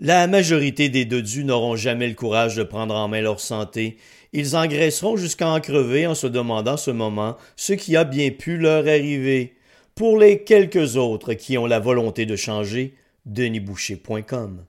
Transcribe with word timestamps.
La 0.00 0.26
majorité 0.26 0.88
des 0.88 1.04
dodus 1.04 1.44
n'auront 1.44 1.76
jamais 1.76 2.08
le 2.08 2.14
courage 2.14 2.56
de 2.56 2.64
prendre 2.64 2.96
en 2.96 3.06
main 3.06 3.20
leur 3.20 3.38
santé. 3.38 3.96
Ils 4.32 4.56
engraisseront 4.56 5.16
jusqu'à 5.16 5.48
en 5.48 5.60
crever 5.60 6.08
en 6.08 6.16
se 6.16 6.26
demandant 6.26 6.76
ce 6.76 6.90
moment 6.90 7.36
ce 7.54 7.74
qui 7.74 7.96
a 7.96 8.02
bien 8.02 8.30
pu 8.30 8.56
leur 8.56 8.88
arriver. 8.88 9.54
Pour 9.94 10.18
les 10.18 10.42
quelques 10.42 10.96
autres 10.96 11.34
qui 11.34 11.56
ont 11.58 11.66
la 11.66 11.78
volonté 11.78 12.26
de 12.26 12.34
changer, 12.34 12.94
denisboucher.com. 13.24 14.64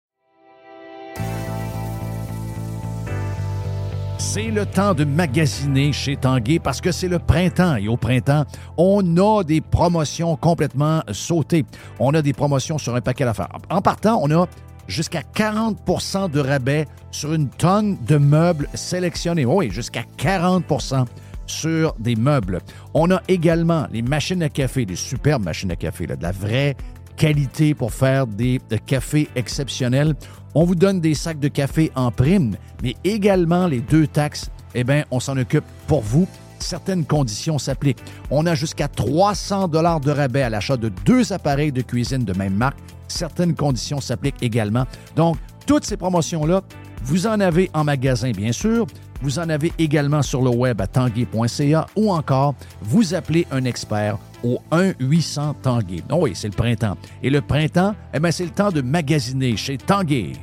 C'est 4.17 4.49
le 4.49 4.65
temps 4.65 4.95
de 4.95 5.03
magasiner 5.03 5.93
chez 5.93 6.15
Tanguay 6.15 6.57
parce 6.57 6.81
que 6.81 6.91
c'est 6.91 7.07
le 7.07 7.19
printemps 7.19 7.75
et 7.75 7.87
au 7.87 7.97
printemps, 7.97 8.45
on 8.77 9.17
a 9.17 9.43
des 9.43 9.61
promotions 9.61 10.35
complètement 10.35 11.03
sautées. 11.11 11.65
On 11.99 12.13
a 12.15 12.23
des 12.23 12.33
promotions 12.33 12.79
sur 12.79 12.95
un 12.95 13.01
paquet 13.01 13.25
d'affaires. 13.25 13.49
En 13.69 13.81
partant, 13.81 14.19
on 14.23 14.31
a 14.31 14.47
jusqu'à 14.91 15.21
40% 15.21 16.29
de 16.29 16.39
rabais 16.39 16.85
sur 17.11 17.33
une 17.33 17.49
tonne 17.49 17.97
de 18.05 18.17
meubles 18.17 18.67
sélectionnés. 18.73 19.45
Oui, 19.45 19.71
jusqu'à 19.71 20.03
40% 20.17 21.05
sur 21.47 21.95
des 21.97 22.15
meubles. 22.15 22.59
On 22.93 23.09
a 23.11 23.21
également 23.27 23.87
les 23.91 24.01
machines 24.01 24.43
à 24.43 24.49
café, 24.49 24.85
des 24.85 24.95
superbes 24.95 25.43
machines 25.43 25.71
à 25.71 25.75
café, 25.75 26.05
de 26.07 26.15
la 26.21 26.31
vraie 26.31 26.75
qualité 27.17 27.73
pour 27.73 27.93
faire 27.93 28.27
des 28.27 28.59
cafés 28.85 29.29
exceptionnels. 29.35 30.15
On 30.55 30.65
vous 30.65 30.75
donne 30.75 30.99
des 30.99 31.13
sacs 31.13 31.39
de 31.39 31.47
café 31.47 31.91
en 31.95 32.11
prime, 32.11 32.55
mais 32.83 32.95
également 33.03 33.67
les 33.67 33.79
deux 33.79 34.07
taxes, 34.07 34.49
eh 34.75 34.83
bien, 34.83 35.05
on 35.11 35.19
s'en 35.19 35.37
occupe 35.37 35.65
pour 35.87 36.01
vous. 36.01 36.27
Certaines 36.59 37.05
conditions 37.05 37.57
s'appliquent. 37.57 38.03
On 38.29 38.45
a 38.45 38.55
jusqu'à 38.55 38.87
300 38.87 39.67
dollars 39.67 39.99
de 39.99 40.11
rabais 40.11 40.43
à 40.43 40.49
l'achat 40.49 40.77
de 40.77 40.89
deux 40.89 41.33
appareils 41.33 41.71
de 41.71 41.81
cuisine 41.81 42.23
de 42.23 42.33
même 42.33 42.53
marque 42.53 42.77
certaines 43.11 43.55
conditions 43.55 44.01
s'appliquent 44.01 44.41
également. 44.41 44.85
Donc, 45.15 45.37
toutes 45.67 45.85
ces 45.85 45.97
promotions-là, 45.97 46.61
vous 47.03 47.27
en 47.27 47.39
avez 47.39 47.69
en 47.73 47.83
magasin, 47.83 48.31
bien 48.31 48.51
sûr. 48.51 48.87
Vous 49.21 49.37
en 49.37 49.49
avez 49.49 49.71
également 49.77 50.21
sur 50.23 50.41
le 50.41 50.49
web 50.49 50.81
à 50.81 50.87
tanguay.ca 50.87 51.85
ou 51.95 52.11
encore 52.11 52.55
vous 52.81 53.13
appelez 53.13 53.45
un 53.51 53.65
expert 53.65 54.17
au 54.43 54.59
1-800 54.71 55.55
Tanguay. 55.61 56.03
Oh 56.09 56.19
oui, 56.21 56.31
c'est 56.33 56.47
le 56.47 56.55
printemps. 56.55 56.97
Et 57.21 57.29
le 57.29 57.41
printemps, 57.41 57.95
eh 58.13 58.19
bien, 58.19 58.31
c'est 58.31 58.45
le 58.45 58.51
temps 58.51 58.71
de 58.71 58.81
magasiner 58.81 59.55
chez 59.55 59.77
Tanguay. 59.77 60.33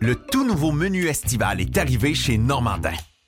Le 0.00 0.14
tout 0.16 0.46
nouveau 0.46 0.72
menu 0.72 1.06
estival 1.06 1.62
est 1.62 1.78
arrivé 1.78 2.14
chez 2.14 2.36
Normandin. 2.36 2.92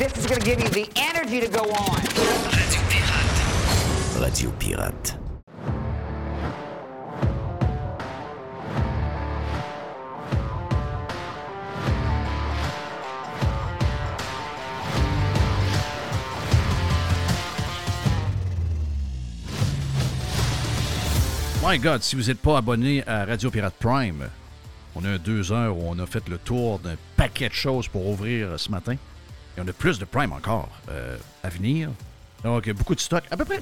This 0.00 0.16
is 0.16 0.24
going 0.24 0.40
to 0.40 0.46
give 0.46 0.60
you 0.60 0.68
the 0.70 0.88
energy 0.96 1.40
to 1.40 1.48
go 1.48 1.60
on. 1.60 2.00
Radio 2.56 2.80
Pirate. 2.88 4.16
Radio 4.18 4.50
Pirate. 4.52 5.14
My 21.62 21.76
God, 21.76 22.02
si 22.02 22.16
vous 22.16 22.22
n'êtes 22.28 22.40
pas 22.40 22.56
abonné 22.56 23.04
à 23.06 23.26
Radio 23.26 23.50
Pirate 23.50 23.74
Prime, 23.78 24.30
on 24.96 25.04
a 25.04 25.18
deux 25.18 25.52
heures 25.52 25.76
où 25.76 25.82
on 25.86 25.98
a 25.98 26.06
fait 26.06 26.26
le 26.30 26.38
tour 26.38 26.78
d'un 26.78 26.96
paquet 27.18 27.50
de 27.50 27.54
choses 27.54 27.86
pour 27.86 28.06
ouvrir 28.06 28.58
ce 28.58 28.70
matin. 28.70 28.96
Et 29.56 29.60
on 29.60 29.68
a 29.68 29.72
plus 29.72 29.98
de 29.98 30.04
Prime 30.04 30.32
encore 30.32 30.68
euh, 30.90 31.16
à 31.42 31.48
venir. 31.48 31.90
Donc, 32.44 32.70
beaucoup 32.70 32.94
de 32.94 33.00
stock. 33.00 33.24
À 33.30 33.36
peu 33.36 33.44
près, 33.44 33.60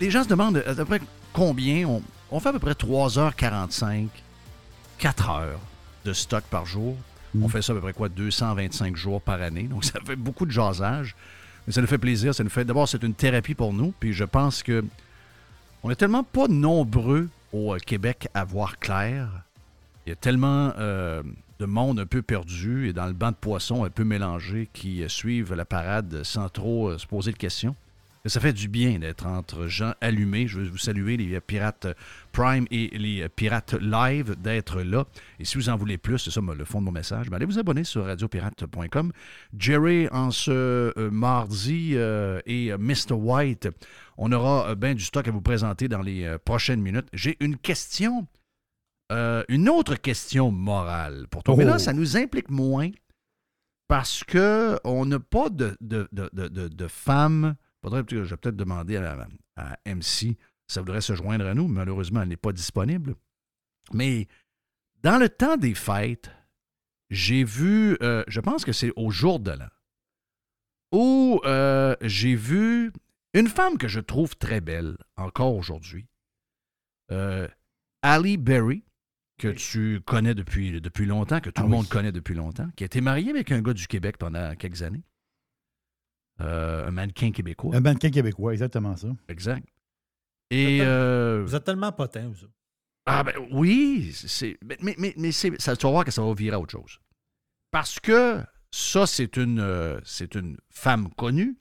les 0.00 0.10
gens 0.10 0.24
se 0.24 0.28
demandent 0.28 0.62
à 0.66 0.74
peu 0.74 0.84
près 0.84 1.00
combien. 1.32 1.86
On, 1.86 2.02
on 2.30 2.40
fait 2.40 2.50
à 2.50 2.52
peu 2.52 2.58
près 2.58 2.72
3h45, 2.72 4.08
4 4.98 5.30
heures 5.30 5.60
de 6.04 6.12
stock 6.12 6.44
par 6.44 6.66
jour. 6.66 6.96
On 7.40 7.48
fait 7.48 7.62
ça 7.62 7.72
à 7.72 7.76
peu 7.76 7.82
près 7.82 7.92
quoi, 7.92 8.08
225 8.08 8.96
jours 8.96 9.20
par 9.20 9.40
année. 9.40 9.64
Donc, 9.64 9.84
ça 9.86 10.00
fait 10.04 10.16
beaucoup 10.16 10.46
de 10.46 10.50
jasage. 10.50 11.14
Mais 11.66 11.72
ça 11.72 11.80
nous 11.80 11.86
fait 11.86 11.98
plaisir. 11.98 12.34
Ça 12.34 12.42
nous 12.42 12.50
fait. 12.50 12.64
D'abord, 12.64 12.88
c'est 12.88 13.02
une 13.02 13.14
thérapie 13.14 13.54
pour 13.54 13.72
nous. 13.72 13.92
Puis 13.98 14.12
je 14.12 14.24
pense 14.24 14.62
que 14.62 14.84
on 15.82 15.90
est 15.90 15.96
tellement 15.96 16.24
pas 16.24 16.48
nombreux 16.48 17.28
au 17.52 17.74
euh, 17.74 17.78
Québec 17.78 18.28
à 18.34 18.44
voir 18.44 18.78
clair. 18.78 19.28
Il 20.06 20.10
y 20.10 20.12
a 20.12 20.16
tellement 20.16 20.72
euh, 20.78 21.22
de 21.58 21.66
monde 21.66 21.98
un 21.98 22.06
peu 22.06 22.22
perdu 22.22 22.88
et 22.88 22.92
dans 22.92 23.06
le 23.06 23.12
banc 23.12 23.30
de 23.30 23.36
poissons 23.36 23.84
un 23.84 23.90
peu 23.90 24.04
mélangé 24.04 24.68
qui 24.72 25.02
euh, 25.02 25.08
suivent 25.08 25.54
la 25.54 25.64
parade 25.64 26.22
sans 26.22 26.48
trop 26.48 26.88
euh, 26.88 26.98
se 26.98 27.06
poser 27.06 27.32
de 27.32 27.36
questions. 27.36 27.74
Ça 28.26 28.40
fait 28.40 28.52
du 28.52 28.68
bien 28.68 28.98
d'être 28.98 29.26
entre 29.26 29.68
gens 29.68 29.94
allumés. 30.00 30.48
Je 30.48 30.58
veux 30.58 30.68
vous 30.68 30.76
saluer, 30.76 31.16
les 31.16 31.34
euh, 31.34 31.40
Pirates 31.40 31.86
Prime 32.32 32.66
et 32.70 32.90
les 32.98 33.28
Pirates 33.28 33.74
Live, 33.80 34.36
d'être 34.40 34.82
là. 34.82 35.06
Et 35.40 35.44
si 35.44 35.56
vous 35.56 35.68
en 35.68 35.76
voulez 35.76 35.98
plus, 35.98 36.18
c'est 36.18 36.30
ça 36.30 36.40
le 36.40 36.64
fond 36.64 36.80
de 36.80 36.84
mon 36.84 36.92
message, 36.92 37.26
allez 37.32 37.46
vous 37.46 37.58
abonner 37.58 37.84
sur 37.84 38.04
radiopirate.com. 38.04 39.12
Jerry, 39.56 40.08
en 40.12 40.30
ce 40.30 41.08
mardi, 41.08 41.94
et 41.94 42.72
Mr. 42.76 43.12
White, 43.12 43.68
on 44.18 44.30
aura 44.30 44.74
bien 44.74 44.94
du 44.94 45.02
stock 45.02 45.26
à 45.26 45.30
vous 45.30 45.40
présenter 45.40 45.88
dans 45.88 46.02
les 46.02 46.36
prochaines 46.44 46.82
minutes. 46.82 47.06
J'ai 47.12 47.36
une 47.40 47.56
question, 47.56 48.26
euh, 49.12 49.42
une 49.48 49.68
autre 49.68 49.94
question 49.96 50.50
morale 50.50 51.26
pour 51.28 51.42
toi. 51.42 51.56
Mais 51.56 51.64
là, 51.64 51.74
Oh. 51.76 51.78
ça 51.78 51.92
nous 51.92 52.16
implique 52.16 52.50
moins 52.50 52.90
parce 53.88 54.22
que 54.24 54.78
on 54.84 55.06
n'a 55.06 55.18
pas 55.20 55.48
de, 55.48 55.76
de, 55.80 56.08
de, 56.12 56.28
de, 56.32 56.48
de- 56.48 56.68
de 56.68 56.88
femmes. 56.88 57.54
Faudrait, 57.82 58.02
je 58.10 58.18
vais 58.18 58.36
peut-être 58.36 58.56
demander 58.56 58.96
à, 58.96 59.26
à 59.56 59.76
MC 59.86 60.04
si 60.04 60.36
ça 60.68 60.80
voudrait 60.82 61.00
se 61.00 61.14
joindre 61.14 61.46
à 61.46 61.54
nous. 61.54 61.68
Malheureusement, 61.68 62.20
elle 62.22 62.28
n'est 62.28 62.36
pas 62.36 62.52
disponible. 62.52 63.14
Mais 63.94 64.26
dans 65.02 65.18
le 65.18 65.28
temps 65.30 65.56
des 65.56 65.74
fêtes, 65.74 66.30
j'ai 67.08 67.44
vu, 67.44 67.96
euh, 68.02 68.22
je 68.28 68.40
pense 68.40 68.64
que 68.66 68.72
c'est 68.72 68.92
au 68.96 69.10
jour 69.10 69.40
de 69.40 69.52
l'an, 69.52 69.68
où 70.92 71.40
euh, 71.44 71.96
j'ai 72.02 72.34
vu 72.34 72.92
une 73.32 73.48
femme 73.48 73.78
que 73.78 73.88
je 73.88 74.00
trouve 74.00 74.36
très 74.36 74.60
belle 74.60 74.98
encore 75.16 75.54
aujourd'hui, 75.54 76.06
euh, 77.10 77.48
Ali 78.02 78.36
Berry, 78.36 78.84
que 79.38 79.48
tu 79.48 80.00
connais 80.04 80.34
depuis, 80.34 80.80
depuis 80.80 81.06
longtemps, 81.06 81.40
que 81.40 81.50
tout 81.50 81.60
Ah 81.62 81.62
le 81.62 81.68
oui. 81.68 81.76
monde 81.76 81.88
connaît 81.88 82.12
depuis 82.12 82.34
longtemps, 82.34 82.68
qui 82.76 82.84
a 82.84 82.86
été 82.86 83.00
mariée 83.00 83.30
avec 83.30 83.50
un 83.52 83.62
gars 83.62 83.72
du 83.72 83.86
Québec 83.86 84.16
pendant 84.18 84.54
quelques 84.56 84.82
années. 84.82 85.02
Euh, 86.40 86.86
un 86.86 86.90
mannequin 86.90 87.32
québécois. 87.32 87.74
Un 87.74 87.80
mannequin 87.80 88.10
québécois, 88.10 88.52
exactement 88.52 88.96
ça. 88.96 89.08
Exact. 89.28 89.66
Et. 90.50 90.78
euh, 90.82 91.42
Vous 91.46 91.54
êtes 91.54 91.64
tellement 91.64 91.90
potin, 91.92 92.28
vous. 92.28 92.46
ah 93.06 93.24
ben 93.24 93.34
oui, 93.50 94.12
c'est 94.14 94.56
mais, 94.64 94.76
mais, 94.80 94.94
mais, 94.98 95.14
mais 95.16 95.32
c'est- 95.32 95.60
ça, 95.60 95.76
tu 95.76 95.84
vas 95.86 95.92
voir 95.92 96.04
que 96.04 96.10
ça 96.10 96.22
va 96.22 96.32
virer 96.34 96.54
à 96.54 96.60
autre 96.60 96.72
chose. 96.72 97.00
Parce 97.70 97.98
que 97.98 98.40
ça, 98.70 99.06
c'est 99.06 99.36
une, 99.36 99.60
euh, 99.60 100.00
c'est 100.04 100.34
une 100.36 100.56
femme 100.70 101.10
connue. 101.14 101.58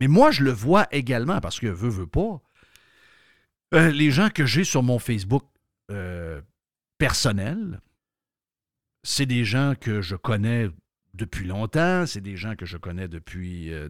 Mais 0.00 0.08
moi, 0.08 0.30
je 0.30 0.42
le 0.42 0.50
vois 0.52 0.86
également 0.90 1.40
parce 1.40 1.60
que, 1.60 1.66
veux, 1.66 1.90
veux 1.90 2.06
pas, 2.06 2.40
euh, 3.74 3.90
les 3.90 4.10
gens 4.10 4.30
que 4.30 4.46
j'ai 4.46 4.64
sur 4.64 4.82
mon 4.82 4.98
Facebook 4.98 5.44
euh, 5.90 6.40
personnel, 7.02 7.80
c'est 9.02 9.26
des 9.26 9.44
gens 9.44 9.74
que 9.74 10.02
je 10.02 10.14
connais 10.14 10.68
depuis 11.14 11.46
longtemps, 11.46 12.06
c'est 12.06 12.20
des 12.20 12.36
gens 12.36 12.54
que 12.54 12.64
je 12.64 12.76
connais 12.76 13.08
depuis... 13.08 13.72
euh, 13.72 13.88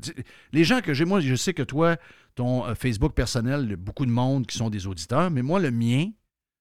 les 0.53 0.65
gens 0.65 0.81
que 0.81 0.95
j'ai, 0.95 1.05
moi, 1.05 1.21
je 1.21 1.35
sais 1.35 1.53
que 1.53 1.63
toi, 1.63 1.99
ton 2.37 2.65
euh, 2.65 2.75
Facebook 2.75 3.13
personnel, 3.13 3.65
il 3.65 3.71
y 3.71 3.75
a 3.75 3.77
beaucoup 3.77 4.07
de 4.07 4.11
monde 4.11 4.47
qui 4.47 4.57
sont 4.57 4.71
des 4.71 4.87
auditeurs, 4.87 5.31
mais 5.31 5.43
moi, 5.43 5.61
le 5.61 5.71
mien, 5.71 6.11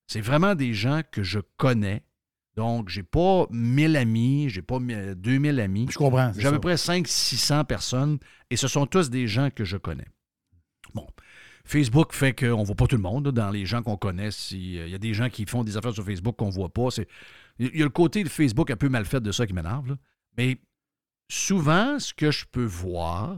c'est 0.08 0.20
vraiment 0.20 0.54
des 0.54 0.74
gens 0.74 1.04
que 1.10 1.24
je 1.24 1.40
connais 1.56 2.04
Donc, 2.58 2.90
j'ai 2.90 3.04
pas 3.04 3.48
1000 3.50 3.96
amis, 3.96 4.50
j'ai 4.50 4.62
pas 4.62 4.80
2000 4.80 5.58
amis. 5.62 5.88
Je 5.90 5.98
comprends. 5.98 6.34
J'ai 6.38 6.50
à 6.50 6.52
peu 6.52 6.60
près 6.60 6.76
500-600 6.76 7.64
personnes 7.64 8.20
et 8.50 8.58
ce 8.58 8.68
sont 8.68 8.86
tous 8.86 9.10
des 9.10 9.26
gens 9.26 9.52
que 9.52 9.64
je 9.64 9.78
connais. 9.78 10.08
Bon. 10.94 11.08
Facebook 11.66 12.14
fait 12.14 12.34
qu'on 12.34 12.60
ne 12.62 12.66
voit 12.66 12.76
pas 12.76 12.88
tout 12.88 12.96
le 12.96 13.02
monde 13.02 13.30
dans 13.30 13.50
les 13.52 13.66
gens 13.66 13.82
qu'on 13.84 13.98
connaît. 13.98 14.30
Euh, 14.30 14.56
il 14.56 14.90
y 14.90 14.96
a 14.96 14.98
des 14.98 15.14
gens 15.14 15.30
qui 15.30 15.46
font 15.46 15.64
des 15.64 15.78
affaires 15.78 15.94
sur 15.94 16.04
Facebook 16.06 16.36
qu'on 16.36 16.48
ne 16.48 16.52
voit 16.54 16.70
pas. 16.74 16.88
Il 17.60 17.76
y 17.78 17.82
a 17.82 17.86
le 17.86 17.90
côté 17.90 18.24
de 18.24 18.30
Facebook 18.30 18.72
un 18.72 18.76
peu 18.78 18.90
mal 18.90 19.06
fait 19.06 19.22
de 19.22 19.32
ça 19.32 19.46
qui 19.46 19.54
m'énerve. 19.54 19.98
Mais 20.38 20.58
souvent, 21.30 22.00
ce 22.00 22.14
que 22.14 22.32
je 22.32 22.46
peux 22.46 22.66
voir, 22.66 23.38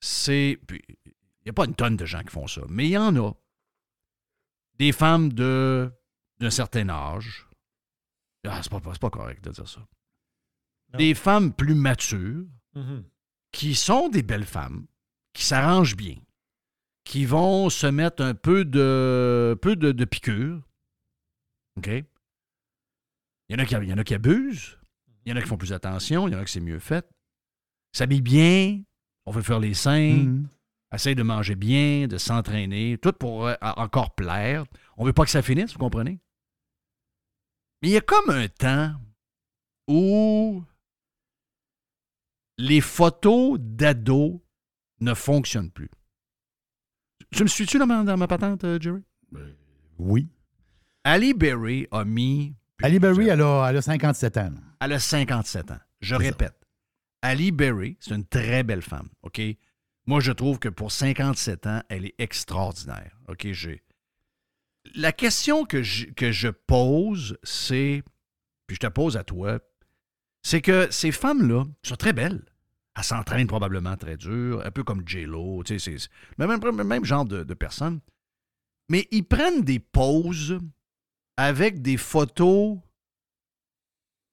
c'est. 0.00 0.58
Il 0.70 1.04
n'y 1.44 1.50
a 1.50 1.52
pas 1.52 1.64
une 1.64 1.74
tonne 1.74 1.96
de 1.96 2.04
gens 2.04 2.22
qui 2.22 2.30
font 2.30 2.46
ça, 2.46 2.62
mais 2.68 2.86
il 2.86 2.90
y 2.90 2.98
en 2.98 3.14
a. 3.16 3.32
Des 4.78 4.92
femmes 4.92 5.32
de 5.32 5.90
d'un 6.38 6.50
certain 6.50 6.88
âge. 6.90 7.46
Ah, 8.46 8.60
c'est 8.62 8.70
pas, 8.70 8.80
pas 8.80 9.10
correct 9.10 9.42
de 9.44 9.50
dire 9.50 9.66
ça. 9.66 9.80
Des 10.98 11.14
femmes 11.14 11.52
plus 11.52 11.74
matures, 11.74 12.44
Mhm. 12.74 13.04
qui 13.52 13.74
sont 13.74 14.08
des 14.10 14.22
belles 14.22 14.44
femmes, 14.44 14.86
qui 15.32 15.44
s'arrangent 15.44 15.96
bien, 15.96 16.16
qui 17.06 17.24
vont 17.24 17.70
se 17.70 17.86
mettre 17.86 18.22
un 18.22 18.34
peu 18.34 18.64
de, 18.64 19.56
peu 19.62 19.76
de, 19.76 19.92
de 19.92 20.04
piqûre. 20.04 20.60
OK? 21.78 21.86
Il 21.86 22.04
y, 23.50 23.54
en 23.54 23.58
a 23.58 23.64
qui, 23.64 23.74
il 23.76 23.88
y 23.88 23.92
en 23.92 23.98
a 23.98 24.02
qui 24.04 24.14
abusent, 24.14 24.76
il 25.24 25.30
y 25.30 25.32
en 25.32 25.36
a 25.36 25.40
qui 25.42 25.46
font 25.46 25.56
plus 25.56 25.72
attention, 25.72 26.26
il 26.26 26.32
y 26.32 26.36
en 26.36 26.40
a 26.40 26.44
qui 26.44 26.52
c'est 26.52 26.60
mieux 26.60 26.80
fait. 26.80 27.08
S'habillent 27.92 28.22
bien, 28.22 28.82
on 29.24 29.30
veut 29.30 29.42
faire 29.42 29.60
les 29.60 29.72
seins, 29.74 30.24
Mhm. 30.24 30.48
essaye 30.92 31.14
de 31.14 31.22
manger 31.22 31.54
bien, 31.54 32.08
de 32.08 32.18
s'entraîner, 32.18 32.98
tout 32.98 33.12
pour 33.12 33.46
euh, 33.46 33.54
encore 33.60 34.14
plaire. 34.16 34.64
On 34.96 35.04
veut 35.04 35.12
pas 35.12 35.24
que 35.24 35.30
ça 35.30 35.42
finisse, 35.42 35.72
vous 35.74 35.78
comprenez? 35.78 36.18
Mais 37.82 37.88
il 37.88 37.92
y 37.92 37.96
a 37.96 38.00
comme 38.00 38.30
un 38.30 38.48
temps 38.48 38.94
où 39.86 40.64
les 42.58 42.80
photos 42.80 43.58
d'ados 43.60 44.40
ne 45.00 45.14
fonctionnent 45.14 45.70
plus. 45.70 45.90
Tu 47.32 47.42
me 47.42 47.48
suis-tu 47.48 47.78
dans 47.78 47.86
ma, 47.86 48.02
dans 48.02 48.16
ma 48.16 48.26
patente, 48.26 48.64
euh, 48.64 48.78
Jerry? 48.80 49.02
Oui. 49.98 50.28
Ali 51.04 51.34
Berry 51.34 51.86
a 51.90 52.04
mis. 52.04 52.54
Ali 52.82 52.98
Berry, 52.98 53.28
elle 53.28 53.42
a, 53.42 53.66
elle 53.68 53.76
a 53.76 53.82
57 53.82 54.36
ans. 54.36 54.50
là. 54.50 54.60
Elle 54.80 54.92
a 54.92 54.98
57 54.98 55.70
ans. 55.70 55.78
Je 56.00 56.14
ça. 56.14 56.18
répète. 56.18 56.54
Ali 57.22 57.50
Berry, 57.50 57.96
c'est 58.00 58.14
une 58.14 58.26
très 58.26 58.62
belle 58.62 58.82
femme, 58.82 59.08
OK? 59.22 59.40
Moi, 60.06 60.20
je 60.20 60.30
trouve 60.32 60.58
que 60.58 60.68
pour 60.68 60.92
57 60.92 61.66
ans, 61.66 61.82
elle 61.88 62.04
est 62.04 62.14
extraordinaire, 62.18 63.18
OK? 63.28 63.48
J'ai... 63.52 63.82
La 64.94 65.10
question 65.12 65.64
que 65.64 65.82
je, 65.82 66.06
que 66.06 66.30
je 66.30 66.48
pose, 66.48 67.36
c'est, 67.42 68.04
puis 68.66 68.76
je 68.76 68.80
te 68.80 68.86
pose 68.86 69.16
à 69.16 69.24
toi, 69.24 69.58
c'est 70.42 70.60
que 70.60 70.88
ces 70.92 71.10
femmes-là 71.10 71.64
sont 71.82 71.96
très 71.96 72.12
belles. 72.12 72.44
Elles 72.96 73.04
s'entraînent 73.04 73.46
probablement 73.46 73.96
très 73.96 74.16
dur, 74.16 74.62
un 74.64 74.70
peu 74.70 74.82
comme 74.82 75.06
J-Lo, 75.06 75.62
tu 75.64 75.78
sais, 75.78 75.96
le 76.38 76.84
même, 76.84 77.04
genre 77.04 77.26
de, 77.26 77.54
personnes. 77.54 78.00
Mais 78.88 79.06
ils 79.10 79.24
prennent 79.24 79.62
des 79.62 79.78
poses 79.78 80.58
avec 81.36 81.82
des 81.82 81.96
photos 81.96 82.78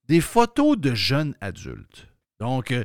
des 0.06 0.20
photos 0.20 0.78
de 0.78 0.94
jeunes 0.94 1.34
adultes. 1.40 2.08
Donc, 2.38 2.72
euh, 2.72 2.84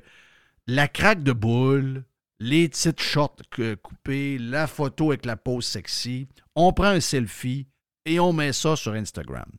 la 0.68 0.88
craque 0.88 1.22
de 1.22 1.34
boule, 1.34 2.06
les 2.40 2.70
petites 2.70 3.02
shorts 3.02 3.42
coupées, 3.82 4.38
la 4.38 4.68
photo 4.68 5.12
avec 5.12 5.26
la 5.26 5.36
pose 5.36 5.66
sexy. 5.66 6.28
On 6.56 6.72
prend 6.72 6.86
un 6.86 7.02
selfie 7.02 7.68
et 8.06 8.20
on 8.20 8.32
met 8.32 8.54
ça 8.54 8.78
sur 8.78 8.94
Instagram. 8.94 9.50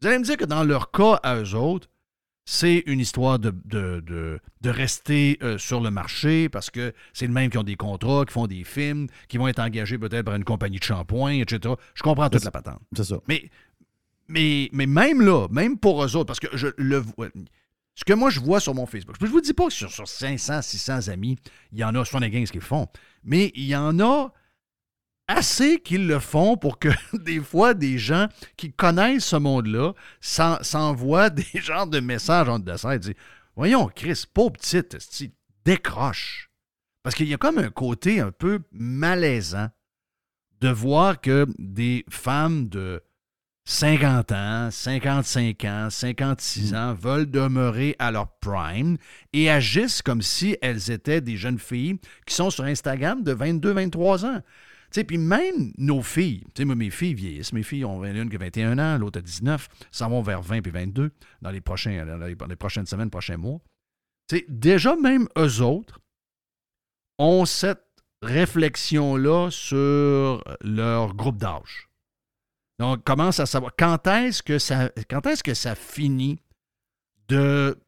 Vous 0.00 0.08
allez 0.08 0.18
me 0.18 0.24
dire 0.24 0.36
que 0.36 0.44
dans 0.44 0.64
leur 0.64 0.90
cas, 0.90 1.14
à 1.22 1.36
eux 1.36 1.54
autres, 1.54 1.88
c'est 2.50 2.82
une 2.86 2.98
histoire 2.98 3.38
de, 3.38 3.50
de, 3.66 4.00
de- 4.00 4.40
de 4.62 4.70
rester 4.70 5.38
euh, 5.42 5.58
sur 5.58 5.82
le 5.82 5.90
marché 5.90 6.48
parce 6.48 6.70
que 6.70 6.94
c'est 7.12 7.26
le 7.26 7.32
même 7.34 7.50
qui 7.50 7.58
ont 7.58 7.62
des 7.62 7.76
contrats, 7.76 8.24
qui 8.24 8.32
font 8.32 8.46
des 8.46 8.64
films, 8.64 9.06
qui 9.28 9.36
vont 9.36 9.48
être 9.48 9.58
engagés 9.58 9.98
peut-être 9.98 10.24
par 10.24 10.34
une 10.34 10.44
compagnie 10.44 10.78
de 10.78 10.82
shampoing, 10.82 11.32
etc. 11.42 11.74
Je 11.94 12.02
comprends 12.02 12.30
toute 12.30 12.44
la 12.44 12.50
patente. 12.50 12.80
C'est 12.96 13.04
ça. 13.04 13.20
Mais, 13.28 13.50
mais, 14.28 14.70
mais 14.72 14.86
même 14.86 15.20
là, 15.20 15.46
même 15.50 15.76
pour 15.78 16.02
eux 16.02 16.16
autres, 16.16 16.24
parce 16.24 16.40
que 16.40 16.56
je 16.56 16.68
le 16.78 16.96
vois. 16.96 17.28
Ce 17.94 18.04
que 18.06 18.14
moi 18.14 18.30
je 18.30 18.40
vois 18.40 18.60
sur 18.60 18.74
mon 18.74 18.86
Facebook, 18.86 19.16
je 19.20 19.26
vous 19.26 19.42
dis 19.42 19.52
pas 19.52 19.66
que 19.66 19.72
sur, 19.74 19.90
sur 19.92 20.08
500, 20.08 20.62
600 20.62 21.08
amis, 21.08 21.36
il 21.72 21.78
y 21.80 21.84
en 21.84 21.94
a 21.96 22.02
75 22.02 22.50
qui 22.50 22.56
le 22.56 22.62
font, 22.64 22.86
mais 23.24 23.52
il 23.56 23.64
y 23.64 23.76
en 23.76 24.00
a 24.00 24.32
assez 25.28 25.78
qui 25.80 25.98
le 25.98 26.18
font 26.18 26.56
pour 26.56 26.78
que 26.78 26.88
des 27.12 27.40
fois 27.40 27.74
des 27.74 27.98
gens 27.98 28.26
qui 28.56 28.72
connaissent 28.72 29.26
ce 29.26 29.36
monde-là 29.36 29.92
s'en- 30.20 30.62
s'envoient 30.62 31.30
des 31.30 31.46
genres 31.54 31.86
de 31.86 32.00
messages 32.00 32.48
en 32.48 32.58
dessert 32.58 32.92
et 32.92 32.98
disent 32.98 33.14
Voyons, 33.54 33.90
Chris, 33.94 34.24
pauvre 34.32 34.52
petite, 34.52 34.96
décroche. 35.64 36.48
Parce 37.02 37.14
qu'il 37.16 37.28
y 37.28 37.34
a 37.34 37.38
comme 37.38 37.58
un 37.58 37.70
côté 37.70 38.20
un 38.20 38.30
peu 38.30 38.60
malaisant 38.70 39.68
de 40.60 40.68
voir 40.68 41.20
que 41.20 41.46
des 41.58 42.04
femmes 42.08 42.68
de 42.68 43.02
50 43.64 44.32
ans, 44.32 44.70
55 44.70 45.64
ans, 45.64 45.90
56 45.90 46.74
ans 46.74 46.94
veulent 46.94 47.30
demeurer 47.30 47.96
à 47.98 48.10
leur 48.10 48.28
prime 48.38 48.96
et 49.32 49.50
agissent 49.50 50.02
comme 50.02 50.22
si 50.22 50.56
elles 50.62 50.90
étaient 50.90 51.20
des 51.20 51.36
jeunes 51.36 51.58
filles 51.58 51.98
qui 52.26 52.34
sont 52.34 52.50
sur 52.50 52.64
Instagram 52.64 53.22
de 53.22 53.32
22, 53.32 53.72
23 53.72 54.24
ans. 54.24 54.42
Sais, 54.90 55.04
puis 55.04 55.18
même 55.18 55.72
nos 55.76 56.02
filles, 56.02 56.44
mes 56.58 56.90
filles 56.90 57.14
vieillissent. 57.14 57.52
Mes 57.52 57.62
filles 57.62 57.84
ont 57.84 58.02
une 58.04 58.30
qui 58.30 58.36
a 58.36 58.38
21 58.38 58.78
ans, 58.78 58.98
l'autre 58.98 59.18
a 59.18 59.22
19, 59.22 59.68
s'en 59.90 60.08
vont 60.08 60.22
vers 60.22 60.40
20 60.40 60.62
puis 60.62 60.72
22 60.72 61.10
dans 61.42 61.50
les, 61.50 61.60
prochains, 61.60 62.06
dans 62.06 62.26
les, 62.26 62.56
prochaines 62.56 62.86
semaines, 62.86 63.10
prochains 63.10 63.36
mois. 63.36 63.60
Déjà, 64.48 64.96
même 64.96 65.28
eux 65.36 65.62
autres 65.62 66.00
ont 67.18 67.44
cette 67.44 67.84
réflexion-là 68.22 69.50
sur 69.50 70.42
leur 70.62 71.14
groupe 71.14 71.38
d'âge. 71.38 71.88
Donc, 72.78 73.04
commence 73.04 73.40
à 73.40 73.46
savoir 73.46 73.72
quand 73.76 74.06
est-ce 74.06 74.42
que 74.42 74.58
ça, 74.58 74.90
quand 75.10 75.26
est-ce 75.26 75.42
que 75.42 75.54
ça 75.54 75.74
finit 75.74 76.40
de 77.28 77.78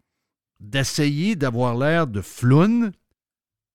d'essayer 0.58 1.36
d'avoir 1.36 1.74
l'air 1.74 2.06
de 2.06 2.20
floune 2.20 2.92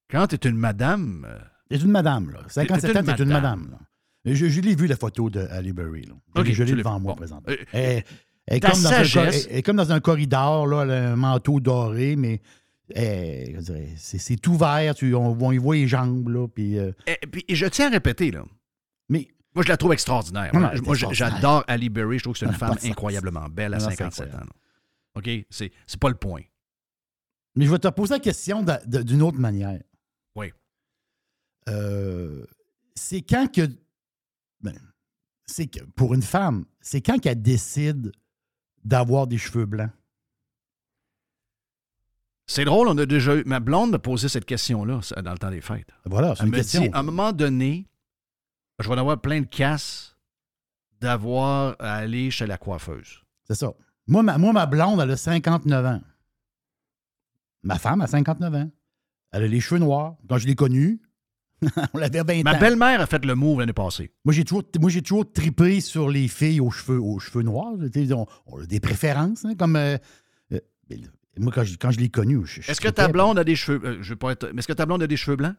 quand 0.09 0.27
tu 0.27 0.35
es 0.35 0.49
une 0.49 0.57
madame. 0.57 1.27
C'est 1.71 1.81
une 1.81 1.91
madame, 1.91 2.31
là. 2.31 2.39
57 2.47 2.91
T'es 2.93 2.97
ans, 2.99 3.03
c'est 3.17 3.23
une 3.23 3.29
madame. 3.29 3.69
là. 3.71 4.33
Je, 4.33 4.47
je 4.47 4.61
l'ai 4.61 4.75
vu, 4.75 4.87
la 4.87 4.95
photo 4.95 5.29
de 5.29 5.41
Ali 5.51 5.71
Berry, 5.73 6.03
là. 6.03 6.13
Je 6.35 6.41
l'ai- 6.41 6.53
je 6.53 6.63
devant 6.75 6.99
moi, 6.99 7.13
Bon. 7.13 7.17
présentement. 7.17 7.51
Euh, 7.53 7.57
Elle, 7.73 8.03
elle 8.47 8.59
comme 8.59 8.71
dans 8.71 8.87
un 8.87 8.91
cor- 8.91 9.05
sagesse- 9.05 9.45
elle- 9.45 9.51
elle 9.51 9.57
est 9.57 9.61
comme 9.63 9.75
dans 9.77 9.91
un 9.91 9.99
corridor, 9.99 10.67
là, 10.67 11.15
manteau 11.15 11.59
doré, 11.59 12.15
mais 12.15 12.41
c'est 13.97 14.47
ouvert, 14.47 14.95
tu, 14.95 15.13
on, 15.15 15.37
on 15.39 15.51
y 15.51 15.57
voit 15.57 15.75
les 15.75 15.87
jambes, 15.87 16.29
là, 16.29 16.47
puis... 16.47 16.77
euh, 16.77 16.91
et, 17.07 17.17
puis, 17.27 17.43
je 17.49 17.65
tiens 17.67 17.87
à 17.87 17.91
répéter, 17.91 18.31
là. 18.31 18.43
mais 19.09 19.27
Moi, 19.53 19.63
je 19.63 19.69
la 19.69 19.77
trouve 19.77 19.93
extraordinaire. 19.93 20.51
Moi, 20.53 20.95
j'adore 21.11 21.63
Ali 21.67 21.89
Berry. 21.89 22.17
Je 22.19 22.23
trouve 22.23 22.33
que 22.33 22.39
c'est 22.39 22.45
une 22.45 22.53
femme 22.53 22.75
incroyablement 22.83 23.47
belle 23.49 23.73
à 23.73 23.77
Non, 23.77 23.85
c'est 23.89 23.95
57 23.95 24.33
ans. 24.35 24.37
là. 24.39 24.45
OK? 25.15 25.29
C'est 25.49 25.71
pas 25.99 26.09
le 26.09 26.15
point. 26.15 26.41
Mais 27.55 27.65
je 27.65 27.71
vais 27.71 27.79
te 27.79 27.87
poser 27.87 28.15
la 28.15 28.19
question 28.19 28.65
d'une 28.85 29.21
autre 29.21 29.39
manière. 29.39 29.79
Euh, 31.69 32.45
c'est 32.95 33.21
quand 33.21 33.51
que. 33.51 33.69
ben, 34.61 34.77
c'est 35.45 35.67
que 35.67 35.83
pour 35.95 36.13
une 36.13 36.21
femme, 36.21 36.65
c'est 36.81 37.01
quand 37.01 37.19
qu'elle 37.19 37.41
décide 37.41 38.11
d'avoir 38.83 39.27
des 39.27 39.37
cheveux 39.37 39.65
blancs? 39.65 39.91
C'est 42.47 42.65
drôle, 42.65 42.87
on 42.87 42.97
a 42.97 43.05
déjà 43.05 43.35
eu. 43.35 43.43
Ma 43.45 43.59
blonde 43.59 43.91
m'a 43.91 43.99
posé 43.99 44.29
cette 44.29 44.45
question-là 44.45 44.99
dans 45.23 45.31
le 45.31 45.37
temps 45.37 45.49
des 45.49 45.61
fêtes. 45.61 45.89
Voilà, 46.05 46.35
c'est 46.35 46.43
une 46.43 46.51
me 46.51 46.57
question. 46.57 46.81
dit, 46.81 46.89
à 46.93 46.99
un 46.99 47.03
moment 47.03 47.31
donné, 47.31 47.87
je 48.79 48.87
vais 48.87 48.93
en 48.93 48.99
avoir 48.99 49.19
plein 49.19 49.41
de 49.41 49.47
casse 49.47 50.15
d'avoir 51.01 51.75
à 51.79 51.95
aller 51.95 52.29
chez 52.29 52.45
la 52.45 52.57
coiffeuse. 52.57 53.21
C'est 53.47 53.55
ça. 53.55 53.73
Moi 54.07 54.21
ma, 54.21 54.37
moi, 54.37 54.53
ma 54.53 54.67
blonde, 54.67 54.99
elle 55.01 55.11
a 55.11 55.17
59 55.17 55.85
ans. 55.85 56.01
Ma 57.63 57.79
femme 57.79 58.01
a 58.01 58.07
59 58.07 58.53
ans. 58.53 58.69
Elle 59.31 59.43
a 59.43 59.47
les 59.47 59.59
cheveux 59.59 59.79
noirs. 59.79 60.15
Quand 60.29 60.37
je 60.37 60.45
l'ai 60.45 60.55
connue, 60.55 61.01
on 61.93 61.97
l'avait 61.97 62.23
20 62.23 62.43
Ma 62.43 62.55
belle-mère 62.55 63.01
a 63.01 63.05
fait 63.05 63.23
le 63.25 63.35
move 63.35 63.59
l'année 63.59 63.73
passée. 63.73 64.11
Moi, 64.23 64.33
j'ai 64.33 64.43
toujours, 64.43 64.63
moi, 64.79 64.89
j'ai 64.89 65.01
toujours 65.01 65.31
tripé 65.31 65.81
sur 65.81 66.09
les 66.09 66.27
filles 66.27 66.59
aux 66.59 66.71
cheveux, 66.71 66.99
aux 66.99 67.19
cheveux 67.19 67.43
noirs. 67.43 67.73
On, 68.11 68.25
on 68.47 68.61
a 68.61 68.65
des 68.65 68.79
préférences, 68.79 69.45
hein, 69.45 69.55
comme. 69.57 69.75
euh, 69.75 69.97
euh, 70.51 70.59
moi, 71.37 71.51
quand 71.53 71.63
je, 71.63 71.75
quand 71.77 71.91
je 71.91 71.99
l'ai 71.99 72.09
connue, 72.09 72.45
je, 72.45 72.61
je 72.61 72.71
Est-ce 72.71 72.79
que 72.81 72.87
ta 72.89 73.07
blonde 73.07 73.37
a 73.39 73.43
des 73.43 73.55
cheveux. 73.55 73.81
euh, 73.85 73.97
je 74.01 74.09
veux 74.09 74.15
pas 74.15 74.31
être. 74.31 74.49
Mais 74.53 74.59
est-ce 74.59 74.67
que 74.67 74.73
ta 74.73 74.85
blonde 74.85 75.03
a 75.03 75.07
des 75.07 75.17
cheveux 75.17 75.35
blancs? 75.35 75.55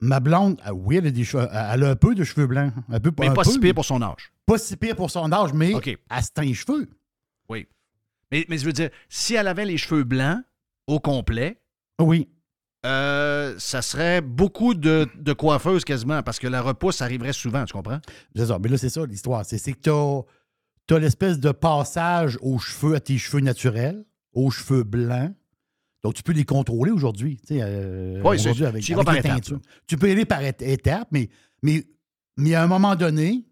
Ma 0.00 0.18
blonde, 0.20 0.60
ah 0.64 0.74
oui, 0.74 0.96
elle 0.96 1.06
a 1.06 1.10
des 1.12 1.24
cheveux. 1.24 1.46
Elle 1.52 1.84
a 1.84 1.90
un 1.90 1.96
peu 1.96 2.14
de 2.14 2.24
cheveux 2.24 2.46
blancs. 2.48 2.72
Un 2.88 2.98
peu, 2.98 3.12
Mais 3.20 3.28
un 3.28 3.34
pas 3.34 3.44
peu, 3.44 3.50
si 3.50 3.60
pire 3.60 3.74
pour 3.74 3.84
son 3.84 4.02
âge. 4.02 4.32
Pas 4.46 4.58
si 4.58 4.76
pire 4.76 4.96
pour 4.96 5.10
son 5.10 5.30
âge, 5.32 5.52
mais 5.52 5.74
OK. 5.74 5.86
elle 5.86 6.22
se 6.22 6.30
teint 6.32 6.42
les 6.42 6.54
cheveux. 6.54 6.88
Oui. 7.48 7.68
Mais, 8.32 8.44
mais 8.48 8.58
je 8.58 8.64
veux 8.64 8.72
dire, 8.72 8.90
si 9.08 9.34
elle 9.34 9.46
avait 9.46 9.64
les 9.64 9.76
cheveux 9.76 10.02
blancs 10.04 10.42
au 10.88 10.98
complet, 10.98 11.60
Oui. 12.00 12.28
Euh, 12.84 13.54
ça 13.58 13.80
serait 13.82 14.20
beaucoup 14.20 14.74
de, 14.74 15.06
de 15.16 15.32
coiffeuses 15.32 15.84
quasiment, 15.84 16.22
parce 16.22 16.38
que 16.38 16.48
la 16.48 16.60
repousse 16.62 17.00
arriverait 17.02 17.32
souvent, 17.32 17.64
tu 17.64 17.72
comprends? 17.72 18.00
C'est 18.34 18.46
ça. 18.46 18.58
Mais 18.58 18.68
là, 18.68 18.76
c'est 18.78 18.88
ça 18.90 19.04
l'histoire. 19.06 19.44
C'est 19.44 19.72
que 19.72 19.78
t'as 19.78 20.22
tu 20.88 20.94
as 20.94 20.98
l'espèce 20.98 21.38
de 21.38 21.52
passage 21.52 22.36
aux 22.42 22.58
cheveux, 22.58 22.96
à 22.96 23.00
tes 23.00 23.16
cheveux 23.18 23.40
naturels, 23.40 24.04
aux 24.32 24.50
cheveux 24.50 24.82
blancs. 24.82 25.32
Donc, 26.02 26.14
tu 26.14 26.24
peux 26.24 26.32
les 26.32 26.44
contrôler 26.44 26.90
aujourd'hui. 26.90 27.40
euh, 27.52 28.20
Oui, 28.24 28.36
avec, 28.66 28.82
tu 28.82 28.92
avec 28.92 29.04
par 29.06 29.14
peux 29.96 30.10
aller 30.10 30.24
par 30.24 30.40
ét- 30.42 30.60
étapes, 30.62 31.06
mais, 31.12 31.28
mais, 31.62 31.84
mais 32.36 32.54
à 32.56 32.64
un 32.64 32.66
moment 32.66 32.96
donné, 32.96 33.44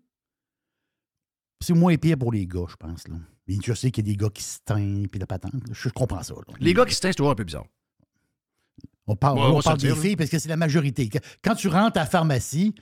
c'est 1.63 1.75
moins 1.75 1.97
pire 1.97 2.17
pour 2.19 2.33
les 2.33 2.47
gars, 2.47 2.65
je 2.69 2.75
pense. 2.77 3.07
Là. 3.07 3.15
Je 3.49 3.75
sais 3.75 3.91
qu'il 3.93 4.07
y 4.07 4.11
a 4.11 4.13
des 4.13 4.17
gars 4.17 4.31
qui 4.31 4.43
se 4.43 4.59
teignent, 4.65 5.07
puis 5.09 5.21
la 5.21 5.27
patente. 5.27 5.53
Je, 5.71 5.89
je 5.89 5.89
comprends 5.91 6.23
ça. 6.23 6.35
là. 6.35 6.55
Les 6.61 6.75
gars 6.75 6.85
qui 6.85 6.95
se 6.95 7.01
teignent, 7.01 7.13
c'est 7.13 7.17
toujours 7.19 7.33
un 7.33 7.37
peu 7.37 7.45
bizarre. 7.45 7.67
On 9.11 9.17
parle, 9.17 9.39
Ouais, 9.39 9.45
on 9.47 9.61
parle 9.61 9.79
des 9.79 9.95
filles 9.97 10.15
parce 10.17 10.31
que 10.31 10.39
c'est 10.39 10.49
la 10.49 10.57
majorité. 10.57 11.11
Quand 11.43 11.55
tu 11.57 11.67
rentres 11.69 11.99
à 11.99 12.03
la 12.05 12.07
pharmacie, 12.07 12.75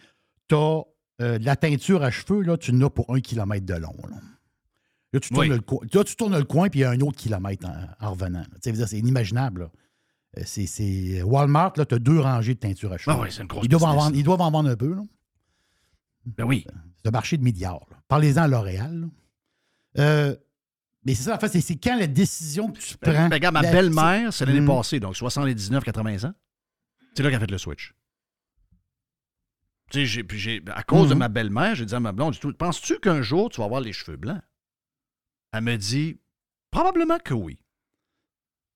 tu 0.49 0.55
as 0.55 0.83
de 1.21 1.45
la 1.45 1.57
teinture 1.57 2.03
à 2.03 2.11
cheveux, 2.11 2.43
là, 2.43 2.57
tu 2.59 2.73
n'as 2.73 2.91
pour 2.91 3.15
un 3.15 3.21
kilomètre 3.21 3.65
de 3.67 3.75
long. 3.75 3.97
Là, 4.09 4.17
Là, 5.15 5.21
tu, 5.21 5.31
tournes 5.31 5.41
Oui. 5.41 5.49
le 5.49 5.61
coin, 5.61 5.79
là, 5.91 6.05
tu 6.05 6.17
tournes 6.17 6.37
le 6.37 6.45
coin, 6.45 6.69
puis 6.69 6.81
il 6.81 6.83
y 6.83 6.85
a 6.85 6.91
un 6.91 7.01
autre 7.01 7.17
kilomètre 7.17 7.67
en, 7.67 8.07
en 8.07 8.11
revenant. 8.11 8.45
C'est 8.61 8.99
inimaginable. 8.99 9.71
Euh, 10.37 10.43
C'est, 10.45 11.23
Walmart, 11.23 11.73
tu 11.73 11.81
as 11.81 11.99
deux 11.99 12.21
rangées 12.21 12.55
de 12.55 12.59
teinture 12.61 12.93
à 12.93 12.99
cheveux. 12.99 13.17
Ah 13.17 13.23
ouais, 13.23 13.31
c'est 13.31 13.41
une 13.41 13.49
grosse 13.49 13.65
ils, 13.65 13.69
doivent 13.69 13.85
en 13.85 13.95
vendre, 13.95 14.13
là. 14.13 14.19
ils 14.19 14.23
doivent 14.23 14.41
en 14.43 14.51
vendre 14.51 14.69
un 14.69 14.77
peu. 14.77 14.95
Là. 14.95 15.03
Ben 16.27 16.45
oui. 16.45 16.67
C'est 16.97 17.09
un 17.09 17.11
marché 17.11 17.39
de 17.39 17.43
milliards. 17.43 17.87
Parlez-en 18.07 18.43
à 18.43 18.49
L'Oréal. 18.49 19.09
Euh, 19.99 20.37
mais 21.09 21.15
c'est 21.15 21.23
ça, 21.25 21.37
en 21.37 21.39
fait, 21.41 21.49
c'est, 21.61 21.77
quand 21.77 21.97
la 21.99 22.07
décision 22.07 22.71
que 22.71 22.79
tu 22.79 22.95
Ben, 23.01 23.13
prends. 23.13 23.29
ben, 23.29 23.35
regarde, 23.35 23.55
ma 23.55 23.63
la- 23.63 23.73
belle-mère, 23.73 24.33
c'est 24.33 24.45
l'année 24.47 24.61
Mhm. 24.61 24.67
passée, 24.67 25.01
donc 25.01 25.17
79-80 25.17 26.25
ans. 26.27 26.35
C'est 27.15 27.23
là 27.23 27.31
qu'elle 27.31 27.37
a 27.39 27.41
fait 27.41 27.51
le 27.51 27.59
switch. 27.59 27.95
Tu 29.91 30.01
sais, 30.01 30.07
j'ai- 30.07 30.25
puis 30.25 30.39
j'ai- 30.39 30.63
à 30.69 30.83
cause 30.83 31.09
de 31.09 31.15
Mhm. 31.15 31.19
ma 31.21 31.29
belle-mère, 31.29 31.75
j'ai 31.75 31.87
dit 31.87 31.95
à 31.95 32.01
ma 32.01 32.13
blonde, 32.13 32.35
dit, 32.35 32.53
penses-tu 32.53 32.99
qu'un 33.01 33.23
jour, 33.23 33.49
tu 33.49 33.59
vas 33.61 33.65
avoir 33.65 33.81
les 33.81 33.93
cheveux 33.93 34.17
blancs? 34.19 34.43
Elle 35.53 35.63
me 35.63 35.77
dit, 35.77 36.19
probablement 36.71 37.19
que 37.19 37.33
oui. 37.33 37.59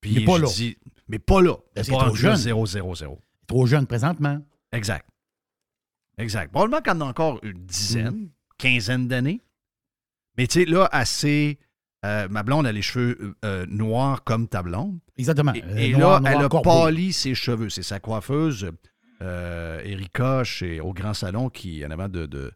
Puis 0.00 0.14
Mais 0.14 0.24
pas 0.24 0.38
là. 0.38 0.48
mais 1.08 1.18
pas 1.18 1.42
là. 1.42 1.56
Ben, 1.76 1.84
c'est 1.84 1.92
pas 1.92 2.06
trop 2.06 2.14
jeune. 2.14 2.36
0, 2.36 2.66
0, 2.66 2.94
0. 2.94 3.20
Trop 3.46 3.66
jeune 3.66 3.86
présentement. 3.86 4.40
Exact. 4.72 5.06
Exact. 6.18 6.50
Probablement 6.50 6.80
qu'elle 6.80 6.96
en 6.96 7.00
a 7.02 7.10
encore 7.10 7.38
une 7.44 7.64
dizaine, 7.66 8.14
Mhm. 8.16 8.30
quinzaine 8.58 9.06
d'années. 9.06 9.42
Mais 10.38 10.46
tu 10.46 10.60
sais, 10.60 10.64
là, 10.64 10.88
assez. 10.92 11.58
Euh, 12.04 12.28
ma 12.28 12.42
blonde 12.42 12.66
a 12.66 12.72
les 12.72 12.82
cheveux 12.82 13.16
euh, 13.20 13.34
euh, 13.44 13.66
noirs 13.68 14.24
comme 14.24 14.48
ta 14.48 14.62
blonde. 14.62 14.98
Exactement. 15.16 15.52
Et, 15.54 15.90
et 15.90 15.92
noir, 15.92 16.20
là, 16.20 16.30
noir, 16.30 16.32
elle 16.32 16.44
a 16.44 16.62
pâli 16.62 17.12
ses 17.12 17.34
cheveux. 17.34 17.68
C'est 17.70 17.82
sa 17.82 18.00
coiffeuse, 18.00 18.70
Erika, 19.20 20.44
chez, 20.44 20.80
au 20.80 20.92
Grand 20.92 21.14
Salon, 21.14 21.48
qui, 21.48 21.84
en 21.86 21.90
avant 21.90 22.08
de, 22.08 22.26
de- 22.26 22.52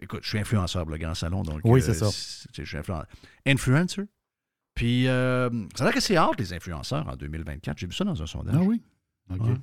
Écoute, 0.00 0.20
je 0.22 0.28
suis 0.28 0.38
influenceur 0.38 0.82
pour 0.82 0.92
le 0.92 0.98
Grand 0.98 1.14
Salon, 1.14 1.42
donc... 1.42 1.60
Oui, 1.64 1.82
c'est 1.82 1.94
ça. 1.94 2.06
Je 2.56 2.62
suis 2.64 2.76
influen- 2.76 3.04
influencer. 3.46 4.02
Puis, 4.74 5.08
euh, 5.08 5.50
ça 5.74 5.82
a 5.82 5.86
l'air 5.86 5.94
que 5.94 5.98
c'est 6.00 6.14
hard, 6.14 6.38
les 6.38 6.52
influenceurs, 6.52 7.08
en 7.08 7.16
2024. 7.16 7.76
J'ai 7.78 7.86
vu 7.88 7.92
ça 7.92 8.04
dans 8.04 8.22
un 8.22 8.26
sondage. 8.26 8.54
Ah 8.56 8.62
oui? 8.62 8.80
OK. 9.30 9.40
Ouais. 9.40 9.54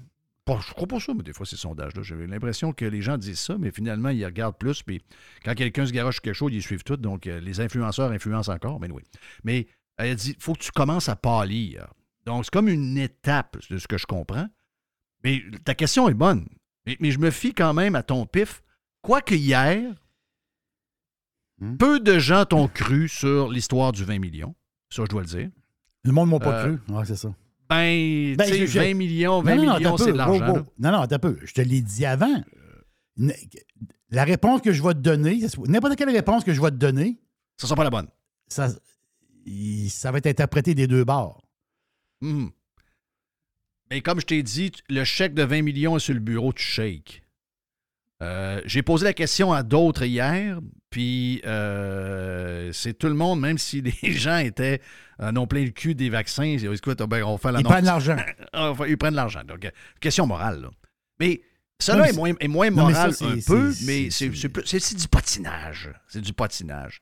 Bon, 0.48 0.60
je 0.60 0.74
crois 0.74 0.88
pas 0.88 1.00
ça, 1.00 1.14
mais 1.16 1.24
des 1.24 1.34
fois, 1.34 1.46
ces 1.46 1.56
sondages-là. 1.56 2.04
J'avais 2.04 2.28
l'impression 2.28 2.72
que 2.72 2.86
les 2.86 3.02
gens 3.02 3.18
disent 3.18 3.40
ça, 3.40 3.58
mais 3.58 3.72
finalement, 3.72 4.10
ils 4.10 4.24
regardent 4.26 4.58
plus. 4.58 4.84
Puis 4.84 5.02
quand 5.44 5.56
quelqu'un 5.56 5.86
se 5.88 5.92
garoche 5.92 6.20
quelque 6.20 6.36
chose, 6.36 6.52
ils 6.54 6.62
suivent 6.62 6.84
tout. 6.84 6.98
Donc, 6.98 7.26
euh, 7.26 7.40
les 7.40 7.60
influenceurs 7.62 8.12
influencent 8.12 8.52
encore. 8.54 8.80
Mais 8.80 8.92
oui. 8.92 9.02
Mais 9.44 9.68
elle 9.98 10.16
dit 10.16 10.36
faut 10.40 10.54
que 10.54 10.60
tu 10.60 10.72
commences 10.72 11.10
à 11.10 11.16
pâlir. 11.16 11.88
Donc, 12.26 12.46
c'est 12.46 12.52
comme 12.52 12.68
une 12.68 12.98
étape 12.98 13.58
de 13.70 13.78
ce 13.80 13.88
que 13.88 13.98
je 13.98 14.06
comprends. 14.06 14.48
Mais 15.24 15.42
ta 15.64 15.74
question 15.74 16.10
est 16.10 16.14
bonne. 16.14 16.48
Mais, 16.86 16.96
mais 17.00 17.10
je 17.10 17.18
me 17.18 17.32
fie 17.32 17.54
quand 17.54 17.74
même 17.74 17.96
à 17.96 18.04
ton 18.04 18.26
pif. 18.28 18.62
Quoique 19.02 19.34
hier, 19.36 19.94
Hmm? 21.58 21.78
peu 21.78 22.02
de 22.02 22.20
gens 22.20 22.44
t'ont 22.46 22.68
cru 22.68 23.08
sur 23.08 23.50
l'histoire 23.50 23.94
du 23.94 24.04
20 24.04 24.20
millions. 24.20 24.54
Ça, 24.90 25.04
je 25.06 25.10
dois 25.10 25.22
le 25.22 25.28
dire. 25.28 25.50
Le 26.04 26.12
monde 26.12 26.30
m'a 26.30 26.40
pas 26.40 26.66
Euh, 26.66 26.76
cru. 26.78 26.94
Ouais, 26.94 27.06
c'est 27.06 27.16
ça. 27.16 27.34
Ben, 27.70 28.36
Ben, 28.36 28.46
tu 28.46 28.54
sais, 28.54 28.60
je- 28.60 28.66
je- 28.68 28.80
20 28.80 28.94
millions, 28.94 29.42
20 29.42 29.56
Non, 29.56 29.64
non, 29.64 29.72
non, 29.74 29.78
millions, 29.80 29.98
c'est 29.98 30.12
de 30.12 30.18
l'argent. 30.18 30.54
wow. 30.54 30.66
Non, 30.78 30.92
non, 30.92 31.02
un 31.10 31.20
peu. 31.20 31.38
Je 31.44 31.54
te 31.54 31.62
l'ai 31.62 31.82
dit 31.82 32.06
avant. 32.06 32.44
La 34.12 34.24
réponse 34.24 34.62
que 34.62 34.72
je 34.72 34.84
vais 34.84 34.94
te 34.94 35.00
donner, 35.00 35.42
n'importe 35.68 35.96
quelle 35.96 36.10
réponse 36.12 36.44
que 36.44 36.54
je 36.54 36.62
vais 36.62 36.70
te 36.70 36.76
donner, 36.76 37.18
Ça 37.58 37.66
sera 37.68 37.76
pas 37.76 37.84
la 37.84 37.90
bonne. 37.90 38.08
ça, 38.48 38.70
ça 39.90 40.12
va 40.12 40.18
être 40.20 40.28
interprété 40.28 40.76
des 40.76 40.88
deux 40.88 41.04
bords. 41.04 41.42
Hmm. 42.22 42.48
Mais 43.90 44.02
comme 44.02 44.20
je 44.20 44.26
t'ai 44.26 44.44
dit, 44.44 44.72
le 44.90 45.04
chèque 45.04 45.34
de 45.34 45.44
20 45.44 45.62
millions 45.64 45.98
est 45.98 46.00
sur 46.00 46.14
le 46.14 46.20
bureau, 46.20 46.54
tu 46.54 46.64
shakes. 46.64 47.22
Euh, 48.22 48.62
J'ai 48.66 48.82
posé 48.82 49.04
la 49.04 49.14
question 49.14 49.52
à 49.52 49.64
d'autres 49.64 50.04
hier, 50.04 50.60
puis 50.90 51.42
euh, 51.46 52.72
c'est 52.72 52.94
tout 52.98 53.08
le 53.08 53.14
monde, 53.14 53.42
même 53.42 53.58
si 53.58 53.82
les 54.04 54.14
gens 54.14 54.38
étaient 54.38 54.82
euh, 55.20 55.32
non 55.32 55.48
plein 55.48 55.64
le 55.64 55.72
cul 55.72 55.96
des 55.96 56.10
vaccins, 56.10 56.46
ils 56.46 56.60
disent, 56.60 56.72
écoute, 56.72 57.02
ben, 57.04 57.24
on 57.24 57.38
fait 57.38 57.54
Ils 57.58 57.64
prennent 57.64 57.86
l'argent. 57.86 58.18
Ah, 58.54 58.72
enfin, 58.72 58.86
ils 58.88 58.98
prennent 58.98 59.16
l'argent. 59.16 59.44
Donc, 59.44 59.70
question 60.00 60.28
morale. 60.28 60.62
là. 60.62 60.70
Mais 61.20 61.42
cela 61.82 62.10
est, 62.10 62.14
moins, 62.14 62.32
est 62.40 62.48
moins 62.48 62.70
Non, 62.70 62.88
mais 62.88 62.94
ça, 62.94 63.08
moral 63.08 63.38
un 63.38 63.42
peu, 63.46 63.74
mais 63.86 64.10
c'est 64.10 64.30
du 64.30 65.08
patinage. 65.10 65.92
C'est 66.08 66.22
du 66.22 66.34
patinage. 66.34 67.02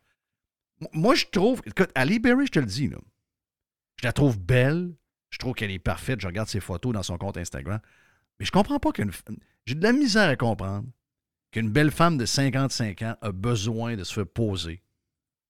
Moi, 0.93 1.13
je 1.15 1.25
trouve. 1.32 1.62
Écoute, 1.65 1.91
Ali 1.96 2.20
Berry, 2.20 2.48
je 2.48 2.51
te 2.51 2.60
le 2.60 2.65
dis, 2.65 2.88
là, 2.88 2.98
je 4.01 4.05
la 4.08 4.13
trouve 4.13 4.39
belle. 4.39 4.93
Je 5.29 5.38
trouve 5.39 5.53
qu'elle 5.53 5.72
est 5.72 5.79
parfaite. 5.79 6.22
Je 6.22 6.27
regarde 6.27 6.48
ses 6.48 6.60
photos 6.60 6.93
dans 6.93 7.03
son 7.03 7.17
compte 7.17 7.38
Instagram. 7.38 7.79
Mais 8.39 8.46
je 8.46 8.51
comprends 8.51 8.79
pas 8.79 8.91
qu'une. 8.91 9.12
J'ai 9.65 9.75
de 9.75 9.84
la 9.84 9.93
misère 9.93 10.29
à 10.29 10.36
comprendre 10.36 10.88
qu'une 11.53 11.69
belle 11.69 11.91
femme 11.91 12.17
de 12.17 12.25
55 12.25 13.01
ans 13.03 13.15
a 13.22 13.31
besoin 13.31 13.95
de 13.95 14.03
se 14.03 14.13
faire 14.13 14.27
poser 14.27 14.81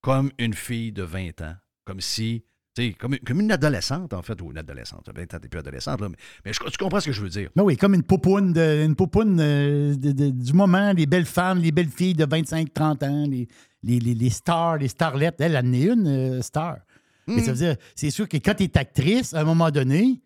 comme 0.02 0.30
une 0.38 0.54
fille 0.54 0.92
de 0.92 1.02
20 1.02 1.40
ans. 1.42 1.54
Comme 1.84 2.00
si. 2.00 2.44
tu 2.76 2.82
sais, 2.88 2.92
Comme, 2.92 3.16
comme 3.26 3.40
une 3.40 3.50
adolescente, 3.52 4.12
en 4.12 4.22
fait, 4.22 4.40
ou 4.42 4.50
une 4.50 4.58
adolescente. 4.58 5.08
20 5.14 5.34
ans, 5.34 5.38
t'es 5.40 5.48
plus 5.48 5.58
adolescente, 5.60 6.00
là, 6.00 6.08
mais, 6.08 6.16
mais 6.44 6.52
je- 6.52 6.58
tu 6.70 6.76
comprends 6.78 7.00
ce 7.00 7.06
que 7.06 7.12
je 7.12 7.22
veux 7.22 7.28
dire. 7.28 7.50
Ben 7.56 7.62
oui, 7.62 7.76
comme 7.76 7.94
une 7.94 8.02
poupoune, 8.02 8.52
de, 8.52 8.84
une 8.84 8.94
poupoune 8.96 9.38
euh, 9.40 9.94
de- 9.96 10.12
de- 10.12 10.30
du 10.30 10.52
moment, 10.52 10.92
les 10.92 11.06
belles 11.06 11.24
femmes, 11.26 11.58
les 11.60 11.72
belles 11.72 11.88
filles 11.90 12.14
de 12.14 12.26
25-30 12.26 13.02
ans, 13.04 13.26
les, 13.28 13.48
les, 13.82 13.98
les- 13.98 14.14
les 14.14 14.30
stars, 14.30 14.78
les 14.78 14.88
starlettes. 14.88 15.40
Elle, 15.40 15.56
en 15.56 15.72
est 15.72 15.84
une 15.84 16.06
euh, 16.06 16.42
star. 16.42 16.78
Mais 17.26 17.36
Hmm. 17.36 17.40
ça 17.44 17.52
veut 17.52 17.58
dire, 17.58 17.76
c'est 17.94 18.10
sûr 18.10 18.28
que 18.28 18.36
quand 18.38 18.54
tu 18.54 18.64
es 18.64 18.76
actrice, 18.78 19.32
à 19.34 19.40
un 19.40 19.44
moment 19.44 19.70
donné, 19.70 20.20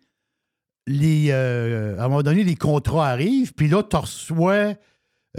les, 0.87 1.26
euh, 1.30 1.99
à 1.99 2.04
un 2.04 2.08
moment 2.08 2.23
donné, 2.23 2.42
les 2.44 2.56
contrats 2.56 3.08
arrivent, 3.11 3.52
puis 3.54 3.68
là, 3.68 3.82
tu 3.82 3.97
reçois, 3.97 4.75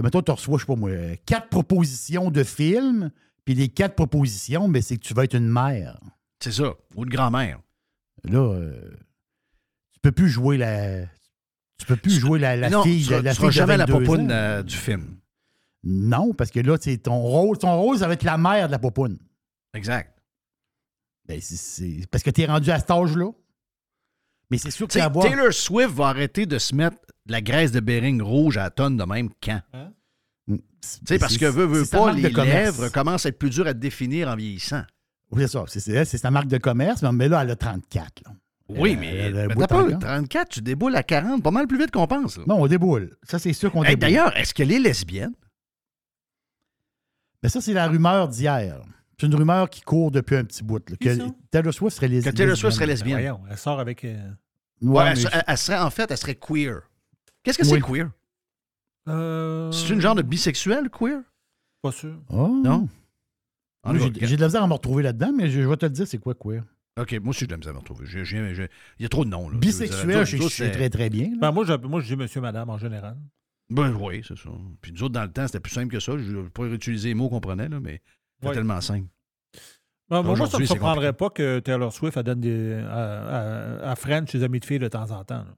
mettons, 0.01 0.21
tu 0.21 0.31
reçois, 0.31 0.57
je 0.57 0.63
sais 0.63 0.67
pas 0.67 0.75
moi, 0.75 0.89
euh, 0.89 1.15
quatre 1.25 1.49
propositions 1.49 2.31
de 2.31 2.43
films, 2.43 3.11
puis 3.45 3.53
les 3.55 3.69
quatre 3.69 3.95
propositions, 3.95 4.67
mais 4.67 4.81
c'est 4.81 4.97
que 4.97 5.03
tu 5.05 5.13
vas 5.13 5.23
être 5.23 5.35
une 5.35 5.49
mère. 5.49 5.99
C'est 6.39 6.51
ça. 6.51 6.73
Ou 6.95 7.03
une 7.03 7.09
grand-mère. 7.09 7.59
Là, 8.23 8.39
euh, 8.53 8.91
tu 9.93 9.99
peux 10.01 10.11
plus 10.11 10.29
jouer 10.29 10.57
la. 10.57 11.05
Tu 11.77 11.85
peux 11.85 11.95
plus 11.95 12.19
jouer 12.19 12.39
la, 12.39 12.55
la 12.57 12.69
non, 12.69 12.83
fille, 12.83 13.05
tu 13.05 13.11
la, 13.11 13.21
la 13.21 13.33
tu 13.33 13.39
fille 13.39 13.47
de 13.47 13.53
jamais 13.53 13.77
la 13.77 13.85
22 13.85 13.99
popoune 14.05 14.31
euh, 14.31 14.63
du 14.63 14.75
film. 14.75 15.17
Non, 15.83 16.33
parce 16.33 16.51
que 16.51 16.59
là, 16.59 16.77
c'est 16.79 16.97
ton 16.97 17.17
rôle, 17.21 17.57
ton 17.57 17.73
rôle, 17.79 17.97
ça 17.97 18.07
va 18.07 18.13
être 18.13 18.23
la 18.23 18.37
mère 18.37 18.67
de 18.67 18.71
la 18.73 18.79
popoune. 18.79 19.17
Exact. 19.73 20.13
Ben, 21.25 21.39
c'est- 21.41 21.55
c'est 21.55 22.07
parce 22.11 22.23
que 22.23 22.29
tu 22.31 22.41
es 22.41 22.45
rendu 22.45 22.69
à 22.71 22.79
cet 22.79 22.91
âge-là. 22.91 23.31
Mais 24.49 24.57
c'est 24.57 24.71
sûr 24.71 24.87
sais, 24.91 24.99
qu'avoir. 24.99 25.25
Taylor 25.25 25.53
Swift 25.53 25.91
va 25.91 26.07
arrêter 26.07 26.45
de 26.45 26.57
se 26.57 26.73
mettre 26.73 26.97
de 27.25 27.31
la 27.31 27.41
graisse 27.41 27.71
de 27.71 27.79
Bering 27.79 28.21
rouge 28.21 28.57
à 28.57 28.63
la 28.63 28.69
tonne 28.71 28.97
de 28.97 29.03
même 29.03 29.29
quand? 29.43 29.61
Tu 30.47 30.57
sais, 31.07 31.19
parce 31.19 31.37
que 31.37 31.45
veut, 31.45 31.65
veut 31.65 31.85
pas, 31.85 32.13
les 32.13 32.29
lèvres 32.29 32.89
commencent 32.89 33.25
à 33.25 33.29
être 33.29 33.37
plus 33.37 33.49
dures 33.49 33.67
à 33.67 33.73
définir 33.73 34.29
en 34.29 34.35
vieillissant. 34.35 34.83
Oui, 35.31 35.43
c'est 35.43 35.79
ça. 35.79 36.05
C'est- 36.05 36.17
sa 36.17 36.31
marque 36.31 36.47
de 36.47 36.57
commerce, 36.57 37.03
mais 37.03 37.27
là, 37.27 37.41
elle 37.43 37.51
a 37.51 37.55
34. 37.55 38.23
Là. 38.25 38.31
Oui, 38.69 38.95
mais, 38.95 39.31
t'as 39.31 39.47
pas, 39.55 39.67
34. 39.67 39.99
34, 39.99 40.49
tu 40.49 40.61
déboules 40.61 40.95
à 40.95 41.03
40, 41.03 41.43
pas 41.43 41.51
mal 41.51 41.67
plus 41.67 41.77
vite 41.77 41.91
qu'on 41.91 42.07
pense. 42.07 42.37
là. 42.37 42.43
Non, 42.47 42.61
on 42.61 42.67
déboule. 42.67 43.17
Ça, 43.23 43.39
c'est 43.39 43.53
sûr 43.53 43.71
qu'on 43.71 43.83
Hey, 43.83 43.89
déboule. 43.89 43.99
D'ailleurs, 44.01 44.37
est-ce 44.37 44.53
qu'elle 44.53 44.71
est 44.71 44.79
lesbienne? 44.79 45.33
Mais 47.43 47.49
ça, 47.49 47.61
c'est 47.61 47.73
la 47.73 47.87
rumeur 47.87 48.27
d'hier. 48.27 48.81
C'est 49.19 49.27
une 49.27 49.35
rumeur 49.35 49.69
qui 49.69 49.81
court 49.81 50.11
depuis 50.11 50.35
un 50.37 50.45
petit 50.45 50.63
bout. 50.63 50.81
là, 50.89 50.95
que? 50.95 51.31
Taylor 51.51 51.73
Swift 51.73 51.95
serait 51.97 52.07
les- 52.07 52.21
Que 52.23 52.29
Taylor 52.29 52.55
Swift 52.55 52.73
serait 52.75 52.85
Ben 52.85 52.91
lesbienne? 52.93 53.13
voyons, 53.17 53.41
elle 53.49 53.57
sort 53.57 53.79
avec. 53.79 54.05
euh, 54.05 54.17
Ouais, 54.81 55.07
elle, 55.09 55.17
je- 55.17 55.27
elle- 55.31 55.43
elle 55.45 55.57
serait, 55.57 55.77
en 55.79 55.89
fait, 55.89 56.09
elle 56.09 56.17
serait 56.17 56.35
queer. 56.35 56.81
Qu'est-ce 57.43 57.57
que 57.57 57.63
Oui. 57.63 57.69
c'est 57.73 57.81
queer? 57.81 58.09
euh, 59.07 59.71
C'est 59.71 59.93
une 59.93 60.01
genre 60.01 60.15
de 60.15 60.21
bisexuel, 60.21 60.89
queer? 60.89 61.21
Pas 61.81 61.91
sûr. 61.91 62.15
Oh. 62.29 62.61
Non? 62.63 62.87
J'ai 63.93 64.27
j'ai 64.27 64.35
de 64.35 64.41
la 64.41 64.47
misère 64.47 64.63
à 64.63 64.67
me 64.67 64.73
retrouver 64.73 65.03
là-dedans, 65.03 65.31
mais 65.35 65.49
je, 65.49 65.61
je 65.61 65.67
vais 65.67 65.77
te 65.77 65.85
le 65.85 65.91
dire, 65.91 66.07
c'est 66.07 66.17
quoi, 66.17 66.33
queer? 66.35 66.63
OK, 66.99 67.13
moi 67.21 67.29
aussi, 67.29 67.45
je 67.45 67.49
l'aime 67.49 67.63
ça 67.63 67.71
me 67.71 67.77
retrouver. 67.79 68.05
J'ai- 68.05 68.25
j'ai- 68.25 68.53
j'ai- 68.53 68.69
Il 68.99 69.03
y 69.03 69.05
a 69.05 69.09
trop 69.09 69.23
de 69.23 69.29
noms. 69.29 69.49
Là. 69.49 69.57
Bisexuel, 69.57 70.25
je 70.25 70.37
c'est- 70.49 70.71
très, 70.71 70.89
très 70.89 71.09
bien. 71.09 71.31
Ben, 71.39 71.51
moi, 71.51 71.63
je, 71.65 71.73
moi, 71.73 72.01
je 72.01 72.07
dis 72.07 72.15
monsieur, 72.17 72.41
madame 72.41 72.69
en 72.69 72.77
général. 72.77 73.17
Ben 73.69 73.93
oui, 73.93 74.21
c'est 74.27 74.37
ça. 74.37 74.49
Puis 74.81 74.91
nous 74.91 75.03
autres, 75.03 75.13
dans 75.13 75.23
le 75.23 75.31
temps, 75.31 75.45
c'était 75.47 75.59
plus 75.61 75.71
simple 75.71 75.91
que 75.93 75.99
ça. 75.99 76.17
Je 76.17 76.31
ne 76.37 76.49
pas 76.49 76.63
réutiliser 76.63 77.09
les 77.09 77.13
mots 77.15 77.29
qu'on 77.29 77.39
prenait, 77.39 77.69
là, 77.69 77.79
mais 77.79 78.01
c'est 78.41 78.51
tellement 78.53 78.81
simple. 78.81 79.07
Ben, 80.09 80.23
moi, 80.23 80.35
ça 80.47 80.57
ne 80.57 80.61
me 80.63 80.67
surprendrait 80.67 81.13
pas 81.13 81.29
que 81.29 81.59
Taylor 81.59 81.93
Swift 81.93 82.17
elle 82.17 82.23
donne 82.23 82.41
des, 82.41 82.73
à, 82.89 83.83
à, 83.85 83.91
à 83.91 83.95
French 83.95 84.31
ses 84.31 84.41
amis 84.43 84.59
de 84.59 84.65
filles 84.65 84.79
de 84.79 84.87
temps 84.87 85.11
en 85.11 85.23
temps. 85.23 85.43
là. 85.45 85.55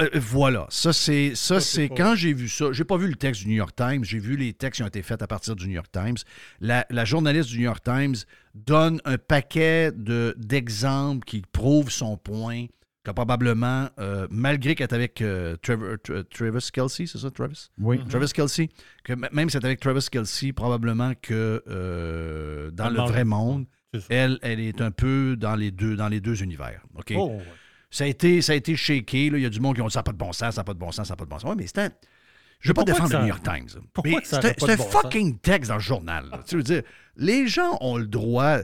Euh, 0.00 0.08
voilà, 0.14 0.66
ça 0.68 0.92
c'est 0.92 1.36
ça 1.36 1.54
Ça, 1.54 1.60
c'est 1.60 1.82
c'est 1.82 1.88
pas- 1.88 1.94
quand 1.94 2.14
j'ai 2.16 2.32
vu 2.32 2.48
ça, 2.48 2.72
j'ai 2.72 2.82
pas 2.84 2.96
vu 2.96 3.06
le 3.06 3.14
texte 3.14 3.42
du 3.42 3.48
New 3.48 3.54
York 3.54 3.74
Times, 3.76 4.02
j'ai 4.02 4.18
vu 4.18 4.36
les 4.36 4.52
textes 4.52 4.78
qui 4.78 4.82
ont 4.82 4.88
été 4.88 5.00
faits 5.02 5.22
à 5.22 5.28
partir 5.28 5.54
du 5.54 5.66
New 5.68 5.74
York 5.74 5.86
Times. 5.92 6.16
La, 6.60 6.84
la 6.90 7.04
journaliste 7.04 7.50
du 7.50 7.58
New 7.58 7.64
York 7.66 7.80
Times 7.84 8.16
donne 8.54 9.00
un 9.04 9.16
paquet 9.16 9.92
de 9.92 10.34
d'exemples 10.38 11.24
qui 11.24 11.42
prouvent 11.52 11.90
son 11.90 12.16
point 12.16 12.66
que 13.02 13.10
probablement, 13.12 13.88
euh, 13.98 14.26
malgré 14.30 14.74
qu'elle 14.74 14.88
est 14.88 14.94
avec 14.94 15.22
euh, 15.22 15.56
Trevor- 15.62 15.96
Tra- 16.04 16.24
Travis 16.28 16.68
Kelsey, 16.70 17.06
c'est 17.06 17.18
ça, 17.18 17.30
Travis? 17.30 17.70
Oui. 17.78 17.98
Travis 18.08 18.30
Kelsey, 18.32 18.68
que 19.04 19.14
même 19.32 19.48
si 19.48 19.56
c'est 19.56 19.64
avec 19.64 19.80
Travis 19.80 20.06
Kelsey, 20.10 20.52
probablement 20.52 21.12
que 21.22 21.62
euh, 21.66 22.70
dans 22.72 22.90
le 22.90 22.98
vrai 23.08 23.24
monde, 23.24 23.64
elle, 24.10 24.38
elle 24.42 24.60
est 24.60 24.80
un 24.80 24.90
peu 24.90 25.34
dans 25.38 25.56
les 25.56 25.70
deux, 25.70 25.96
dans 25.96 26.08
les 26.08 26.20
deux 26.20 26.42
univers. 26.42 26.82
OK? 26.94 27.12
Oh, 27.16 27.28
ouais. 27.38 27.44
Ça 27.90 28.04
a 28.04 28.06
été, 28.06 28.40
ça 28.42 28.52
a 28.52 28.54
été 28.54 28.76
shaké. 28.76 29.30
là. 29.30 29.38
Il 29.38 29.42
y 29.42 29.46
a 29.46 29.50
du 29.50 29.58
monde 29.60 29.74
qui 29.74 29.82
ont 29.82 29.86
dit 29.86 29.92
ça 29.92 29.98
n'a 30.00 30.04
pas 30.04 30.12
de 30.12 30.18
bon 30.18 30.32
sens, 30.32 30.54
ça 30.54 30.60
n'a 30.60 30.64
pas 30.64 30.74
de 30.74 30.78
bon 30.78 30.92
sens, 30.92 31.08
ça 31.08 31.12
n'a 31.12 31.16
pas 31.16 31.24
de 31.24 31.30
bon 31.30 31.38
sens. 31.38 31.50
Oui, 31.50 31.56
mais 31.58 31.66
c'est 31.66 31.78
un. 31.78 31.90
Je 32.60 32.68
ne 32.68 32.70
veux 32.70 32.74
pas 32.74 32.84
défendre 32.84 33.12
le 33.14 33.18
New 33.20 33.26
York 33.28 33.42
Times. 33.42 33.80
pourquoi 33.92 34.12
mais 34.12 34.20
que 34.20 34.26
ça 34.28 34.40
c'est 34.42 34.70
un, 34.70 34.76
fucking 34.76 35.38
texte 35.38 35.68
dans 35.70 35.76
le 35.76 35.80
journal. 35.80 36.28
là. 36.30 36.40
tu 36.46 36.56
veux 36.56 36.62
dire, 36.62 36.82
les 37.16 37.46
gens 37.48 37.78
ont 37.80 37.96
le 37.96 38.06
droit. 38.06 38.58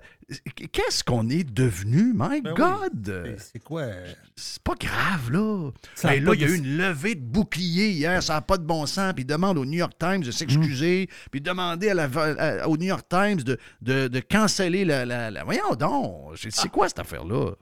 Qu'est-ce 0.72 1.02
qu'on 1.04 1.28
est 1.30 1.44
devenu? 1.44 2.12
My 2.14 2.40
Ben. 2.42 2.52
God! 2.54 3.36
C'est 3.38 3.62
quoi? 3.62 3.86
C'est 4.34 4.62
pas 4.62 4.74
grave, 4.74 5.30
là. 5.30 5.70
Ça 5.94 6.08
Ben 6.08 6.24
là, 6.24 6.32
il 6.34 6.40
y 6.40 6.44
a 6.44 6.48
eu 6.48 6.56
une 6.56 6.76
levée 6.76 7.14
de 7.14 7.20
bouclier 7.24 7.90
hier, 7.90 8.22
ça 8.22 8.34
n'a 8.34 8.40
pas 8.42 8.58
de 8.58 8.64
bon 8.64 8.84
sens, 8.86 9.12
puis 9.14 9.24
demande 9.24 9.56
au 9.56 9.64
New 9.64 9.78
York 9.78 9.92
Times 9.98 10.22
de 10.22 10.30
s'excuser, 10.30 11.08
puis 11.30 11.40
demander 11.40 11.90
à 11.90 11.94
la, 11.94 12.04
à- 12.04 12.66
au 12.68 12.76
New 12.76 12.86
York 12.88 13.06
Times 13.08 13.36
de, 13.42 13.56
de, 13.82 14.08
de 14.08 14.20
canceller 14.20 14.84
la, 14.84 15.06
la- 15.06 15.30
la- 15.30 15.44
Voyons 15.44 15.74
donc, 15.78 16.36
c'est 16.36 16.68
quoi 16.70 16.88
cette 16.88 16.98
affaire-là? 16.98 17.52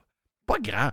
Pas 0.46 0.58
grave. 0.60 0.92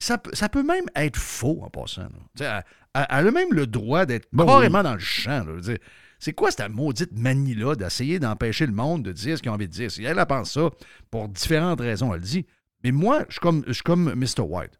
Ça, 0.00 0.18
peut- 0.18 0.34
ça 0.34 0.48
peut 0.48 0.62
même 0.64 0.84
être 0.96 1.16
faux 1.16 1.60
en 1.62 1.70
passant. 1.70 2.08
là. 2.40 2.64
Elle, 2.94 3.28
a 3.28 3.30
même 3.30 3.52
le 3.52 3.66
droit 3.66 4.06
d'être 4.06 4.28
Ben 4.32 4.46
carrément 4.46 4.82
dans 4.82 4.94
le 4.94 5.00
champ. 5.00 5.44
C'est 6.20 6.32
quoi 6.32 6.50
cette 6.50 6.70
maudite 6.70 7.12
manie-là 7.12 7.74
d'essayer 7.74 8.18
d'empêcher 8.18 8.66
le 8.66 8.72
monde 8.72 9.02
de 9.02 9.12
dire 9.12 9.36
ce 9.36 9.42
qu'ils 9.42 9.50
ont 9.50 9.54
envie 9.54 9.68
de 9.68 9.72
dire? 9.72 9.90
Si 9.90 10.04
elle, 10.04 10.18
elle 10.18 10.26
pense 10.26 10.52
ça, 10.52 10.70
pour 11.10 11.28
différentes 11.28 11.80
raisons, 11.80 12.14
elle 12.14 12.20
le 12.20 12.26
dit. 12.26 12.46
Mais 12.84 12.92
moi, 12.92 13.24
je 13.28 13.34
suis 13.34 13.40
comme, 13.40 13.64
je 13.66 13.72
suis 13.72 13.82
comme 13.82 14.14
Mr. 14.14 14.42
White. 14.42 14.78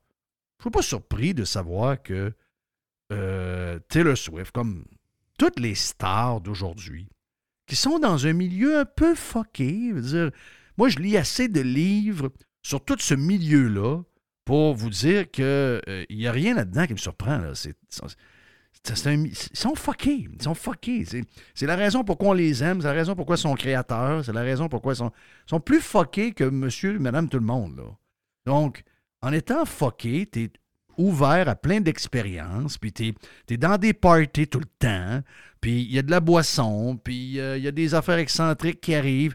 Je 0.59 0.62
ne 0.62 0.62
suis 0.62 0.71
pas 0.71 0.83
surpris 0.83 1.35
de 1.35 1.44
savoir 1.44 2.02
que 2.02 2.33
euh, 3.12 3.78
Taylor 3.88 4.16
Swift, 4.16 4.52
comme 4.52 4.85
toutes 5.38 5.59
les 5.59 5.75
stars 5.75 6.40
d'aujourd'hui, 6.40 7.09
qui 7.66 7.76
sont 7.76 7.99
dans 7.99 8.26
un 8.26 8.33
milieu 8.33 8.78
un 8.78 8.85
peu 8.85 9.14
fucké, 9.14 9.88
je 9.90 9.94
veux 9.94 10.02
dire, 10.02 10.30
moi, 10.76 10.88
je 10.88 10.99
lis 10.99 11.16
assez 11.16 11.49
de 11.49 11.61
livres 11.61 12.30
sur 12.62 12.85
tout 12.85 12.97
ce 12.99 13.14
milieu-là 13.14 14.02
pour 14.44 14.74
vous 14.74 14.90
dire 14.90 15.30
qu'il 15.30 15.80
n'y 16.10 16.26
a 16.26 16.32
rien 16.32 16.54
là-dedans 16.54 16.86
qui 16.86 16.92
me 16.92 16.98
surprend. 16.98 17.38
là. 17.38 17.54
C'est, 17.54 17.74
c'est- 17.90 19.06
un- 19.06 19.24
ils 19.24 19.34
sont 19.56 19.74
fuckés. 19.74 20.28
Ils 20.32 20.42
sont 20.42 20.54
fuckés. 20.54 21.04
C'est, 21.06 21.22
c'est 21.54 21.66
la 21.66 21.76
raison 21.76 22.04
pourquoi 22.04 22.30
on 22.30 22.32
les 22.34 22.62
aime. 22.62 22.80
C'est 22.80 22.86
la 22.88 22.92
raison 22.92 23.14
pourquoi 23.14 23.36
ils 23.36 23.40
sont 23.40 23.54
créateurs. 23.54 24.24
C'est 24.24 24.32
la 24.32 24.42
raison 24.42 24.68
pourquoi 24.68 24.92
ils 24.92 24.96
sont, 24.96 25.12
sont 25.46 25.60
plus 25.60 25.80
fuckés 25.80 26.32
que 26.32 26.44
monsieur, 26.44 26.98
madame, 26.98 27.28
tout 27.28 27.38
le 27.38 27.46
monde. 27.46 27.76
Là. 27.78 27.84
Donc, 28.44 28.82
en 29.22 29.32
étant 29.32 29.64
fucké, 29.64 30.26
t'es 30.26 30.50
ouvert 30.98 31.48
à 31.48 31.56
plein 31.56 31.80
d'expériences, 31.80 32.78
puis 32.78 32.92
t'es 32.92 33.14
es 33.50 33.56
dans 33.56 33.78
des 33.78 33.94
parties 33.94 34.46
tout 34.46 34.60
le 34.60 34.66
temps, 34.78 35.22
puis 35.60 35.82
il 35.82 35.90
y 35.92 35.98
a 35.98 36.02
de 36.02 36.10
la 36.10 36.20
boisson, 36.20 36.96
puis 37.02 37.40
euh, 37.40 37.56
il 37.56 37.64
y 37.64 37.68
a 37.68 37.72
des 37.72 37.94
affaires 37.94 38.18
excentriques 38.18 38.80
qui 38.80 38.94
arrivent. 38.94 39.34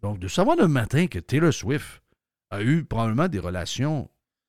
Donc, 0.00 0.20
de 0.20 0.28
savoir 0.28 0.56
le 0.56 0.68
matin 0.68 1.06
que 1.06 1.18
Taylor 1.18 1.52
Swift 1.52 2.00
a 2.50 2.62
eu 2.62 2.84
probablement 2.84 3.28
des 3.28 3.40
relations 3.40 4.08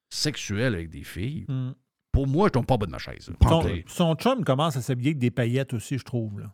sexuelles 0.10 0.74
avec 0.76 0.90
des 0.90 1.04
filles, 1.04 1.46
Hmm. 1.48 1.72
pour 2.12 2.28
moi, 2.28 2.48
je 2.48 2.54
tombe 2.54 2.66
pas 2.66 2.78
bas 2.78 2.86
de 2.86 2.92
ma 2.92 2.98
chaise. 2.98 3.30
Son, 3.88 4.16
chum 4.16 4.44
commence 4.44 4.76
à 4.78 4.82
s'habiller 4.82 5.10
avec 5.10 5.20
des 5.20 5.32
paillettes 5.32 5.74
aussi, 5.74 5.98
je 5.98 6.04
trouve. 6.04 6.40
Là. 6.40 6.54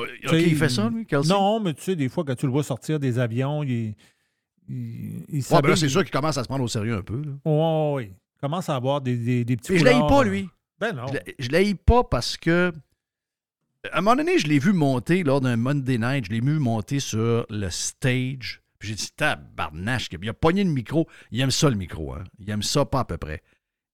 Euh, 0.00 0.06
il 0.40 0.54
fait 0.56 0.68
ça, 0.68 0.88
lui, 0.88 1.06
Kelsey? 1.06 1.28
Non, 1.32 1.58
mais 1.60 1.74
tu 1.74 1.82
sais, 1.82 1.96
des 1.96 2.08
fois, 2.08 2.24
quand 2.24 2.36
tu 2.36 2.46
le 2.46 2.52
vois 2.52 2.62
sortir 2.62 3.00
des 3.00 3.18
avions, 3.18 3.64
il, 3.64 3.94
il, 4.68 5.24
il 5.28 5.34
Ouais, 5.36 5.40
s'habille- 5.40 5.62
ben 5.62 5.68
là, 5.70 5.76
c'est 5.76 5.88
sûr 5.88 6.02
qu'il 6.04 6.12
commence 6.12 6.36
à 6.38 6.42
se 6.44 6.48
prendre 6.48 6.62
au 6.62 6.68
sérieux 6.68 6.94
un 6.96 7.02
peu. 7.02 7.20
là. 7.20 7.32
Ouais, 7.44 7.94
ouais. 7.94 8.12
Il 8.36 8.40
commence 8.40 8.68
à 8.68 8.76
avoir 8.76 9.00
des, 9.00 9.16
des, 9.16 9.44
des 9.44 9.56
petits 9.56 9.72
Mais 9.72 9.78
je 9.78 9.84
foulards, 9.86 10.06
pas, 10.06 10.22
lui. 10.22 10.48
Ben 10.78 10.92
non. 10.92 11.06
Je 11.40 11.48
l'ai- 11.48 11.74
pas 11.74 12.04
parce 12.04 12.36
que. 12.36 12.72
À 13.92 13.98
un 13.98 14.00
moment 14.00 14.16
donné, 14.16 14.38
je 14.38 14.46
l'ai 14.46 14.58
vu 14.60 14.72
monter 14.72 15.24
lors 15.24 15.40
d'un 15.40 15.56
Monday 15.56 15.98
night. 15.98 16.26
Je 16.26 16.30
l'ai 16.30 16.40
vu 16.40 16.58
monter 16.60 17.00
sur 17.00 17.44
le 17.50 17.70
stage. 17.70 18.60
Puis 18.78 18.90
j'ai 18.90 18.94
dit, 18.94 19.10
tabarnache. 19.16 20.08
Il 20.20 20.28
a 20.28 20.34
pogné 20.34 20.64
le 20.64 20.70
micro. 20.70 21.08
Il 21.30 21.40
aime 21.40 21.50
ça, 21.50 21.68
le 21.68 21.76
micro. 21.76 22.14
Hein? 22.14 22.24
Il 22.38 22.48
aime 22.50 22.62
ça 22.62 22.84
pas 22.84 23.00
à 23.00 23.04
peu 23.04 23.18
près. 23.18 23.42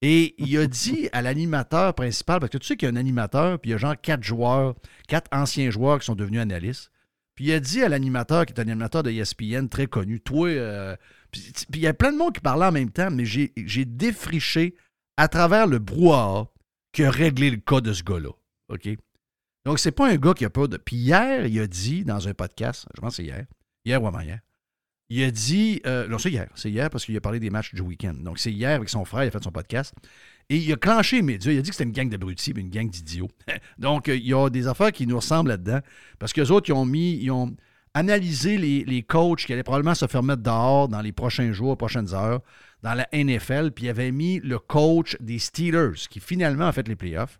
Et 0.01 0.35
il 0.37 0.57
a 0.57 0.67
dit 0.67 1.09
à 1.13 1.21
l'animateur 1.21 1.95
principal, 1.95 2.39
parce 2.39 2.51
que 2.51 2.57
tu 2.57 2.67
sais 2.67 2.77
qu'il 2.77 2.87
y 2.87 2.91
a 2.91 2.93
un 2.93 2.97
animateur, 2.97 3.59
puis 3.59 3.69
il 3.69 3.71
y 3.71 3.75
a 3.75 3.77
genre 3.77 3.99
quatre 3.99 4.23
joueurs, 4.23 4.75
quatre 5.07 5.29
anciens 5.31 5.71
joueurs 5.71 5.99
qui 5.99 6.05
sont 6.05 6.15
devenus 6.15 6.41
analystes. 6.41 6.91
Puis 7.33 7.45
il 7.45 7.53
a 7.53 7.59
dit 7.59 7.81
à 7.81 7.89
l'animateur, 7.89 8.45
qui 8.45 8.53
est 8.53 8.59
un 8.59 8.67
animateur 8.67 9.03
de 9.03 9.09
ESPN 9.09 9.67
très 9.67 9.87
connu, 9.87 10.21
toi, 10.21 10.49
euh, 10.49 10.95
puis 11.31 11.53
il 11.73 11.79
y 11.79 11.87
a 11.87 11.93
plein 11.93 12.11
de 12.11 12.17
monde 12.17 12.33
qui 12.33 12.41
parlait 12.41 12.65
en 12.65 12.71
même 12.71 12.91
temps, 12.91 13.11
mais 13.11 13.25
j'ai 13.25 13.51
j'ai 13.57 13.85
défriché 13.85 14.75
à 15.17 15.27
travers 15.27 15.67
le 15.67 15.79
brouhaha 15.79 16.49
qui 16.93 17.03
a 17.03 17.11
réglé 17.11 17.49
le 17.49 17.57
cas 17.57 17.81
de 17.81 17.91
ce 17.91 18.03
gars-là. 18.03 18.31
OK? 18.69 18.89
Donc, 19.65 19.79
c'est 19.79 19.91
pas 19.91 20.09
un 20.09 20.15
gars 20.15 20.33
qui 20.33 20.45
a 20.45 20.49
peur 20.49 20.69
de. 20.69 20.77
Puis 20.77 20.95
hier, 20.95 21.45
il 21.45 21.59
a 21.59 21.67
dit 21.67 22.05
dans 22.05 22.27
un 22.27 22.33
podcast, 22.33 22.85
je 22.95 23.01
pense 23.01 23.13
que 23.13 23.15
c'est 23.17 23.23
hier, 23.23 23.45
hier 23.83 24.01
ou 24.01 24.07
avant 24.07 24.21
hier, 24.21 24.39
il 25.09 25.23
a 25.23 25.31
dit. 25.31 25.81
euh, 25.85 26.07
non, 26.07 26.17
c'est 26.17 26.31
hier. 26.31 26.47
C'est 26.55 26.71
hier 26.71 26.89
parce 26.89 27.05
qu'il 27.05 27.15
a 27.15 27.21
parlé 27.21 27.39
des 27.39 27.49
matchs 27.49 27.73
du 27.73 27.81
week-end. 27.81 28.13
Donc, 28.13 28.39
c'est 28.39 28.51
hier 28.51 28.75
avec 28.75 28.89
son 28.89 29.05
frère, 29.05 29.23
il 29.23 29.27
a 29.27 29.31
fait 29.31 29.43
son 29.43 29.51
podcast. 29.51 29.93
Et 30.49 30.57
il 30.57 30.71
a 30.71 30.75
clenché 30.75 31.17
les 31.17 31.21
médias. 31.21 31.51
Il 31.51 31.59
a 31.59 31.61
dit 31.61 31.69
que 31.69 31.75
c'était 31.75 31.87
une 31.87 31.95
gang 31.95 32.09
d'abrutis, 32.09 32.51
une 32.55 32.69
gang 32.69 32.89
d'idiots. 32.89 33.29
Donc, 33.77 34.09
euh, 34.09 34.15
il 34.15 34.27
y 34.27 34.33
a 34.33 34.49
des 34.49 34.67
affaires 34.67 34.91
qui 34.91 35.07
nous 35.07 35.15
ressemblent 35.15 35.49
là-dedans. 35.49 35.79
Parce 36.19 36.33
qu'eux 36.33 36.49
autres, 36.51 36.69
ils 36.69 36.73
ont 36.73 36.85
mis. 36.85 37.17
Ils 37.17 37.31
ont 37.31 37.55
analysé 37.93 38.57
les, 38.57 38.83
les 38.83 39.03
coachs 39.03 39.45
qui 39.45 39.53
allaient 39.53 39.63
probablement 39.63 39.95
se 39.95 40.05
faire 40.05 40.21
mettre 40.21 40.43
dehors 40.43 40.89
dans 40.89 41.01
les 41.01 41.13
prochains 41.13 41.53
jours, 41.53 41.77
prochaines 41.77 42.13
heures, 42.13 42.41
dans 42.83 42.93
la 42.93 43.07
NFL. 43.13 43.71
Puis 43.71 43.85
ils 43.85 43.89
avaient 43.89 44.11
mis 44.11 44.39
le 44.41 44.59
coach 44.59 45.15
des 45.21 45.39
Steelers, 45.39 45.93
qui 46.09 46.19
finalement 46.19 46.67
a 46.67 46.73
fait 46.73 46.87
les 46.87 46.97
playoffs, 46.97 47.39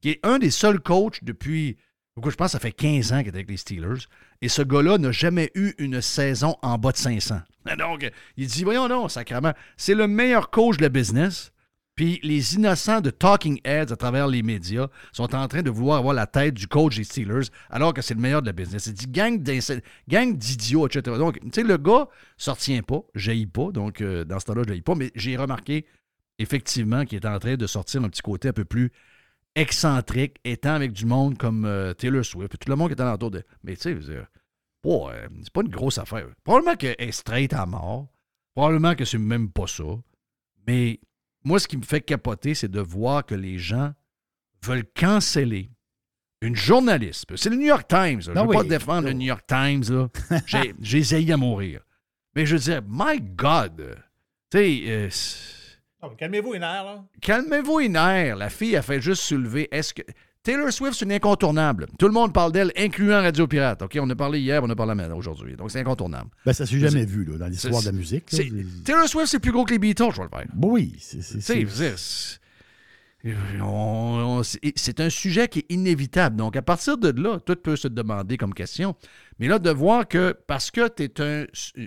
qui 0.00 0.10
est 0.10 0.20
un 0.22 0.38
des 0.38 0.50
seuls 0.50 0.80
coachs 0.80 1.24
depuis. 1.24 1.76
Pourquoi 2.16 2.32
je 2.32 2.36
pense 2.36 2.46
que 2.46 2.52
ça 2.52 2.60
fait 2.60 2.72
15 2.72 3.12
ans 3.12 3.18
qu'il 3.18 3.26
est 3.26 3.34
avec 3.34 3.50
les 3.50 3.58
Steelers. 3.58 4.06
Et 4.40 4.48
ce 4.48 4.62
gars-là 4.62 4.96
n'a 4.96 5.12
jamais 5.12 5.50
eu 5.54 5.74
une 5.76 6.00
saison 6.00 6.56
en 6.62 6.78
bas 6.78 6.92
de 6.92 6.96
500. 6.96 7.42
Donc, 7.78 8.10
il 8.38 8.46
dit 8.46 8.64
Voyons 8.64 8.88
non, 8.88 9.06
sacrément, 9.08 9.52
c'est 9.76 9.94
le 9.94 10.08
meilleur 10.08 10.48
coach 10.48 10.78
de 10.78 10.82
la 10.82 10.88
business. 10.88 11.52
Puis 11.94 12.18
les 12.22 12.54
innocents 12.54 13.02
de 13.02 13.10
Talking 13.10 13.60
Heads 13.64 13.92
à 13.92 13.96
travers 13.96 14.28
les 14.28 14.42
médias 14.42 14.88
sont 15.12 15.34
en 15.34 15.46
train 15.46 15.60
de 15.60 15.68
vouloir 15.68 15.98
avoir 15.98 16.14
la 16.14 16.26
tête 16.26 16.54
du 16.54 16.66
coach 16.66 16.96
des 16.96 17.04
Steelers 17.04 17.48
alors 17.68 17.92
que 17.92 18.00
c'est 18.00 18.14
le 18.14 18.20
meilleur 18.20 18.40
de 18.40 18.46
la 18.46 18.52
business. 18.52 18.84
C'est 18.84 18.94
dit 18.94 19.08
gang, 19.08 19.38
d'idiots, 19.38 20.86
etc. 20.86 21.18
Donc, 21.18 21.38
tu 21.40 21.50
sais, 21.52 21.62
le 21.62 21.76
gars 21.76 22.08
ne 22.46 22.50
retient 22.50 22.82
pas, 22.82 23.02
jaillit 23.14 23.46
pas. 23.46 23.72
Donc, 23.72 24.00
euh, 24.00 24.24
dans 24.24 24.40
ce 24.40 24.46
temps-là, 24.46 24.62
je 24.64 24.68
jaillis 24.68 24.80
pas. 24.80 24.94
Mais 24.94 25.10
j'ai 25.14 25.36
remarqué 25.36 25.84
effectivement 26.38 27.04
qu'il 27.04 27.16
est 27.16 27.26
en 27.26 27.38
train 27.38 27.56
de 27.56 27.66
sortir 27.66 28.02
un 28.02 28.08
petit 28.08 28.22
côté 28.22 28.48
un 28.48 28.54
peu 28.54 28.64
plus 28.64 28.90
excentrique, 29.56 30.36
étant 30.44 30.74
avec 30.74 30.92
du 30.92 31.04
monde 31.06 31.36
comme 31.36 31.64
euh, 31.64 31.92
Taylor 31.94 32.24
Swift 32.24 32.54
et 32.54 32.58
tout 32.58 32.68
le 32.70 32.76
monde 32.76 32.88
qui 32.88 32.94
est 32.94 33.00
alentour 33.02 33.32
de. 33.32 33.42
Mais 33.64 33.74
tu 33.76 34.00
sais, 34.00 34.18
oh, 34.84 35.08
euh, 35.10 35.26
c'est 35.42 35.52
pas 35.52 35.62
une 35.62 35.68
grosse 35.68 35.98
affaire. 35.98 36.26
Probablement 36.44 36.76
qu'elle 36.76 36.94
est 36.98 37.10
straight 37.12 37.52
à 37.52 37.66
mort. 37.66 38.06
Probablement 38.54 38.94
que 38.94 39.04
c'est 39.04 39.18
même 39.18 39.50
pas 39.50 39.66
ça. 39.66 39.84
Mais 40.68 41.00
moi, 41.44 41.58
ce 41.58 41.66
qui 41.68 41.76
me 41.76 41.82
fait 41.82 42.00
capoter, 42.00 42.54
c'est 42.54 42.70
de 42.70 42.80
voir 42.80 43.24
que 43.26 43.34
les 43.34 43.58
gens 43.58 43.92
veulent 44.64 44.86
canceller 44.94 45.70
une 46.42 46.54
journaliste. 46.56 47.34
C'est 47.36 47.50
le 47.50 47.56
New 47.56 47.66
York 47.66 47.88
Times. 47.88 48.18
là. 48.18 48.20
Je 48.20 48.30
ne 48.32 48.36
Ah 48.38 48.42
veux 48.42 48.48
oui. 48.48 48.56
pas 48.56 48.64
défendre 48.64 49.08
le 49.08 49.12
New 49.14 49.26
York 49.26 49.44
Times. 49.46 50.08
J'ai 50.80 50.98
essayé 50.98 51.32
à 51.32 51.36
mourir. 51.36 51.80
Mais 52.34 52.44
je 52.46 52.56
veux 52.56 52.62
dire, 52.62 52.82
my 52.88 53.20
God! 53.20 53.96
Tu 54.50 54.58
sais, 54.58 54.82
euh, 54.86 55.08
Calmez-vous 56.18 56.52
les 56.52 56.58
nerfs, 56.58 56.84
là. 56.84 57.04
calmez-vous 57.20 57.78
les 57.80 57.88
nerfs. 57.88 58.36
La 58.36 58.48
fille 58.50 58.76
a 58.76 58.82
fait 58.82 59.00
juste 59.00 59.22
soulever. 59.22 59.68
Est-ce 59.72 59.94
que. 59.94 60.02
Taylor 60.42 60.72
Swift, 60.72 60.94
c'est 60.96 61.04
une 61.04 61.10
incontournable? 61.12 61.88
Tout 61.98 62.06
le 62.06 62.12
monde 62.12 62.32
parle 62.32 62.52
d'elle, 62.52 62.70
incluant 62.76 63.20
Radio 63.20 63.48
Pirate. 63.48 63.82
OK, 63.82 63.98
on 64.00 64.08
a 64.10 64.14
parlé 64.14 64.38
hier, 64.38 64.62
on 64.62 64.70
a 64.70 64.76
parlé 64.76 64.94
maintenant 64.94 65.16
aujourd'hui. 65.16 65.56
Donc, 65.56 65.72
c'est 65.72 65.80
incontournable. 65.80 66.30
Ben, 66.44 66.52
ça 66.52 66.64
s'est 66.66 66.78
jamais 66.78 67.04
vu 67.04 67.24
là, 67.24 67.36
dans 67.38 67.46
l'histoire 67.48 67.80
de 67.80 67.86
la 67.86 67.92
musique. 67.92 68.30
là. 68.30 68.38
Taylor 68.84 69.08
Swift, 69.08 69.26
c'est 69.26 69.40
plus 69.40 69.50
gros 69.50 69.64
que 69.64 69.72
les 69.72 69.80
Beatles, 69.80 70.04
je 70.12 70.18
vais 70.18 70.22
le 70.22 70.28
faire. 70.28 70.46
Oui, 70.62 70.94
on- 73.60 74.38
on- 74.38 74.42
c'est 74.44 74.60
c'est 74.76 75.00
un 75.00 75.10
sujet 75.10 75.48
qui 75.48 75.60
est 75.60 75.66
inévitable. 75.72 76.36
Donc, 76.36 76.54
à 76.54 76.62
partir 76.62 76.96
de 76.96 77.10
là, 77.20 77.40
tout 77.40 77.56
peut 77.56 77.74
se 77.74 77.88
demander 77.88 78.36
comme 78.36 78.54
question. 78.54 78.94
Mais 79.40 79.48
là, 79.48 79.58
de 79.58 79.70
voir 79.70 80.06
que 80.06 80.32
parce 80.46 80.70
que 80.70 80.86
tu 80.88 81.02
es 81.04 81.20
un, 81.20 81.44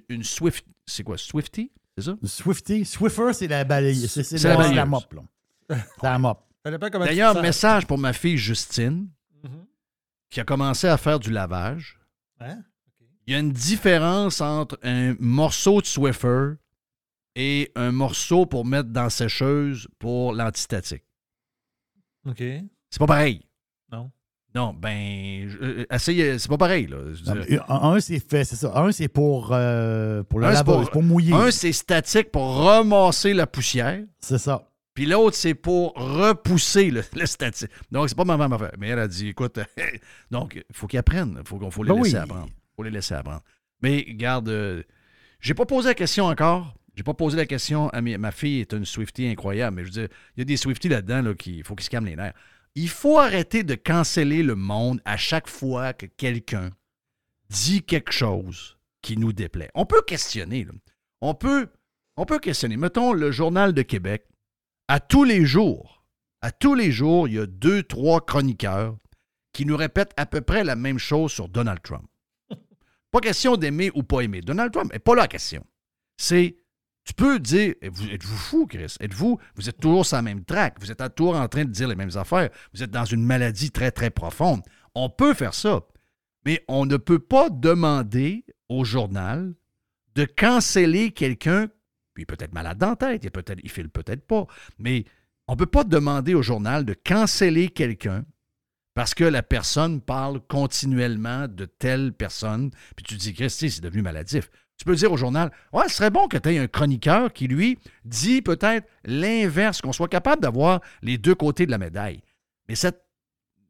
une 0.09 0.23
Swift. 0.23 0.65
C'est 0.85 1.03
quoi, 1.03 1.17
Swifty? 1.17 1.71
C'est 2.01 2.12
ça? 2.12 2.17
Swifty. 2.23 2.85
Swiffer, 2.85 3.33
c'est 3.33 3.47
la 3.47 3.63
balayeuse. 3.63 4.09
C'est 4.12 4.23
c'est 4.23 4.38
C'est 4.38 4.55
la, 4.55 4.71
la 4.71 4.85
mop, 4.85 5.13
là. 5.13 5.21
C'est 5.69 6.03
la 6.03 6.19
mop. 6.19 6.43
D'ailleurs, 6.65 7.41
message 7.41 7.88
pour 7.88 7.97
ma 7.97 8.13
fille 8.13 8.38
Justine, 8.38 9.07
Mhm. 9.43 9.65
qui 10.29 10.39
a 10.39 10.43
commencé 10.43 10.88
à 10.88 10.97
faire 10.97 11.19
du 11.19 11.31
lavage. 11.31 11.99
Hein? 12.39 12.62
Il 13.27 13.33
y 13.33 13.35
a 13.35 13.39
une 13.39 13.51
différence 13.51 14.41
entre 14.41 14.77
un 14.83 15.15
morceau 15.19 15.81
de 15.81 15.85
Swiffer 15.85 16.53
et 17.35 17.71
un 17.75 17.91
morceau 17.91 18.45
pour 18.45 18.65
mettre 18.65 18.89
dans 18.89 19.03
la 19.03 19.09
sécheuse 19.09 19.88
pour 19.99 20.33
l'antistatique. 20.33 21.03
OK. 22.25 22.38
C'est 22.39 22.99
pas 22.99 23.07
pareil. 23.07 23.45
Non. 23.91 24.12
Non, 24.55 24.73
ben, 24.73 25.47
euh, 25.62 25.85
c'est 25.91 26.47
pas 26.49 26.57
pareil, 26.57 26.88
là. 26.88 26.97
Non, 27.27 27.93
Un, 27.93 27.99
c'est 27.99 28.19
fait, 28.19 28.43
c'est 28.43 28.55
ça. 28.55 28.71
Un, 28.75 28.91
c'est 28.91 29.07
pour, 29.07 29.49
euh, 29.51 30.23
pour 30.23 30.39
le 30.39 30.47
Un, 30.47 30.49
c'est 30.49 30.55
lavage, 30.55 30.81
pour- 30.85 30.91
pour 30.91 31.03
mouiller. 31.03 31.33
Un, 31.33 31.51
c'est 31.51 31.71
statique 31.71 32.31
pour 32.31 32.55
ramasser 32.63 33.33
la 33.33 33.45
poussière. 33.45 34.01
C'est 34.19 34.39
ça. 34.39 34.63
Puis 34.95 35.05
l'autre, 35.05 35.35
c'est 35.38 35.53
pour 35.53 35.93
repousser 35.93 36.89
le, 36.89 37.03
le 37.15 37.25
statique. 37.27 37.69
Donc, 37.91 38.09
c'est 38.09 38.17
pas 38.17 38.25
ma 38.25 38.38
même 38.38 38.51
affaire. 38.51 38.71
Mais 38.79 38.88
elle 38.89 38.99
a 38.99 39.07
dit, 39.07 39.29
écoute, 39.29 39.59
donc, 40.31 40.55
il 40.55 40.75
faut 40.75 40.88
qu'ils 40.88 40.99
apprennent. 40.99 41.38
Il 41.39 41.47
faut, 41.47 41.59
faut 41.71 41.83
les 41.83 41.89
Ben 41.93 41.97
laisser 42.01 42.15
oui. 42.15 42.21
apprendre. 42.23 42.47
faut 42.75 42.83
les 42.83 42.89
laisser 42.91 43.13
apprendre. 43.13 43.41
Mais, 43.81 44.03
garde, 44.15 44.49
euh, 44.49 44.81
j'ai 45.39 45.53
pas 45.53 45.65
posé 45.65 45.89
la 45.89 45.93
question 45.93 46.25
encore. 46.25 46.73
J'ai 46.95 47.03
pas 47.03 47.13
posé 47.13 47.38
la 47.38 47.45
question 47.45 47.88
à 47.89 48.01
mes- 48.01 48.17
ma 48.17 48.31
fille 48.31 48.59
est 48.62 48.73
une 48.73 48.83
Swiftie 48.83 49.27
incroyable, 49.27 49.75
mais 49.77 49.83
je 49.83 49.88
veux 49.88 49.93
dire, 50.07 50.07
il 50.35 50.39
y 50.39 50.41
a 50.41 50.45
des 50.45 50.57
Swifties 50.57 50.89
là-dedans 50.89 51.21
là, 51.21 51.33
qui 51.33 51.57
il 51.59 51.63
faut 51.63 51.75
qu'ils 51.75 51.85
se 51.85 51.89
calment 51.89 52.07
les 52.07 52.15
nerfs. 52.17 52.33
Il 52.81 52.87
faut 52.87 53.19
arrêter 53.19 53.63
de 53.63 53.75
canceller 53.75 54.41
le 54.41 54.55
monde 54.55 55.01
à 55.03 55.17
chaque 55.17 55.49
fois 55.49 55.91
que 55.91 56.05
quelqu'un 56.05 56.69
dit 57.49 57.83
quelque 57.83 58.13
chose 58.13 58.77
qui 59.01 59.17
nous 59.17 59.33
déplaît. 59.33 59.69
On 59.75 59.85
peut 59.85 60.01
questionner. 60.01 60.65
On 61.19 61.33
peut, 61.33 61.67
on 62.15 62.23
peut 62.23 62.39
questionner. 62.39 62.77
Mettons 62.77 63.11
le 63.11 63.31
Journal 63.31 63.73
de 63.73 63.81
Québec. 63.81 64.25
À 64.87 65.01
tous 65.01 65.25
les 65.25 65.43
jours, 65.43 66.05
à 66.39 66.53
tous 66.53 66.73
les 66.73 66.89
jours, 66.89 67.27
il 67.27 67.33
y 67.33 67.39
a 67.39 67.45
deux, 67.45 67.83
trois 67.83 68.25
chroniqueurs 68.25 68.95
qui 69.51 69.65
nous 69.65 69.75
répètent 69.75 70.13
à 70.15 70.25
peu 70.25 70.39
près 70.39 70.63
la 70.63 70.77
même 70.77 70.99
chose 70.99 71.33
sur 71.33 71.49
Donald 71.49 71.81
Trump. 71.81 72.09
Pas 73.11 73.19
question 73.19 73.57
d'aimer 73.57 73.91
ou 73.93 74.03
pas 74.03 74.21
aimer. 74.21 74.39
Donald 74.39 74.71
Trump 74.71 74.93
n'est 74.93 74.99
pas 74.99 75.15
la 75.15 75.27
question. 75.27 75.65
C'est, 76.15 76.55
tu 77.03 77.13
peux 77.13 77.39
dire, 77.39 77.73
êtes-vous 77.81 78.38
fou, 78.38 78.67
Chris? 78.67 78.95
Êtes-vous, 78.99 79.39
vous 79.55 79.69
êtes 79.69 79.79
toujours 79.79 80.05
sur 80.05 80.17
la 80.17 80.21
même 80.21 80.43
track. 80.45 80.75
Vous 80.79 80.91
êtes 80.91 81.15
toujours 81.15 81.35
en 81.35 81.47
train 81.47 81.65
de 81.65 81.71
dire 81.71 81.88
les 81.88 81.95
mêmes 81.95 82.15
affaires. 82.15 82.49
Vous 82.73 82.83
êtes 82.83 82.91
dans 82.91 83.05
une 83.05 83.23
maladie 83.23 83.71
très, 83.71 83.91
très 83.91 84.09
profonde. 84.09 84.62
On 84.93 85.09
peut 85.09 85.33
faire 85.33 85.53
ça. 85.53 85.81
Mais 86.45 86.63
on 86.67 86.85
ne 86.85 86.97
peut 86.97 87.19
pas 87.19 87.49
demander 87.49 88.45
au 88.69 88.83
journal 88.83 89.53
de 90.15 90.25
canceller 90.25 91.12
quelqu'un, 91.12 91.67
puis 92.13 92.25
peut-être 92.25 92.53
malade 92.53 92.77
dans 92.77 92.89
la 92.89 92.95
tête, 92.95 93.23
il, 93.23 93.31
il 93.63 93.69
file 93.69 93.89
peut-être 93.89 94.25
pas, 94.25 94.45
mais 94.77 95.05
on 95.47 95.53
ne 95.53 95.57
peut 95.57 95.65
pas 95.65 95.83
demander 95.83 96.35
au 96.35 96.41
journal 96.41 96.85
de 96.85 96.93
canceller 96.93 97.69
quelqu'un 97.69 98.23
parce 98.93 99.13
que 99.13 99.23
la 99.23 99.43
personne 99.43 100.01
parle 100.01 100.41
continuellement 100.41 101.47
de 101.47 101.65
telle 101.65 102.12
personne, 102.12 102.71
puis 102.95 103.03
tu 103.03 103.15
dis, 103.15 103.33
Christy, 103.33 103.71
c'est 103.71 103.81
devenu 103.81 104.01
maladif. 104.01 104.49
Tu 104.79 104.85
peux 104.85 104.95
dire 104.95 105.11
au 105.11 105.17
journal, 105.17 105.51
ouais, 105.73 105.87
ce 105.89 105.95
serait 105.95 106.09
bon 106.09 106.27
que 106.29 106.37
tu 106.37 106.49
aies 106.49 106.57
un 106.57 106.67
chroniqueur 106.67 107.33
qui, 107.33 107.47
lui, 107.47 107.77
dit 108.05 108.41
peut-être 108.41 108.87
l'inverse, 109.03 109.81
qu'on 109.81 109.91
soit 109.91 110.07
capable 110.07 110.41
d'avoir 110.41 110.79
les 111.01 111.17
deux 111.17 111.35
côtés 111.35 111.65
de 111.65 111.71
la 111.71 111.77
médaille. 111.77 112.21
Mais 112.69 112.75
cette 112.75 113.03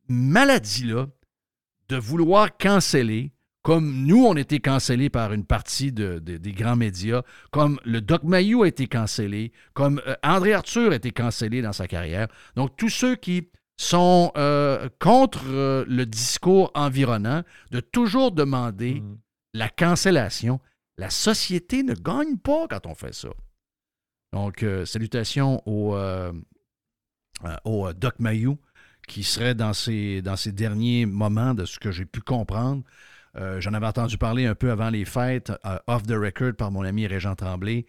maladie-là, 0.07 1.07
de 1.89 1.95
vouloir 1.97 2.55
canceller, 2.57 3.31
comme 3.63 4.05
nous, 4.05 4.23
on 4.23 4.35
a 4.35 4.39
été 4.39 4.59
cancellés 4.59 5.09
par 5.09 5.33
une 5.33 5.45
partie 5.45 5.91
de- 5.91 6.19
de- 6.19 6.37
des 6.37 6.51
grands 6.53 6.75
médias, 6.75 7.23
comme 7.51 7.79
le 7.83 8.01
Doc 8.01 8.23
Mayou 8.23 8.61
a 8.63 8.67
été 8.67 8.85
cancellé, 8.87 9.51
comme 9.73 10.01
euh, 10.07 10.13
André 10.23 10.53
Arthur 10.53 10.91
a 10.91 10.95
été 10.95 11.11
cancellé 11.11 11.61
dans 11.61 11.73
sa 11.73 11.87
carrière. 11.87 12.27
Donc, 12.55 12.77
tous 12.77 12.89
ceux 12.89 13.15
qui 13.15 13.49
sont 13.77 14.31
euh, 14.37 14.87
contre 14.99 15.41
euh, 15.47 15.83
le 15.87 16.05
discours 16.05 16.71
environnant, 16.75 17.43
de 17.71 17.79
toujours 17.79 18.31
demander 18.31 19.01
Mm. 19.01 19.17
la 19.55 19.69
cancellation, 19.69 20.59
la 20.99 21.09
société 21.09 21.81
ne 21.81 21.93
gagne 21.93 22.37
pas 22.37 22.67
quand 22.69 22.85
on 22.85 22.93
fait 22.93 23.13
ça. 23.13 23.29
Donc, 24.33 24.63
euh, 24.63 24.85
salutations 24.85 25.63
au, 25.65 25.95
euh, 25.95 26.33
euh, 27.45 27.93
Doc 27.93 28.15
Mayou, 28.19 28.59
qui 29.07 29.23
serait 29.23 29.55
dans 29.55 29.73
ses, 29.73 30.21
dans 30.21 30.35
ses 30.35 30.51
derniers 30.51 31.05
moments 31.05 31.53
de 31.53 31.63
ce 31.63 31.79
que 31.79 31.89
j'ai 31.91 32.05
pu 32.05 32.21
comprendre. 32.21 32.83
J'en 33.59 33.73
avais 33.73 33.85
entendu 33.85 34.17
parler 34.17 34.47
un 34.47 34.55
peu 34.55 34.69
avant 34.69 34.89
les 34.89 35.05
fêtes, 35.05 35.53
off 35.87 36.03
the 36.03 36.11
record, 36.11 36.55
par 36.57 36.71
mon 36.71 36.83
ami 36.83 37.07
Régent 37.07 37.35
Tremblay, 37.35 37.85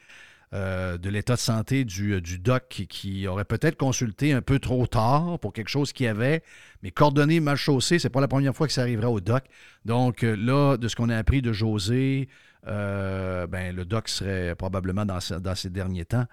de 0.52 1.08
l'état 1.08 1.34
de 1.34 1.40
santé 1.40 1.84
du, 1.84 2.38
doc 2.38 2.68
qui, 2.68 3.26
aurait 3.26 3.44
peut-être 3.44 3.76
consulté 3.76 4.32
un 4.32 4.42
peu 4.42 4.60
trop 4.60 4.86
tard 4.86 5.40
pour 5.40 5.52
quelque 5.52 5.70
chose 5.70 5.92
qu'il 5.92 6.06
avait, 6.06 6.44
mais 6.84 6.92
coordonné 6.92 7.40
mal 7.40 7.56
chaussé, 7.56 7.98
c'est 7.98 8.10
pas 8.10 8.20
la 8.20 8.28
première 8.28 8.54
fois 8.54 8.68
que 8.68 8.72
ça 8.72 8.82
arriverait 8.82 9.08
au 9.08 9.18
doc. 9.18 9.42
Donc 9.84 10.22
là, 10.22 10.76
de 10.76 10.86
ce 10.86 10.94
qu'on 10.94 11.08
a 11.08 11.16
appris 11.16 11.42
de 11.42 11.52
José, 11.52 12.28
euh, 12.66 13.46
ben, 13.46 13.74
le 13.74 13.84
doc 13.84 14.08
serait 14.08 14.54
probablement 14.54 15.04
dans, 15.06 15.18
dans 15.40 15.54
ces 15.54 15.70
derniers 15.70 16.04
temps. 16.04 16.26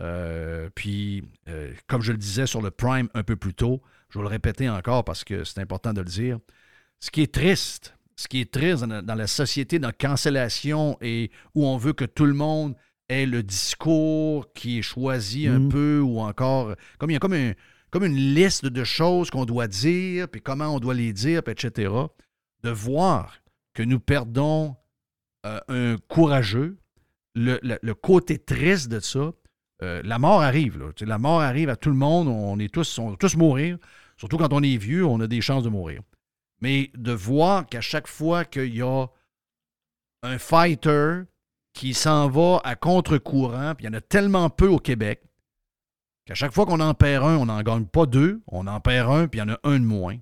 Euh, 0.00 0.68
puis, 0.74 1.22
euh, 1.48 1.72
comme 1.86 2.02
je 2.02 2.12
le 2.12 2.18
disais 2.18 2.46
sur 2.46 2.62
le 2.62 2.70
Prime 2.70 3.08
un 3.14 3.22
peu 3.22 3.36
plus 3.36 3.54
tôt, 3.54 3.82
je 4.08 4.18
vais 4.18 4.22
le 4.22 4.28
répéter 4.28 4.68
encore 4.68 5.04
parce 5.04 5.24
que 5.24 5.44
c'est 5.44 5.60
important 5.60 5.92
de 5.92 6.00
le 6.00 6.06
dire. 6.08 6.38
Ce 7.00 7.10
qui 7.10 7.22
est 7.22 7.32
triste, 7.34 7.94
ce 8.16 8.28
qui 8.28 8.40
est 8.40 8.52
triste 8.52 8.84
dans 8.84 9.14
la, 9.14 9.26
société, 9.26 9.78
dans 9.78 9.88
la 9.88 9.92
cancellation 9.92 10.96
et 11.00 11.30
où 11.54 11.66
on 11.66 11.76
veut 11.76 11.92
que 11.92 12.04
tout 12.04 12.26
le 12.26 12.34
monde 12.34 12.74
ait 13.08 13.26
le 13.26 13.42
discours 13.42 14.52
qui 14.54 14.78
est 14.78 14.82
choisi 14.82 15.46
un 15.48 15.58
Mm. 15.60 15.68
peu 15.68 16.00
ou 16.00 16.20
encore, 16.20 16.74
comme 16.98 17.10
il 17.10 17.14
y 17.14 17.16
a 17.16 17.20
comme, 17.20 17.32
un- 17.34 17.52
comme 17.90 18.04
une 18.04 18.16
liste 18.34 18.64
de 18.66 18.84
choses 18.84 19.30
qu'on 19.30 19.44
doit 19.44 19.66
dire, 19.68 20.28
puis 20.28 20.40
comment 20.40 20.68
on 20.74 20.78
doit 20.80 20.94
les 20.94 21.12
dire, 21.12 21.42
puis 21.42 21.52
etc. 21.52 21.92
De 22.62 22.70
voir 22.70 23.38
que 23.74 23.82
nous 23.82 24.00
perdons 24.00 24.76
euh, 25.44 25.60
un 25.68 25.96
courageux, 26.08 26.78
le, 27.34 27.92
côté 27.94 28.38
triste 28.38 28.88
de 28.88 29.00
ça, 29.00 29.32
euh, 29.82 30.00
la 30.04 30.18
mort 30.18 30.42
arrive. 30.42 30.92
La 31.00 31.18
mort 31.18 31.40
arrive 31.40 31.68
à 31.68 31.76
tout 31.76 31.90
le 31.90 31.96
monde. 31.96 32.28
On 32.28 32.58
est 32.58 32.72
tous, 32.72 32.98
on 32.98 33.10
va 33.10 33.16
tous 33.16 33.36
mourir. 33.36 33.78
Surtout 34.16 34.36
quand 34.36 34.52
on 34.52 34.62
est 34.62 34.76
vieux, 34.76 35.04
on 35.04 35.20
a 35.20 35.26
des 35.26 35.40
chances 35.40 35.64
de 35.64 35.68
mourir. 35.68 36.02
Mais 36.60 36.90
de 36.94 37.12
voir 37.12 37.66
qu'à 37.66 37.80
chaque 37.80 38.06
fois 38.06 38.44
qu'il 38.44 38.74
y 38.76 38.82
a 38.82 39.06
un 40.22 40.38
fighter 40.38 41.22
qui 41.72 41.94
s'en 41.94 42.28
va 42.28 42.60
à 42.62 42.76
contre-courant, 42.76 43.74
puis 43.74 43.86
il 43.86 43.88
y 43.88 43.90
en 43.90 43.98
a 43.98 44.00
tellement 44.00 44.50
peu 44.50 44.68
au 44.68 44.78
Québec, 44.78 45.22
qu'à 46.26 46.34
chaque 46.34 46.52
fois 46.52 46.66
qu'on 46.66 46.78
en 46.78 46.94
perd 46.94 47.24
un, 47.24 47.36
on 47.36 47.46
n'en 47.46 47.62
gagne 47.62 47.86
pas 47.86 48.06
deux, 48.06 48.42
on 48.46 48.68
en 48.68 48.80
perd 48.80 49.10
un, 49.10 49.26
puis 49.26 49.40
il 49.40 49.42
y 49.42 49.44
en 49.44 49.54
a 49.54 49.58
un 49.64 49.80
de 49.80 49.84
moins. 49.84 50.18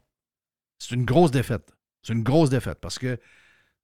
C'est 0.78 0.94
une 0.94 1.04
grosse 1.04 1.30
défaite. 1.30 1.76
C'est 2.02 2.14
une 2.14 2.22
grosse 2.22 2.48
défaite 2.48 2.78
parce 2.80 2.98
que 2.98 3.18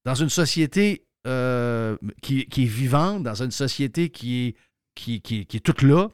dans 0.07 0.15
une 0.15 0.31
société 0.31 1.06
euh, 1.27 1.97
qui, 2.23 2.41
est 2.41 2.65
vivante, 2.65 3.23
dans 3.23 3.43
une 3.43 3.51
société 3.51 4.11
qui 4.11 4.47
est, 4.49 4.57
qui, 4.95 5.21
qui- 5.21 5.41
est 5.41 5.65
toute 5.65 5.83
là, 5.83 6.09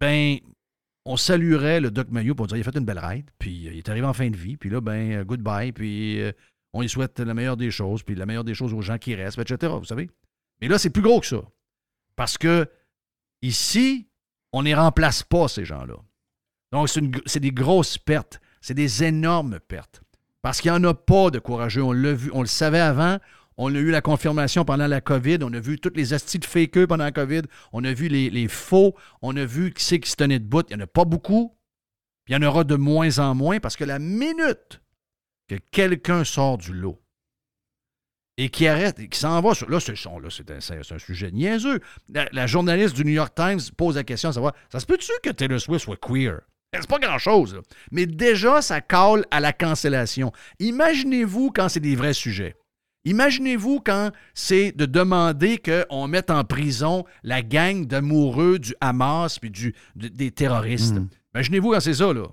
ben, 0.00 0.38
on 1.04 1.16
saluerait 1.16 1.80
le 1.80 1.90
Doc 1.90 2.08
Mayo 2.10 2.34
pour 2.34 2.46
dire 2.46 2.56
il 2.56 2.60
a 2.60 2.64
fait 2.64 2.76
une 2.76 2.84
belle 2.84 2.98
ride, 2.98 3.30
puis 3.38 3.68
euh, 3.68 3.72
il 3.72 3.78
est 3.78 3.88
arrivé 3.88 4.06
en 4.06 4.12
fin 4.12 4.30
de 4.30 4.36
vie, 4.36 4.56
puis 4.56 4.70
là, 4.70 4.80
ben, 4.80 5.12
euh, 5.12 5.24
goodbye, 5.24 5.72
puis 5.72 6.20
on 6.72 6.82
lui 6.82 6.88
souhaite 6.88 7.18
la 7.20 7.34
meilleure 7.34 7.56
des 7.56 7.70
choses, 7.70 8.02
puis 8.02 8.14
la 8.14 8.26
meilleure 8.26 8.44
des 8.44 8.54
choses 8.54 8.74
aux 8.74 8.82
gens 8.82 8.98
qui 8.98 9.14
restent, 9.14 9.38
etc. 9.38 9.72
Vous 9.78 9.84
savez? 9.84 10.10
Mais 10.60 10.68
là, 10.68 10.78
c'est 10.78 10.90
plus 10.90 11.02
gros 11.02 11.20
que 11.20 11.26
ça. 11.26 11.42
Parce 12.16 12.36
que 12.36 12.68
ici, 13.42 14.08
on 14.52 14.62
ne 14.62 14.74
remplace 14.74 15.22
pas 15.22 15.48
ces 15.48 15.64
gens-là. 15.64 15.94
Donc, 16.72 16.88
c'est 17.26 17.40
des 17.40 17.52
grosses 17.52 17.96
pertes. 17.96 18.40
C'est 18.60 18.74
des 18.74 19.04
énormes 19.04 19.60
pertes. 19.60 20.02
Parce 20.42 20.60
qu'il 20.60 20.70
n'y 20.70 20.76
en 20.76 20.84
a 20.84 20.94
pas 20.94 21.30
de 21.30 21.38
courageux. 21.38 21.82
On 21.82 21.92
l'a 21.92 22.12
vu, 22.12 22.30
on 22.34 22.40
le 22.42 22.46
savait 22.48 22.80
avant. 22.80 23.18
On 23.60 23.74
a 23.74 23.78
eu 23.78 23.90
la 23.90 24.00
confirmation 24.00 24.64
pendant 24.64 24.86
la 24.86 25.00
COVID. 25.00 25.38
On 25.42 25.52
a 25.52 25.58
vu 25.58 25.80
toutes 25.80 25.96
les 25.96 26.14
astis 26.14 26.38
de 26.38 26.44
fakeux 26.44 26.86
pendant 26.86 27.04
la 27.04 27.12
COVID. 27.12 27.42
On 27.72 27.84
a 27.84 27.92
vu 27.92 28.06
les, 28.08 28.48
faux. 28.48 28.94
On 29.20 29.36
a 29.36 29.44
vu 29.44 29.72
qui 29.72 29.82
c'est 29.82 29.98
qui 29.98 30.08
se 30.10 30.16
tenait 30.16 30.38
debout. 30.38 30.62
Il 30.70 30.76
n'y 30.76 30.82
en 30.82 30.84
a 30.84 30.86
pas 30.86 31.04
beaucoup. 31.04 31.56
Il 32.28 32.34
y 32.34 32.36
en 32.36 32.42
aura 32.42 32.62
de 32.62 32.76
moins 32.76 33.18
en 33.18 33.34
moins 33.34 33.58
parce 33.58 33.76
que 33.76 33.84
la 33.84 33.98
minute 33.98 34.80
que 35.48 35.56
quelqu'un 35.72 36.24
sort 36.24 36.58
du 36.58 36.72
lot 36.72 37.02
et 38.36 38.50
qui 38.50 38.68
arrête, 38.68 39.00
et 39.00 39.08
qui 39.08 39.18
s'en 39.18 39.40
va 39.40 39.54
sur. 39.54 39.68
Là, 39.68 39.80
c'est 39.80 39.96
son- 39.96 40.20
là, 40.20 40.28
c'est 40.30 40.48
un, 40.48 40.98
sujet 40.98 41.32
niaiseux. 41.32 41.80
La, 42.08 42.46
journaliste 42.46 42.94
du 42.94 43.04
New 43.04 43.12
York 43.12 43.34
Times 43.34 43.58
pose 43.76 43.96
la 43.96 44.04
question 44.04 44.28
à 44.28 44.32
savoir 44.32 44.54
ça 44.70 44.78
se 44.78 44.86
peut-tu 44.86 45.10
que 45.24 45.30
Taylor 45.30 45.60
Swift 45.60 45.84
soit 45.84 45.96
queer? 45.96 46.42
C'est 46.72 46.86
pas 46.86 46.98
grand-chose, 46.98 47.60
mais 47.90 48.06
déjà, 48.06 48.62
ça 48.62 48.80
colle 48.80 49.24
à 49.30 49.40
la 49.40 49.52
cancellation. 49.52 50.32
Imaginez-vous 50.60 51.50
quand 51.50 51.68
c'est 51.68 51.80
des 51.80 51.96
vrais 51.96 52.12
sujets. 52.12 52.54
Imaginez-vous 53.04 53.80
quand 53.80 54.10
c'est 54.34 54.72
de 54.72 54.84
demander 54.86 55.58
qu'on 55.58 56.08
mette 56.08 56.30
en 56.30 56.44
prison 56.44 57.04
la 57.22 57.42
gang 57.42 57.86
d'amoureux 57.86 58.58
du 58.58 58.74
Hamas 58.80 59.38
puis 59.38 59.50
du, 59.50 59.74
de- 59.96 60.08
des 60.08 60.30
terroristes. 60.30 60.96
Mm. 60.96 61.08
Imaginez-vous 61.34 61.70
quand 61.72 61.80
c'est 61.80 61.94
ça, 61.94 62.12
là. 62.12 62.26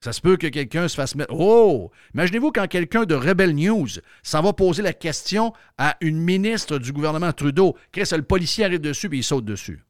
Ça 0.00 0.12
se 0.12 0.20
peut 0.20 0.36
que 0.36 0.46
quelqu'un 0.46 0.86
se 0.86 0.94
fasse 0.94 1.14
mettre. 1.16 1.34
Oh! 1.34 1.90
Imaginez-vous 2.14 2.52
quand 2.52 2.68
quelqu'un 2.68 3.04
de 3.04 3.14
Rebel 3.16 3.52
News 3.54 3.88
s'en 4.22 4.42
va 4.42 4.52
poser 4.52 4.82
la 4.82 4.92
question 4.92 5.52
à 5.76 5.96
une 6.00 6.18
ministre 6.20 6.78
du 6.78 6.92
gouvernement 6.92 7.32
Trudeau. 7.32 7.76
Qu'est-ce 7.90 8.12
que 8.12 8.20
le 8.20 8.26
policier 8.26 8.64
arrive 8.64 8.80
dessus 8.80 9.08
et 9.12 9.16
il 9.16 9.24
saute 9.24 9.44
dessus? 9.44 9.82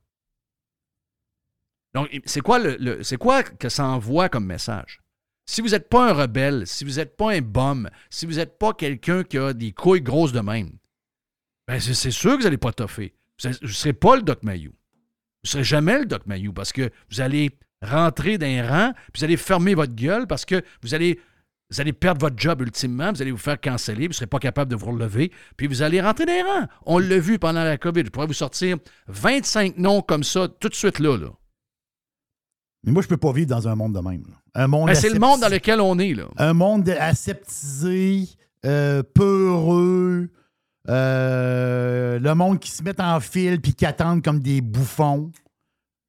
Donc, 1.94 2.08
c'est 2.26 2.40
quoi, 2.40 2.58
le, 2.58 2.76
le- 2.78 3.02
c'est 3.02 3.16
quoi 3.16 3.42
que 3.42 3.68
ça 3.68 3.84
envoie 3.86 4.28
comme 4.28 4.46
message? 4.46 5.00
Si 5.50 5.62
vous 5.62 5.68
n'êtes 5.68 5.88
pas 5.88 6.10
un 6.10 6.12
rebelle, 6.12 6.66
si 6.66 6.84
vous 6.84 6.96
n'êtes 6.96 7.16
pas 7.16 7.32
un 7.32 7.40
bum, 7.40 7.88
si 8.10 8.26
vous 8.26 8.34
n'êtes 8.34 8.58
pas 8.58 8.74
quelqu'un 8.74 9.24
qui 9.24 9.38
a 9.38 9.54
des 9.54 9.72
couilles 9.72 10.02
grosses 10.02 10.32
de 10.32 10.40
même, 10.40 10.72
ben 11.66 11.80
c'est, 11.80 12.10
sûr 12.10 12.32
que 12.32 12.36
vous 12.36 12.42
n'allez 12.42 12.58
pas 12.58 12.72
toffer. 12.72 13.14
Vous 13.42 13.48
ne 13.62 13.68
serez 13.68 13.94
pas 13.94 14.16
le 14.16 14.22
Doc 14.22 14.42
Mayou. 14.42 14.72
Vous 14.72 14.76
ne 15.44 15.48
serez 15.48 15.64
jamais 15.64 16.00
le 16.00 16.04
Doc 16.04 16.26
Mayou 16.26 16.52
parce 16.52 16.70
que 16.70 16.90
vous 17.10 17.22
allez 17.22 17.58
rentrer 17.80 18.36
d'un 18.36 18.68
rang, 18.68 18.92
puis 18.92 19.20
vous 19.20 19.24
allez 19.24 19.38
fermer 19.38 19.74
votre 19.74 19.94
gueule 19.94 20.26
parce 20.26 20.44
que 20.44 20.62
vous 20.82 20.92
allez, 20.92 21.18
vous 21.70 21.80
allez 21.80 21.94
perdre 21.94 22.20
votre 22.20 22.38
job 22.38 22.60
ultimement, 22.60 23.10
vous 23.10 23.22
allez 23.22 23.32
vous 23.32 23.38
faire 23.38 23.58
canceller, 23.58 24.02
vous 24.02 24.10
ne 24.10 24.16
serez 24.16 24.26
pas 24.26 24.40
capable 24.40 24.70
de 24.70 24.76
vous 24.76 24.90
relever, 24.90 25.32
puis 25.56 25.66
vous 25.66 25.80
allez 25.80 26.02
rentrer 26.02 26.26
d'un 26.26 26.44
rang. 26.44 26.66
On 26.84 26.98
l'a 26.98 27.18
vu 27.18 27.38
pendant 27.38 27.64
la 27.64 27.78
COVID. 27.78 28.02
Je 28.04 28.10
pourrais 28.10 28.26
vous 28.26 28.34
sortir 28.34 28.76
25 29.06 29.78
noms 29.78 30.02
comme 30.02 30.24
ça 30.24 30.46
tout 30.60 30.68
de 30.68 30.74
suite 30.74 30.98
là. 30.98 31.16
Mais 32.84 32.92
moi, 32.92 33.02
je 33.02 33.08
peux 33.08 33.16
pas 33.16 33.32
vivre 33.32 33.48
dans 33.48 33.66
un 33.68 33.74
monde 33.74 33.94
de 33.94 34.00
même. 34.00 34.22
là. 34.28 34.34
Un 34.54 34.66
monde 34.68 34.86
Ben, 34.86 34.94
c'est 34.94 35.10
le 35.10 35.18
monde 35.18 35.40
dans 35.40 35.48
lequel 35.48 35.80
on 35.80 35.98
est. 35.98 36.14
là. 36.14 36.24
Un 36.36 36.52
monde 36.54 36.88
aseptisé, 36.88 38.24
euh, 38.64 39.02
peureux, 39.14 40.30
euh, 40.88 42.18
le 42.18 42.34
monde 42.34 42.58
qui 42.58 42.70
se 42.70 42.82
met 42.82 43.00
en 43.00 43.20
file 43.20 43.60
puis 43.60 43.74
qui 43.74 43.84
attendent 43.86 44.22
comme 44.22 44.40
des 44.40 44.60
bouffons. 44.60 45.30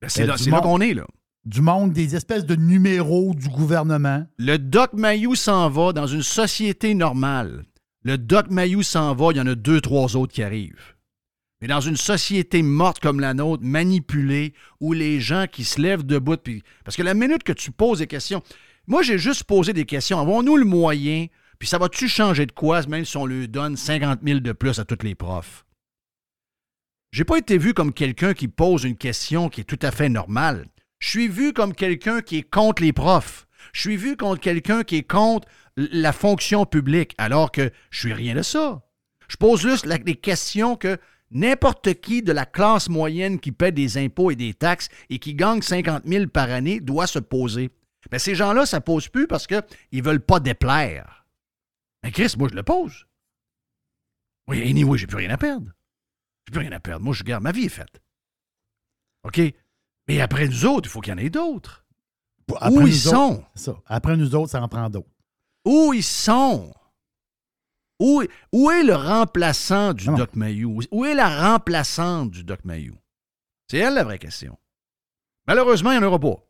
Ben, 0.02 0.10
c'est 0.10 0.24
Euh, 0.24 0.28
là, 0.28 0.38
c'est 0.38 0.50
là 0.50 0.58
monde- 0.58 0.64
qu'on 0.64 0.82
est. 0.82 0.94
là. 0.94 1.06
Du 1.46 1.62
monde 1.62 1.94
des 1.94 2.16
espèces 2.16 2.46
de 2.46 2.56
numéros 2.56 3.34
du 3.34 3.50
gouvernement. 3.50 4.26
Le 4.38 4.58
Doc 4.58 4.92
Mayou 4.94 5.36
s'en 5.36 5.70
va 5.70 5.94
dans 5.94 6.06
une 6.08 6.22
société 6.24 6.94
normale. 6.94 7.64
Le 8.04 8.18
Doc 8.18 8.50
Mayou 8.50 8.84
s'en 8.84 9.16
va, 9.16 9.30
il 9.32 9.38
y 9.38 9.42
en 9.42 9.48
a 9.48 9.56
deux, 9.56 9.82
trois 9.82 10.16
autres 10.16 10.34
qui 10.34 10.44
arrivent. 10.44 10.96
Mais 11.62 11.68
dans 11.68 11.82
une 11.82 11.98
société 11.98 12.62
morte 12.62 13.00
comme 13.00 13.20
la 13.20 13.34
nôtre, 13.34 13.64
manipulée, 13.64 14.54
où 14.80 14.94
les 14.94 15.20
gens 15.20 15.46
qui 15.52 15.64
se 15.66 15.82
lèvent 15.82 16.06
debout, 16.06 16.38
puis... 16.38 16.64
parce 16.86 16.96
que 16.96 17.04
la 17.04 17.14
minute 17.14 17.44
que 17.44 17.52
tu 17.52 17.72
poses 17.72 18.00
des 18.00 18.08
questions, 18.08 18.42
moi 18.88 19.02
j'ai 19.02 19.18
juste 19.18 19.44
posé 19.44 19.74
des 19.74 19.86
questions, 19.86 20.20
avons-nous 20.20 20.56
le 20.56 20.66
moyen, 20.66 21.28
puis 21.60 21.68
ça 21.68 21.78
va-tu 21.78 22.08
changer 22.08 22.46
de 22.46 22.54
quoi, 22.54 22.82
même 22.88 23.04
si 23.04 23.18
on 23.18 23.26
lui 23.26 23.50
donne 23.50 23.76
50 23.76 24.22
000 24.24 24.40
de 24.40 24.54
plus 24.54 24.80
à 24.80 24.86
tous 24.86 25.04
les 25.04 25.16
profs? 25.16 25.66
J'ai 27.12 27.26
pas 27.26 27.38
été 27.38 27.58
vu 27.58 27.74
comme 27.74 27.92
quelqu'un 27.92 28.34
qui 28.34 28.48
pose 28.48 28.84
une 28.84 28.96
question 28.96 29.50
qui 29.50 29.62
est 29.62 29.66
tout 29.66 29.80
à 29.82 29.92
fait 29.92 30.10
normale. 30.10 30.68
Je 31.00 31.10
suis 31.10 31.28
vu 31.28 31.54
comme 31.54 31.74
quelqu'un 31.74 32.22
qui 32.22 32.38
est 32.38 32.50
contre 32.50 32.84
les 32.84 32.94
profs. 32.94 33.48
Je 33.74 33.82
suis 33.82 33.98
vu 33.98 34.16
comme 34.16 34.38
quelqu'un 34.38 34.84
qui 34.84 34.98
est 34.98 35.10
contre 35.10 35.48
la 35.76 36.14
fonction 36.14 36.66
publique, 36.66 37.16
alors 37.18 37.52
que 37.52 37.72
je 37.90 38.00
suis 38.00 38.14
rien 38.14 38.36
de 38.36 38.42
ça. 38.42 38.84
Je 39.28 39.38
pose 39.38 39.62
juste 39.62 39.86
les 39.86 40.16
questions 40.16 40.76
que 40.76 40.98
n'importe 41.32 41.94
qui 42.02 42.22
de 42.22 42.32
la 42.32 42.46
classe 42.46 42.90
moyenne 42.90 43.40
qui 43.40 43.52
paie 43.52 43.72
des 43.72 43.98
impôts 43.98 44.32
et 44.32 44.36
des 44.36 44.54
taxes 44.54 44.90
et 45.10 45.20
qui 45.20 45.34
gagne 45.36 45.62
50 45.62 46.04
000 46.06 46.28
par 46.28 46.50
année 46.50 46.80
doit 46.80 47.08
se 47.08 47.20
poser. 47.20 47.70
Mais 48.12 48.20
ces 48.20 48.34
gens-là, 48.36 48.66
ça 48.66 48.82
pose 48.82 49.08
plus 49.10 49.28
parce 49.28 49.46
qu'ils 49.48 49.62
ne 49.94 50.02
veulent 50.02 50.26
pas 50.26 50.40
déplaire. 50.40 51.26
Mais 52.04 52.12
Chris, 52.12 52.34
moi, 52.38 52.48
je 52.50 52.56
le 52.56 52.64
pose. 52.64 53.06
Oui, 54.48 54.68
anyway, 54.68 54.98
j'ai 54.98 55.06
plus 55.08 55.18
rien 55.18 55.30
à 55.32 55.38
perdre. 55.38 55.72
J'ai 56.48 56.52
plus 56.52 56.62
rien 56.62 56.72
à 56.72 56.80
perdre. 56.80 57.04
Moi, 57.04 57.14
je 57.14 57.24
garde, 57.24 57.44
ma 57.44 57.52
vie 57.52 57.66
est 57.66 57.70
faite. 57.70 58.02
OK? 59.24 59.40
Mais 60.08 60.22
après 60.22 60.48
nous 60.48 60.66
autres, 60.66 60.88
il 60.88 60.92
faut 60.92 61.02
qu'il 61.02 61.12
y 61.12 61.16
en 61.16 61.20
ait 61.20 61.30
d'autres. 61.30 61.86
Après 62.60 62.70
Où 62.84 62.88
ils 62.88 63.08
autres- 63.08 63.16
sont? 63.16 63.44
Ça. 63.54 63.76
Après 63.86 64.18
nous 64.18 64.34
autres, 64.34 64.52
ça 64.52 64.62
en 64.64 64.68
prend 64.68 64.90
d'autres. 64.90 65.10
Où 65.66 65.94
ils 65.94 66.02
sont? 66.02 66.74
Où, 68.00 68.24
où 68.54 68.72
est 68.72 68.84
le 68.84 68.96
remplaçant 68.96 69.94
du 69.94 70.08
Non. 70.08 70.16
Doc 70.16 70.36
Mayou? 70.36 70.80
Où 70.92 71.06
est 71.06 71.14
la 71.14 71.52
remplaçante 71.52 72.32
du 72.32 72.44
Doc 72.44 72.64
Mayou? 72.64 72.96
C'est 73.70 73.78
elle 73.78 73.96
la 73.96 74.04
vraie 74.04 74.20
question. 74.20 74.58
Malheureusement, 75.48 75.92
il 75.92 76.00
n'y 76.00 76.06
en 76.06 76.08
aura 76.08 76.20
pas. 76.20 76.44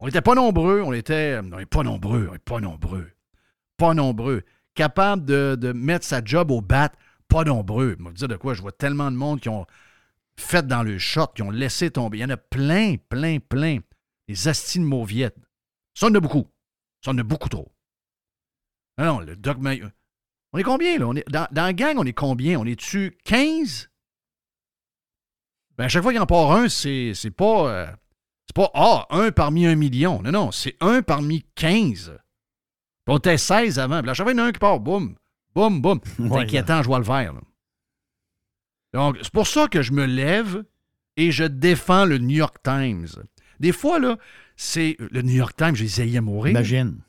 On 0.00 0.06
n'était 0.06 0.20
pas 0.20 0.34
nombreux, 0.34 0.82
on 0.82 0.92
était. 0.92 1.38
On 1.38 1.56
n'est 1.56 1.66
pas 1.66 1.82
nombreux, 1.82 2.26
on 2.28 2.32
n'est 2.32 2.38
pas 2.38 2.60
nombreux. 2.60 3.10
Pas 3.76 3.94
nombreux. 3.94 4.42
Capable 4.74 5.24
de, 5.24 5.56
de 5.58 5.72
mettre 5.72 6.06
sa 6.06 6.22
job 6.24 6.50
au 6.50 6.60
bat, 6.60 6.92
pas 7.28 7.44
nombreux. 7.44 7.96
Je 7.98 8.04
vais 8.04 8.10
vous 8.10 8.12
dire 8.12 8.28
de 8.28 8.36
quoi, 8.36 8.54
je 8.54 8.62
vois 8.62 8.72
tellement 8.72 9.10
de 9.10 9.16
monde 9.16 9.40
qui 9.40 9.48
ont 9.48 9.66
fait 10.36 10.66
dans 10.66 10.82
le 10.82 10.98
shot, 10.98 11.28
qui 11.34 11.42
ont 11.42 11.50
laissé 11.50 11.90
tomber. 11.90 12.18
Il 12.18 12.20
y 12.20 12.24
en 12.24 12.30
a 12.30 12.36
plein, 12.36 12.96
plein, 13.08 13.38
plein. 13.40 13.78
Les 14.28 14.46
astines 14.46 14.84
mauviettes. 14.84 15.36
Ça, 15.94 16.06
on 16.06 16.10
en 16.10 16.14
a 16.14 16.20
beaucoup. 16.20 16.46
Ça, 17.04 17.10
on 17.10 17.14
en 17.14 17.18
a 17.18 17.22
beaucoup 17.24 17.48
trop. 17.48 17.72
Ah 18.98 19.06
non, 19.06 19.20
le 19.20 19.34
Doc 19.36 19.58
Mayou. 19.58 19.88
On 20.52 20.58
est 20.58 20.62
combien, 20.62 20.98
là? 20.98 21.06
On 21.06 21.14
est, 21.14 21.28
dans, 21.28 21.46
dans 21.50 21.62
la 21.64 21.72
gang, 21.72 21.96
on 21.98 22.04
est 22.04 22.12
combien? 22.12 22.58
On 22.58 22.64
est-tu 22.64 23.16
15? 23.24 23.90
Ben, 25.76 25.84
à 25.84 25.88
chaque 25.88 26.02
fois 26.02 26.12
qu'il 26.12 26.20
en 26.20 26.26
part 26.26 26.52
un, 26.52 26.68
c'est, 26.68 27.12
c'est 27.14 27.30
pas. 27.30 27.70
euh, 27.70 27.86
c'est 28.46 28.56
pas 28.56 28.70
Ah, 28.74 29.06
un 29.10 29.30
parmi 29.30 29.66
un 29.66 29.74
million. 29.76 30.22
Non, 30.22 30.30
non, 30.32 30.50
c'est 30.52 30.76
un 30.80 31.02
parmi 31.02 31.44
15. 31.54 32.14
Puis 32.16 33.14
on 33.14 33.18
était 33.18 33.36
16 33.38 33.78
avant. 33.78 34.00
Puis 34.00 34.10
à 34.10 34.14
chaque 34.14 34.24
fois, 34.24 34.32
il 34.32 34.38
y 34.38 34.40
en 34.40 34.44
a 34.44 34.48
un 34.48 34.52
qui 34.52 34.58
part, 34.58 34.80
boum, 34.80 35.14
boum, 35.54 35.80
boum. 35.82 36.00
C'est 36.16 36.32
inquiétant, 36.36 36.82
je 36.82 36.88
vois 36.88 36.98
le 36.98 37.04
vert. 37.04 37.34
là. 37.34 37.40
Donc, 38.94 39.18
c'est 39.22 39.32
pour 39.32 39.46
ça 39.46 39.68
que 39.68 39.82
je 39.82 39.92
me 39.92 40.06
lève 40.06 40.64
et 41.18 41.30
je 41.30 41.44
défends 41.44 42.06
le 42.06 42.16
New 42.16 42.36
York 42.38 42.56
Times. 42.64 43.06
Des 43.60 43.72
fois, 43.72 43.98
là, 43.98 44.16
c'est. 44.56 44.96
Le 44.98 45.20
New 45.20 45.34
York 45.34 45.54
Times, 45.56 45.74
les 45.78 46.00
haïs 46.00 46.16
à 46.16 46.22
mourir. 46.22 46.52
Imagine. 46.52 47.02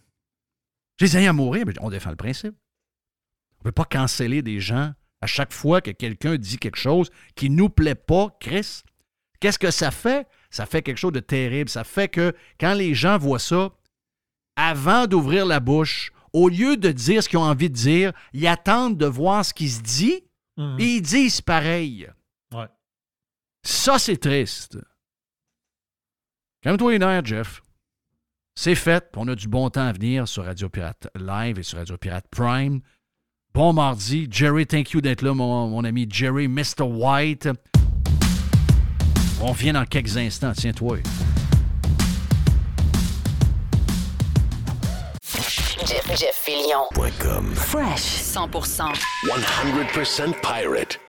Les 1.00 1.16
haïs 1.16 1.28
à 1.28 1.32
mourir, 1.34 1.64
mais 1.66 1.74
on 1.80 1.90
défend 1.90 2.10
le 2.10 2.18
principe. 2.18 2.54
On 3.60 3.68
ne 3.68 3.72
peut 3.72 3.72
pas 3.72 3.86
canceller 3.86 4.42
des 4.42 4.60
gens 4.60 4.94
à 5.22 5.28
chaque 5.28 5.52
fois 5.54 5.82
que 5.82 5.92
quelqu'un 5.92 6.38
dit 6.38 6.58
quelque 6.58 6.78
chose 6.78 7.10
qui 7.36 7.50
ne 7.50 7.56
nous 7.56 7.70
plaît 7.70 7.96
pas, 7.96 8.36
Chris. 8.40 8.82
Qu'est-ce 9.40 9.60
que 9.60 9.72
ça 9.72 9.92
fait? 9.92 10.28
Ça 10.50 10.66
fait 10.66 10.82
quelque 10.82 10.98
chose 10.98 11.12
de 11.14 11.20
terrible. 11.20 11.70
Ça 11.70 11.84
fait 11.84 12.08
que 12.08 12.34
quand 12.60 12.74
les 12.74 12.94
gens 12.94 13.18
voient 13.18 13.40
ça, 13.40 13.72
avant 14.56 15.08
d'ouvrir 15.08 15.46
la 15.46 15.60
bouche, 15.60 16.12
au 16.34 16.48
lieu 16.50 16.78
de 16.78 16.92
dire 16.92 17.22
ce 17.24 17.30
qu'ils 17.30 17.40
ont 17.40 17.44
envie 17.44 17.70
de 17.70 17.76
dire, 17.76 18.14
ils 18.34 18.48
attendent 18.48 18.98
de 18.98 19.06
voir 19.06 19.44
ce 19.46 19.54
qui 19.54 19.70
se 19.70 19.82
dit 19.82 20.24
Mhm. 20.58 20.80
et 20.80 20.84
ils 20.96 21.02
disent 21.02 21.42
pareil. 21.42 22.08
Ouais. 22.54 22.68
Ça, 23.64 23.98
c'est 24.00 24.18
triste. 24.18 24.78
Calme-toi 26.62 26.92
les 26.94 27.00
nerfs, 27.00 27.26
Jeff. 27.26 27.62
C'est 28.56 28.76
fait. 28.76 29.10
On 29.16 29.28
a 29.30 29.36
du 29.36 29.48
bon 29.48 29.70
temps 29.70 29.88
à 29.88 29.94
venir 29.94 30.28
sur 30.28 30.44
Radio 30.44 30.68
Pirate 30.70 31.08
Live 31.16 31.60
et 31.60 31.64
sur 31.64 31.78
Radio 31.78 31.98
Pirate 31.98 32.28
Prime. 32.30 32.82
Bon 33.54 33.74
mardi. 33.74 34.28
Jerry, 34.30 34.66
thank 34.66 34.92
you 34.94 35.02
d'être 35.02 35.22
là, 35.24 35.34
mon, 35.34 35.68
mon 35.68 35.84
ami 35.84 36.08
Jerry, 36.10 36.48
Mr. 36.48 36.84
White. 36.84 37.50
On 39.42 39.54
vient 39.54 39.74
dans 39.74 39.86
quelques 39.86 40.18
instants. 40.18 40.54
Tiens-toi. 40.56 40.98
Jeff, 45.86 46.20
Jeff 46.20 46.36
Fillion. 46.36 46.86
Fresh 47.56 48.22
100%. 48.22 48.94
100% 49.26 50.34
pirate. 50.42 51.09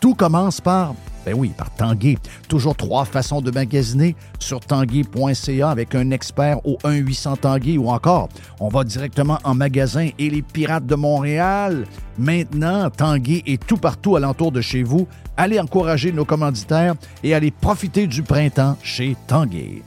tout 0.00 0.14
commence 0.14 0.60
par, 0.60 0.94
ben 1.24 1.34
oui, 1.34 1.52
par 1.56 1.70
Tanguay. 1.74 2.16
Toujours 2.48 2.76
trois 2.76 3.04
façons 3.04 3.40
de 3.40 3.50
magasiner 3.50 4.14
sur 4.38 4.60
tanguay.ca 4.60 5.70
avec 5.70 5.94
un 5.94 6.10
expert 6.10 6.64
au 6.66 6.76
1-800 6.84 7.38
Tanguay 7.38 7.78
ou 7.78 7.88
encore, 7.88 8.28
on 8.60 8.68
va 8.68 8.84
directement 8.84 9.38
en 9.44 9.54
magasin 9.54 10.10
et 10.18 10.30
les 10.30 10.42
Pirates 10.42 10.86
de 10.86 10.94
Montréal. 10.94 11.86
Maintenant, 12.18 12.90
Tanguay 12.90 13.42
est 13.46 13.64
tout 13.64 13.76
partout 13.76 14.16
alentour 14.16 14.52
de 14.52 14.60
chez 14.60 14.82
vous. 14.82 15.08
Allez 15.36 15.58
encourager 15.58 16.12
nos 16.12 16.24
commanditaires 16.24 16.94
et 17.22 17.34
allez 17.34 17.50
profiter 17.50 18.06
du 18.06 18.22
printemps 18.22 18.76
chez 18.82 19.16
Tanguay. 19.26 19.82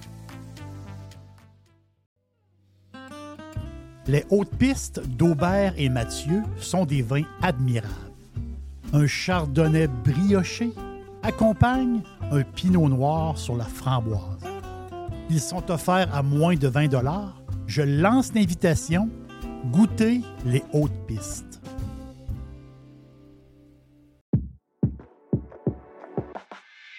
Les 4.07 4.25
hautes 4.31 4.55
pistes 4.57 5.01
d'Aubert 5.07 5.73
et 5.77 5.87
Mathieu 5.87 6.41
sont 6.59 6.83
des 6.83 7.03
vins 7.03 7.25
admirables. 7.43 8.08
Un 8.91 9.05
chardonnay 9.05 9.87
brioché 9.87 10.71
accompagne 11.21 12.01
un 12.31 12.41
pinot 12.41 12.89
noir 12.89 13.37
sur 13.37 13.55
la 13.55 13.65
framboise. 13.65 14.43
Ils 15.29 15.39
sont 15.39 15.69
offerts 15.69 16.13
à 16.13 16.23
moins 16.23 16.55
de 16.55 16.67
20 16.67 16.89
Je 17.67 17.83
lance 17.83 18.33
l'invitation. 18.33 19.09
Goûtez 19.71 20.21
les 20.45 20.63
hautes 20.73 21.05
pistes. 21.07 21.48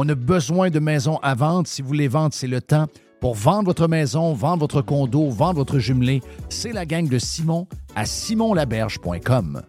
On 0.00 0.08
a 0.08 0.14
besoin 0.14 0.70
de 0.70 0.78
maisons 0.78 1.16
à 1.24 1.34
vendre. 1.34 1.66
Si 1.66 1.82
vous 1.82 1.88
voulez 1.88 2.06
vendre, 2.06 2.32
c'est 2.32 2.46
le 2.46 2.60
temps. 2.60 2.86
Pour 3.20 3.34
vendre 3.34 3.64
votre 3.64 3.88
maison, 3.88 4.32
vendre 4.32 4.60
votre 4.60 4.80
condo, 4.80 5.28
vendre 5.28 5.56
votre 5.56 5.80
jumelé, 5.80 6.22
c'est 6.48 6.72
la 6.72 6.86
gang 6.86 7.08
de 7.08 7.18
Simon 7.18 7.66
à 7.96 8.06
simonlaberge.com. 8.06 9.62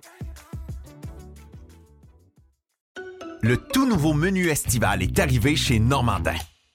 Le 3.41 3.57
tout 3.57 3.89
nouveau 3.89 4.13
menu 4.13 4.49
estival 4.49 5.01
est 5.01 5.17
arrivé 5.17 5.55
chez 5.55 5.79
Normandin. 5.79 6.35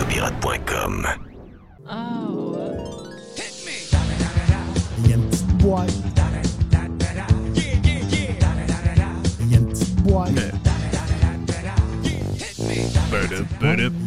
Radiopirate.com 0.00 1.06
Il 4.98 5.10
y 5.10 5.12
a 5.12 5.16
une 5.16 5.28
petite 5.28 5.56
boîte. 5.56 5.92
Il 9.40 9.50
y 9.50 9.54
a 9.54 9.58
une 9.58 9.66
petite 9.68 9.96
boîte. 10.02 10.30
Il 10.30 10.62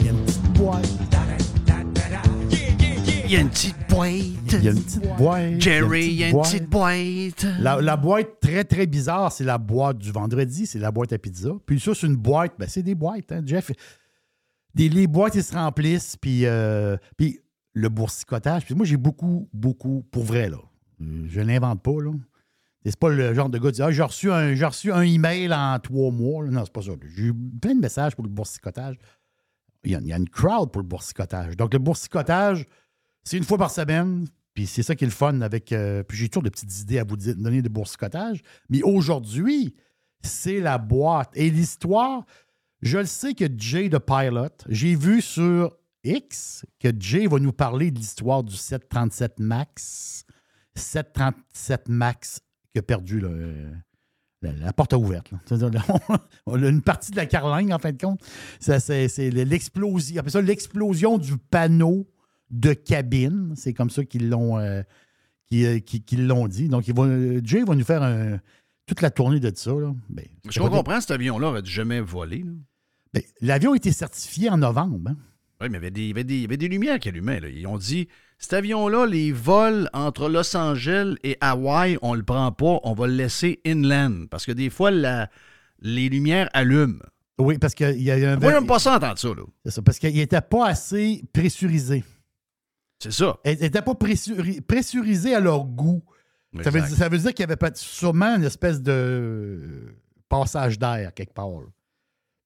y 0.03 0.07
a 0.07 0.11
une 0.11 0.19
petite 0.19 0.53
boîte. 0.53 0.83
Il 3.25 3.31
y 3.31 3.35
a 3.35 3.39
une 3.39 3.49
petite 3.49 3.87
boîte. 3.87 4.23
Il 4.51 4.63
y 4.63 4.67
a 4.67 4.71
une 4.71 4.81
petite 4.81 5.17
boîte. 5.17 5.61
Jerry, 5.61 6.05
il 6.05 6.13
y 6.13 6.23
a 6.23 6.29
une 6.29 6.41
petite 6.41 6.69
boîte. 6.69 7.45
La, 7.59 7.79
la 7.81 7.97
boîte 7.97 8.39
très, 8.41 8.63
très 8.63 8.87
bizarre, 8.87 9.31
c'est 9.31 9.43
la 9.43 9.59
boîte 9.59 9.99
du 9.99 10.11
vendredi, 10.11 10.65
c'est 10.65 10.79
la 10.79 10.91
boîte 10.91 11.13
à 11.13 11.19
pizza. 11.19 11.51
Puis 11.67 11.79
ça, 11.79 11.91
c'est 11.93 12.07
une 12.07 12.15
boîte, 12.15 12.53
ben, 12.57 12.67
c'est 12.67 12.83
des 12.83 12.95
boîtes, 12.95 13.31
hein, 13.31 13.43
Jeff. 13.45 13.71
Des, 14.75 14.89
les 14.89 15.07
boîtes, 15.07 15.35
ils 15.35 15.43
se 15.43 15.53
remplissent, 15.53 16.17
puis, 16.17 16.45
euh, 16.45 16.97
puis 17.17 17.39
le 17.73 17.89
boursicotage. 17.89 18.65
Puis 18.65 18.75
moi, 18.75 18.85
j'ai 18.85 18.97
beaucoup, 18.97 19.49
beaucoup, 19.53 20.05
pour 20.11 20.23
vrai, 20.23 20.49
là. 20.49 20.57
Je 20.99 21.41
l'invente 21.41 21.81
pas, 21.83 22.01
là. 22.01 22.11
C'est 22.85 22.99
pas 22.99 23.09
le 23.09 23.33
genre 23.33 23.49
de 23.49 23.57
gars 23.57 23.69
qui 23.69 23.75
dit 23.75 23.81
Ah, 23.81 23.91
j'ai 23.91 24.03
reçu, 24.03 24.31
un, 24.31 24.55
j'ai 24.55 24.65
reçu 24.65 24.91
un 24.91 25.01
email 25.01 25.53
en 25.53 25.79
trois 25.79 26.11
mois. 26.11 26.45
Non, 26.45 26.63
c'est 26.65 26.73
pas 26.73 26.81
ça. 26.81 26.91
J'ai 27.15 27.25
eu 27.25 27.33
plein 27.33 27.75
de 27.75 27.79
messages 27.79 28.15
pour 28.15 28.23
le 28.23 28.29
boursicotage. 28.29 28.97
Il 29.85 29.91
y, 29.91 30.13
a, 30.13 30.17
une 30.17 30.29
crowd 30.29 30.71
pour 30.71 30.81
le 30.81 30.87
boursicotage. 30.87 31.57
Donc, 31.57 31.73
le 31.73 31.79
boursicotage, 31.79 32.65
c'est 33.23 33.37
une 33.37 33.43
fois 33.43 33.57
par 33.57 33.71
semaine. 33.71 34.25
Puis 34.53 34.67
c'est 34.67 34.83
ça 34.83 34.95
qui 34.95 35.03
est 35.03 35.07
le 35.07 35.13
fun 35.13 35.41
avec. 35.41 35.71
euh, 35.71 36.03
puis 36.03 36.17
j'ai 36.17 36.29
toujours 36.29 36.43
de 36.43 36.49
petites 36.49 36.79
idées 36.79 36.99
à 36.99 37.03
vous 37.03 37.17
donner 37.17 37.61
de 37.61 37.69
boursicotage. 37.69 38.41
Mais 38.69 38.81
aujourd'hui, 38.83 39.75
c'est 40.21 40.59
la 40.59 40.77
boîte. 40.77 41.31
Et 41.35 41.49
l'histoire, 41.49 42.25
je 42.83 42.97
le 42.99 43.05
sais 43.05 43.33
que 43.33 43.45
Jay 43.57 43.89
de 43.89 43.97
Pilot, 43.97 44.49
j'ai 44.69 44.95
vu 44.95 45.21
sur 45.21 45.75
X 46.03 46.65
que 46.79 46.89
Jay 46.99 47.27
va 47.27 47.39
nous 47.39 47.53
parler 47.53 47.91
de 47.91 47.97
l'histoire 47.97 48.43
du 48.43 48.55
737 48.55 49.39
Max. 49.39 50.25
737 50.75 51.89
Max 51.89 52.39
qui 52.73 52.79
a 52.79 52.81
perdu 52.81 53.21
euh, 53.23 53.71
la, 54.41 54.51
la 54.53 54.73
porte 54.73 54.93
ouverte. 54.93 55.31
on 56.45 56.61
a 56.63 56.67
une 56.67 56.81
partie 56.81 57.11
de 57.11 57.15
la 57.17 57.25
carlingue, 57.25 57.71
en 57.71 57.79
fin 57.79 57.91
de 57.91 58.01
compte. 58.01 58.21
Ça, 58.59 58.79
c'est, 58.79 59.07
l'explosion. 59.29 60.23
Ça, 60.27 60.41
l'explosion 60.41 61.17
du 61.17 61.37
panneau 61.37 62.07
de 62.49 62.73
cabine. 62.73 63.53
C'est 63.55 63.73
comme 63.73 63.89
ça 63.89 64.03
qu'ils 64.03 64.29
l'ont, 64.29 64.57
euh, 64.57 64.81
qu'ils, 65.47 65.65
euh, 65.65 65.79
qu'ils- 65.79 66.03
qu'ils 66.03 66.27
l'ont 66.27 66.47
dit. 66.47 66.67
Donc, 66.67 66.87
il 66.87 66.93
va, 66.95 67.07
Jay 67.43 67.63
va 67.63 67.75
nous 67.75 67.85
faire 67.85 68.03
un- 68.03 68.39
toute 68.85 69.01
la 69.01 69.09
tournée 69.11 69.39
de 69.39 69.51
ça. 69.55 69.71
Là. 69.71 69.93
Ben, 70.09 70.25
Je 70.49 70.59
comprends, 70.59 70.99
cet 70.99 71.11
avion-là 71.11 71.47
aurait 71.47 71.65
jamais 71.65 72.01
volé. 72.01 72.39
là. 72.39 72.51
Ben, 73.13 73.21
l'avion 73.41 73.73
a 73.73 73.75
été 73.75 73.91
certifié 73.91 74.49
en 74.49 74.57
novembre. 74.57 74.99
hein. 75.11 75.17
Oui, 75.61 75.69
mais 75.69 75.77
il 75.77 75.83
y 75.83 75.85
avait 75.85 75.91
des, 75.91 76.01
il 76.01 76.07
y 76.07 76.11
avait 76.11 76.23
des, 76.23 76.35
il 76.35 76.41
y 76.41 76.45
avait 76.45 76.57
des 76.57 76.67
lumières 76.67 76.99
qui 76.99 77.09
allumaient. 77.09 77.39
là. 77.39 77.47
Ils 77.49 77.65
ont 77.67 77.77
dit 77.77 78.07
cet 78.37 78.53
avion-là, 78.53 79.05
les 79.05 79.31
vols 79.31 79.89
entre 79.93 80.27
Los 80.27 80.55
Angeles 80.57 81.15
et 81.23 81.37
Hawaï, 81.39 81.97
on 82.01 82.13
le 82.15 82.23
prend 82.23 82.51
pas, 82.51 82.79
on 82.83 82.93
va 82.93 83.07
le 83.07 83.13
laisser 83.13 83.61
inland. 83.65 84.25
Parce 84.29 84.45
que 84.45 84.51
des 84.51 84.69
fois, 84.69 84.91
la- 84.91 85.29
les 85.79 86.09
lumières 86.09 86.49
allument. 86.53 86.99
Oui, 87.37 87.57
parce 87.57 87.73
qu'il 87.73 88.01
y 88.01 88.11
a 88.11 88.15
un. 88.15 88.37
Moi, 88.37 88.51
j'aime 88.51 88.67
pas 88.67 88.79
ça 88.79 88.97
entendre 88.97 89.17
ça. 89.17 89.27
là. 89.29 89.43
C'est 89.65 89.71
ça, 89.71 89.81
parce 89.81 89.99
qu'il 89.99 90.13
n'était 90.13 90.41
pas 90.41 90.67
assez 90.67 91.23
pressurisé. 91.33 92.03
C'est 92.99 93.11
ça. 93.11 93.37
Il 93.45 93.57
n'était 93.59 93.81
pas 93.81 93.93
pressuri- 93.93 94.61
pressurisé 94.61 95.33
à 95.35 95.39
leur 95.39 95.65
goût. 95.65 96.03
Ça 96.63 96.69
veut, 96.69 96.81
ça 96.95 97.09
veut 97.09 97.17
dire 97.17 97.31
qu'il 97.33 97.39
y 97.41 97.43
avait 97.43 97.55
peut-être 97.55 97.77
sûrement 97.77 98.35
une 98.35 98.43
espèce 98.43 98.81
de 98.81 99.95
passage 100.29 100.77
d'air 100.77 101.13
quelque 101.13 101.33
part. 101.33 101.49
là. 101.49 101.67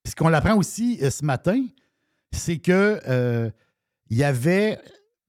Puis 0.07 0.11
ce 0.11 0.15
qu'on 0.15 0.31
apprend 0.31 0.55
aussi 0.55 0.97
euh, 1.01 1.09
ce 1.09 1.25
matin, 1.25 1.65
c'est 2.31 2.59
que 2.59 2.97
euh, 3.09 3.49
il 4.09 4.15
y 4.15 4.23
avait 4.23 4.79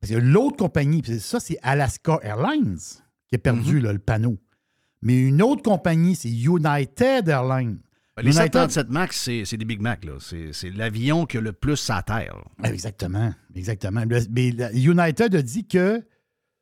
l'autre 0.09 0.57
compagnie, 0.57 1.03
ça, 1.19 1.41
c'est 1.41 1.59
Alaska 1.65 2.21
Airlines 2.23 2.79
qui 3.27 3.35
a 3.35 3.39
perdu 3.39 3.81
là, 3.81 3.93
le 3.93 3.99
panneau. 3.99 4.39
Mais 5.03 5.19
une 5.21 5.43
autre 5.43 5.63
compagnie, 5.65 6.15
c'est 6.15 6.31
United 6.31 7.27
Airlines. 7.29 7.81
Ben, 8.17 8.23
Les 8.23 8.31
United- 8.31 8.53
737 8.53 8.89
MAX, 8.89 9.17
c'est 9.47 9.57
des 9.57 9.65
Big 9.65 9.81
Mac. 9.81 10.07
C'est 10.21 10.71
l'avion 10.71 11.27
qui 11.27 11.39
a 11.39 11.41
le 11.41 11.53
plus 11.53 11.91
à 11.91 12.01
terre. 12.05 12.37
là. 12.63 12.69
Exactement, 12.71 13.35
exactement. 13.57 14.05
Le- 14.09 14.21
Mais 14.31 14.53
la- 14.53 14.73
United 14.73 15.35
a 15.35 15.43
dit 15.43 15.67
que 15.67 16.05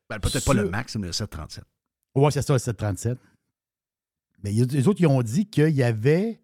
Ben, 0.09 0.17
Peut-être 0.19 0.43
pas 0.43 0.53
le 0.55 0.67
MAX, 0.71 0.95
mais 0.95 1.05
le 1.05 1.13
737. 1.13 1.63
Oui, 2.15 2.31
c'est 2.31 2.41
ça, 2.41 2.53
le 2.53 2.57
737. 2.59 3.19
Mais 4.43 4.51
il 4.53 4.57
y 4.57 4.61
a- 4.63 4.65
les 4.65 4.87
autres, 4.87 5.01
ils 5.01 5.05
ont 5.07 5.21
dit 5.21 5.45
qu'il 5.45 5.69
y 5.75 5.83
avait 5.83 6.41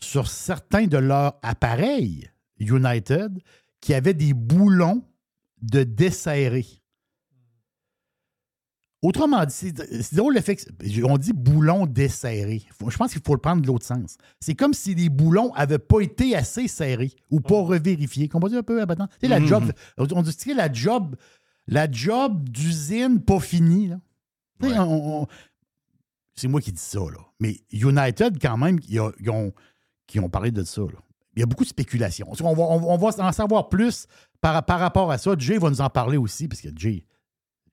sur 0.00 0.28
certains 0.28 0.86
de 0.86 0.98
leurs 0.98 1.38
appareils 1.42 2.28
United 2.58 3.38
qui 3.80 3.94
avaient 3.94 4.14
des 4.14 4.32
boulons 4.34 5.02
de 5.62 5.82
desserré. 5.82 6.66
Autrement 9.02 9.44
dit, 9.44 9.52
c'est 9.52 10.02
c'est 10.02 10.16
drôle 10.16 10.34
le 10.34 10.40
fait 10.40 10.56
que- 10.56 11.04
on 11.04 11.18
dit 11.18 11.34
boulon 11.34 11.84
desserré. 11.84 12.62
Faut- 12.78 12.88
Je 12.88 12.96
pense 12.96 13.12
qu'il 13.12 13.20
faut 13.22 13.34
le 13.34 13.40
prendre 13.40 13.60
de 13.60 13.66
l'autre 13.66 13.84
sens. 13.84 14.16
C'est 14.40 14.54
comme 14.54 14.72
si 14.72 14.94
les 14.94 15.10
boulons 15.10 15.52
n'avaient 15.54 15.78
pas 15.78 16.00
été 16.00 16.34
assez 16.34 16.68
serrés 16.68 17.12
ou 17.30 17.40
pas 17.40 17.60
revérifiés. 17.60 18.28
Comprenez 18.30 18.56
un 18.56 18.62
peu? 18.62 18.80
Tu 18.86 18.94
sais, 19.20 19.28
la 19.28 19.44
job, 19.44 19.70
on 19.98 20.22
dit 20.22 20.54
la 20.54 20.72
job, 20.72 21.16
la 21.66 21.90
job 21.90 22.48
d'usine 22.48 23.20
pas 23.20 23.40
finie. 23.40 23.90
Ouais. 24.62 24.78
on- 24.78 25.22
on- 25.22 25.26
c'est 26.34 26.48
moi 26.48 26.62
qui 26.62 26.72
dis 26.72 26.80
ça, 26.80 27.00
là. 27.00 27.18
Mais 27.40 27.60
United, 27.72 28.38
quand 28.40 28.56
même, 28.56 28.78
ils, 28.88 29.00
ont, 29.00 29.12
ils 29.20 29.28
ont- 29.28 29.52
qui 30.14 30.20
ont 30.20 30.28
parlé 30.28 30.52
de 30.52 30.62
ça. 30.62 30.82
là. 30.82 30.98
Il 31.36 31.40
y 31.40 31.42
a 31.42 31.46
beaucoup 31.46 31.64
de 31.64 31.68
spéculation. 31.68 32.28
On 32.30 32.34
va, 32.54 32.62
on 32.62 32.78
va- 32.78 32.86
on 32.86 32.96
va 32.96 33.26
en 33.26 33.32
savoir 33.32 33.68
plus 33.68 34.06
par, 34.40 34.64
par 34.64 34.78
rapport 34.78 35.10
à 35.10 35.18
ça. 35.18 35.34
Jay 35.36 35.58
va 35.58 35.68
nous 35.68 35.80
en 35.80 35.90
parler 35.90 36.16
aussi, 36.16 36.46
parce 36.46 36.60
que 36.60 36.68
Jay, 36.68 36.92
Jay, 36.92 37.04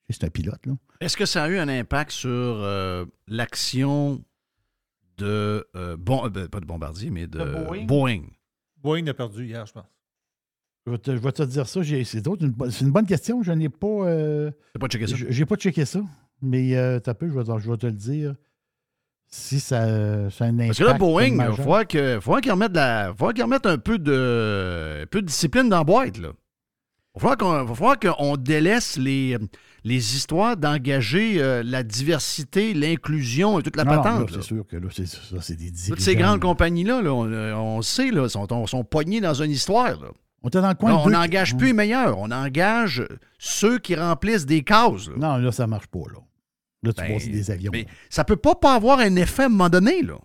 c'est 0.10 0.24
un 0.24 0.30
pilote. 0.30 0.66
Là. 0.66 0.74
Est-ce 1.00 1.16
que 1.16 1.28
ça 1.28 1.44
a 1.44 1.50
eu 1.50 1.60
un 1.60 1.68
impact 1.70 2.10
sur 2.12 2.30
euh, 2.32 3.06
l'action 3.28 4.24
de. 5.18 5.68
euh, 5.76 5.96
bon, 5.98 6.26
euh, 6.26 6.30
ben, 6.30 6.48
pas 6.48 6.60
de 6.60 6.66
Bombardier, 6.66 7.12
mais 7.12 7.28
de, 7.28 7.38
De 7.38 7.64
Boeing. 7.66 7.86
Boeing? 7.86 8.22
Boeing 8.82 9.06
a 9.08 9.14
perdu 9.14 9.46
hier, 9.46 9.64
je 9.68 9.74
pense. 9.74 9.86
Je 10.88 10.92
vais 10.94 10.98
te, 10.98 11.12
je 11.12 11.18
vais 11.22 11.32
te 11.32 11.44
dire 11.44 11.68
ça. 11.68 11.82
C'est 11.84 12.22
d'autres- 12.22 12.44
une, 12.44 12.56
une 12.82 12.92
bonne 12.92 13.06
question. 13.06 13.44
Je 13.44 13.52
n'ai 13.52 13.70
pas. 13.70 13.86
euh, 13.88 14.50
pas 14.80 14.88
checké 14.88 15.06
ça? 15.06 15.16
j- 15.16 15.28
j'ai 15.30 15.46
pas 15.46 15.56
checké 15.56 15.86
ça. 15.86 16.02
Mais 16.42 16.76
euh, 16.76 17.00
t'as 17.00 17.14
peu, 17.14 17.30
je 17.30 17.38
vais, 17.38 17.44
te- 17.44 17.60
je 17.60 17.70
vais 17.70 17.78
te 17.78 17.86
le 17.86 17.92
dire. 17.92 18.34
Si 19.34 19.60
ça, 19.62 20.30
ça 20.30 20.44
a 20.44 20.48
un 20.48 20.54
impact. 20.60 20.68
Parce 20.68 20.80
que 20.80 20.84
là, 20.84 20.94
Boeing, 20.94 21.38
il 21.50 21.56
faut 22.22 22.36
qu'ils 22.38 22.52
remettent, 22.52 23.34
qu'ils 23.34 23.44
remettent 23.44 23.66
un 23.66 23.78
peu 23.78 23.98
de, 23.98 25.04
un 25.04 25.06
peu 25.08 25.22
de 25.22 25.28
discipline 25.28 25.70
dans 25.70 25.78
la 25.78 25.84
boîte. 25.86 26.18
Là. 26.18 26.30
Il 27.16 27.22
va 27.22 27.36
falloir 27.38 28.00
qu'on, 28.00 28.36
délaisse 28.38 28.98
les, 28.98 29.38
les 29.84 30.16
histoires 30.16 30.56
d'engager 30.58 31.42
euh, 31.42 31.62
la 31.66 31.84
diversité, 31.84 32.74
l'inclusion 32.74 33.60
et 33.60 33.64
toute 33.64 33.76
la 33.78 33.84
Non, 33.86 34.02
patente. 34.02 34.32
C'est 34.34 34.42
sûr 34.44 34.66
que 34.68 34.78
là, 34.78 34.88
c'est 34.94 35.08
ça, 35.08 35.18
c'est 35.42 35.56
des 35.56 35.72
Toutes 35.88 36.00
ces 36.02 36.16
grandes 36.16 36.40
compagnies-là, 36.42 37.02
là, 37.02 37.14
on, 37.14 37.26
on 37.32 37.82
sait, 37.82 38.12
là, 38.12 38.28
sont, 38.30 38.52
on- 38.54 38.68
sont 38.68 38.84
poignées 38.84 39.20
dans 39.22 39.34
une 39.34 39.52
histoire. 39.52 40.00
là. 40.00 40.08
On 40.44 40.48
était 40.48 40.62
dans 40.62 40.70
le 40.70 40.74
coin 40.76 40.90
Là, 40.92 40.98
de 40.98 41.02
on 41.04 41.10
n'engage 41.10 41.56
plus 41.56 41.68
les 41.68 41.74
meilleurs, 41.74 42.18
on 42.18 42.32
engage 42.32 43.06
ceux 43.38 43.78
qui 43.78 43.96
remplissent 43.96 44.46
des 44.46 44.64
cases. 44.64 45.08
là. 45.10 45.14
Non, 45.18 45.38
là, 45.38 45.52
ça 45.52 45.68
marche 45.68 45.88
pas, 45.88 46.00
là. 46.00 46.20
Là, 46.84 46.94
tu 46.94 47.02
Ben, 47.02 47.12
vois, 47.12 47.20
c'est 47.20 47.30
des 47.30 47.52
avions. 47.52 47.72
Mais 47.74 47.86
ça 48.10 48.24
peut 48.24 48.36
pas, 48.38 48.56
pas 48.56 48.74
avoir 48.76 49.00
un 49.00 49.16
effet 49.16 49.44
à 49.44 49.46
un 49.46 49.50
moment 49.50 49.70
donné. 49.70 50.02
Là. 50.02 50.18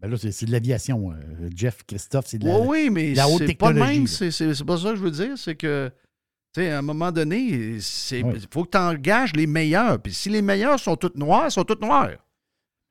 Ben 0.00 0.10
là, 0.10 0.16
c'est 0.16 0.30
c'est 0.30 0.46
de 0.46 0.52
l'aviation. 0.52 1.10
euh, 1.12 1.48
Jeff, 1.54 1.78
Christophe, 1.86 2.26
c'est 2.28 2.38
de 2.38 2.46
la. 2.46 2.58
Oui, 2.60 2.66
oui, 2.84 2.90
mais 2.90 3.14
la 3.14 3.28
haute 3.28 3.42
c'est 3.46 3.54
pas 3.54 3.72
le 3.72 3.80
technologie, 3.80 3.98
même. 3.98 4.28
là. 4.50 4.54
C'est 4.56 4.64
pas 4.64 4.76
ça 4.76 4.90
que 4.90 4.96
je 4.96 5.02
veux 5.02 5.10
dire. 5.10 5.36
C'est 5.38 5.56
que, 5.56 5.90
tu 6.54 6.60
sais, 6.60 6.70
à 6.70 6.78
un 6.78 6.82
moment 6.82 7.10
donné, 7.10 7.38
il 7.38 7.80
Oui. 8.24 8.40
faut 8.52 8.64
que 8.64 8.70
tu 8.70 8.78
engages 8.78 9.34
les 9.34 9.46
meilleurs. 9.46 10.00
Puis 10.00 10.12
si 10.12 10.28
les 10.28 10.42
meilleurs 10.42 10.78
sont 10.78 10.96
tous 10.96 11.12
noirs, 11.16 11.46
ils 11.48 11.50
sont 11.52 11.64
tous 11.64 11.80
noirs. 11.80 12.10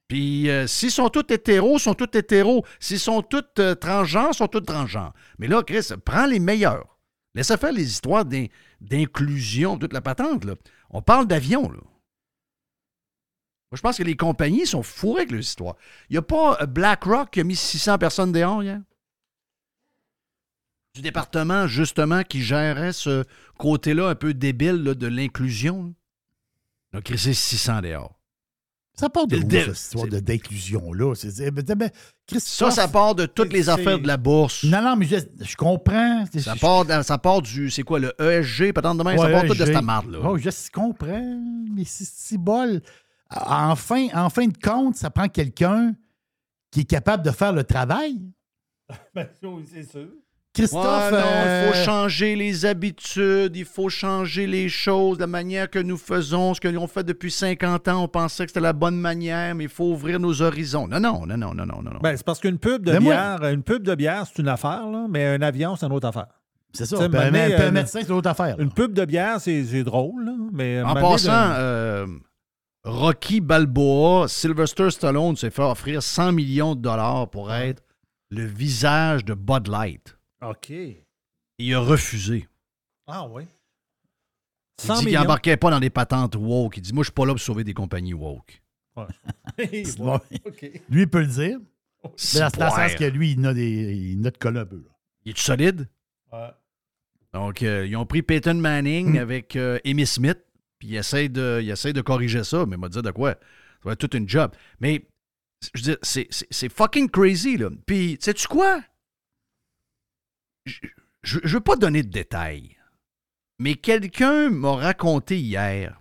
Puis 0.10 0.50
euh, 0.50 0.68
s'ils 0.68 0.92
sont 0.92 1.10
tous 1.10 1.32
hétéros, 1.34 1.78
ils 1.78 1.82
sont 1.82 1.94
tous 1.94 2.18
hétéros. 2.18 2.66
S'ils 2.80 3.00
sont 3.00 3.22
tous 3.22 3.44
euh, 3.60 3.76
transgenres, 3.76 4.30
ils 4.32 4.38
sont 4.38 4.48
tous 4.48 4.62
transgenres. 4.62 5.14
Mais 5.38 5.48
là, 5.48 5.62
Chris, 5.64 5.88
prends 6.04 6.26
les 6.26 6.40
meilleurs. 6.40 6.98
Laisse 7.36 7.56
faire 7.56 7.72
les 7.72 7.88
histoires 7.88 8.26
d'in- 8.26 8.48
d'inclusion, 8.82 9.78
toute 9.78 9.94
la 9.94 10.02
patente. 10.02 10.44
Là. 10.46 10.56
On 10.90 11.02
parle 11.02 11.28
d'avion, 11.28 11.70
là. 11.70 11.80
Moi, 13.72 13.76
je 13.78 13.82
pense 13.82 13.98
que 13.98 14.04
les 14.04 14.16
compagnies 14.16 14.66
sont 14.66 14.82
fourrées 14.84 15.22
avec 15.22 15.32
leurs 15.32 15.42
histoires. 15.42 15.76
Il 16.10 16.14
n'y 16.14 16.18
a 16.18 16.22
pas 16.22 16.58
euh, 16.62 16.66
BlackRock 16.66 17.32
qui 17.32 17.42
a 17.42 17.44
mis 17.44 17.56
600 17.56 17.98
personnes 17.98 18.32
dehors 18.32 18.64
hier? 18.64 18.80
Du 20.94 21.02
département, 21.02 21.68
justement, 21.68 22.24
qui 22.24 22.42
gérait 22.42 22.94
ce 22.94 23.24
côté-là 23.58 24.08
un 24.10 24.16
peu 24.16 24.34
débile 24.34 24.84
là, 24.84 24.94
de 24.96 25.08
l'inclusion. 25.08 25.94
Donc, 26.94 27.12
c'est 27.16 27.34
600 27.34 27.82
dehors. 27.82 28.14
Ça 29.00 29.10
part 29.10 29.28
de 29.28 29.36
où, 29.38 29.42
cette 29.66 29.78
histoire 29.78 30.08
de- 30.08 30.20
d'inclusion-là? 30.20 31.14
Ça, 32.40 32.72
ça 32.72 32.88
part 32.88 33.14
de 33.14 33.28
toutes 33.28 33.54
les 33.54 33.70
affaires 33.70 34.00
de 34.00 34.08
la 34.08 34.18
bourse. 34.18 34.64
Non, 34.64 34.82
non, 34.82 34.96
mais 34.96 35.06
je, 35.06 35.18
je 35.42 35.56
comprends. 35.56 36.26
Ça 36.40 36.56
part, 36.56 36.84
de- 36.86 37.04
ça 37.04 37.20
part 37.20 37.44
du, 37.44 37.70
c'est 37.70 37.84
quoi, 37.84 38.00
le 38.00 38.12
ESG, 38.20 38.74
patente 38.74 38.98
de 38.98 39.04
même, 39.04 39.18
ça 39.18 39.30
part 39.30 39.42
tout 39.46 39.54
de 39.54 39.66
j'ai- 39.66 39.74
cette 39.74 39.84
marde-là. 39.84 40.18
Oh, 40.24 40.38
je 40.40 40.50
comprends, 40.72 41.40
mais 41.76 41.84
c'est 41.86 42.08
si 42.08 42.40
bol. 42.40 42.82
En 43.36 43.76
fin, 43.76 44.08
en 44.14 44.30
fin 44.30 44.48
de 44.48 44.58
compte, 44.58 44.96
ça 44.96 45.10
prend 45.10 45.28
quelqu'un 45.28 45.94
qui 46.72 46.82
est 46.82 46.86
capable 46.90 47.24
de 47.24 47.32
faire 47.32 47.54
le 47.54 47.64
travail. 47.64 48.16
Ben, 49.14 49.28
c'est 49.66 49.84
sûr. 49.84 50.08
Christophe. 50.54 50.84
Ouais, 51.12 51.12
non, 51.12 51.18
euh, 51.24 51.68
il 51.70 51.74
faut 51.78 51.84
changer 51.86 52.36
les 52.36 52.66
habitudes, 52.66 53.56
il 53.56 53.66
faut 53.66 53.90
changer 53.90 54.48
les 54.48 54.70
choses, 54.70 55.20
la 55.20 55.28
manière 55.28 55.70
que 55.70 55.78
nous 55.78 55.98
faisons, 55.98 56.54
ce 56.56 56.62
que 56.62 56.68
l'on 56.68 56.88
fait 56.88 57.04
depuis 57.04 57.30
50 57.30 57.88
ans. 57.90 58.04
On 58.04 58.08
pensait 58.08 58.46
que 58.46 58.50
c'était 58.52 58.60
la 58.62 58.74
bonne 58.74 58.98
manière, 58.98 59.54
mais 59.54 59.66
il 59.66 59.70
faut 59.70 59.92
ouvrir 59.92 60.20
nos 60.20 60.42
horizons. 60.42 60.88
Non, 60.88 61.00
non, 61.00 61.26
non, 61.28 61.38
non, 61.38 61.54
non, 61.54 61.66
non, 61.66 61.82
non. 61.84 62.00
Ben, 62.02 62.16
c'est 62.18 62.26
parce 62.26 62.40
qu'une 62.40 62.58
pub 62.58 62.84
de 62.86 62.94
Mais 62.94 63.00
moi- 63.02 63.14
bière, 63.14 63.52
une 63.52 63.62
pub 63.62 63.84
de 63.84 63.94
bière, 63.94 64.26
c'est 64.26 64.42
une 64.42 64.48
affaire, 64.48 64.88
là, 64.90 65.06
mais 65.10 65.26
un 65.28 65.42
avion, 65.44 65.76
c'est 65.76 65.86
une 65.86 65.92
autre 65.94 66.08
affaire. 66.08 66.28
c'est 66.74 66.86
ça. 66.88 66.98
Un, 66.98 67.14
un 67.14 67.34
euh, 67.36 67.72
médecin, 67.72 68.00
c'est 68.02 68.10
l'autre 68.10 68.30
affaire. 68.30 68.58
là. 68.58 68.64
Une 68.64 68.72
pub 68.72 68.94
de 68.94 69.06
bière, 69.06 69.40
c'est 69.40 69.64
c'est 69.64 69.84
drôle, 69.84 70.26
là, 70.26 70.34
mais... 70.54 70.82
en 70.82 70.94
passant, 70.96 71.50
de- 71.50 71.54
euh, 71.58 72.08
Rocky 72.88 73.42
Balboa, 73.42 74.28
Sylvester 74.30 74.90
Stallone 74.90 75.36
s'est 75.36 75.50
fait 75.50 75.62
offrir 75.62 76.02
100 76.02 76.32
millions 76.32 76.74
de 76.74 76.82
dollars 76.82 77.30
pour 77.30 77.54
être 77.54 77.84
le 78.30 78.46
visage 78.46 79.26
de 79.26 79.34
Bud 79.34 79.68
Light. 79.68 80.18
OK. 80.42 80.72
Il 81.60 81.74
a 81.74 81.80
refusé. 81.80 82.48
Ah 83.06 83.28
oui. 83.28 83.44
Il 84.80 84.86
100 84.86 85.00
dit 85.00 85.06
qu'il 85.08 85.14
n'embarquait 85.16 85.58
pas 85.58 85.70
dans 85.72 85.80
des 85.80 85.90
patentes 85.90 86.36
woke. 86.36 86.78
Il 86.78 86.82
dit 86.82 86.94
Moi, 86.94 87.04
je 87.04 87.08
suis 87.08 87.14
pas 87.14 87.26
là 87.26 87.34
pour 87.34 87.40
sauver 87.42 87.64
des 87.64 87.74
compagnies 87.74 88.14
woke. 88.14 88.62
Ouais, 88.96 89.06
bon. 89.98 90.16
OK. 90.46 90.62
Lui, 90.90 91.02
il 91.02 91.08
peut 91.10 91.22
le 91.22 91.28
dire. 91.28 91.60
Mais 92.04 92.40
dans, 92.40 92.66
le 92.66 92.72
sens 92.72 92.96
que 92.96 93.04
lui, 93.06 93.32
il 93.32 93.46
a 93.46 93.54
des. 93.54 93.96
Il 93.96 94.26
a 94.26 94.32
de 94.32 94.38
coller 94.38 94.60
un 94.62 94.66
peu. 94.66 94.78
là. 94.78 94.92
Il 95.26 95.32
est 95.32 95.38
solide? 95.38 95.90
Ouais. 96.32 96.50
Donc, 97.34 97.64
euh, 97.64 97.86
ils 97.86 97.96
ont 97.98 98.06
pris 98.06 98.22
Peyton 98.22 98.54
Manning 98.54 99.14
Mm. 99.14 99.18
avec 99.18 99.56
euh, 99.56 99.80
Amy 99.86 100.06
Smith, 100.06 100.40
puis 100.80 100.90
ils 100.90 100.96
essayent, 100.96 101.30
de, 101.30 101.62
essayent 101.62 101.94
de 101.94 102.02
corriger 102.02 102.44
ça, 102.44 102.66
mais 102.66 102.76
il 102.76 102.80
m'a 102.80 102.90
dit 102.90 103.02
de 103.02 103.12
quoi? 103.12 103.32
Ça 103.32 103.40
va 103.84 103.92
être 103.94 104.00
toute 104.00 104.14
une 104.14 104.30
job. 104.30 104.52
Mais, 104.80 105.08
je 105.74 105.82
veux 105.82 105.96
dire, 105.96 105.98
c'est, 106.02 106.70
fucking 106.70 107.10
crazy, 107.10 107.58
là. 107.58 107.70
Puis, 107.86 108.18
sais-tu 108.20 108.48
quoi? 108.48 108.84
Je, 110.66 110.80
je 111.24 111.54
veux 111.54 111.62
pas 111.62 111.76
donner 111.76 112.04
de 112.04 112.10
détails, 112.10 112.78
mais 113.60 113.76
quelqu'un 113.76 114.50
m'a 114.50 114.76
raconté 114.76 115.40
hier 115.40 116.00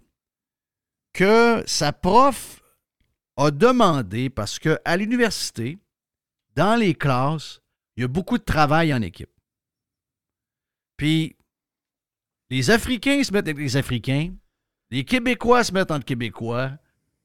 que 1.13 1.63
sa 1.67 1.93
prof 1.93 2.63
a 3.37 3.51
demandé, 3.51 4.31
parce 4.31 4.59
que 4.59 4.79
à 4.85 4.97
l'université, 4.97 5.79
dans 6.55 6.77
les 6.77 6.95
classes, 6.95 7.61
il 7.97 8.03
y 8.03 8.05
a 8.05 8.09
beaucoup 8.09 8.39
de 8.39 8.45
travail 8.45 8.93
en 8.93 9.03
équipe. 9.03 9.31
Puis, 10.97 11.37
les 12.51 12.71
Africains 12.71 13.23
se 13.23 13.33
mettent 13.33 13.49
avec 13.49 13.59
les 13.59 13.77
Africains, 13.77 14.35
les 14.91 15.05
Québécois 15.05 15.65
se 15.65 15.73
mettent 15.73 15.91
entre 15.91 16.05
Québécois, 16.05 16.73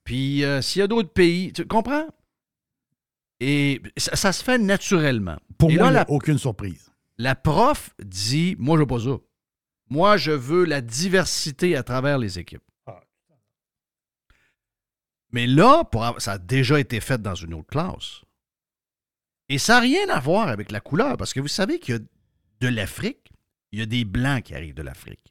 puis 0.04 0.44
euh, 0.44 0.62
s'il 0.62 0.80
y 0.80 0.84
a 0.84 0.88
d'autres 0.88 1.12
pays, 1.14 1.54
tu 1.54 1.66
comprends? 1.66 2.08
Et 3.40 3.82
ça, 3.98 4.16
ça 4.16 4.32
se 4.34 4.44
fait 4.44 4.58
naturellement. 4.58 5.38
Pour 5.58 5.72
Et 5.72 5.76
moi, 5.78 5.86
là, 5.86 5.90
il 5.90 5.94
n'y 5.94 5.98
a 5.98 6.04
la, 6.06 6.10
aucune 6.12 6.38
surprise. 6.38 6.92
la 7.18 7.36
prof 7.36 7.92
dit 8.04 8.56
Moi, 8.60 8.78
je 8.78 8.82
veux 8.82 8.88
pas 8.88 9.00
ça. 9.00 9.18
Moi, 9.90 10.18
je 10.18 10.32
veux 10.32 10.64
la 10.66 10.82
diversité 10.82 11.76
à 11.76 11.84
travers 11.84 12.18
les 12.18 12.40
équipes. 12.40 12.64
Ah. 12.86 13.02
Mais 15.32 15.48
là, 15.48 15.84
pour 15.84 16.04
avoir- 16.06 16.22
ça 16.22 16.34
a 16.34 16.38
déjà 16.38 16.80
été 16.80 17.00
fait 17.00 17.22
dans 17.22 17.36
une 17.36 17.54
autre 17.54 17.68
classe. 17.68 18.22
Et 19.50 19.58
ça 19.58 19.74
n'a 19.76 19.80
rien 19.82 20.08
à 20.10 20.20
voir 20.20 20.48
avec 20.48 20.72
la 20.72 20.80
couleur, 20.80 21.18
parce 21.18 21.34
que 21.34 21.40
vous 21.42 21.48
savez 21.48 21.80
qu'il 21.80 21.96
y 21.96 21.98
a 21.98 22.02
de 22.62 22.68
l'Afrique, 22.68 23.32
il 23.72 23.80
y 23.80 23.82
a 23.82 23.86
des 23.86 24.06
Blancs 24.06 24.44
qui 24.44 24.56
arrivent 24.56 24.76
de 24.76 24.82
l'Afrique. 24.84 25.31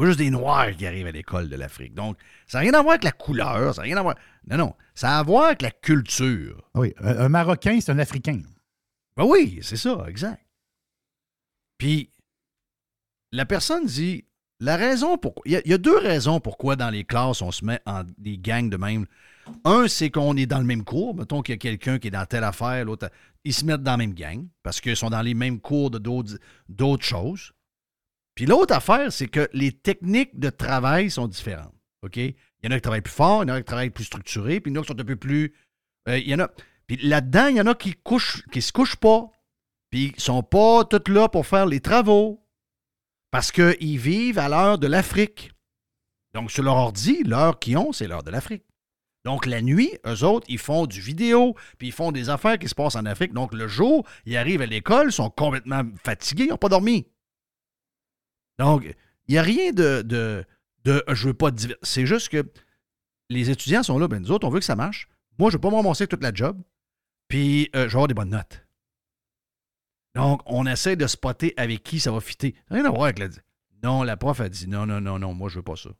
Pas 0.00 0.06
juste 0.06 0.18
des 0.18 0.30
Noirs 0.30 0.74
qui 0.78 0.86
arrivent 0.86 1.08
à 1.08 1.12
l'école 1.12 1.50
de 1.50 1.56
l'Afrique. 1.56 1.92
Donc, 1.92 2.16
ça 2.46 2.56
n'a 2.56 2.62
rien 2.62 2.72
à 2.72 2.80
voir 2.80 2.92
avec 2.92 3.04
la 3.04 3.12
couleur, 3.12 3.74
ça 3.74 3.82
n'a 3.82 3.84
rien 3.84 3.98
à 3.98 4.02
voir. 4.02 4.14
Non, 4.48 4.56
non. 4.56 4.74
Ça 4.94 5.16
a 5.16 5.18
à 5.18 5.22
voir 5.22 5.44
avec 5.48 5.60
la 5.60 5.70
culture. 5.70 6.66
Oui, 6.74 6.94
un, 7.00 7.28
Marocain, 7.28 7.78
c'est 7.82 7.92
un 7.92 7.98
Africain. 7.98 8.40
Ben 9.14 9.24
oui, 9.24 9.58
c'est 9.60 9.76
ça, 9.76 10.02
exact. 10.08 10.42
Puis, 11.76 12.08
la 13.30 13.44
personne 13.44 13.84
dit, 13.84 14.24
la 14.58 14.78
raison 14.78 15.18
pourquoi... 15.18 15.42
Il 15.44 15.52
y, 15.52 15.56
a- 15.56 15.62
il 15.66 15.70
y 15.70 15.74
a 15.74 15.78
deux 15.78 15.98
raisons 15.98 16.40
pourquoi 16.40 16.76
dans 16.76 16.88
les 16.88 17.04
classes, 17.04 17.42
on 17.42 17.52
se 17.52 17.62
met 17.62 17.80
en 17.84 18.04
des 18.16 18.38
gangs 18.38 18.70
de 18.70 18.78
même. 18.78 19.04
Un, 19.64 19.86
c'est 19.86 20.08
qu'on 20.08 20.34
est 20.38 20.46
dans 20.46 20.60
le 20.60 20.64
même 20.64 20.82
cours. 20.82 21.14
Mettons 21.14 21.42
qu'il 21.42 21.52
y 21.52 21.56
a 21.56 21.58
quelqu'un 21.58 21.98
qui 21.98 22.08
est 22.08 22.12
dans 22.12 22.24
telle 22.24 22.44
affaire, 22.44 22.86
l'autre... 22.86 23.10
Ils 23.44 23.52
se 23.52 23.66
mettent 23.66 23.82
dans 23.82 23.92
la 23.92 23.96
même 23.98 24.14
gang 24.14 24.46
parce 24.62 24.80
qu'ils 24.80 24.96
sont 24.96 25.10
dans 25.10 25.20
les 25.20 25.34
mêmes 25.34 25.60
cours 25.60 25.90
de 25.90 25.98
d'autres 26.70 27.04
choses. 27.04 27.52
Puis 28.34 28.46
l'autre 28.46 28.74
affaire, 28.74 29.12
c'est 29.12 29.28
que 29.28 29.48
les 29.52 29.72
techniques 29.72 30.38
de 30.38 30.50
travail 30.50 31.10
sont 31.10 31.28
différentes. 31.28 31.74
OK? 32.02 32.16
Il 32.16 32.34
y 32.64 32.68
en 32.68 32.70
a 32.70 32.76
qui 32.76 32.82
travaillent 32.82 33.00
plus 33.00 33.12
fort, 33.12 33.44
il 33.44 33.48
y 33.48 33.52
en 33.52 33.54
a 33.54 33.58
qui 33.58 33.64
travaillent 33.64 33.90
plus 33.90 34.04
structuré, 34.04 34.60
puis 34.60 34.70
il 34.70 34.74
y 34.74 34.78
en 34.78 34.80
a 34.80 34.84
qui 34.84 34.92
sont 34.92 35.00
un 35.00 35.04
peu 35.04 35.16
plus... 35.16 35.54
euh, 36.08 36.18
il 36.18 36.28
y 36.28 36.34
en 36.34 36.40
a... 36.40 36.50
Puis 36.86 36.96
là-dedans, 36.96 37.46
il 37.46 37.56
y 37.56 37.60
en 37.60 37.66
a 37.66 37.74
qui 37.74 37.94
couchent, 37.94 38.42
qui 38.50 38.62
se 38.62 38.72
couchent 38.72 38.96
pas, 38.96 39.30
puis 39.90 40.12
ils 40.16 40.22
sont 40.22 40.42
pas 40.42 40.84
tous 40.84 41.10
là 41.10 41.28
pour 41.28 41.46
faire 41.46 41.66
les 41.66 41.80
travaux, 41.80 42.44
parce 43.30 43.52
qu'ils 43.52 43.98
vivent 43.98 44.38
à 44.38 44.48
l'heure 44.48 44.78
de 44.78 44.86
l'Afrique. 44.86 45.52
Donc, 46.34 46.50
sur 46.50 46.62
leur 46.62 46.76
ordi, 46.76 47.22
l'heure 47.24 47.58
qu'ils 47.58 47.76
ont, 47.76 47.92
c'est 47.92 48.08
l'heure 48.08 48.22
de 48.22 48.30
l'Afrique. 48.30 48.64
Donc, 49.24 49.46
la 49.46 49.60
nuit, 49.60 49.92
eux 50.06 50.24
autres, 50.24 50.46
ils 50.48 50.58
font 50.58 50.86
du 50.86 51.00
vidéo, 51.00 51.54
puis 51.78 51.88
ils 51.88 51.92
font 51.92 52.10
des 52.10 52.30
affaires 52.30 52.58
qui 52.58 52.68
se 52.68 52.74
passent 52.74 52.96
en 52.96 53.04
Afrique. 53.04 53.32
Donc, 53.32 53.52
le 53.52 53.68
jour, 53.68 54.06
ils 54.24 54.36
arrivent 54.36 54.62
à 54.62 54.66
l'école, 54.66 55.08
ils 55.08 55.12
sont 55.12 55.30
complètement 55.30 55.82
fatigués, 56.02 56.44
ils 56.44 56.50
n'ont 56.50 56.56
pas 56.56 56.68
dormi. 56.68 57.06
Donc, 58.60 58.84
il 59.26 59.32
n'y 59.32 59.38
a 59.38 59.42
rien 59.42 59.72
de, 59.72 60.02
de, 60.02 60.44
de 60.84 61.02
je 61.08 61.28
veux 61.28 61.34
pas 61.34 61.50
diver- 61.50 61.76
C'est 61.82 62.04
juste 62.04 62.28
que 62.28 62.44
les 63.30 63.48
étudiants 63.48 63.82
sont 63.82 63.98
là, 63.98 64.06
ben 64.06 64.20
nous 64.20 64.30
autres, 64.32 64.46
on 64.46 64.50
veut 64.50 64.58
que 64.58 64.64
ça 64.66 64.76
marche. 64.76 65.08
Moi, 65.38 65.50
je 65.50 65.56
ne 65.56 65.62
veux 65.62 65.70
pas 65.70 65.88
avec 65.88 66.08
toute 66.10 66.22
la 66.22 66.34
job, 66.34 66.60
puis 67.26 67.70
euh, 67.74 67.84
je 67.84 67.88
vais 67.88 67.94
avoir 67.94 68.08
des 68.08 68.14
bonnes 68.14 68.28
notes. 68.30 68.66
Donc, 70.14 70.42
on 70.44 70.66
essaie 70.66 70.96
de 70.96 71.06
spotter 71.06 71.54
avec 71.56 71.82
qui 71.82 72.00
ça 72.00 72.10
va 72.12 72.20
fitter. 72.20 72.54
Rien 72.68 72.84
à 72.84 72.90
voir 72.90 73.04
avec 73.04 73.18
la. 73.18 73.28
Non, 73.82 74.02
la 74.02 74.18
prof 74.18 74.40
a 74.40 74.48
dit 74.50 74.68
non, 74.68 74.84
non, 74.84 75.00
non, 75.00 75.18
non, 75.18 75.32
moi, 75.32 75.48
je 75.48 75.56
veux 75.56 75.62
pas 75.62 75.76
ça. 75.76 75.90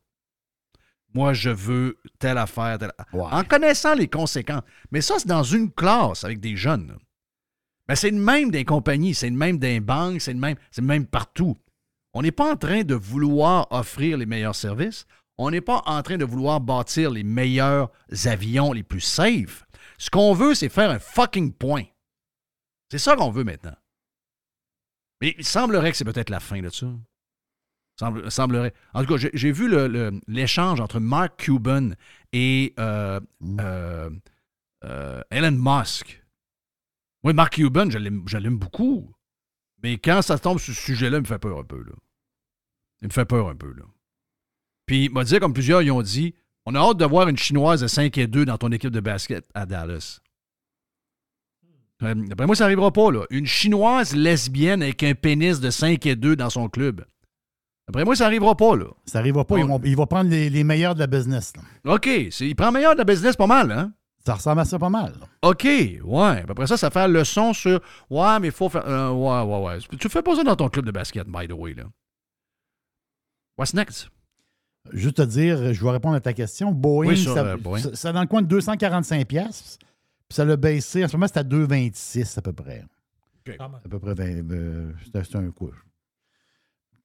Moi, 1.13 1.33
je 1.33 1.49
veux 1.49 1.97
telle 2.19 2.37
affaire, 2.37 2.77
telle 2.77 2.91
Ouais. 3.11 3.23
En 3.31 3.43
connaissant 3.43 3.95
les 3.95 4.07
conséquences. 4.07 4.63
Mais 4.91 5.01
ça, 5.01 5.15
c'est 5.17 5.27
dans 5.27 5.43
une 5.43 5.71
classe 5.71 6.23
avec 6.23 6.39
des 6.39 6.55
jeunes. 6.55 6.95
Mais 7.89 7.95
c'est 7.95 8.11
le 8.11 8.17
même 8.19 8.51
des 8.51 8.65
compagnies, 8.65 9.15
c'est 9.15 9.29
le 9.29 9.35
même 9.35 9.57
des 9.57 9.79
banques, 9.79 10.21
c'est 10.21 10.33
le 10.33 10.39
même, 10.39 10.57
c'est 10.69 10.81
le 10.81 10.87
même 10.87 11.07
partout. 11.07 11.57
On 12.13 12.21
n'est 12.21 12.31
pas 12.31 12.51
en 12.51 12.57
train 12.57 12.83
de 12.83 12.95
vouloir 12.95 13.67
offrir 13.71 14.17
les 14.17 14.25
meilleurs 14.25 14.55
services. 14.55 15.05
On 15.37 15.49
n'est 15.49 15.61
pas 15.61 15.81
en 15.85 16.01
train 16.03 16.17
de 16.17 16.25
vouloir 16.25 16.59
bâtir 16.59 17.09
les 17.11 17.23
meilleurs 17.23 17.89
avions 18.25 18.73
les 18.73 18.83
plus 18.83 19.01
safe. 19.01 19.65
Ce 19.97 20.09
qu'on 20.09 20.33
veut, 20.33 20.53
c'est 20.53 20.69
faire 20.69 20.89
un 20.91 20.99
fucking 20.99 21.53
point. 21.53 21.83
C'est 22.91 22.97
ça 22.99 23.15
qu'on 23.15 23.31
veut 23.31 23.43
maintenant. 23.43 23.75
Mais 25.21 25.35
il 25.37 25.45
semblerait 25.45 25.91
que 25.91 25.97
c'est 25.97 26.05
peut-être 26.05 26.29
la 26.29 26.39
fin 26.39 26.61
de 26.61 26.69
ça. 26.69 26.87
Semble- 27.99 28.29
semblerait. 28.31 28.73
En 28.93 29.03
tout 29.03 29.15
cas, 29.15 29.29
j'ai- 29.33 29.51
vu 29.51 29.67
le- 29.69 29.87
le- 29.87 30.19
l'échange 30.27 30.81
entre 30.81 30.99
Mark 30.99 31.37
Cuban 31.37 31.91
et 32.33 32.73
euh, 32.79 33.19
euh, 33.59 34.09
euh, 34.83 35.21
Elon 35.29 35.51
Musk. 35.51 36.23
Oui, 37.23 37.33
Mark 37.33 37.53
Cuban, 37.53 37.89
je 37.89 37.99
l'aime 38.37 38.57
beaucoup. 38.57 39.13
Mais 39.83 39.97
quand 39.97 40.21
ça 40.21 40.37
tombe 40.37 40.59
sur 40.59 40.73
ce 40.73 40.81
sujet-là, 40.81 41.17
il 41.17 41.21
me 41.21 41.25
fait 41.27 41.39
peur 41.39 41.57
un 41.59 41.63
peu. 41.63 41.77
Là. 41.83 41.93
Il 43.01 43.07
me 43.07 43.13
fait 43.13 43.25
peur 43.25 43.47
un 43.49 43.55
peu. 43.55 43.73
Là. 43.73 43.83
Puis, 44.85 45.05
il 45.05 45.11
m'a 45.11 45.23
dit, 45.23 45.39
comme 45.39 45.53
plusieurs 45.53 45.81
ils 45.81 45.91
ont 45.91 46.01
dit, 46.01 46.35
on 46.65 46.75
a 46.75 46.79
hâte 46.79 46.97
de 46.97 47.05
voir 47.05 47.27
une 47.27 47.37
Chinoise 47.37 47.81
de 47.81 47.87
5 47.87 48.15
et 48.17 48.27
2 48.27 48.45
dans 48.45 48.57
ton 48.57 48.71
équipe 48.71 48.91
de 48.91 48.99
basket 48.99 49.45
à 49.53 49.65
Dallas. 49.65 50.19
Euh, 52.03 52.13
D'après 52.15 52.45
moi, 52.47 52.55
ça 52.55 52.63
n'arrivera 52.65 52.91
pas. 52.91 53.11
Là. 53.11 53.25
Une 53.29 53.45
Chinoise 53.45 54.15
lesbienne 54.15 54.81
avec 54.83 55.03
un 55.03 55.13
pénis 55.13 55.59
de 55.59 55.69
5 55.69 56.05
et 56.05 56.15
2 56.15 56.35
dans 56.35 56.49
son 56.49 56.67
club. 56.67 57.05
D'après 57.87 58.05
moi, 58.05 58.15
ça 58.15 58.25
n'arrivera 58.25 58.55
pas. 58.55 58.75
Là. 58.75 58.85
Ça 59.05 59.19
n'arrivera 59.19 59.45
pas. 59.45 59.57
Ils 59.57 59.65
vont- 59.65 59.81
Il 59.83 59.95
va 59.95 60.05
prendre 60.05 60.29
les, 60.29 60.49
les 60.49 60.63
meilleurs 60.63 60.95
de 60.95 60.99
la 60.99 61.07
business. 61.07 61.53
là. 61.85 61.93
OK, 61.95 62.07
il 62.07 62.55
prend 62.55 62.71
meilleur 62.71 62.93
de 62.93 62.99
la 62.99 63.03
business 63.05 63.35
pas 63.35 63.47
mal, 63.47 63.71
hein? 63.71 63.93
Ça 64.25 64.35
ressemble 64.35 64.61
à 64.61 64.65
ça 64.65 64.77
pas 64.77 64.89
mal. 64.89 65.13
OK, 65.41 65.63
ouais. 65.65 66.45
Après 66.47 66.67
ça, 66.67 66.77
ça 66.77 66.89
fait 66.91 66.99
la 66.99 67.07
leçon 67.07 67.53
sur 67.53 67.81
Ouais, 68.09 68.39
mais 68.39 68.47
il 68.47 68.53
faut 68.53 68.69
faire. 68.69 68.87
euh, 68.87 69.09
ouais, 69.11 69.41
ouais, 69.55 69.65
ouais. 69.65 69.97
Tu 69.99 70.09
fais 70.09 70.21
pas 70.21 70.35
ça 70.35 70.43
dans 70.43 70.55
ton 70.55 70.69
club 70.69 70.85
de 70.85 70.91
basket, 70.91 71.27
by 71.27 71.47
the 71.47 71.53
way. 71.53 71.73
Là. 71.73 71.83
What's 73.57 73.73
next? 73.73 74.09
Juste 74.91 75.17
te 75.17 75.21
dire, 75.23 75.73
je 75.73 75.83
vais 75.83 75.91
répondre 75.91 76.15
à 76.15 76.19
ta 76.21 76.33
question. 76.33 76.71
Boeing, 76.71 77.09
Oui, 77.09 77.17
sur, 77.17 77.33
ça, 77.33 77.45
euh, 77.45 77.57
Boeing. 77.57 77.79
ça- 77.79 77.95
ça 77.95 78.11
dans 78.11 78.21
le 78.21 78.27
coin 78.27 78.41
de 78.41 78.47
245 78.47 79.27
pièces. 79.27 79.77
Puis 80.27 80.35
ça 80.35 80.45
l'a 80.45 80.55
baissé. 80.55 81.03
En 81.03 81.07
ce 81.07 81.13
moment, 81.17 81.27
c'est 81.27 81.37
à 81.39 81.43
2,26 81.43 82.37
à 82.37 82.41
peu 82.41 82.53
près. 82.53 82.83
Même. 83.47 83.57
À 83.59 83.89
peu 83.89 83.99
près 83.99 84.13
20. 84.13 84.51
euh, 84.51 84.91
c'est 85.13 85.35
un 85.35 85.49
quoi? 85.51 85.69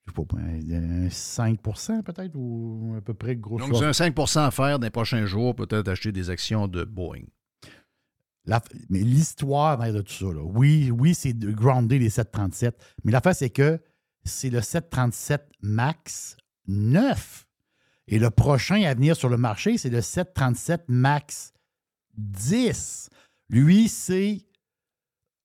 Je 0.06 0.12
sais 0.12 0.26
pas, 0.26 0.36
un 0.38 1.10
5 1.10 1.60
peut-être, 2.04 2.34
ou 2.36 2.94
à 2.96 3.00
peu 3.00 3.14
près 3.14 3.36
gros 3.36 3.58
Donc, 3.58 3.82
un 3.82 3.90
5% 3.90 4.40
à 4.46 4.50
faire 4.50 4.78
dans 4.78 4.86
les 4.86 4.90
prochains 4.90 5.26
jours, 5.26 5.54
peut-être 5.54 5.88
acheter 5.88 6.12
des 6.12 6.30
actions 6.30 6.68
de 6.68 6.84
Boeing. 6.84 7.24
La- 8.44 8.62
mais 8.88 9.00
l'histoire 9.00 9.76
de 9.92 10.00
tout 10.02 10.12
ça, 10.12 10.26
là, 10.26 10.42
oui, 10.42 10.90
oui, 10.92 11.14
c'est 11.14 11.32
de 11.32 11.50
groundé 11.50 11.98
les 11.98 12.10
737. 12.10 12.76
Mais 13.04 13.10
l'affaire, 13.10 13.34
c'est 13.34 13.50
que 13.50 13.80
c'est 14.24 14.50
le 14.50 14.60
737 14.60 15.48
MAX 15.62 16.36
9. 16.68 17.46
Et 18.08 18.20
le 18.20 18.30
prochain 18.30 18.82
à 18.84 18.94
venir 18.94 19.16
sur 19.16 19.28
le 19.28 19.36
marché, 19.36 19.78
c'est 19.78 19.90
le 19.90 20.00
737 20.00 20.84
MAX 20.88 21.52
10. 22.16 23.10
Lui, 23.48 23.88
c'est 23.88 24.46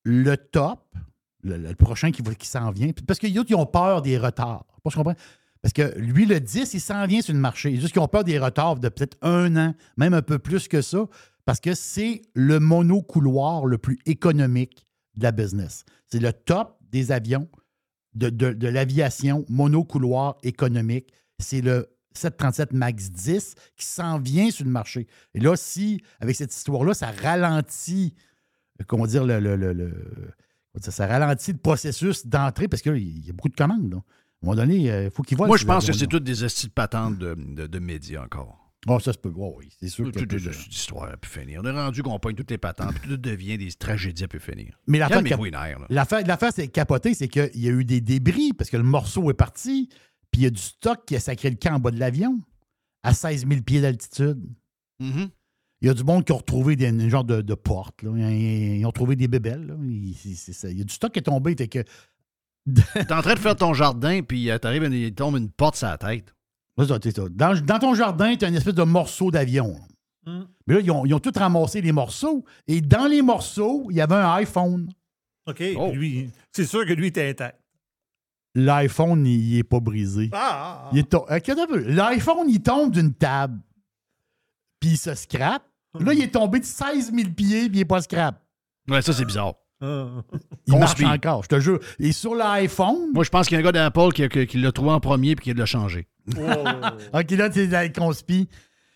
le 0.04 0.38
top, 0.38 0.96
le, 1.44 1.74
prochain 1.76 2.12
qui, 2.12 2.22
qui 2.24 2.48
s'en 2.48 2.72
vient. 2.72 2.92
Parce 3.08 3.20
que 3.20 3.28
les 3.28 3.38
autres, 3.40 3.52
ils 3.52 3.56
ont 3.56 3.66
peur 3.66 4.02
des 4.02 4.18
retards. 4.18 4.66
Je 4.90 4.96
comprends. 4.96 5.16
Parce 5.62 5.74
que 5.74 5.98
lui, 6.00 6.26
le 6.26 6.40
10, 6.40 6.74
il 6.74 6.82
s'en 6.82 7.06
vient 7.06 7.22
sur 7.22 7.34
le 7.34 7.40
marché. 7.40 7.76
Juste 7.76 7.94
qu'ils 7.94 8.02
ont 8.02 8.08
peur 8.08 8.24
des 8.24 8.40
retards 8.40 8.78
de 8.80 8.90
peut-être 8.90 9.18
un 9.22 9.56
an, 9.58 9.76
même 9.98 10.14
un 10.14 10.22
peu 10.24 10.40
plus 10.40 10.68
que 10.68 10.82
ça, 10.82 11.06
parce 11.46 11.60
que 11.60 11.74
c'est 11.76 12.22
le 12.34 12.60
monocouloir 12.60 13.66
le 13.66 13.78
plus 13.78 14.00
économique 14.06 14.86
de 15.16 15.24
la 15.24 15.32
business. 15.32 15.84
C'est 16.08 16.20
le 16.20 16.34
top 16.34 16.78
des 16.92 17.12
avions, 17.12 17.48
de, 18.16 18.30
de- 18.30 18.54
de 18.54 18.68
l'aviation 18.68 19.46
monocouloir 19.50 20.38
économique. 20.44 21.14
C'est 21.40 21.62
le 21.62 21.88
737 22.14 22.74
MAX 22.74 23.10
10 23.12 23.56
qui 23.78 23.86
s'en 23.86 24.20
vient 24.20 24.52
sur 24.52 24.66
le 24.66 24.72
marché. 24.72 25.08
Et 25.34 25.40
là, 25.40 25.56
si, 25.56 26.02
avec 26.20 26.36
cette 26.36 26.54
histoire-là, 26.54 26.94
ça 26.94 27.12
ralentit, 27.12 28.14
euh, 28.82 28.84
comment 28.88 29.06
dire, 29.06 29.26
le- 29.26 29.40
le- 29.40 29.56
le- 29.56 29.74
ça 30.80 31.08
ralentit 31.08 31.52
le 31.54 31.58
processus 31.58 32.26
d'entrée 32.26 32.68
parce 32.68 32.82
qu'il 32.82 33.26
y 33.26 33.30
a 33.30 33.34
beaucoup 33.34 33.50
de 33.50 33.56
commandes. 33.56 33.92
là. 33.92 33.98
À 33.98 34.00
un 34.00 34.04
moment 34.48 34.56
donné, 34.56 35.06
il 35.06 35.12
faut 35.12 35.22
qu'ils 35.24 35.38
voient. 35.38 35.48
Moi, 35.48 35.58
je 35.58 35.66
pense 35.66 35.86
que 35.86 35.94
c'est 35.94 36.08
toutes 36.08 36.24
des 36.24 36.34
de 36.34 36.70
patentes 36.74 37.18
de, 37.18 37.36
de- 37.36 37.68
de 37.68 37.80
médias 37.80 38.24
encore. 38.24 38.58
Oh, 38.88 39.00
ça 39.00 39.14
se 39.14 39.18
peut. 39.20 39.32
Oh, 39.36 39.54
oui, 39.60 39.70
c'est 39.80 39.90
sûr. 39.90 40.06
Toute 40.06 40.18
a 40.18 40.22
une 40.22 40.52
histoire 40.72 41.12
à 41.12 41.18
pu 41.18 41.30
finir. 41.30 41.62
On 41.64 41.68
est 41.68 41.72
rendu 41.72 42.02
qu'on 42.02 42.18
pogne 42.18 42.34
toutes 42.34 42.50
les 42.50 42.58
patentes, 42.58 42.96
puis 43.00 43.10
tout 43.10 43.18
devient 43.18 43.60
des 43.60 43.72
tragédies 43.74 44.24
à 44.24 44.28
pu 44.28 44.40
finir. 44.40 44.76
Mais 44.88 44.98
l'affaire. 44.98 45.18
L'affaire, 45.90 46.52
c'est 46.56 46.68
capoté, 46.70 47.14
c'est 47.14 47.28
qu'il 47.28 47.52
y 47.62 47.68
a 47.68 47.72
eu 47.72 47.86
des 47.86 48.02
débris 48.02 48.54
parce 48.54 48.72
que 48.72 48.78
le 48.78 48.84
morceau 48.84 49.30
est 49.30 49.36
parti, 49.36 49.88
puis 50.32 50.42
il 50.42 50.44
y 50.46 50.48
a 50.48 50.50
du 50.50 50.60
stock 50.60 51.06
qui 51.06 51.16
a 51.16 51.20
sacré 51.20 51.52
le 51.52 51.58
camp 51.58 51.76
en 51.76 51.80
bas 51.80 51.92
de 51.92 52.00
l'avion 52.00 52.40
à 53.04 53.14
16 53.14 53.46
000 53.48 53.62
pieds 53.62 53.82
d'altitude. 53.82 54.42
Mhm. 55.00 55.30
Il 55.82 55.88
y 55.88 55.90
a 55.92 55.94
du 55.94 56.04
monde 56.04 56.24
qui 56.26 56.32
a 56.32 56.36
retrouvé 56.36 56.76
des, 56.76 56.90
une 56.90 57.10
genre 57.10 57.24
de, 57.24 57.42
de 57.42 57.54
porte. 57.56 58.04
là. 58.04 58.12
Ils, 58.16 58.78
ils 58.80 58.86
ont 58.86 58.92
trouvé 58.92 59.16
des 59.16 59.28
bébelles. 59.28 59.66
là. 59.68 59.76
Il, 59.84 60.14
c'est- 60.16 60.36
c'est 60.36 60.54
ça. 60.54 60.70
Il 60.70 60.78
y 60.78 60.82
a 60.82 60.84
du 60.84 60.94
stock 60.94 61.12
qui 61.12 61.20
est 61.20 61.24
tombé. 61.24 61.56
Fait 61.56 61.68
que, 61.68 61.84
T'es 62.94 63.12
en 63.12 63.22
train 63.24 63.34
de 63.34 63.40
faire 63.40 63.56
ton 63.56 63.74
jardin, 63.74 64.22
puis 64.22 64.52
euh, 64.52 64.60
t'arrives, 64.60 64.84
il 64.94 65.14
tombe 65.16 65.36
une 65.38 65.50
porte 65.50 65.76
sur 65.78 65.88
la 65.88 65.98
tête. 65.98 66.34
C'est 66.78 66.86
ça, 66.88 67.00
c'est 67.04 67.16
ça. 67.16 67.24
Dans, 67.32 67.60
dans 67.60 67.80
ton 67.80 67.96
jardin, 67.96 68.36
tu 68.36 68.46
as 68.46 68.50
une 68.50 68.56
espèce 68.56 68.76
de 68.76 68.84
morceau 68.84 69.32
d'avion. 69.32 69.74
là. 69.74 70.32
Hmm. 70.32 70.46
Mais 70.68 70.76
là, 70.76 70.80
ils 70.82 70.92
ont, 70.92 71.04
ils 71.08 71.14
ont 71.16 71.20
tous 71.20 71.36
ramassé 71.36 71.82
les 71.82 71.92
morceaux. 71.92 72.46
Et 72.68 72.80
dans 72.82 73.08
les 73.08 73.24
morceaux, 73.24 73.88
il 73.90 73.96
y 73.98 74.02
avait 74.02 74.14
un 74.16 74.32
iPhone. 74.34 74.88
OK. 75.48 75.64
Oh. 75.76 75.92
Lui, 75.92 76.30
c'est 76.52 76.66
sûr 76.68 76.86
que 76.86 76.94
lui 76.94 77.08
était 77.08 77.28
intact. 77.28 77.60
L'iPhone, 78.54 79.26
il 79.26 79.56
n'est 79.56 79.64
pas 79.64 79.80
brisé. 79.80 80.30
Ah! 80.34 80.90
Il 80.94 81.00
est 81.00 81.10
to- 81.10 81.26
euh, 81.32 81.40
qu'est-ce 81.40 81.58
que 81.58 81.68
t'as 81.68 81.76
vu? 81.78 81.92
L'iPhone, 81.92 82.48
il 82.50 82.62
tombe 82.62 82.92
d'une 82.92 83.14
table, 83.14 83.60
puis 84.80 84.92
il 84.92 84.98
se 84.98 85.16
scrape. 85.16 85.64
Là, 86.00 86.14
il 86.14 86.22
est 86.24 86.32
tombé 86.34 86.60
de 86.60 86.66
16 86.66 87.12
000 87.14 87.30
pieds, 87.36 87.68
puis 87.70 87.70
il 87.74 87.78
n'est 87.80 87.86
pas 87.86 88.02
scrap. 88.02 88.42
Ouais, 88.90 89.02
ça, 89.02 89.14
c'est 89.14 89.26
bizarre. 89.26 89.54
Ah. 89.82 90.08
Il 90.68 90.78
marche 90.78 90.92
Conspire. 90.92 91.10
encore, 91.10 91.44
je 91.44 91.48
te 91.50 91.60
jure. 91.60 91.80
Et 92.00 92.12
sur 92.12 92.36
l'iPhone, 92.36 93.12
Moi, 93.14 93.24
je 93.24 93.30
pense 93.30 93.48
qu'il 93.48 93.56
y 93.56 93.58
a 93.58 93.62
un 93.62 93.64
gars 93.64 93.72
d'Apple 93.72 94.12
qui, 94.14 94.24
a- 94.24 94.30
qui- 94.30 94.46
qui 94.48 94.58
l'a 94.60 94.72
trouvé 94.72 94.92
en 94.92 95.00
premier, 95.00 95.36
puis 95.36 95.46
qui 95.46 95.54
l'a 95.54 95.66
changé. 95.66 96.08
OK, 96.36 97.32
là, 97.32 97.50
c'est 97.52 97.68
la 97.68 97.90
conspi. 97.90 98.48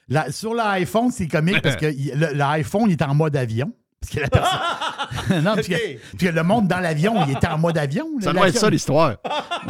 La- 0.07 0.31
sur 0.31 0.53
l'iPhone, 0.53 1.09
c'est 1.11 1.27
comique 1.27 1.61
parce 1.61 1.75
que 1.77 1.87
l'iPhone, 2.35 2.83
il 2.87 2.91
est 2.93 3.01
en 3.01 3.15
mode 3.15 3.35
avion. 3.35 3.73
Parce 3.99 4.13
que 4.13 4.19
la 4.19 4.29
personne. 4.29 4.59
non, 5.41 5.55
parce, 5.55 5.67
que, 5.67 6.25
le 6.27 6.43
monde 6.43 6.67
dans 6.67 6.79
l'avion, 6.79 7.25
il 7.27 7.35
était 7.35 7.47
en 7.47 7.57
mode 7.57 7.77
avion. 7.77 8.07
Ça 8.19 8.33
doit 8.33 8.47
être 8.47 8.57
ça, 8.57 8.69
l'histoire. 8.69 9.17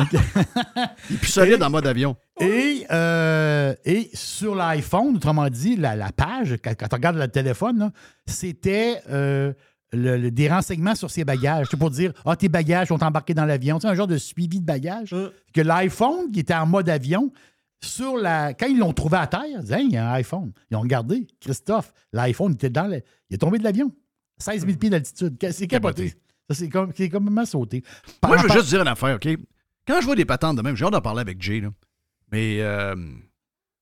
Il 1.10 1.16
est 1.16 1.20
plus 1.20 1.28
solide 1.32 1.62
en 1.64 1.70
mode 1.70 1.88
avion. 1.88 2.16
Et, 2.40 2.86
euh, 2.92 3.74
et 3.86 4.10
sur 4.14 4.56
l'iPhone, 4.56 5.16
autrement 5.16 5.48
dit, 5.50 5.76
la, 5.76 5.96
la 5.96 6.12
page, 6.12 6.56
quand, 6.64 6.74
quand 6.78 6.88
on 6.92 6.96
regarde 6.96 7.18
le 7.18 7.28
téléphone, 7.28 7.92
c'était 8.26 9.02
euh, 9.10 9.54
le- 9.94 10.18
le- 10.18 10.32
des 10.32 10.50
renseignements 10.50 10.96
sur 10.96 11.10
ses 11.10 11.24
bagages. 11.24 11.68
C'est 11.72 11.78
pour 11.78 11.90
dire 11.92 12.12
Ah, 12.26 12.36
tes 12.36 12.50
bagages 12.50 12.88
sont 12.90 13.02
embarqués 13.04 13.34
dans 13.34 13.46
l'avion. 13.46 13.80
C'est 13.80 13.88
un 13.88 13.96
genre 13.96 14.08
de 14.08 14.18
suivi 14.18 14.60
de 14.60 14.66
bagages. 14.66 15.14
Euh. 15.14 15.30
Que 15.54 15.62
l'iPhone, 15.62 16.32
qui 16.32 16.40
était 16.42 16.54
en 16.56 16.66
mode 16.66 16.90
avion, 16.90 17.32
sur 17.82 18.18
la. 18.18 18.54
Quand 18.54 18.68
ils 18.68 18.78
l'ont 18.80 18.94
trouvé 18.94 19.18
à 19.18 19.28
terre, 19.28 19.44
ils 19.50 19.60
disaient 19.60 19.80
Hey, 19.80 19.86
il 19.88 19.94
y 19.94 19.98
a 19.98 20.10
un 20.10 20.14
iPhone. 20.14 20.52
Ils 20.72 20.78
ont 20.78 20.82
regardé. 20.82 21.28
Christophe, 21.40 21.94
l'iPhone 22.12 22.54
était 22.54 22.70
dans 22.70 22.88
le. 22.88 23.02
Il 23.30 23.36
est 23.36 23.38
tombé 23.38 23.58
de 23.60 23.64
l'avion. 23.64 23.92
16 24.38 24.66
000 24.66 24.78
pieds 24.78 24.90
d'altitude. 24.90 25.36
C'est 25.52 25.68
capoté. 25.68 26.10
Ça, 26.50 26.56
c'est 26.56 26.70
comme, 26.70 26.92
c'est 26.96 27.10
complètement 27.10 27.46
sauté. 27.46 27.84
Moi, 28.24 28.38
je 28.38 28.44
veux 28.44 28.50
juste 28.54 28.68
dire 28.70 28.82
une 28.82 28.88
affaire, 28.88 29.16
OK? 29.16 29.28
Quand 29.88 30.00
je 30.02 30.06
vois 30.06 30.16
des 30.16 30.26
patentes 30.26 30.58
de 30.58 30.62
même, 30.62 30.76
j'ai 30.76 30.86
hâte 30.86 30.92
d'en 30.94 31.02
parler 31.02 31.22
avec 31.22 31.42
Jay, 31.42 31.60
là. 31.62 31.70
Mais 32.32 32.58
euh, 32.62 32.96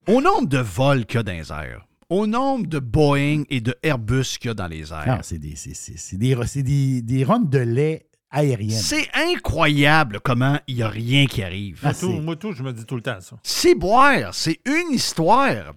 au 0.08 0.22
nombre 0.22 0.47
de 0.47 0.58
vols 0.60 1.06
qu'il 1.06 1.18
y 1.18 1.20
a 1.20 1.24
dans 1.24 1.32
les 1.32 1.51
airs, 1.51 1.86
au 2.10 2.28
nombre 2.28 2.68
de 2.68 2.80
Boeing 2.80 3.43
et 3.49 3.62
de 3.62 3.74
Airbus 3.84 4.38
qu'il 4.39 4.47
y 4.47 4.51
a 4.51 4.54
dans 4.54 4.68
les 4.68 4.91
airs, 4.91 5.06
Non, 5.08 5.20
c'est 5.24 5.39
des, 5.39 5.56
c'est, 5.56 6.18
des, 6.18 6.36
c'est 6.45 6.64
des, 6.64 7.01
des 7.01 7.24
runs 7.24 7.39
de 7.39 7.58
lait 7.60 8.06
aériennes. 8.30 8.78
c'est 8.80 9.08
incroyable 9.14 10.20
comment 10.24 10.60
il 10.68 10.76
n'y 10.76 10.82
a 10.84 10.89
rien 10.89 11.26
qui 11.26 11.41
arrive. 11.43 11.80
Ah, 11.84 11.88
Moi, 11.88 11.93
tout, 11.93 12.12
c'est- 12.12 12.20
moi, 12.22 12.36
tout, 12.36 12.51
je 12.51 12.64
me 12.64 12.74
dis 12.74 12.86
tout 12.86 12.95
le 12.95 13.01
temps 13.01 13.20
ça. 13.22 13.38
C'est 13.43 13.76
boire, 13.76 14.34
c'est 14.34 14.60
une 14.66 14.91
histoire. 14.93 15.74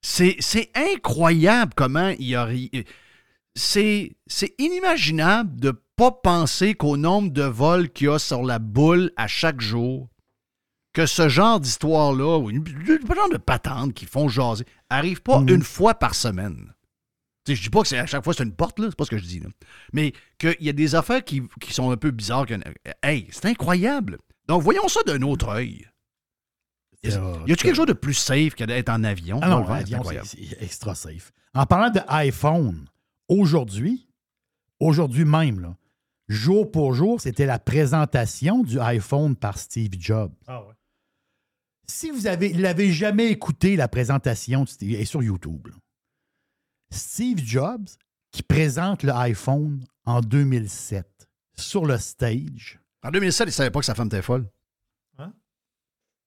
C'est 0.00 0.36
c'est 0.38 0.70
incroyable 0.74 1.72
comment 1.74 2.10
il 2.18 2.28
y 2.28 2.34
a 2.36 2.44
ri- 2.44 2.70
C'est 3.56 4.16
c'est 4.26 4.54
inimaginable 4.58 5.58
de 5.58 5.72
pas 5.96 6.12
penser 6.12 6.74
qu'au 6.74 6.96
nombre 6.96 7.30
de 7.30 7.42
vols 7.42 7.88
qu'il 7.90 8.08
y 8.08 8.10
a 8.10 8.18
sur 8.18 8.42
la 8.42 8.58
boule 8.58 9.10
à 9.16 9.26
chaque 9.28 9.60
jour, 9.62 10.08
que 10.92 11.06
ce 11.06 11.28
genre 11.28 11.58
d'histoire-là, 11.58 12.38
ou 12.38 12.50
une 12.50 12.64
genre 12.66 13.30
de 13.30 13.38
patentes 13.38 13.94
qui 13.94 14.04
font 14.04 14.28
jaser, 14.28 14.64
arrive 14.90 15.22
pas 15.22 15.40
Mhm. 15.40 15.48
une 15.48 15.62
fois 15.62 15.94
par 15.94 16.14
semaine. 16.14 16.74
Sais, 17.46 17.54
je 17.54 17.62
dis 17.62 17.70
pas 17.70 17.80
que 17.82 17.88
c'est 17.88 17.98
à 17.98 18.06
chaque 18.06 18.24
fois 18.24 18.34
c'est 18.34 18.42
une 18.42 18.52
porte, 18.54 18.78
là, 18.78 18.86
c'est 18.90 18.96
pas 18.96 19.04
ce 19.04 19.10
que 19.10 19.18
je 19.18 19.24
dis. 19.24 19.40
Là. 19.40 19.48
Mais 19.92 20.12
qu'il 20.38 20.56
y 20.60 20.68
a 20.68 20.72
des 20.74 20.94
affaires 20.94 21.24
qui, 21.24 21.42
qui 21.60 21.72
sont 21.72 21.90
un 21.90 21.96
peu 21.96 22.10
bizarres. 22.10 22.44
Que, 22.44 22.54
hey, 23.02 23.28
c'est 23.30 23.46
incroyable. 23.46 24.18
Donc, 24.48 24.62
voyons 24.62 24.88
ça 24.88 25.00
d'un 25.06 25.22
autre 25.22 25.48
œil. 25.48 25.86
Y 27.04 27.08
a-tu 27.52 27.56
quelque 27.64 27.74
chose 27.74 27.86
de 27.86 27.92
plus 27.92 28.14
safe 28.14 28.54
que 28.54 28.64
d'être 28.64 28.88
en 28.88 29.04
avion? 29.04 29.38
Ah 29.42 29.48
non, 29.48 29.60
le 29.60 29.84
c'est 29.86 30.24
c'est 30.24 30.62
extra 30.62 30.94
safe. 30.94 31.32
En 31.54 31.66
parlant 31.66 31.90
de 31.90 32.00
iPhone, 32.08 32.86
aujourd'hui, 33.28 34.08
aujourd'hui 34.80 35.24
même, 35.24 35.60
là, 35.60 35.76
jour 36.28 36.70
pour 36.70 36.94
jour, 36.94 37.20
c'était 37.20 37.46
la 37.46 37.58
présentation 37.58 38.62
du 38.62 38.78
iPhone 38.80 39.36
par 39.36 39.58
Steve 39.58 39.92
Jobs. 39.98 40.32
Ah 40.46 40.64
ouais. 40.64 40.74
Si 41.88 42.10
vous 42.10 42.26
avez, 42.26 42.52
l'avez 42.52 42.92
jamais 42.92 43.26
écouté, 43.28 43.76
la 43.76 43.86
présentation, 43.88 44.64
de 44.64 44.68
Steve- 44.68 44.94
elle 44.94 45.00
est 45.02 45.04
sur 45.04 45.22
YouTube. 45.22 45.68
là. 45.68 45.74
Steve 46.90 47.38
Jobs 47.38 47.86
qui 48.32 48.42
présente 48.42 49.02
le 49.02 49.12
iPhone 49.12 49.84
en 50.04 50.20
2007 50.20 51.28
sur 51.56 51.86
le 51.86 51.96
stage. 51.98 52.80
En 53.02 53.10
2007, 53.10 53.48
il 53.48 53.52
savait 53.52 53.70
pas 53.70 53.80
que 53.80 53.86
sa 53.86 53.94
femme 53.94 54.06
était 54.08 54.22
folle. 54.22 54.48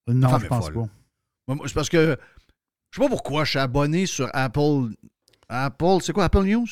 Non, 0.08 0.30
femme 0.30 0.41
je 0.41 0.47
pense 0.47 0.66
folle. 0.70 0.89
pas. 1.47 1.68
C'est 1.68 1.74
parce 1.74 1.89
que 1.89 2.18
je 2.91 2.95
sais 2.95 3.02
pas 3.06 3.10
pourquoi 3.10 3.43
je 3.43 3.52
suis 3.52 3.60
abonné 3.60 4.06
sur 4.08 4.28
Apple. 4.34 4.93
Apple, 5.50 5.97
c'est 6.02 6.14
quoi 6.14 6.24
Apple 6.26 6.45
News? 6.45 6.66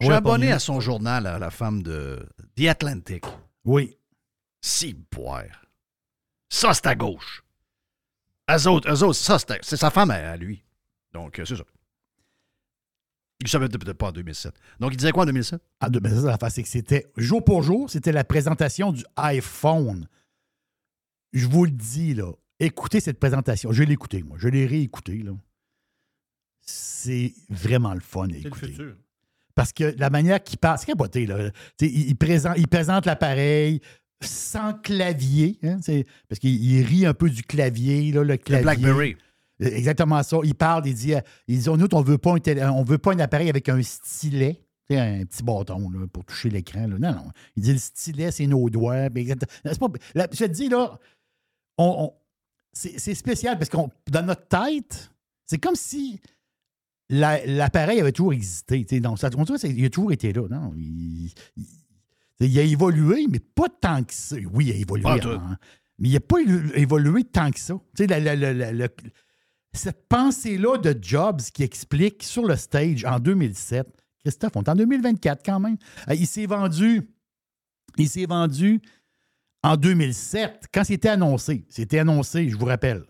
Je 0.00 0.06
suis 0.06 0.10
Ouais, 0.12 0.16
abonné 0.16 0.50
à 0.52 0.58
son 0.58 0.80
journal, 0.80 1.26
à 1.26 1.38
la 1.38 1.50
femme 1.50 1.82
de 1.82 2.26
The 2.56 2.66
Atlantic. 2.68 3.24
Oui. 3.64 3.96
Si 4.62 4.94
boire. 4.94 5.66
Ça, 6.48 6.72
c'est 6.74 6.86
à 6.86 6.94
gauche. 6.94 7.44
Eux 8.50 8.66
autres, 8.68 8.90
eux 8.90 9.02
autres, 9.04 9.18
ça, 9.18 9.38
c'est 9.38 9.50
à- 9.52 9.58
c'est 9.62 9.76
sa 9.76 9.90
femme 9.90 10.10
à, 10.10 10.14
à 10.32 10.36
lui. 10.36 10.64
Donc, 11.12 11.38
euh, 11.38 11.44
c'est 11.44 11.56
ça. 11.56 11.64
Il 13.40 13.48
savait 13.48 13.68
peut-être 13.68 13.96
pas 13.96 14.08
en 14.08 14.12
2007. 14.12 14.54
Donc, 14.80 14.92
il 14.92 14.96
disait 14.96 15.12
quoi 15.12 15.22
en 15.22 15.26
2007? 15.26 15.62
Ah, 15.80 15.88
de- 15.88 15.98
ben, 15.98 16.14
ça, 16.14 16.26
l'affaire, 16.26 16.50
c'est 16.50 16.62
que 16.62 16.68
c'était 16.68 17.10
jour 17.16 17.42
pour 17.44 17.62
jour, 17.62 17.88
c'était 17.88 18.12
la 18.12 18.24
présentation 18.24 18.92
du 18.92 19.04
iPhone. 19.16 20.08
Je 21.32 21.46
vous 21.46 21.64
le 21.64 21.70
dis, 21.70 22.14
là, 22.14 22.32
écoutez 22.58 23.00
cette 23.00 23.18
présentation. 23.20 23.72
Je 23.72 23.82
l'ai 23.82 23.92
écoutée, 23.94 24.22
moi. 24.22 24.36
Je 24.38 24.48
l'ai 24.48 24.66
réécoutée, 24.66 25.22
là. 25.22 25.32
C'est 26.60 27.32
vraiment 27.48 27.94
le 27.94 28.00
fun 28.00 28.24
à 28.24 28.32
C'est 28.32 28.40
le 28.40 28.46
écouter. 28.48 28.66
futur. 28.68 28.96
Parce 29.54 29.72
que 29.72 29.94
la 29.98 30.10
manière 30.10 30.42
qu'il 30.42 30.58
parle, 30.58 30.78
c'est 30.78 30.86
capoté, 30.86 31.26
là. 31.26 31.50
Il, 31.80 32.08
il 32.10 32.16
présente, 32.16 32.54
il 32.56 32.68
présente 32.68 33.06
l'appareil 33.06 33.80
sans 34.22 34.74
clavier, 34.74 35.58
hein, 35.62 35.78
c'est- 35.82 36.04
parce 36.28 36.38
qu'il 36.38 36.62
il 36.62 36.82
rit 36.84 37.06
un 37.06 37.14
peu 37.14 37.30
du 37.30 37.42
clavier, 37.42 38.12
là, 38.12 38.22
le 38.22 38.28
Le 38.32 38.36
clavier. 38.36 38.62
BlackBerry. 38.64 39.16
Exactement 39.60 40.22
ça. 40.22 40.38
Il 40.44 40.54
parle, 40.54 40.86
il 40.86 40.94
dit, 40.94 41.14
euh, 41.14 41.20
il 41.46 41.58
dit 41.58 41.68
nous, 41.68 41.86
on 41.92 42.02
veut 42.02 42.18
pas 42.18 42.32
un, 42.34 42.38
télé- 42.38 42.64
on 42.64 42.82
veut 42.82 42.98
pas 42.98 43.12
un 43.12 43.18
appareil 43.18 43.48
avec 43.50 43.68
un 43.68 43.82
stylet. 43.82 44.62
Un 44.92 45.24
petit 45.24 45.42
bâton 45.44 45.88
là, 45.90 46.06
pour 46.12 46.24
toucher 46.24 46.50
l'écran. 46.50 46.80
là. 46.88 46.98
Non, 46.98 47.12
non. 47.14 47.30
Il 47.56 47.62
dit 47.62 47.72
le 47.72 47.78
stylet, 47.78 48.30
c'est 48.32 48.46
nos 48.46 48.68
doigts. 48.70 49.08
Pas- 49.10 49.88
là, 50.14 50.26
je 50.32 50.38
te 50.38 50.44
dis, 50.50 50.68
là, 50.68 50.98
on, 51.78 51.84
on- 52.06 52.12
c'est 52.72 52.98
c'est 52.98 53.14
spécial 53.14 53.56
parce 53.58 53.68
que 53.70 53.76
dans 54.10 54.22
notre 54.26 54.48
tête, 54.48 55.10
c'est 55.46 55.58
comme 55.58 55.76
si 55.76 56.20
la- 57.10 57.44
l'appareil 57.44 58.00
avait 58.00 58.12
toujours 58.12 58.32
existé. 58.32 58.84
Donc, 59.00 59.18
ça, 59.18 59.28
on 59.36 59.44
dirait 59.44 59.84
a 59.84 59.90
toujours 59.90 60.12
été 60.12 60.32
là. 60.32 60.42
Non, 60.50 60.72
il, 60.76 61.26
il- 61.56 61.66
il 62.40 62.58
a 62.58 62.62
évolué, 62.62 63.26
mais 63.28 63.38
pas 63.40 63.68
tant 63.68 64.02
que 64.02 64.14
ça. 64.14 64.36
Oui, 64.52 64.66
il 64.68 64.72
a 64.72 64.76
évolué. 64.76 65.04
En- 65.06 65.56
mais 65.98 66.08
il 66.08 66.12
n'a 66.14 66.20
pas 66.20 66.38
évolué 66.74 67.24
tant 67.24 67.50
que 67.50 67.60
ça. 67.60 67.74
La- 67.98 68.18
la- 68.72 68.88
cette 69.74 70.08
pensée-là 70.08 70.78
de 70.78 70.96
Jobs 71.00 71.42
qui 71.52 71.62
explique 71.62 72.22
sur 72.22 72.44
le 72.46 72.56
stage 72.56 73.04
en 73.04 73.18
2007, 73.20 73.86
Christophe, 74.24 74.52
on 74.56 74.62
est 74.62 74.68
en 74.68 74.74
2024 74.74 75.42
quand 75.44 75.60
même. 75.60 75.76
Euh, 76.08 76.14
Il 76.14 76.26
s'est 76.26 76.46
vendu, 76.46 77.02
il 77.98 78.08
s'est 78.08 78.26
vendu 78.26 78.80
en 79.62 79.76
2007, 79.76 80.64
quand 80.72 80.84
c'était 80.84 81.10
annoncé. 81.10 81.66
C'était 81.68 81.98
annoncé, 81.98 82.48
je 82.48 82.56
vous 82.56 82.64
rappelle, 82.64 83.04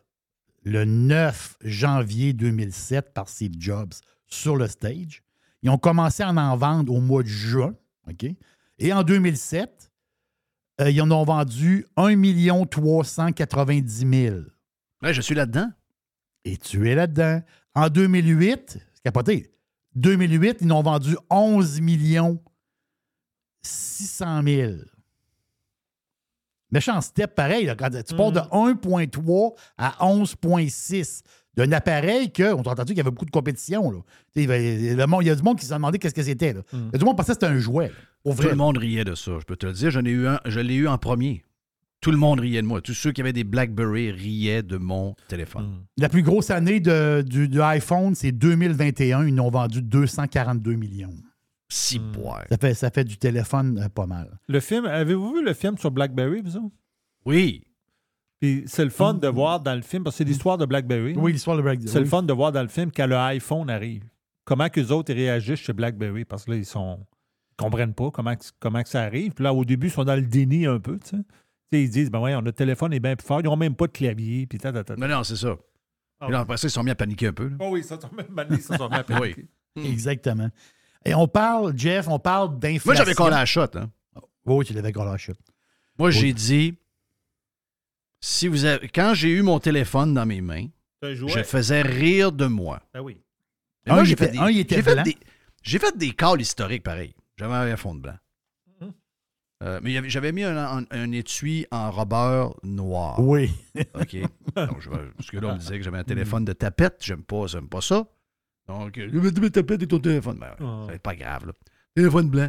le 0.62 0.84
9 0.84 1.56
janvier 1.62 2.32
2007 2.32 3.12
par 3.14 3.28
Steve 3.28 3.54
Jobs 3.58 3.94
sur 4.26 4.56
le 4.56 4.66
stage. 4.68 5.22
Ils 5.62 5.70
ont 5.70 5.78
commencé 5.78 6.22
à 6.22 6.30
en 6.30 6.56
vendre 6.56 6.92
au 6.92 7.00
mois 7.00 7.22
de 7.22 7.28
juin. 7.28 7.74
OK? 8.08 8.26
Et 8.78 8.92
en 8.92 9.02
2007, 9.02 9.92
euh, 10.80 10.90
ils 10.90 11.02
en 11.02 11.10
ont 11.10 11.24
vendu 11.24 11.86
1 11.96 12.66
390 12.66 14.06
000. 14.10 14.36
Ouais, 15.02 15.12
je 15.12 15.20
suis 15.20 15.34
là-dedans. 15.34 15.70
Et 16.44 16.56
tu 16.56 16.88
es 16.88 16.94
là-dedans. 16.94 17.42
En 17.74 17.88
2008, 17.88 18.78
c'est 18.94 19.02
capoté. 19.02 19.52
2008, 19.94 20.58
ils 20.60 20.72
en 20.72 20.78
ont 20.78 20.82
vendu 20.82 21.16
11 21.28 21.80
millions 21.80 22.42
600 23.62 24.42
000. 24.44 24.72
Méchant 26.72 27.00
step 27.00 27.34
pareil. 27.34 27.66
là, 27.66 27.74
quand 27.74 27.88
tu 27.90 28.14
pars 28.14 28.32
de 28.32 28.40
1,3 28.40 29.54
à 29.78 29.96
11,6 30.06 31.22
d'un 31.56 31.72
appareil 31.72 32.30
que, 32.32 32.52
on 32.54 32.62
t'a 32.62 32.70
entendu 32.70 32.92
qu'il 32.92 32.98
y 32.98 33.00
avait 33.00 33.10
beaucoup 33.10 33.24
de 33.26 33.30
compétition. 33.30 33.90
Là. 33.90 33.98
Il 34.36 34.44
y 34.44 35.30
a 35.30 35.34
du 35.34 35.42
monde 35.42 35.58
qui 35.58 35.66
s'est 35.66 35.74
demandé 35.74 35.98
qu'est-ce 35.98 36.14
que 36.14 36.22
c'était. 36.22 36.52
là. 36.52 36.60
Il 36.72 36.78
y 36.92 36.94
a 36.94 36.98
du 36.98 37.04
monde 37.04 37.14
qui 37.14 37.18
pensait 37.18 37.32
que 37.32 37.40
c'était 37.40 37.46
un 37.46 37.58
jouet. 37.58 37.90
Tout 38.24 38.32
vrai. 38.32 38.48
le 38.50 38.54
monde 38.56 38.76
riait 38.78 39.04
de 39.04 39.14
ça, 39.14 39.32
je 39.40 39.44
peux 39.44 39.56
te 39.56 39.66
le 39.66 39.72
dire. 39.72 39.90
Je 39.90 39.98
l'ai 40.00 40.10
eu, 40.12 40.26
un- 40.28 40.40
je 40.44 40.60
l'ai 40.60 40.74
eu 40.74 40.86
en 40.88 40.98
premier. 40.98 41.42
Tout 42.00 42.12
le 42.12 42.16
monde 42.16 42.40
riait 42.40 42.62
de 42.62 42.66
moi. 42.66 42.80
Tous 42.80 42.94
ceux 42.94 43.12
qui 43.12 43.20
avaient 43.20 43.32
des 43.34 43.44
BlackBerry 43.44 44.10
riaient 44.10 44.62
de 44.62 44.76
mon 44.78 45.14
téléphone. 45.28 45.82
La 45.98 46.08
plus 46.08 46.22
grosse 46.22 46.50
année 46.50 46.80
de- 46.80 47.22
du, 47.26 47.46
du 47.48 47.60
iPhone, 47.60 48.14
c'est 48.14 48.32
2021. 48.32 49.26
Ils 49.26 49.38
en 49.40 49.46
ont 49.46 49.50
vendu 49.50 49.82
242 49.82 50.74
millions. 50.74 51.12
Si 51.72 51.98
boire. 51.98 52.44
Ça 52.50 52.56
fait, 52.58 52.74
ça 52.74 52.90
fait 52.90 53.04
du 53.04 53.16
téléphone 53.16 53.78
euh, 53.78 53.88
pas 53.88 54.06
mal. 54.06 54.38
Le 54.48 54.60
film, 54.60 54.86
avez-vous 54.86 55.34
vu 55.34 55.44
le 55.44 55.54
film 55.54 55.78
sur 55.78 55.90
BlackBerry, 55.90 56.42
vous 56.42 56.56
autres? 56.56 56.74
Oui. 57.24 57.64
Puis 58.40 58.64
c'est 58.66 58.84
le 58.84 58.90
fun 58.90 59.14
de 59.14 59.28
voir 59.28 59.60
dans 59.60 59.74
le 59.74 59.82
film, 59.82 60.02
parce 60.02 60.16
que 60.16 60.24
c'est 60.24 60.28
l'histoire 60.28 60.58
de 60.58 60.66
BlackBerry. 60.66 61.14
Oui, 61.16 61.32
l'histoire 61.32 61.56
de 61.56 61.62
BlackBerry. 61.62 61.90
C'est 61.92 62.00
le 62.00 62.06
fun 62.06 62.22
de 62.22 62.32
voir 62.32 62.50
dans 62.52 62.62
le 62.62 62.68
film 62.68 62.90
quand 62.90 63.06
le 63.06 63.16
iPhone 63.16 63.70
arrive. 63.70 64.02
Comment 64.44 64.68
que 64.68 64.80
les 64.80 64.90
autres 64.90 65.12
ils 65.12 65.16
réagissent 65.18 65.60
chez 65.60 65.72
BlackBerry, 65.72 66.24
parce 66.24 66.44
que 66.44 66.50
là, 66.52 66.56
ils 66.56 66.64
sont. 66.66 66.98
Ils 67.52 67.62
comprennent 67.62 67.94
pas 67.94 68.10
comment, 68.10 68.34
comment 68.58 68.82
que 68.82 68.88
ça 68.88 69.02
arrive. 69.02 69.32
Puis 69.32 69.44
là, 69.44 69.52
au 69.52 69.64
début, 69.64 69.88
ils 69.88 69.92
sont 69.92 70.04
dans 70.04 70.16
le 70.16 70.22
déni 70.22 70.66
un 70.66 70.80
peu, 70.80 70.98
tu 70.98 71.10
sais. 71.10 71.22
Ils 71.72 71.90
disent, 71.90 72.10
ben 72.10 72.18
ouais, 72.18 72.32
notre 72.32 72.56
téléphone 72.56 72.92
est 72.94 73.00
bien 73.00 73.14
plus 73.14 73.26
fort. 73.26 73.40
Ils 73.40 73.44
n'ont 73.44 73.56
même 73.56 73.76
pas 73.76 73.86
de 73.86 73.92
clavier. 73.92 74.46
Puis 74.46 74.58
ta, 74.58 74.72
ta, 74.72 74.82
ta, 74.82 74.96
ta. 74.96 75.00
Non, 75.00 75.06
non, 75.14 75.22
c'est 75.22 75.36
ça. 75.36 75.56
Ah 76.18 76.26
Et 76.28 76.32
là, 76.32 76.40
après 76.40 76.56
ça, 76.56 76.66
ils 76.66 76.70
sont 76.70 76.82
mis 76.82 76.90
à 76.90 76.94
paniquer 76.96 77.28
un 77.28 77.32
peu. 77.32 77.48
là. 77.48 77.56
Oh 77.60 77.68
oui, 77.70 77.84
ça 77.84 77.96
tombe 77.96 78.16
même 78.16 78.36
année, 78.38 78.60
ça 78.60 78.76
tombe 78.76 78.90
même 78.90 79.04
Oui. 79.20 79.36
Exactement. 79.84 80.48
Et 81.04 81.14
on 81.14 81.26
parle, 81.28 81.76
Jeff, 81.76 82.08
on 82.08 82.18
parle 82.18 82.58
d'inflation. 82.58 82.82
Moi, 82.86 82.94
j'avais 82.94 83.14
collé 83.14 83.34
à 83.34 83.40
la 83.40 83.46
shot. 83.46 83.66
Hein. 83.74 83.90
Oui, 84.44 84.64
tu 84.66 84.72
l'avais 84.74 84.92
collé 84.92 85.08
à 85.08 85.12
la 85.12 85.18
shot. 85.18 85.32
Moi, 85.98 86.10
j'ai 86.10 86.32
dit, 86.32 86.74
si 88.20 88.48
vous 88.48 88.64
avez, 88.64 88.88
quand 88.88 89.14
j'ai 89.14 89.30
eu 89.30 89.42
mon 89.42 89.58
téléphone 89.60 90.14
dans 90.14 90.26
mes 90.26 90.40
mains, 90.40 90.66
je 91.02 91.42
faisais 91.42 91.82
rire 91.82 92.32
de 92.32 92.46
moi. 92.46 92.80
Ben 92.92 93.00
oui. 93.00 93.22
Mais 93.86 93.92
Un, 93.92 93.94
moi, 93.96 94.04
j'ai 94.04 94.16
fait 94.16 94.28
des, 94.28 94.38
un, 94.38 94.50
il 94.50 94.58
était 94.58 94.76
j'ai 94.76 94.82
fait 94.82 95.02
des- 95.02 95.16
j'ai 95.62 95.78
fait 95.78 95.96
des 95.96 96.10
calls 96.12 96.40
historiques 96.40 96.82
pareil. 96.82 97.14
J'avais 97.38 97.54
un 97.72 97.76
fond 97.76 97.94
de 97.94 98.00
blanc. 98.00 98.16
Mhm. 98.82 98.92
Euh, 99.62 99.80
mais 99.82 100.08
j'avais 100.10 100.32
mis 100.32 100.42
un, 100.44 100.56
un- 100.80 100.84
un 100.90 101.12
étui 101.12 101.66
en 101.70 101.90
robeur 101.90 102.54
noir. 102.62 103.18
Oui. 103.20 103.50
OK. 103.94 104.16
Donc, 104.56 104.80
je 104.80 104.90
parce 104.90 105.30
que 105.30 105.38
là, 105.38 105.48
on 105.48 105.54
me 105.54 105.58
disait 105.58 105.78
que 105.78 105.84
j'avais 105.84 105.98
un 105.98 106.04
téléphone 106.04 106.44
de 106.44 106.52
tapette. 106.52 106.98
J'aime 107.00 107.22
pas, 107.22 107.46
j'aime 107.46 107.68
pas 107.68 107.80
ça. 107.80 108.06
Donc, 108.78 108.96
euh, 108.98 109.08
je 109.12 109.18
vais 109.18 109.32
te 109.32 109.46
tapette 109.48 109.82
et 109.82 109.86
ton 109.86 109.98
téléphone. 109.98 110.38
Ben, 110.38 110.54
Ah. 110.60 110.86
c'est 110.90 111.02
pas 111.02 111.14
grave, 111.16 111.46
là. 111.46 111.52
Téléphone 111.94 112.30
blanc. 112.30 112.48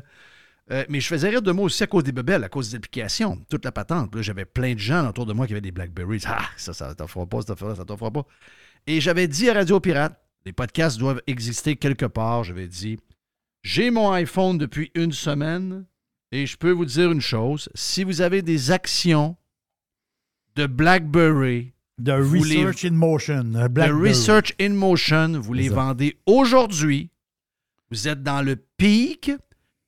Euh, 0.69 0.85
mais 0.87 0.99
je 1.01 1.07
faisais 1.07 1.29
rire 1.29 1.41
de 1.41 1.51
moi 1.51 1.65
aussi 1.65 1.81
à 1.83 1.87
cause 1.87 2.03
des 2.03 2.11
bebelles, 2.11 2.43
à 2.43 2.49
cause 2.49 2.69
des 2.69 2.75
applications, 2.77 3.43
toute 3.49 3.65
la 3.65 3.71
patente. 3.71 4.13
Là, 4.15 4.21
j'avais 4.21 4.45
plein 4.45 4.73
de 4.73 4.79
gens 4.79 5.09
autour 5.09 5.25
de 5.25 5.33
moi 5.33 5.47
qui 5.47 5.53
avaient 5.53 5.61
des 5.61 5.71
Blackberries. 5.71 6.21
Ah, 6.27 6.45
ça, 6.55 6.73
ça 6.73 6.93
t'en 6.95 7.07
fera 7.07 7.25
pas, 7.25 7.41
ça 7.41 7.47
t'en 7.47 7.55
fera, 7.55 7.75
ça 7.75 7.83
t'en 7.83 7.97
fera 7.97 8.11
pas. 8.11 8.25
Et 8.87 9.01
j'avais 9.01 9.27
dit 9.27 9.49
à 9.49 9.53
Radio 9.55 9.79
Pirate, 9.79 10.17
les 10.45 10.53
podcasts 10.53 10.97
doivent 10.99 11.21
exister 11.27 11.75
quelque 11.75 12.05
part. 12.05 12.43
J'avais 12.43 12.67
dit, 12.67 12.99
j'ai 13.63 13.89
mon 13.91 14.11
iPhone 14.11 14.57
depuis 14.57 14.91
une 14.95 15.11
semaine 15.11 15.85
et 16.31 16.45
je 16.45 16.55
peux 16.57 16.71
vous 16.71 16.85
dire 16.85 17.11
une 17.11 17.21
chose. 17.21 17.67
Si 17.73 18.03
vous 18.03 18.21
avez 18.21 18.41
des 18.41 18.71
actions 18.71 19.35
de 20.55 20.67
BlackBerry, 20.67 21.73
The 22.03 22.09
les- 22.09 22.39
Research 22.63 22.85
in 22.85 22.91
Motion. 22.93 23.43
Blackberry. 23.69 24.09
Research 24.09 24.53
in 24.59 24.69
Motion, 24.69 25.39
vous 25.39 25.53
les 25.53 25.69
ça. 25.69 25.75
vendez 25.75 26.17
aujourd'hui. 26.25 27.09
Vous 27.89 28.07
êtes 28.07 28.23
dans 28.23 28.41
le 28.41 28.55
pic 28.77 29.31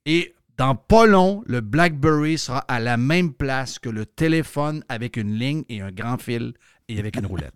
et 0.05 0.33
dans 0.57 0.75
pas 0.75 1.05
long, 1.05 1.43
le 1.47 1.61
BlackBerry 1.61 2.37
sera 2.37 2.59
à 2.59 2.79
la 2.79 2.97
même 2.97 3.33
place 3.33 3.79
que 3.79 3.89
le 3.89 4.05
téléphone 4.05 4.83
avec 4.89 5.17
une 5.17 5.33
ligne 5.33 5.63
et 5.69 5.81
un 5.81 5.91
grand 5.91 6.17
fil 6.21 6.53
et 6.87 6.99
avec 6.99 7.15
une 7.17 7.25
roulette. 7.25 7.55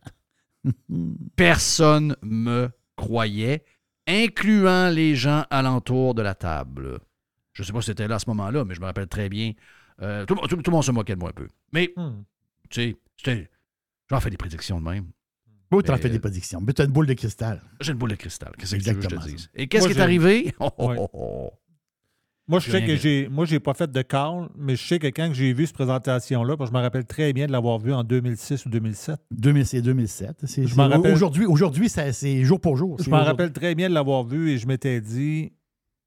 Personne 1.36 2.16
me 2.22 2.70
croyait, 2.96 3.64
incluant 4.08 4.90
les 4.90 5.16
gens 5.16 5.46
alentour 5.50 6.16
de 6.16 6.22
la 6.22 6.34
table. 6.36 7.00
Je 7.54 7.62
ne 7.62 7.66
sais 7.68 7.74
pas 7.74 7.82
si 7.82 7.88
c'était 7.88 8.08
là 8.08 8.16
à 8.16 8.20
ce 8.20 8.30
moment-là, 8.30 8.66
mais 8.66 8.74
je 8.76 8.80
me 8.82 8.86
rappelle 8.86 9.08
très 9.08 9.30
bien. 9.30 9.54
Euh, 10.02 10.26
tout, 10.26 10.36
tout- 10.36 10.48
tout 10.58 10.72
le 10.72 10.72
monde 10.72 10.84
se 10.84 10.92
moquait 10.92 11.16
de 11.16 11.20
moi 11.20 11.30
un 11.30 11.34
peu. 11.34 11.48
Mais, 11.74 11.92
Hmm. 11.96 12.24
tu 12.70 12.82
sais, 12.82 12.96
c'était- 13.18 13.50
j'en 14.10 14.20
fais 14.20 14.30
des 14.30 14.38
prédictions 14.38 14.80
de 14.80 14.86
même. 14.86 15.06
Oui, 15.72 15.84
tu 15.84 15.92
en 15.92 15.96
Mais, 15.96 16.02
fais 16.02 16.10
des 16.10 16.16
euh, 16.18 16.20
prédictions. 16.20 16.62
Mais 16.62 16.74
tu 16.74 16.82
as 16.82 16.86
une 16.86 16.92
boule 16.92 17.08
de 17.08 17.14
cristal. 17.14 17.62
J'ai 17.82 17.92
une 17.92 17.98
boule 17.98 18.12
de 18.12 18.16
cristal. 18.16 18.54
Qu'est-ce 18.58 18.76
que 18.76 18.82
tu 18.82 18.90
veux 18.90 18.96
que 18.96 19.02
je 19.04 19.08
te 19.16 19.28
dise? 19.28 19.50
Et 19.54 19.68
qu'est-ce 19.68 19.86
Moi, 19.86 19.94
qui 19.94 20.00
est 20.00 20.02
arrivé? 20.02 20.54
Oh, 20.60 20.70
oh, 20.78 20.88
Ouais. 20.90 20.96
oh. 21.14 21.50
Moi, 22.50 22.62
je 22.62 22.72
sais 22.72 22.86
que 22.86 22.96
j'ai. 22.96 23.28
Moi, 23.28 23.44
j'ai 23.46 23.60
pas 23.60 23.74
fait 23.74 23.92
de 23.92 24.02
call, 24.02 24.48
mais 24.56 24.78
je 24.78 24.88
sais 24.88 25.00
que 25.00 25.08
quand 25.08 25.34
j'ai 25.34 25.52
vu 25.52 25.66
cette 25.66 25.76
présentation-là, 25.76 26.56
parce 26.56 26.70
que 26.70 26.74
je 26.76 26.80
me 26.80 26.82
rappelle 26.82 27.06
très 27.06 27.34
bien 27.34 27.46
de 27.46 27.52
l'avoir 27.52 27.78
vu 27.78 27.94
en 27.94 28.06
2006 28.06 28.66
ou 28.66 28.70
2007. 28.70 29.20
2000, 29.32 29.66
c'est 29.66 29.82
2007. 29.82 30.46
C'est- 30.46 30.66
Je 30.66 30.76
m'en 30.78 30.88
rappelle. 30.88 31.22
Aujourd'hui, 31.50 31.90
c'est 31.90 32.44
jour 32.46 32.62
pour 32.62 32.78
jour. 32.78 32.98
Je 33.02 33.10
m'en 33.10 33.22
rappelle 33.26 33.52
très 33.52 33.76
bien 33.76 33.90
de 33.90 33.94
l'avoir 33.94 34.24
vu 34.24 34.52
et 34.52 34.58
je 34.58 34.66
m'étais 34.66 35.02
dit, 35.02 35.52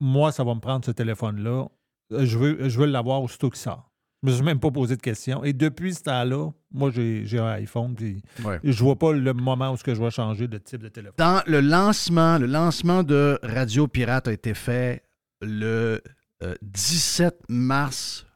moi, 0.01 0.33
ça 0.33 0.43
va 0.43 0.55
me 0.55 0.61
prendre 0.61 0.83
ce 0.87 0.93
téléphone-là. 0.93 1.67
Euh, 2.13 2.25
Je 2.25 2.39
veux, 2.39 2.69
je 2.71 2.79
veux 2.81 2.87
l'avoir 2.87 3.23
aussitôt 3.23 3.51
qu'il 3.51 3.61
sort. 3.61 3.90
Je 4.23 4.29
me 4.29 4.35
suis 4.35 4.45
même 4.45 4.61
pas 4.61 4.71
posé 4.71 4.97
de 4.97 5.01
questions. 5.01 5.43
Et 5.45 5.53
depuis 5.55 5.95
ce 5.95 6.03
temps-là, 6.03 6.51
moi, 6.73 6.91
j'ai 6.91 7.39
un 7.39 7.47
iPhone. 7.53 7.95
Puis 7.95 8.23
Ouais. 8.45 8.61
je 8.63 8.83
vois 8.85 8.99
pas 8.99 9.13
le 9.13 9.33
moment 9.33 9.73
où 9.73 9.77
ce 9.79 9.83
que 9.85 9.95
je 9.95 10.03
vais 10.03 10.11
changer 10.11 10.47
de 10.47 10.59
type 10.59 10.83
de 10.83 10.89
téléphone. 10.89 11.15
Dans 11.17 11.43
le 11.47 11.61
lancement, 11.61 12.37
le 12.39 12.47
lancement 12.47 13.03
de 13.03 13.39
Radio 13.43 13.87
Pirate 13.89 14.29
a 14.29 14.33
été 14.33 14.53
fait 14.53 15.03
le 15.41 16.03
euh, 16.43 16.55
17 16.63 17.35
mars 17.49 18.27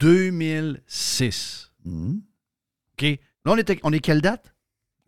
2006. 0.00 1.70
Mhm. 1.84 2.22
OK? 2.98 3.02
Là, 3.02 3.52
on, 3.52 3.56
était, 3.56 3.78
on 3.82 3.92
est 3.92 4.00
quelle 4.00 4.20
date? 4.20 4.54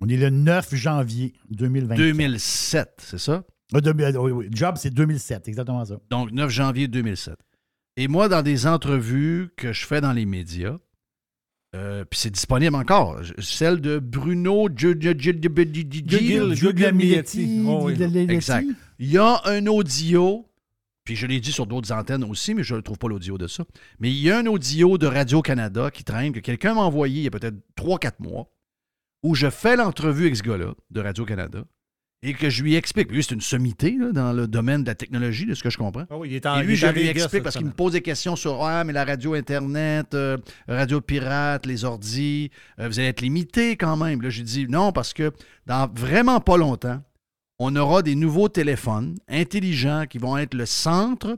On 0.01 0.09
est 0.09 0.17
le 0.17 0.31
9 0.31 0.75
janvier 0.75 1.33
2020. 1.51 1.97
2007, 1.97 2.91
c'est 2.99 3.19
ça? 3.19 3.45
Euh, 3.75 3.81
de- 3.81 4.03
euh, 4.03 4.13
oui, 4.19 4.31
oui. 4.33 4.49
Job, 4.53 4.77
c'est 4.79 4.91
2007, 4.91 5.49
exactement 5.49 5.85
ça. 5.85 5.97
Donc, 6.11 6.31
9 6.33 6.51
janvier 6.51 6.87
2007. 6.89 7.37
Et 8.01 8.07
moi, 8.07 8.29
dans 8.29 8.43
des 8.43 8.69
entrevues 8.69 9.49
que 9.57 9.73
je 9.73 9.85
fais 9.85 10.01
dans 10.01 10.13
les 10.13 10.25
médias, 10.25 10.79
euh, 11.75 12.05
puis 12.05 12.21
c'est 12.21 12.31
disponible 12.31 12.77
encore, 12.77 13.19
celle 13.41 13.81
de 13.81 13.99
Bruno 13.99 14.69
Guglielminetti. 14.69 17.61
Oh. 17.67 17.91
Exact. 17.91 18.69
Il 19.01 19.11
y 19.11 19.19
a 19.19 19.41
un 19.47 19.67
audio, 19.67 20.47
puis 21.03 21.17
je 21.17 21.27
l'ai 21.27 21.41
dit 21.41 21.51
sur 21.51 21.67
d'autres 21.67 21.91
antennes 21.91 22.23
aussi, 22.23 22.55
mais 22.55 22.63
je 22.63 22.77
ne 22.77 22.83
trouve 22.83 22.99
pas 22.99 23.09
l'audio 23.09 23.37
de 23.37 23.49
ça. 23.49 23.65
Mais 23.99 24.13
il 24.13 24.19
y 24.19 24.31
a 24.31 24.39
un 24.39 24.47
audio 24.47 24.97
de 24.97 25.09
Radio-Canada 25.09 25.91
qui 25.91 26.05
traîne, 26.05 26.33
que 26.33 26.39
quelqu'un 26.39 26.75
m'a 26.75 26.83
envoyé 26.83 27.17
il 27.17 27.25
y 27.25 27.27
a 27.27 27.33
peut-être 27.33 27.57
3-4 27.77 28.13
mois, 28.21 28.49
où 29.25 29.35
je 29.35 29.51
fais 29.51 29.75
l'entrevue 29.75 30.27
avec 30.27 30.37
ce 30.37 30.45
gars-là 30.45 30.73
de 30.93 31.01
Radio-Canada 31.01 31.65
et 32.23 32.35
que 32.35 32.51
je 32.51 32.63
lui 32.63 32.75
explique. 32.75 33.11
Lui, 33.13 33.23
c'est 33.23 33.35
une 33.35 33.41
sommité 33.41 33.93
là, 33.93 34.11
dans 34.13 34.33
le 34.33 34.49
domaine 34.49 34.83
de 34.83 34.89
la 34.89 34.95
technologie, 34.95 35.47
de 35.47 35.55
ce 35.55 35.63
que 35.63 35.71
je 35.71 35.79
comprends. 35.79 36.05
Oui, 36.11 36.31
il 36.31 36.35
est 36.35 36.47
en- 36.47 36.57
Et 36.57 36.61
il 36.63 36.67
lui, 36.67 36.73
est 36.75 36.77
je 36.77 36.87
lui 36.89 37.03
Vegas 37.03 37.23
explique 37.25 37.43
parce 37.45 37.57
qu'il 37.57 37.67
me 37.67 37.73
pose 37.73 37.93
des 37.93 38.01
questions 38.03 38.35
sur 38.37 38.65
Ah, 38.65 38.83
mais 38.85 38.93
la 38.93 39.05
radio 39.05 39.35
Internet, 39.35 40.15
euh, 40.15 40.37
radio 40.67 41.01
pirate, 41.01 41.65
les 41.67 41.85
ordis, 41.85 42.51
euh, 42.81 42.89
vous 42.89 42.99
allez 42.99 43.09
être 43.09 43.21
limité 43.21 43.77
quand 43.77 43.97
même. 43.97 44.21
Là, 44.23 44.31
j'ai 44.31 44.43
dit 44.43 44.67
non, 44.69 44.91
parce 44.93 45.13
que 45.13 45.33
dans 45.67 45.89
vraiment 45.95 46.41
pas 46.41 46.57
longtemps, 46.57 47.01
on 47.61 47.75
aura 47.77 48.03
des 48.03 48.15
nouveaux 48.15 48.49
téléphones 48.49 49.17
intelligents 49.29 50.05
qui 50.09 50.19
vont 50.19 50.37
être 50.39 50.55
le 50.55 50.67
centre 50.67 51.37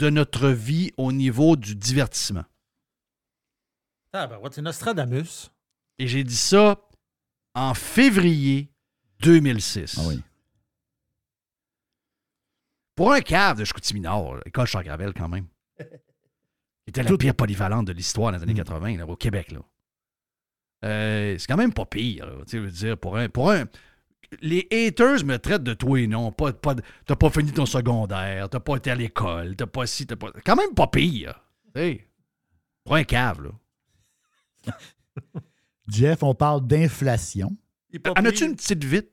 de 0.00 0.10
notre 0.10 0.48
vie 0.48 0.92
au 0.96 1.12
niveau 1.12 1.56
du 1.56 1.74
divertissement. 1.74 2.44
Ah, 4.12 4.26
ben, 4.26 4.38
ouais, 4.38 4.48
c'est 4.52 4.62
Nostradamus? 4.62 5.50
Et 5.98 6.06
j'ai 6.06 6.24
dit 6.24 6.36
ça 6.36 6.80
en 7.54 7.74
février 7.74 8.70
2006. 9.20 9.98
Ah 9.98 10.02
oui. 10.08 10.22
Pour 12.94 13.12
un 13.12 13.20
cave 13.20 13.58
de 13.58 13.64
Chicoutimi-Nord, 13.64 14.40
école 14.44 14.66
Chargravel 14.66 15.12
quand 15.12 15.28
même. 15.28 15.46
C'était 16.86 17.02
la 17.02 17.16
pire 17.16 17.34
polyvalente 17.34 17.86
de 17.86 17.92
l'histoire 17.92 18.32
dans 18.32 18.38
les 18.38 18.42
années 18.42 18.54
80, 18.54 18.96
là, 18.96 19.06
au 19.06 19.14
Québec. 19.14 19.52
Là. 19.52 19.60
Euh, 20.84 21.36
c'est 21.38 21.46
quand 21.46 21.56
même 21.56 21.72
pas 21.72 21.84
pire. 21.84 22.26
là. 22.26 22.32
Je 22.50 22.58
veux 22.58 22.70
dire, 22.70 22.96
pour 22.96 23.16
un, 23.16 23.28
pour 23.28 23.50
un. 23.50 23.66
Les 24.40 24.66
haters 24.70 25.24
me 25.24 25.36
traitent 25.38 25.62
de 25.62 25.74
toi 25.74 26.00
et 26.00 26.06
non. 26.06 26.32
Pas, 26.32 26.52
pas, 26.52 26.74
t'as 27.06 27.16
pas 27.16 27.30
fini 27.30 27.52
ton 27.52 27.66
secondaire, 27.66 28.48
t'as 28.48 28.60
pas 28.60 28.76
été 28.76 28.90
à 28.90 28.94
l'école, 28.94 29.54
t'as 29.56 29.66
pas 29.66 29.86
ci, 29.86 30.06
t'as 30.06 30.16
pas. 30.16 30.32
Quand 30.44 30.56
même 30.56 30.74
pas 30.74 30.86
pire. 30.86 31.40
Pour 32.84 32.96
un 32.96 33.04
cave, 33.04 33.42
là. 33.42 34.72
Jeff, 35.88 36.22
on 36.22 36.34
parle 36.34 36.66
d'inflation. 36.66 37.56
En 38.16 38.24
as-tu 38.24 38.44
une 38.44 38.56
petite 38.56 38.84
vite? 38.84 39.10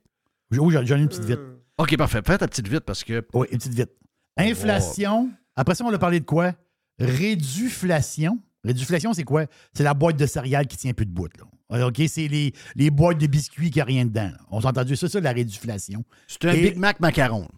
Oui, 0.52 0.72
j'en 0.72 0.96
ai 0.96 1.00
une 1.00 1.08
petite 1.08 1.24
vite. 1.24 1.40
Ok, 1.78 1.96
parfait. 1.96 2.20
Fais 2.24 2.38
ta 2.38 2.48
petite 2.48 2.68
vite 2.68 2.80
parce 2.80 3.04
que. 3.04 3.26
Oui, 3.34 3.46
une 3.50 3.58
petite 3.58 3.74
vite. 3.74 3.90
Inflation. 4.36 5.30
Après 5.54 5.74
ça, 5.74 5.84
on 5.84 5.92
a 5.92 5.98
parlé 5.98 6.20
de 6.20 6.24
quoi? 6.24 6.54
Réduflation. 6.98 8.38
Réduflation, 8.64 9.12
c'est 9.12 9.24
quoi? 9.24 9.46
C'est 9.72 9.82
la 9.84 9.94
boîte 9.94 10.16
de 10.16 10.26
céréales 10.26 10.66
qui 10.66 10.76
tient 10.76 10.92
plus 10.92 11.06
de 11.06 11.10
bout. 11.12 11.28
Là. 11.70 11.86
OK? 11.86 12.02
C'est 12.08 12.28
les, 12.28 12.52
les 12.74 12.90
boîtes 12.90 13.18
de 13.18 13.26
biscuits 13.26 13.70
qui 13.70 13.80
a 13.80 13.84
rien 13.84 14.04
dedans. 14.04 14.30
là. 14.30 14.38
On 14.50 14.60
s'est 14.60 14.66
entendu 14.66 14.96
ça, 14.96 15.08
ça, 15.08 15.20
la 15.20 15.32
réduflation. 15.32 16.04
C'est 16.26 16.44
un 16.46 16.52
Et- 16.52 16.70
Big 16.70 16.76
Mac 16.78 17.00
macaron. 17.00 17.48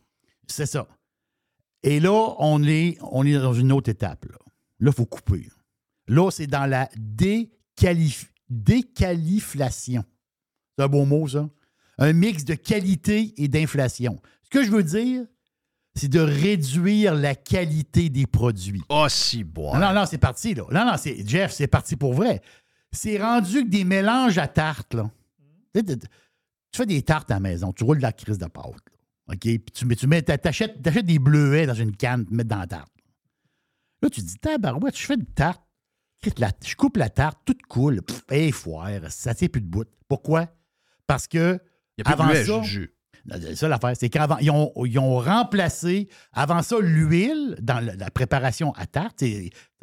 C'est 0.46 0.66
ça. 0.66 0.86
Et 1.82 2.00
là, 2.00 2.34
on 2.38 2.62
est, 2.64 2.98
on 3.02 3.24
est 3.24 3.34
dans 3.34 3.54
une 3.54 3.72
autre 3.72 3.88
étape. 3.90 4.26
Là, 4.26 4.90
il 4.90 4.92
faut 4.92 5.06
couper. 5.06 5.48
Là, 6.08 6.30
c'est 6.30 6.46
dans 6.46 6.66
la 6.66 6.88
déqualif- 6.96 8.30
déqualiflation. 8.50 10.04
C'est 10.78 10.84
un 10.84 10.88
beau 10.88 11.04
mot, 11.04 11.26
ça. 11.26 11.48
Un 11.98 12.12
mix 12.12 12.44
de 12.44 12.54
qualité 12.54 13.34
et 13.42 13.48
d'inflation. 13.48 14.20
Ce 14.44 14.48
que 14.50 14.62
je 14.64 14.70
veux 14.70 14.84
dire, 14.84 15.24
c'est 15.96 16.06
de 16.08 16.20
réduire 16.20 17.16
la 17.16 17.34
qualité 17.34 18.08
des 18.10 18.26
produits. 18.28 18.82
Oh, 18.88 19.06
si, 19.08 19.42
bois. 19.42 19.76
Non, 19.76 19.88
non, 19.88 19.92
non, 20.00 20.06
c'est 20.06 20.18
parti, 20.18 20.54
là. 20.54 20.62
Non, 20.70 20.86
non, 20.86 20.92
c'est, 20.96 21.26
Jeff, 21.28 21.50
c'est 21.52 21.66
parti 21.66 21.96
pour 21.96 22.14
vrai. 22.14 22.40
C'est 22.92 23.18
rendu 23.20 23.64
que 23.64 23.68
des 23.68 23.82
mélanges 23.82 24.38
à 24.38 24.46
tarte, 24.46 24.94
là. 24.94 25.10
Tu, 25.74 25.80
sais, 25.80 25.84
tu- 25.84 25.98
tu 25.98 26.76
fais 26.76 26.86
des 26.86 27.02
tartes 27.02 27.28
à 27.32 27.34
la 27.34 27.40
maison, 27.40 27.72
tu 27.72 27.82
roules 27.82 27.96
de 27.98 28.02
la 28.02 28.12
crise 28.12 28.38
de 28.38 28.46
pâte, 28.46 28.66
là. 28.66 29.34
OK? 29.34 29.40
Puis 29.40 29.60
tu, 29.74 29.84
mets- 29.84 29.96
tu 29.96 30.06
mets, 30.06 30.22
t'a- 30.22 30.38
t'achètes, 30.38 30.80
t'achètes 30.80 31.06
des 31.06 31.18
bleuets 31.18 31.66
dans 31.66 31.74
une 31.74 31.96
canne, 31.96 32.24
tu 32.24 32.32
mets 32.34 32.44
dans 32.44 32.58
la 32.58 32.66
tarte. 32.68 32.92
Là, 34.00 34.08
tu 34.08 34.22
te 34.22 34.26
dis, 34.26 34.38
tabarouette, 34.38 34.96
je 34.96 35.04
fais 35.04 35.14
une 35.14 35.26
tarte. 35.26 35.60
Je 36.24 36.74
coupe 36.76 36.96
la 36.96 37.10
tarte, 37.10 37.40
toute 37.44 37.62
coule. 37.66 38.02
Pff, 38.02 38.54
foire, 38.54 38.90
ça 39.10 39.34
tient 39.34 39.48
plus 39.48 39.60
de 39.60 39.66
bout. 39.66 39.88
Pourquoi? 40.08 40.46
Parce 41.08 41.26
que. 41.26 41.58
Il 41.96 42.04
y 42.06 42.08
a 42.08 42.12
avant 42.12 42.32
ça, 42.32 42.62
jus. 42.62 42.94
c'est 43.28 43.56
ça 43.56 43.66
l'affaire, 43.66 43.94
c'est 43.98 44.08
qu'avant, 44.08 44.38
ils 44.38 44.52
ont, 44.52 44.70
ils 44.84 45.00
ont 45.00 45.18
remplacé, 45.18 46.08
avant 46.32 46.62
ça, 46.62 46.76
l'huile 46.80 47.56
dans 47.60 47.84
la, 47.84 47.96
la 47.96 48.10
préparation 48.12 48.72
à 48.74 48.86
tarte. 48.86 49.24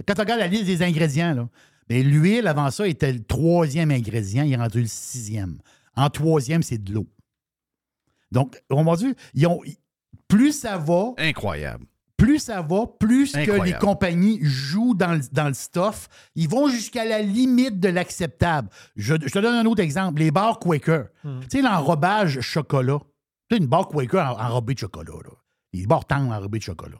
Quand 0.07 0.13
tu 0.13 0.21
regardes 0.21 0.39
la 0.39 0.47
liste 0.47 0.63
des 0.63 0.81
ingrédients, 0.81 1.33
là, 1.33 1.49
ben, 1.89 2.03
l'huile, 2.07 2.47
avant 2.47 2.71
ça, 2.71 2.87
était 2.87 3.11
le 3.11 3.21
troisième 3.23 3.91
ingrédient, 3.91 4.43
il 4.43 4.53
est 4.53 4.57
rendu 4.57 4.79
le 4.79 4.87
sixième. 4.87 5.57
En 5.95 6.09
troisième, 6.09 6.63
c'est 6.63 6.81
de 6.81 6.93
l'eau. 6.93 7.07
Donc, 8.31 8.61
on 8.69 8.83
m'a 8.83 8.95
dit, 8.95 9.13
ils 9.33 9.45
ont, 9.47 9.61
plus 10.27 10.53
ça 10.53 10.77
va, 10.77 11.13
Incroyable. 11.17 11.85
Plus 12.25 12.39
ça 12.39 12.61
va, 12.61 12.85
plus 12.99 13.31
que 13.33 13.51
les 13.63 13.73
compagnies 13.79 14.39
jouent 14.41 14.95
dans 14.95 15.13
le, 15.13 15.21
dans 15.31 15.47
le 15.47 15.53
stuff, 15.53 16.07
ils 16.35 16.49
vont 16.49 16.67
jusqu'à 16.67 17.05
la 17.05 17.21
limite 17.21 17.79
de 17.79 17.89
l'acceptable. 17.89 18.69
Je, 18.95 19.15
je 19.21 19.31
te 19.31 19.39
donne 19.39 19.55
un 19.55 19.65
autre 19.65 19.81
exemple. 19.81 20.19
Les 20.19 20.31
bars 20.31 20.59
Quaker. 20.59 21.05
Hmm. 21.23 21.39
Tu 21.49 21.57
sais, 21.57 21.61
l'enrobage 21.61 22.39
chocolat. 22.41 22.99
Tu 23.49 23.55
sais, 23.57 23.61
une 23.61 23.67
barre 23.67 23.87
Quaker 23.87 24.19
en- 24.25 24.39
enrobée 24.41 24.73
de 24.73 24.79
chocolat. 24.79 25.13
Là. 25.23 25.31
Les 25.73 25.85
bars 25.85 26.05
tendres 26.05 26.31
enrobés 26.33 26.59
de 26.59 26.63
chocolat. 26.63 26.97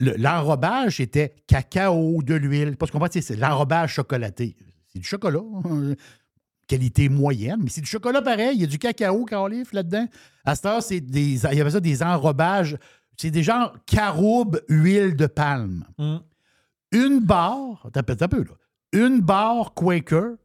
Le- 0.00 0.16
L'enrobage, 0.16 0.96
c'était 0.98 1.34
cacao, 1.46 2.22
de 2.22 2.34
l'huile. 2.34 2.76
Parce 2.76 2.90
qu'on 2.90 3.00
c'est 3.10 3.36
l'enrobage 3.36 3.94
chocolaté. 3.94 4.56
C'est 4.92 5.00
du 5.00 5.06
chocolat. 5.06 5.40
hein, 5.64 5.94
Qualité 6.66 7.08
moyenne, 7.08 7.60
mais 7.62 7.70
c'est 7.70 7.80
du 7.80 7.88
chocolat 7.88 8.20
pareil. 8.20 8.50
Il 8.56 8.60
y 8.60 8.64
a 8.64 8.66
du 8.66 8.78
cacao, 8.78 9.24
Carlif, 9.24 9.72
là-dedans. 9.72 10.06
À 10.44 10.54
cette 10.54 10.66
heure, 10.66 10.82
c'est 10.82 11.00
des, 11.00 11.42
il 11.46 11.56
y 11.56 11.60
avait 11.62 11.70
ça 11.70 11.80
des 11.80 12.02
enrobages. 12.02 12.76
C'est 13.20 13.30
des 13.30 13.42
genres 13.42 13.74
caroube, 13.84 14.62
huile 14.68 15.16
de 15.16 15.26
palme. 15.26 15.84
Hmm. 15.98 16.18
Une 16.92 17.20
barre, 17.20 17.88
t'as 17.92 18.00
un 18.00 18.28
peu 18.28 18.44
là. 18.44 18.54
Une 18.92 19.20
barre 19.20 19.74
Quaker 19.74 20.36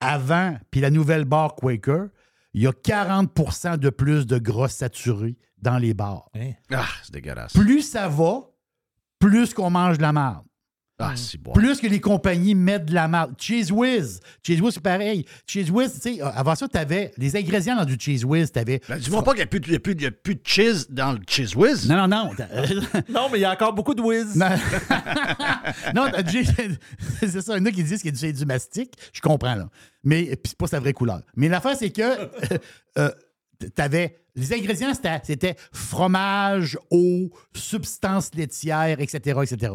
avant, 0.00 0.56
puis 0.70 0.80
la 0.80 0.90
nouvelle 0.90 1.24
barre 1.24 1.54
Quaker, 1.54 2.06
il 2.54 2.62
y 2.62 2.66
a 2.66 2.70
40% 2.70 3.76
de 3.76 3.90
plus 3.90 4.26
de 4.26 4.38
gras 4.38 4.68
saturé 4.68 5.36
dans 5.58 5.78
les 5.78 5.92
barres. 5.92 6.30
Hein? 6.34 6.52
Ah, 6.72 6.86
c'est 7.02 7.12
dégueulasse. 7.12 7.52
Plus 7.52 7.82
ça 7.82 8.08
va, 8.08 8.42
plus 9.18 9.52
qu'on 9.52 9.70
mange 9.70 9.98
de 9.98 10.02
la 10.02 10.12
marde. 10.12 10.46
Ah, 10.98 11.14
si, 11.14 11.36
bois. 11.36 11.52
Plus 11.52 11.78
que 11.78 11.86
les 11.86 12.00
compagnies 12.00 12.54
mettent 12.54 12.86
de 12.86 12.94
la 12.94 13.06
marde. 13.06 13.34
Cheese 13.38 13.70
Whiz. 13.70 14.18
Cheese 14.42 14.60
Whiz, 14.62 14.72
c'est 14.74 14.80
pareil. 14.82 15.26
Cheese 15.46 15.70
Whiz, 15.70 15.92
tu 15.92 16.00
sais, 16.16 16.22
euh, 16.22 16.30
avant 16.34 16.54
ça, 16.54 16.66
tu 16.68 16.78
avais 16.78 17.12
les 17.18 17.36
ingrédients 17.36 17.76
dans 17.76 17.84
du 17.84 17.96
Cheese 18.00 18.24
Whiz. 18.24 18.50
Tu 18.50 18.58
avais. 18.58 18.80
Ben, 18.88 18.98
dis-moi 18.98 19.22
pas 19.22 19.32
qu'il 19.32 19.40
n'y 19.40 19.44
a, 19.44 19.46
plus 19.46 19.60
de- 19.60 19.66
il 19.66 19.72
y 19.72 19.76
a 19.76 19.80
plus 19.80 19.94
de- 19.94 20.00
il 20.00 20.04
y 20.04 20.06
a 20.06 20.10
plus 20.10 20.34
de 20.36 20.40
cheese 20.42 20.86
dans 20.88 21.12
le 21.12 21.18
cheese 21.28 21.54
whiz. 21.54 21.86
Non, 21.86 22.06
non, 22.06 22.08
non. 22.08 22.30
Non, 23.10 23.28
mais 23.30 23.38
il 23.38 23.42
y 23.42 23.44
a 23.44 23.52
encore 23.52 23.74
beaucoup 23.74 23.94
de 23.94 24.00
whiz. 24.00 24.34
Non, 24.36 24.46
c'est 27.20 27.40
ça. 27.42 27.56
Il 27.56 27.58
y 27.58 27.62
en 27.62 27.66
a 27.66 27.70
qui 27.70 27.82
disent 27.84 28.02
que 28.02 28.14
c'est 28.14 28.32
du 28.32 28.46
mastic. 28.46 28.92
Je 29.12 29.20
comprends, 29.20 29.54
là. 29.54 29.68
Mais 30.02 30.24
puis 30.24 30.40
c'est 30.46 30.56
pas 30.58 30.66
sa 30.66 30.80
vraie 30.80 30.92
couleur. 30.92 31.20
Mais 31.36 31.48
l'affaire, 31.48 31.76
c'est 31.76 31.90
que 31.90 32.02
euh, 32.02 32.58
euh, 32.98 33.10
t'avais. 33.74 34.16
Les 34.34 34.52
ingrédients, 34.52 34.92
c'était, 34.92 35.20
c'était 35.24 35.56
fromage, 35.72 36.78
eau, 36.90 37.30
substance 37.54 38.30
laitière, 38.34 39.00
etc., 39.00 39.40
etc. 39.42 39.72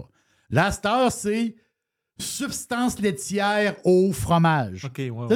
Cette 0.71 0.85
heure, 0.85 1.11
c'est 1.11 1.55
substance 2.19 2.99
laitière, 2.99 3.75
eau, 3.83 4.11
fromage. 4.11 4.85
OK, 4.85 4.97
ouais, 4.97 5.09
ouais. 5.09 5.27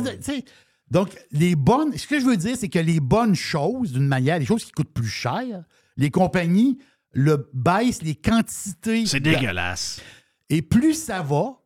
Donc, 0.92 1.10
les 1.32 1.56
bonnes. 1.56 1.98
Ce 1.98 2.06
que 2.06 2.20
je 2.20 2.26
veux 2.26 2.38
dire, 2.38 2.56
c'est 2.58 2.70
que 2.70 2.80
les 2.80 3.00
bonnes 3.00 3.36
choses, 3.36 3.92
d'une 3.94 4.08
manière, 4.08 4.38
les 4.40 4.46
choses 4.46 4.64
qui 4.66 4.72
coûtent 4.72 4.94
plus 4.94 5.08
cher, 5.08 5.64
les 5.98 6.12
compagnies 6.12 6.78
le 7.12 7.50
baissent 7.54 8.02
les 8.04 8.16
quantités. 8.16 9.06
C'est 9.06 9.20
de- 9.20 9.32
dégueulasse. 9.32 10.02
et 10.50 10.62
plus 10.62 10.94
ça 10.94 11.22
va, 11.24 11.58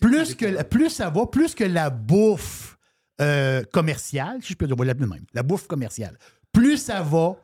plus, 0.00 0.34
que, 0.36 0.46
la- 0.46 0.62
plus 0.64 0.90
ça 0.90 1.10
va, 1.10 1.26
plus 1.26 1.54
que 1.56 1.64
la 1.64 1.90
bouffe 1.90 2.78
euh, 3.20 3.64
commerciale, 3.72 4.38
si 4.42 4.52
je 4.52 4.56
peux 4.56 4.66
dire, 4.66 4.76
on 4.76 4.78
va 4.78 4.84
l'appeler 4.84 5.06
de 5.06 5.10
même, 5.12 5.24
la 5.34 5.42
bouffe 5.42 5.66
commerciale, 5.66 6.16
plus 6.52 6.76
ça 6.76 7.02
va, 7.02 7.34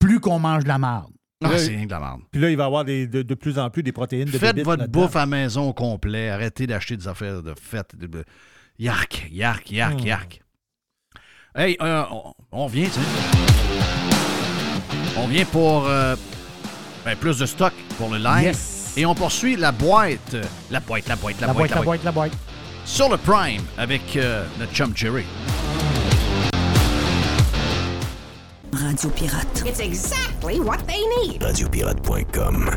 plus 0.00 0.18
qu'on 0.18 0.40
mange 0.40 0.64
de 0.64 0.68
la 0.68 0.78
marde. 0.78 1.12
Ah, 1.42 1.56
c'est 1.58 1.68
rien 1.74 1.86
que 1.86 1.90
la 1.90 2.00
merde. 2.00 2.20
Puis 2.30 2.40
là, 2.40 2.50
il 2.50 2.56
va 2.56 2.64
y 2.64 2.66
avoir 2.66 2.84
des- 2.84 3.06
de, 3.06 3.22
de 3.22 3.34
plus 3.34 3.58
en 3.58 3.70
plus 3.70 3.82
des 3.82 3.92
protéines 3.92 4.28
de 4.30 4.38
Faites 4.38 4.60
votre 4.62 4.86
bouffe 4.88 5.16
à 5.16 5.24
maison 5.24 5.68
au 5.70 5.72
complet. 5.72 6.28
Arrêtez 6.28 6.66
d'acheter 6.66 6.96
des 6.98 7.08
affaires 7.08 7.42
de 7.42 7.54
fête. 7.60 7.96
de- 7.96 8.06
de- 8.06 8.24
Yark, 8.78 9.26
yark, 9.30 9.70
yark, 9.70 10.00
Hmm. 10.02 10.06
yark. 10.06 10.42
Hey, 11.54 11.76
euh, 11.82 12.02
on, 12.10 12.34
on 12.52 12.66
vient, 12.66 12.84
tu 12.86 12.90
sais. 12.92 13.00
On 15.16 15.26
vient 15.26 15.44
pour 15.46 15.86
euh, 15.86 16.14
ben, 17.04 17.16
plus 17.16 17.38
de 17.38 17.46
stock 17.46 17.72
pour 17.98 18.10
le 18.10 18.18
live. 18.18 18.44
Yes. 18.44 18.92
Et 18.96 19.06
on 19.06 19.14
poursuit 19.14 19.56
la 19.56 19.72
boîte. 19.72 20.36
La 20.70 20.80
boîte, 20.80 21.08
la 21.08 21.16
boîte, 21.16 21.40
la, 21.40 21.46
La 21.48 21.52
boîte, 21.52 21.68
boîte, 21.70 21.74
la 21.78 21.82
boîte, 21.84 22.04
la 22.04 22.12
boîte. 22.12 22.32
Sur 22.84 23.08
le 23.08 23.16
Prime 23.16 23.62
avec 23.78 24.16
euh, 24.16 24.44
notre 24.58 24.72
chum 24.72 24.94
Jerry. 24.96 25.24
Radio 28.80 29.10
Pirate. 29.10 29.62
It's 29.66 29.80
exactly 29.80 30.58
what 30.58 30.78
they 30.86 31.02
need. 31.18 31.42
Radiopirate.com. 31.42 32.70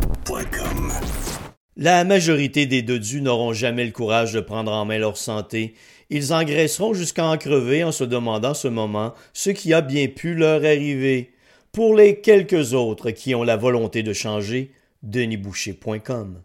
La 1.77 2.03
majorité 2.03 2.65
des 2.65 2.81
dodus 2.81 3.21
n'auront 3.21 3.53
jamais 3.53 3.85
le 3.85 3.91
courage 3.91 4.33
de 4.33 4.41
prendre 4.41 4.71
en 4.73 4.83
main 4.83 4.97
leur 4.97 5.15
santé. 5.15 5.75
Ils 6.09 6.33
engraisseront 6.33 6.93
jusqu'à 6.93 7.25
en 7.25 7.37
crever 7.37 7.85
en 7.85 7.93
se 7.93 8.03
demandant 8.03 8.53
ce 8.53 8.67
moment 8.67 9.13
ce 9.31 9.49
qui 9.49 9.73
a 9.73 9.81
bien 9.81 10.07
pu 10.07 10.35
leur 10.35 10.65
arriver. 10.65 11.31
Pour 11.71 11.95
les 11.95 12.19
quelques 12.19 12.73
autres 12.73 13.11
qui 13.11 13.33
ont 13.33 13.43
la 13.43 13.55
volonté 13.55 14.03
de 14.03 14.11
changer, 14.11 14.71
denisboucher.com. 15.03 16.41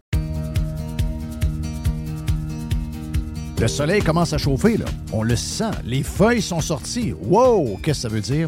Le 3.59 3.67
soleil 3.67 4.01
commence 4.01 4.31
à 4.31 4.37
chauffer, 4.37 4.77
là. 4.77 4.85
On 5.11 5.21
le 5.21 5.35
sent. 5.35 5.71
Les 5.83 6.01
feuilles 6.03 6.41
sont 6.41 6.61
sorties. 6.61 7.13
Wow! 7.23 7.77
Qu'est-ce 7.83 8.03
que 8.03 8.07
ça 8.07 8.07
veut 8.07 8.21
dire? 8.21 8.47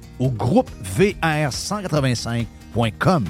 ou 0.21 0.29
groupe 0.29 0.69
VR185.com. 0.97 3.25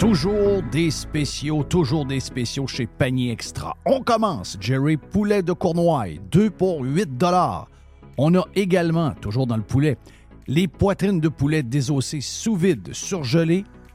Toujours 0.00 0.62
des 0.70 0.90
spéciaux, 0.90 1.62
toujours 1.62 2.04
des 2.04 2.20
spéciaux 2.20 2.66
chez 2.66 2.86
Panier 2.86 3.30
Extra. 3.30 3.76
On 3.86 4.02
commence, 4.02 4.58
Jerry, 4.60 4.96
poulet 4.96 5.42
de 5.42 5.52
Cournoye, 5.52 6.18
2 6.30 6.50
pour 6.50 6.82
8 6.82 7.08
On 8.18 8.34
a 8.34 8.44
également, 8.56 9.12
toujours 9.12 9.46
dans 9.46 9.56
le 9.56 9.62
poulet, 9.62 9.96
les 10.48 10.68
poitrines 10.68 11.20
de 11.20 11.28
poulet 11.28 11.62
désossées 11.62 12.20
sous 12.20 12.56
vide, 12.56 12.92
surgelées, 12.92 13.64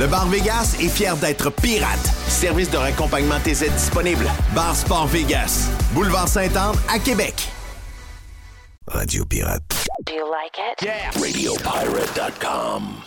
Le 0.00 0.08
Bar 0.08 0.26
Vegas 0.26 0.76
est 0.80 0.88
fier 0.88 1.16
d'être 1.16 1.50
pirate. 1.50 2.04
Service 2.26 2.68
de 2.68 2.76
raccompagnement 2.76 3.38
TZ 3.38 3.70
disponible. 3.70 4.26
Bar 4.52 4.74
Sport 4.74 5.06
Vegas. 5.06 5.70
Boulevard 5.92 6.26
Saint-Anne 6.26 6.74
à 6.92 6.98
Québec. 6.98 7.48
Radio 8.88 9.24
Pirate. 9.24 9.62
Do 10.04 10.14
you 10.14 10.26
like 10.28 10.58
it? 10.58 10.84
Radiopirate.com. 11.14 13.02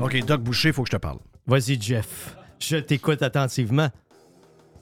OK, 0.00 0.24
Doc 0.24 0.40
Boucher, 0.42 0.72
faut 0.72 0.84
que 0.84 0.88
je 0.88 0.96
te 0.96 1.00
parle. 1.00 1.18
Vas-y, 1.48 1.80
Jeff. 1.80 2.36
Je 2.60 2.76
t'écoute 2.76 3.22
attentivement. 3.22 3.88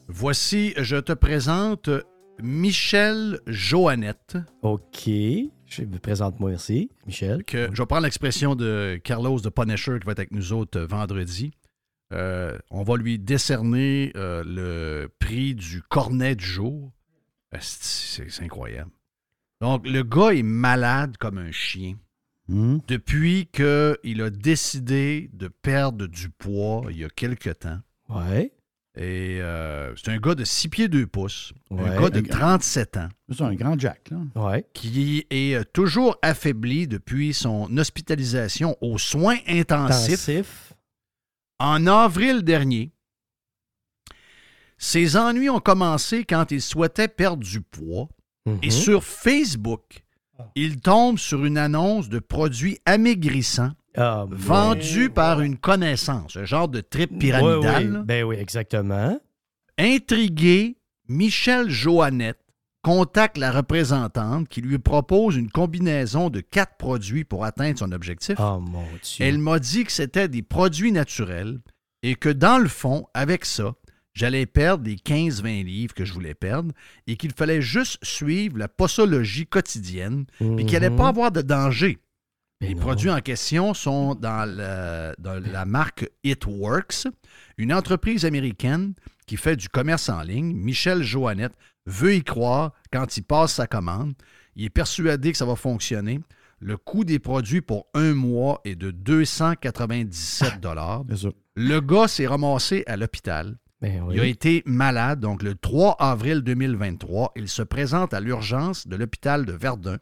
Voici, 0.07 0.75
je 0.77 0.97
te 0.97 1.13
présente 1.13 1.89
Michel 2.43 3.41
Joannette, 3.47 4.37
OK. 4.61 5.09
Je 5.71 5.85
présente-moi 5.85 6.51
merci, 6.51 6.91
Michel. 7.07 7.45
que 7.45 7.69
je 7.73 7.81
vais 7.81 7.87
prendre 7.87 8.03
l'expression 8.03 8.57
de 8.57 9.01
Carlos 9.05 9.41
de 9.41 9.49
Punisher 9.49 9.99
qui 10.01 10.07
va 10.07 10.13
être 10.13 10.19
avec 10.19 10.33
nous 10.33 10.53
autres 10.53 10.81
euh, 10.81 10.87
vendredi. 10.87 11.53
Euh, 12.13 12.59
on 12.71 12.83
va 12.83 12.97
lui 12.97 13.21
décerner 13.21 14.13
euh, 14.17 14.43
le 14.45 15.09
prix 15.21 15.55
du 15.55 15.81
cornet 15.83 16.35
du 16.35 16.45
jour. 16.45 16.93
C'est 17.61 18.43
incroyable. 18.43 18.91
Donc, 19.61 19.87
le 19.87 20.03
gars 20.03 20.31
est 20.31 20.43
malade 20.43 21.17
comme 21.19 21.39
un 21.39 21.53
chien. 21.53 21.95
Hmm? 22.49 22.79
Depuis 22.89 23.49
qu'il 23.53 24.23
a 24.23 24.31
décidé 24.31 25.31
de 25.33 25.47
perdre 25.47 26.09
du 26.09 26.31
poids 26.31 26.83
il 26.91 26.99
y 26.99 27.05
a 27.05 27.09
quelque 27.09 27.51
temps, 27.51 27.79
Ouais. 28.09 28.53
Et 28.97 29.39
euh, 29.41 29.95
c'est 29.97 30.11
un 30.11 30.19
gars 30.19 30.35
de 30.35 30.45
6 30.45 30.69
pieds 30.69 30.89
2 30.89 31.07
pouces, 31.07 31.53
Ouais. 31.71 31.89
un 31.89 32.01
gars 32.01 32.11
de 32.11 32.19
Un 32.19 32.23
grand- 32.23 32.39
37 32.59 32.97
ans, 32.97 33.09
C'est 33.31 33.43
un 33.43 33.55
grand 33.55 33.79
Jack, 33.79 34.11
là. 34.11 34.19
Ouais. 34.35 34.67
qui 34.75 35.25
est 35.31 35.55
euh, 35.55 35.63
toujours 35.73 36.17
affaibli 36.23 36.89
depuis 36.89 37.33
son 37.33 37.77
hospitalisation 37.79 38.77
aux 38.81 38.99
soins 38.99 39.37
intensifs 39.47 40.29
Intensif. 40.29 40.73
en 41.61 41.87
avril 41.87 42.43
dernier. 42.43 42.91
Ses 44.79 45.17
ennuis 45.17 45.51
ont 45.51 45.61
commencé 45.61 46.25
quand 46.25 46.51
il 46.51 46.61
souhaitait 46.63 47.09
perdre 47.09 47.45
du 47.45 47.61
poids. 47.61 48.09
Et 48.63 48.67
Mhm. 48.67 48.71
sur 48.71 49.05
Facebook, 49.05 50.03
il 50.55 50.81
tombe 50.81 51.19
sur 51.19 51.45
une 51.45 51.59
annonce 51.59 52.09
de 52.09 52.19
produits 52.19 52.79
amaigrissants 52.87 53.73
Ah, 53.97 54.25
bon. 54.29 54.37
vendus 54.37 55.11
par 55.11 55.41
une 55.41 55.57
connaissance, 55.59 56.37
un 56.37 56.45
genre 56.45 56.69
de 56.69 56.81
trip 56.81 57.19
pyramidal. 57.19 57.97
oui. 57.99 58.03
Ben 58.05 58.25
oui, 58.25 58.37
exactement. 58.39 59.19
Intrigué, 59.79 60.77
Michel 61.09 61.71
Joannette 61.71 62.39
contacte 62.83 63.37
la 63.39 63.51
représentante 63.51 64.49
qui 64.49 64.61
lui 64.61 64.79
propose 64.79 65.37
une 65.37 65.51
combinaison 65.51 66.31
de 66.31 66.41
quatre 66.41 66.77
produits 66.79 67.25
pour 67.25 67.45
atteindre 67.45 67.79
son 67.79 67.93
objectif. 67.93 68.37
Oh 68.39 68.61
mon 68.61 68.85
Dieu. 69.03 69.25
Elle 69.27 69.39
m'a 69.39 69.59
dit 69.59 69.85
que 69.85 69.93
c'était 69.93 70.29
des 70.29 70.43
produits 70.43 70.93
naturels 70.93 71.59
et 72.03 72.15
que 72.15 72.29
dans 72.29 72.59
le 72.59 72.69
fond, 72.69 73.07
avec 73.13 73.45
ça, 73.45 73.75
j'allais 74.15 74.47
perdre 74.47 74.85
les 74.85 74.97
15-20 74.97 75.65
livres 75.65 75.95
que 75.95 76.05
je 76.05 76.13
voulais 76.13 76.35
perdre 76.35 76.73
et 77.07 77.17
qu'il 77.17 77.33
fallait 77.33 77.61
juste 77.63 77.99
suivre 78.03 78.57
la 78.59 78.69
posologie 78.69 79.47
quotidienne 79.47 80.25
et 80.41 80.65
qu'il 80.65 80.73
n'allait 80.73 80.91
Mhm. 80.91 80.97
pas 80.97 81.09
avoir 81.09 81.33
de 81.33 81.43
danger. 81.43 81.99
Les 82.61 82.75
non. 82.75 82.81
produits 82.81 83.11
en 83.11 83.21
question 83.21 83.73
sont 83.75 84.15
dans, 84.15 84.45
le- 84.47 85.15
dans 85.19 85.41
la 85.51 85.65
marque 85.65 86.09
It 86.25 86.45
Works, 86.47 87.07
une 87.57 87.73
entreprise 87.73 88.25
américaine 88.27 88.95
qui 89.27 89.37
fait 89.37 89.57
du 89.57 89.69
commerce 89.69 90.09
en 90.11 90.23
ligne. 90.23 90.53
Michel 90.55 91.03
Joannette 91.03 91.55
veut 91.87 92.15
y 92.17 92.23
croire 92.23 92.73
quand 92.93 93.17
il 93.17 93.23
passe 93.23 93.55
sa 93.55 93.67
commande. 93.67 94.13
Il 94.57 94.65
est 94.67 94.71
persuadé 94.71 95.33
que 95.33 95.39
ça 95.39 95.47
va 95.47 95.57
fonctionner. 95.57 96.21
Le 96.59 96.77
coût 96.77 97.05
des 97.05 97.19
produits 97.19 97.63
pour 97.63 97.87
un 97.95 98.13
mois 98.13 98.61
est 98.65 98.75
de 98.75 98.91
297 98.91 100.61
dollars. 100.61 101.05
Le 101.57 101.81
gars 101.81 102.09
s'est 102.09 102.27
ramassé 102.27 102.85
à 102.87 102.99
l'hôpital. 102.99 103.57
Ben 103.81 104.03
oui. 104.03 104.17
Il 104.17 104.21
a 104.21 104.25
été 104.27 104.63
malade, 104.67 105.21
donc 105.21 105.43
le 105.43 105.55
3 105.55 105.97
avril 105.99 106.43
2023, 106.43 107.33
il 107.37 107.49
se 107.49 107.63
présente 107.63 108.13
à 108.13 108.21
l'urgence 108.21 108.87
de 108.87 108.95
l'hôpital 108.97 109.47
de 109.47 109.53
Verdun. 109.53 109.99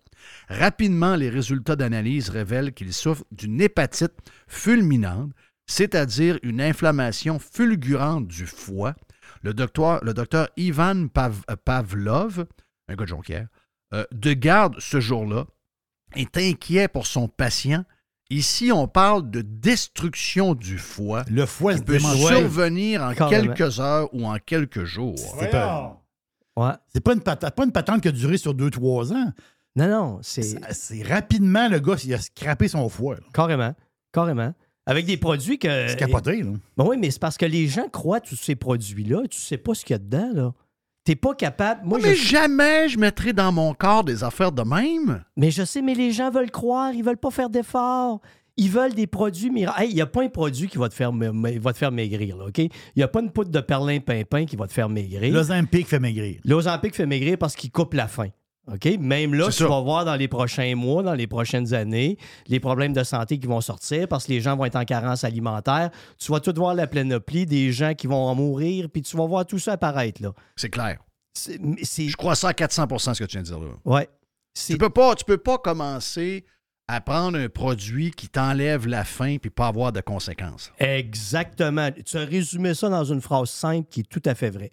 Rapidement, 0.49 1.15
les 1.15 1.31
résultats 1.31 1.77
d'analyse 1.77 2.29
révèlent 2.29 2.73
qu'il 2.73 2.93
souffre 2.93 3.25
d'une 3.31 3.61
hépatite 3.61 4.15
fulminante, 4.49 5.31
c'est-à-dire 5.67 6.39
une 6.43 6.61
inflammation 6.61 7.39
fulgurante 7.39 8.27
du 8.27 8.47
foie. 8.47 8.95
Le 9.43 9.55
docteur, 9.55 10.03
le 10.05 10.13
docteur 10.13 10.49
Ivan 10.57 11.07
Pav- 11.07 11.45
euh, 11.49 11.55
Pavlov, 11.65 12.47
un 12.89 12.95
gars 12.97 13.05
de 13.05 13.09
Jonquière, 13.09 13.47
euh, 13.95 14.05
de 14.11 14.33
garde 14.33 14.75
ce 14.81 14.99
jour-là, 14.99 15.47
est 16.17 16.37
inquiet 16.37 16.89
pour 16.89 17.07
son 17.07 17.29
patient. 17.29 17.85
Ici, 18.31 18.71
on 18.73 18.87
parle 18.87 19.31
de 19.31 19.41
destruction 19.41 20.55
du 20.55 20.77
foie 20.77 21.25
Le 21.31 21.47
foie 21.47 21.73
se 21.75 21.79
qui 21.79 21.85
peut 21.85 21.97
démange. 21.97 22.27
survenir 22.27 23.03
en 23.03 23.15
Carrément. 23.15 23.55
quelques 23.55 23.81
heures 23.81 24.09
ou 24.13 24.27
en 24.27 24.37
quelques 24.45 24.85
jours. 24.85 25.17
C'est 25.41 25.51
pas, 25.51 26.03
Ouais. 26.57 26.73
c'est 26.93 27.01
pas 27.01 27.15
une 27.15 27.21
patente, 27.23 27.55
pas 27.55 27.65
une 27.65 27.73
patente 27.73 28.03
qui 28.03 28.09
a 28.09 28.13
duré 28.13 28.37
sur 28.37 28.53
2-3 28.55 29.13
ans. 29.15 29.33
Non, 29.77 29.89
non, 29.89 30.19
c'est 30.23 30.59
rapidement, 31.05 31.69
le 31.69 31.79
gars, 31.79 31.95
il 32.05 32.13
a 32.13 32.21
scrappé 32.21 32.69
son 32.69 32.89
foie. 32.89 33.15
là. 33.15 33.21
carrément. 33.33 33.75
Carrément. 34.13 34.53
Avec 34.85 35.07
des 35.07 35.17
produits 35.19 35.59
que. 35.59 35.89
C'est 35.89 35.97
capoté, 35.99 36.43
là. 36.43 36.53
Ben 36.77 36.85
oui, 36.87 36.97
mais 36.99 37.11
c'est 37.11 37.19
parce 37.21 37.37
que 37.37 37.45
les 37.47 37.67
gens 37.69 37.89
croient 37.89 38.21
tous 38.21 38.37
ces 38.37 38.57
produits-là. 38.57 39.23
Tu 39.31 39.39
sais 39.39 39.59
pas 39.59 39.75
ce 39.75 39.85
qu'il 39.85 39.95
y 39.95 39.97
a 39.97 39.99
dedans, 39.99 40.31
là. 40.35 40.53
T'es 41.09 41.17
pas 41.17 41.35
capable. 41.35 41.81
Moi, 41.87 42.01
mais 42.03 42.15
je... 42.15 42.23
jamais 42.23 42.87
je 42.91 42.99
mettrai 42.99 43.33
dans 43.33 43.51
mon 43.51 43.73
corps 43.73 44.05
des 44.05 44.25
affaires 44.25 44.53
de 44.53 44.61
même. 44.61 45.25
mais 45.39 45.51
je 45.51 45.63
sais, 45.63 45.81
mais 45.81 45.95
les 45.95 46.13
gens 46.13 46.31
veulent 46.31 46.51
croire. 46.51 46.93
Ils 46.93 47.03
veulent 47.03 47.17
pas 47.17 47.31
faire 47.31 47.49
d'efforts. 47.49 48.21
Ils 48.59 48.69
veulent 48.69 48.93
des 48.93 49.07
produits 49.07 49.49
miracles. 49.49 49.85
Hey, 49.85 49.89
il 49.89 49.95
n'y 49.95 50.03
a 50.03 50.07
pas 50.07 50.23
un 50.23 50.29
produit 50.29 50.69
qui 50.69 50.77
va 50.77 50.91
te 50.91 50.95
faire, 50.95 51.11
va 51.11 51.73
te 51.73 51.79
faire 51.79 51.93
maigrir, 51.93 52.37
là, 52.37 52.49
OK? 52.49 52.59
Il 52.59 52.71
n'y 52.95 53.03
a 53.03 53.09
pas 53.09 53.21
une 53.21 53.31
poudre 53.31 53.51
de 53.51 53.61
perlin-pimpin 53.61 54.45
qui 54.45 54.57
va 54.57 54.67
te 54.67 54.73
faire 54.75 54.91
maigrir. 54.91 55.33
L'Ozempic 55.33 55.87
fait 55.87 55.99
maigrir. 55.99 56.43
L'Ozempic 56.45 56.95
fait 56.95 57.07
maigrir 57.07 57.39
parce 57.39 57.57
qu'il 57.57 57.71
coupe 57.71 57.95
la 57.95 58.07
faim. 58.07 58.29
OK? 58.73 58.99
Même 59.01 59.35
là, 59.35 59.47
tu 59.47 59.53
ça. 59.53 59.67
vas 59.67 59.81
voir 59.81 60.05
dans 60.05 60.15
les 60.17 60.29
prochains 60.29 60.75
mois, 60.75 61.03
dans 61.03 61.15
les 61.15 61.27
prochaines 61.27 61.73
années, 61.75 62.19
les 62.49 62.61
problèmes 62.61 62.93
de 62.93 63.03
santé 63.03 63.39
qui 63.39 63.47
vont 63.47 63.61
sortir 63.63 64.07
parce 64.09 64.27
que 64.27 64.33
les 64.33 64.41
gens 64.41 64.57
vont 64.57 64.65
être 64.67 64.77
en 64.77 64.85
carence 64.85 65.25
alimentaire. 65.25 65.91
Tu 66.19 66.31
vas 66.31 66.41
tout 66.41 66.53
voir 66.55 66.75
la 66.75 66.87
plénoplie 66.87 67.47
des 67.47 67.73
gens 67.73 67.95
qui 67.95 68.07
vont 68.07 68.27
en 68.27 68.35
mourir, 68.35 68.89
puis 68.93 69.03
tu 69.03 69.17
vas 69.17 69.27
voir 69.27 69.47
tout 69.47 69.59
ça 69.59 69.73
apparaître. 69.73 70.23
là. 70.23 70.33
C'est 70.57 70.71
clair. 70.71 70.99
C'est. 71.33 71.59
c'est- 71.83 72.09
Je 72.09 72.17
crois 72.17 72.35
ça 72.35 72.49
à 72.49 72.53
400% 72.53 73.15
ce 73.15 73.21
que 73.23 73.29
tu 73.29 73.37
viens 73.39 73.43
de 73.43 73.47
dire 73.47 73.61
là. 73.61 74.05
C'est- 74.55 74.73
Tu 74.75 74.79
peux 74.79 74.91
pas, 74.91 75.15
tu 75.15 75.25
peux 75.25 75.39
pas 75.39 75.57
commencer 75.59 76.45
à 76.89 77.01
prendre 77.01 77.39
un 77.39 77.49
produit 77.49 78.11
qui 78.11 78.29
t'enlève 78.29 78.87
la 78.87 79.05
faim 79.05 79.37
puis 79.41 79.51
pas 79.51 79.69
avoir 79.69 79.93
de 79.93 80.01
conséquences. 80.01 80.73
Exactement. 80.79 81.91
Tu 82.05 82.17
as 82.17 82.25
résumé 82.25 82.75
ça 82.75 82.89
dans 82.89 83.05
une 83.05 83.21
phrase 83.21 83.51
simple 83.51 83.87
qui 83.91 84.01
est 84.01 84.09
tout 84.09 84.23
à 84.25 84.35
fait 84.35 84.51
vraie. 84.51 84.71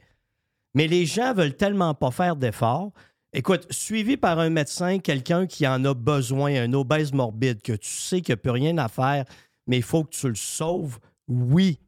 Mais 0.74 0.88
les 0.88 1.06
gens 1.06 1.34
veulent 1.34 1.56
tellement 1.56 1.94
pas 1.94 2.12
faire 2.12 2.36
d'efforts. 2.36 2.92
Écoute, 3.36 3.68
suivi 3.70 4.16
par 4.16 4.40
un 4.40 4.50
médecin, 4.50 5.00
quelqu'un 5.00 5.46
qui 5.46 5.68
en 5.68 5.84
a 5.84 5.94
besoin, 5.94 6.56
un 6.56 6.72
obèse 6.72 7.12
morbide, 7.12 7.62
que 7.62 7.74
tu 7.74 7.90
sais 7.90 8.22
qu'il 8.22 8.32
n'y 8.32 8.36
a 8.36 8.38
plus 8.38 8.52
rien 8.52 8.78
à 8.78 8.88
faire, 8.88 9.26
mais 9.68 9.76
il 9.76 9.84
faut 9.84 10.06
que 10.06 10.16
tu 10.16 10.30
le 10.30 10.36
sauves, 10.36 11.00
oui. 11.28 11.80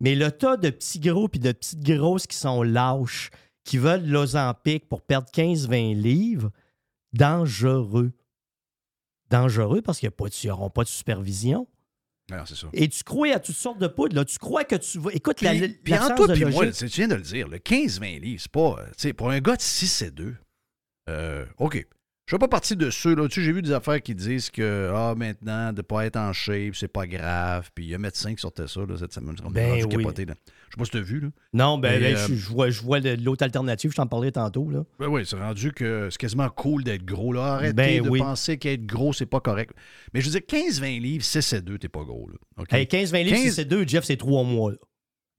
Mais 0.00 0.16
le 0.16 0.32
tas 0.32 0.56
de 0.56 0.70
petits 0.70 0.98
gros 0.98 1.28
puis 1.28 1.38
de 1.38 1.52
petites 1.52 1.84
grosses 1.84 2.26
qui 2.26 2.36
sont 2.36 2.64
lâches, 2.64 3.30
qui 3.62 3.78
veulent 3.78 4.02
de 4.02 4.10
l'Ozempic 4.10 4.88
pour 4.88 5.02
perdre 5.02 5.28
15-20 5.30 5.94
livres, 5.94 6.50
dangereux. 7.12 8.12
Dangereux 9.30 9.82
parce 9.82 10.00
qu'ils 10.00 10.10
n'auront 10.46 10.70
pas 10.70 10.82
de 10.82 10.88
supervision. 10.88 11.68
Alors, 12.30 12.48
ça. 12.48 12.66
Et 12.72 12.88
tu 12.88 13.04
crois 13.04 13.34
à 13.34 13.38
toutes 13.38 13.54
sortes 13.54 13.78
de 13.78 13.86
poudres. 13.86 14.16
Là. 14.16 14.24
Tu 14.24 14.38
crois 14.38 14.64
que 14.64 14.76
tu 14.76 14.98
vas. 14.98 15.12
Écoute, 15.12 15.40
la, 15.42 15.50
Puis, 15.50 15.60
la- 15.60 15.68
puis 15.68 15.94
en 15.94 16.14
toi 16.16 16.26
de 16.26 16.32
puis 16.34 16.44
moi, 16.44 16.70
tu 16.70 16.86
viens 16.86 17.08
de 17.08 17.14
le 17.14 17.22
dire, 17.22 17.48
le 17.48 17.58
15-20 17.58 18.20
livres, 18.20 18.42
c'est 18.42 18.50
pas... 18.50 19.12
pour 19.16 19.30
un 19.30 19.40
gars 19.40 19.56
de 19.56 19.62
6 19.62 20.02
et 20.02 20.10
2, 20.10 20.36
euh, 21.08 21.44
OK. 21.58 21.84
Je 22.26 22.34
fais 22.34 22.38
pas 22.38 22.48
partie 22.48 22.76
de 22.76 22.90
ceux, 22.90 23.14
là. 23.14 23.26
Tu 23.26 23.40
sais, 23.40 23.46
j'ai 23.46 23.52
vu 23.54 23.62
des 23.62 23.72
affaires 23.72 24.02
qui 24.02 24.14
disent 24.14 24.50
que, 24.50 24.92
ah, 24.94 25.14
maintenant, 25.16 25.72
de 25.72 25.80
pas 25.80 26.04
être 26.04 26.16
en 26.18 26.34
shape, 26.34 26.74
c'est 26.74 26.86
pas 26.92 27.06
grave. 27.06 27.70
Puis 27.74 27.86
il 27.86 27.88
y 27.88 27.94
a 27.94 27.96
un 27.96 28.00
médecin 28.00 28.34
qui 28.34 28.42
sortait 28.42 28.66
ça, 28.68 28.80
là, 28.80 28.98
cette 28.98 29.14
semaine. 29.14 29.34
Ben 29.50 29.82
oui. 29.82 29.88
capoté, 29.88 30.26
là. 30.26 30.34
Je 30.44 30.74
sais 30.74 30.76
pas 30.76 30.84
si 30.84 30.90
tu 30.90 30.96
as 30.98 31.00
vu, 31.00 31.20
là. 31.20 31.28
Non, 31.54 31.78
ben, 31.78 31.98
ben, 31.98 32.14
euh, 32.14 32.26
je, 32.28 32.34
je 32.34 32.48
vois, 32.50 32.68
je 32.68 32.82
vois 32.82 33.00
l'autre 33.00 33.44
alternative, 33.44 33.92
je 33.92 33.96
t'en 33.96 34.06
parlais 34.06 34.30
tantôt. 34.30 34.68
Là. 34.68 34.84
Ben 34.98 35.06
oui, 35.06 35.22
c'est 35.24 35.36
rendu 35.38 35.72
que 35.72 36.08
c'est 36.10 36.18
quasiment 36.18 36.50
cool 36.50 36.84
d'être 36.84 37.06
gros. 37.06 37.32
Là. 37.32 37.54
Arrêtez 37.54 37.72
Ben 37.72 38.02
de 38.04 38.10
oui. 38.10 38.18
penser 38.18 38.58
qu'être 38.58 38.84
gros, 38.84 39.14
c'est 39.14 39.24
pas 39.24 39.40
correct. 39.40 39.72
Mais 40.12 40.20
je 40.20 40.26
veux 40.28 40.38
dire, 40.38 40.42
15-20 40.46 41.00
livres, 41.00 41.24
6 41.24 41.54
et 41.54 41.62
2, 41.62 41.78
t'es 41.78 41.88
pas 41.88 42.04
gros. 42.04 42.28
Là. 42.28 42.36
OK? 42.58 42.70
Hey, 42.74 42.84
15-20 42.84 43.24
livres, 43.24 43.36
15 43.36 43.44
si 43.46 43.52
c'est 43.52 43.64
deux, 43.64 43.88
Jeff, 43.88 44.04
c'est 44.04 44.18
trois 44.18 44.42
mois. 44.44 44.72
là. 44.72 44.76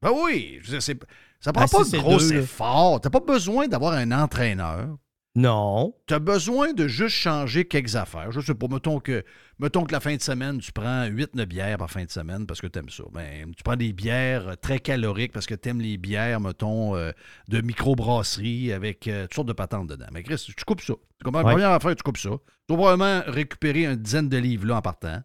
Ben 0.01 0.11
oui, 0.23 0.57
je 0.63 0.71
veux 0.71 0.71
dire, 0.79 0.81
c'est- 0.81 0.99
ça 1.39 1.53
prend 1.53 1.65
Ah, 1.65 1.67
pas 1.71 1.83
de 1.83 1.87
c'est 1.89 1.97
gros 1.99 2.19
efforts. 2.19 2.99
T'as 3.01 3.11
pas 3.11 3.19
besoin 3.19 3.67
d'avoir 3.67 3.93
un 3.93 4.11
entraîneur. 4.11 4.97
Non. 5.39 5.93
Tu 6.07 6.13
as 6.13 6.19
besoin 6.19 6.73
de 6.73 6.87
juste 6.87 7.15
changer 7.15 7.63
quelques 7.65 7.95
affaires. 7.95 8.31
Je 8.31 8.41
sais 8.41 8.53
pas, 8.55 8.67
mettons 8.67 8.99
que, 8.99 9.23
mettons 9.59 9.83
que 9.85 9.91
la 9.93 9.99
fin 9.99 10.15
de 10.15 10.21
semaine, 10.21 10.59
tu 10.59 10.71
prends 10.73 11.05
8-9 11.05 11.45
bières 11.45 11.77
par 11.77 11.89
fin 11.89 12.03
de 12.03 12.09
semaine 12.09 12.45
parce 12.45 12.59
que 12.59 12.67
tu 12.67 12.77
aimes 12.79 12.89
ça. 12.89 13.03
Ben, 13.13 13.51
tu 13.55 13.63
prends 13.63 13.77
des 13.77 13.93
bières 13.93 14.49
euh, 14.49 14.55
très 14.55 14.79
caloriques 14.79 15.31
parce 15.31 15.45
que 15.45 15.55
tu 15.55 15.69
aimes 15.69 15.79
les 15.81 15.97
bières, 15.97 16.41
mettons, 16.41 16.95
euh, 16.95 17.11
de 17.47 17.61
microbrasserie 17.61 18.73
avec 18.73 19.07
euh, 19.07 19.23
toutes 19.23 19.35
sortes 19.35 19.47
de 19.47 19.53
patentes 19.53 19.87
dedans. 19.87 20.07
Mais 20.11 20.23
Chris, 20.23 20.43
tu 20.57 20.65
coupes 20.65 20.81
ça. 20.81 20.93
Tu 21.19 21.23
comprends? 21.23 21.41
La 21.41 21.47
Ouais. 21.47 21.53
première 21.53 21.71
affaire, 21.71 21.95
tu 21.95 22.03
coupes 22.03 22.17
ça. 22.17 22.31
Tu 22.67 22.75
vas 22.75 22.77
probablement 22.77 23.21
récupérer 23.27 23.85
une 23.85 23.95
dizaine 23.95 24.27
de 24.29 24.37
livres 24.37 24.65
là 24.67 24.75
en 24.77 24.81
partant. 24.81 25.21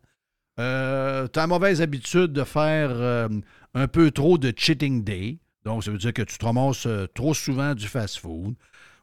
Euh, 0.60 1.26
tu 1.32 1.38
as 1.38 1.42
la 1.42 1.46
mauvaise 1.48 1.82
habitude 1.82 2.32
de 2.32 2.44
faire 2.44 2.90
euh, 2.92 3.28
un 3.74 3.88
peu 3.88 4.12
trop 4.12 4.38
de 4.38 4.52
cheating 4.56 5.02
day. 5.02 5.40
Donc, 5.64 5.82
ça 5.82 5.90
veut 5.90 5.98
dire 5.98 6.12
que 6.12 6.22
tu 6.22 6.38
te 6.38 6.44
ramasses 6.44 6.86
trop 7.14 7.34
souvent 7.34 7.74
du 7.74 7.88
fast-food. 7.88 8.54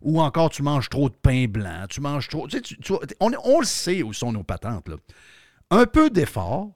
Ou 0.02 0.22
encore, 0.22 0.50
tu 0.50 0.64
manges 0.64 0.90
trop 0.90 1.10
de 1.10 1.16
pain 1.16 1.46
blanc. 1.48 1.86
Tu 1.90 2.02
manges 2.02 2.28
trop. 2.28 2.48
Tu 2.48 2.58
sais, 2.58 2.62
tu- 2.62 2.78
tu- 2.78 2.94
on, 3.20 3.32
on 3.44 3.60
le 3.60 3.66
sait 3.66 4.02
où 4.04 4.14
sont 4.14 4.32
nos 4.32 4.44
patentes. 4.44 4.88
Là. 4.90 4.96
Un 5.70 5.86
peu 5.86 6.10
d'effort, 6.10 6.72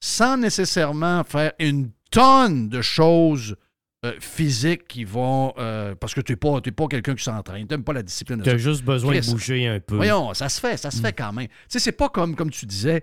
sans 0.00 0.36
nécessairement 0.36 1.24
faire 1.24 1.52
une 1.58 1.90
tonne 2.10 2.68
de 2.68 2.82
choses 2.82 3.56
euh, 4.04 4.12
physiques 4.20 4.86
qui 4.86 5.04
vont. 5.04 5.54
euh, 5.58 5.94
parce 5.94 6.12
que 6.14 6.20
tu 6.20 6.32
n'es 6.32 6.36
pas, 6.36 6.60
quelqu'un 6.88 7.14
qui 7.14 7.24
s'entraîne. 7.24 7.66
Tu 7.66 7.72
n'aimes 7.74 7.84
pas 7.84 7.94
la 7.94 8.02
discipline. 8.02 8.38
de 8.38 8.42
Tu 8.44 8.50
as 8.50 8.58
juste 8.58 8.84
besoin 8.84 9.12
Chris, 9.14 9.26
de 9.26 9.32
bouger 9.32 9.66
un 9.66 9.80
peu. 9.80 9.96
Voyons, 9.96 10.34
ça 10.34 10.48
se 10.48 10.60
fait, 10.60 10.76
ça 10.76 10.90
se 10.90 11.00
fait 11.00 11.12
quand 11.14 11.32
même. 11.32 11.46
Tu 11.48 11.54
sais, 11.68 11.78
c'est 11.78 11.92
pas 11.92 12.08
comme, 12.10 12.36
comme 12.36 12.50
tu 12.50 12.66
disais, 12.66 13.02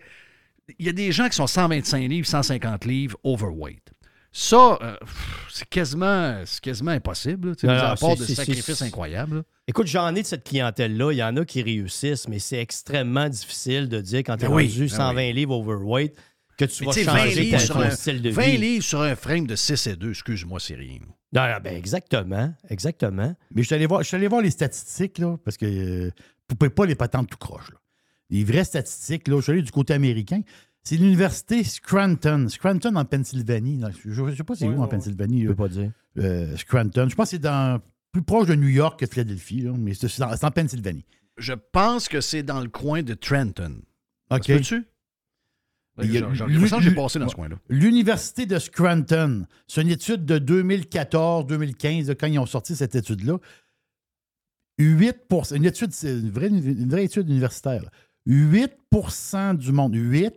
il 0.77 0.85
y 0.85 0.89
a 0.89 0.93
des 0.93 1.11
gens 1.11 1.27
qui 1.27 1.35
sont 1.35 1.47
125 1.47 2.07
livres, 2.07 2.27
150 2.27 2.85
livres 2.85 3.17
overweight. 3.23 3.90
Ça, 4.33 4.77
euh, 4.81 4.95
c'est 5.49 5.67
quasiment, 5.67 6.41
quasiment 6.61 6.91
impossible. 6.91 7.49
là. 7.49 7.55
Tu 7.55 7.67
apports 7.67 8.17
c'est- 8.17 8.27
de 8.29 8.33
sacrifices 8.35 8.81
incroyables. 8.81 9.37
là. 9.37 9.43
Écoute, 9.67 9.87
j'en 9.87 10.15
ai 10.15 10.21
de 10.21 10.27
cette 10.27 10.45
clientèle-là. 10.45 11.11
Il 11.11 11.17
y 11.17 11.23
en 11.23 11.35
a 11.35 11.43
qui 11.45 11.61
réussissent, 11.61 12.27
mais 12.29 12.39
c'est 12.39 12.59
extrêmement 12.61 13.27
difficile 13.27 13.89
de 13.89 13.99
dire 13.99 14.19
quand 14.19 14.37
tu 14.37 14.45
es 14.45 14.47
Ben 14.47 14.53
oui, 14.53 14.67
rendu 14.67 14.87
ben 14.87 15.13
20 15.13 15.31
livres 15.33 15.55
overweight 15.57 16.15
que 16.57 16.65
tu 16.65 16.83
Mais 16.83 16.85
vas 16.87 16.93
tu 16.93 16.99
sais, 16.99 17.05
20 17.05 17.17
changer 17.17 17.41
livres, 17.41 17.57
ta- 17.57 17.65
sur 17.65 17.75
ton 17.75 17.81
un, 17.81 17.89
style 17.89 18.21
de 18.21 18.29
20 18.29 18.41
vie. 18.51 18.57
livres 18.57 18.83
sur 18.85 19.01
un 19.01 19.15
frame 19.15 19.47
de 19.47 19.55
6 19.55 19.87
et 19.87 19.95
2, 19.97 20.11
excuse-moi, 20.11 20.59
c'est 20.61 20.75
rien. 20.75 20.99
Non, 21.33 21.41
non, 21.47 21.57
ben 21.63 21.75
exactement. 21.75 22.53
Exactement. 22.69 23.35
Mais 23.53 23.61
je 23.63 23.67
suis 23.67 23.75
allé 23.75 23.85
voir, 23.85 24.01
je 24.03 24.07
suis 24.07 24.15
allé 24.17 24.27
voir 24.27 24.41
les 24.41 24.51
statistiques, 24.51 25.17
là, 25.17 25.37
parce 25.43 25.57
que 25.57 25.65
euh, 25.65 26.11
vous 26.49 26.53
ne 26.53 26.55
pouvez 26.55 26.69
pas 26.69 26.85
les 26.85 26.95
patentes 26.95 27.29
tout 27.29 27.37
croche. 27.37 27.69
Là. 27.69 27.77
Les 28.29 28.43
vraies 28.45 28.63
statistiques, 28.63 29.27
là, 29.27 29.37
je 29.37 29.41
suis 29.41 29.51
allé 29.51 29.61
du 29.61 29.71
côté 29.71 29.93
américain. 29.93 30.41
C'est 30.83 30.97
l'université 30.97 31.63
Scranton. 31.63 32.47
Scranton 32.49 32.95
en 32.95 33.05
Pennsylvanie. 33.05 33.81
Je 34.05 34.21
ne 34.21 34.35
sais 34.35 34.43
pas 34.43 34.55
c'est 34.55 34.67
où 34.67 34.77
en 34.79 34.83
ouais, 34.83 34.89
Pennsylvanie. 34.89 35.41
Je 35.43 35.47
là. 35.47 35.53
peux 35.53 35.63
pas 35.63 35.69
dire. 35.69 35.91
Euh, 36.17 36.55
Scranton. 36.57 37.07
Je 37.09 37.15
pense 37.15 37.27
que 37.27 37.31
c'est 37.31 37.39
dans 37.39 37.79
plus 38.11 38.23
proche 38.23 38.47
de 38.47 38.55
New 38.55 38.67
York 38.67 38.99
que 38.99 39.05
Philadelphie, 39.05 39.61
là, 39.61 39.73
mais 39.77 39.93
c'est 39.93 40.07
c'est 40.07 40.23
en, 40.23 40.35
c'est 40.35 40.45
en 40.45 40.51
Pennsylvanie. 40.51 41.05
Je 41.37 41.53
pense 41.53 42.07
que 42.09 42.19
c'est 42.19 42.43
dans 42.43 42.59
le 42.59 42.67
coin 42.69 43.03
de 43.03 43.13
Trenton. 43.13 43.81
OK. 44.31 44.49
A- 44.49 44.61
J'ai 46.79 46.91
passé 46.95 47.19
dans 47.19 47.27
ce 47.29 47.35
coin-là. 47.35 47.57
L'université 47.69 48.45
de 48.45 48.57
Scranton, 48.59 49.45
c'est 49.67 49.81
une 49.81 49.89
étude 49.89 50.25
de 50.25 50.39
2014-2015, 50.39 52.07
là, 52.07 52.15
quand 52.15 52.27
ils 52.27 52.39
ont 52.39 52.45
sorti 52.45 52.75
cette 52.75 52.95
étude-là. 52.95 53.37
8 54.79 55.15
une 55.53 55.65
étude, 55.65 55.91
c'est 55.91 56.11
une 56.11 56.31
vraie, 56.31 56.47
une 56.47 56.89
vraie 56.89 57.05
étude 57.05 57.29
universitaire. 57.29 57.83
là. 57.83 57.89
8 58.25 58.71
du 59.57 59.71
monde, 59.71 59.93
8 59.95 60.33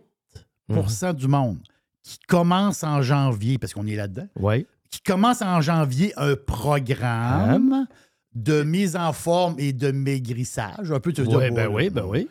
Mhm. 0.69 1.13
du 1.13 1.27
monde 1.27 1.59
qui 2.03 2.19
commence 2.27 2.83
en 2.83 3.01
janvier, 3.01 3.57
parce 3.57 3.73
qu'on 3.73 3.87
est 3.87 3.95
là-dedans, 3.95 4.27
Oui. 4.39 4.65
qui 4.91 5.01
commence 5.01 5.41
en 5.41 5.61
janvier 5.61 6.13
un 6.17 6.35
programme 6.35 7.87
de 8.33 8.63
mise 8.63 8.95
en 8.95 9.13
forme 9.13 9.55
et 9.59 9.73
de 9.73 9.91
maigrissage. 9.91 10.91
Un 10.91 10.99
peu, 10.99 11.13
tu 11.13 11.21
veux 11.21 11.27
Ouais, 11.29 11.45
dire, 11.49 11.53
ben 11.55 11.67
oui, 11.67 11.89
ben 11.89 12.03
oui. 12.05 12.27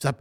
Ça, 0.00 0.12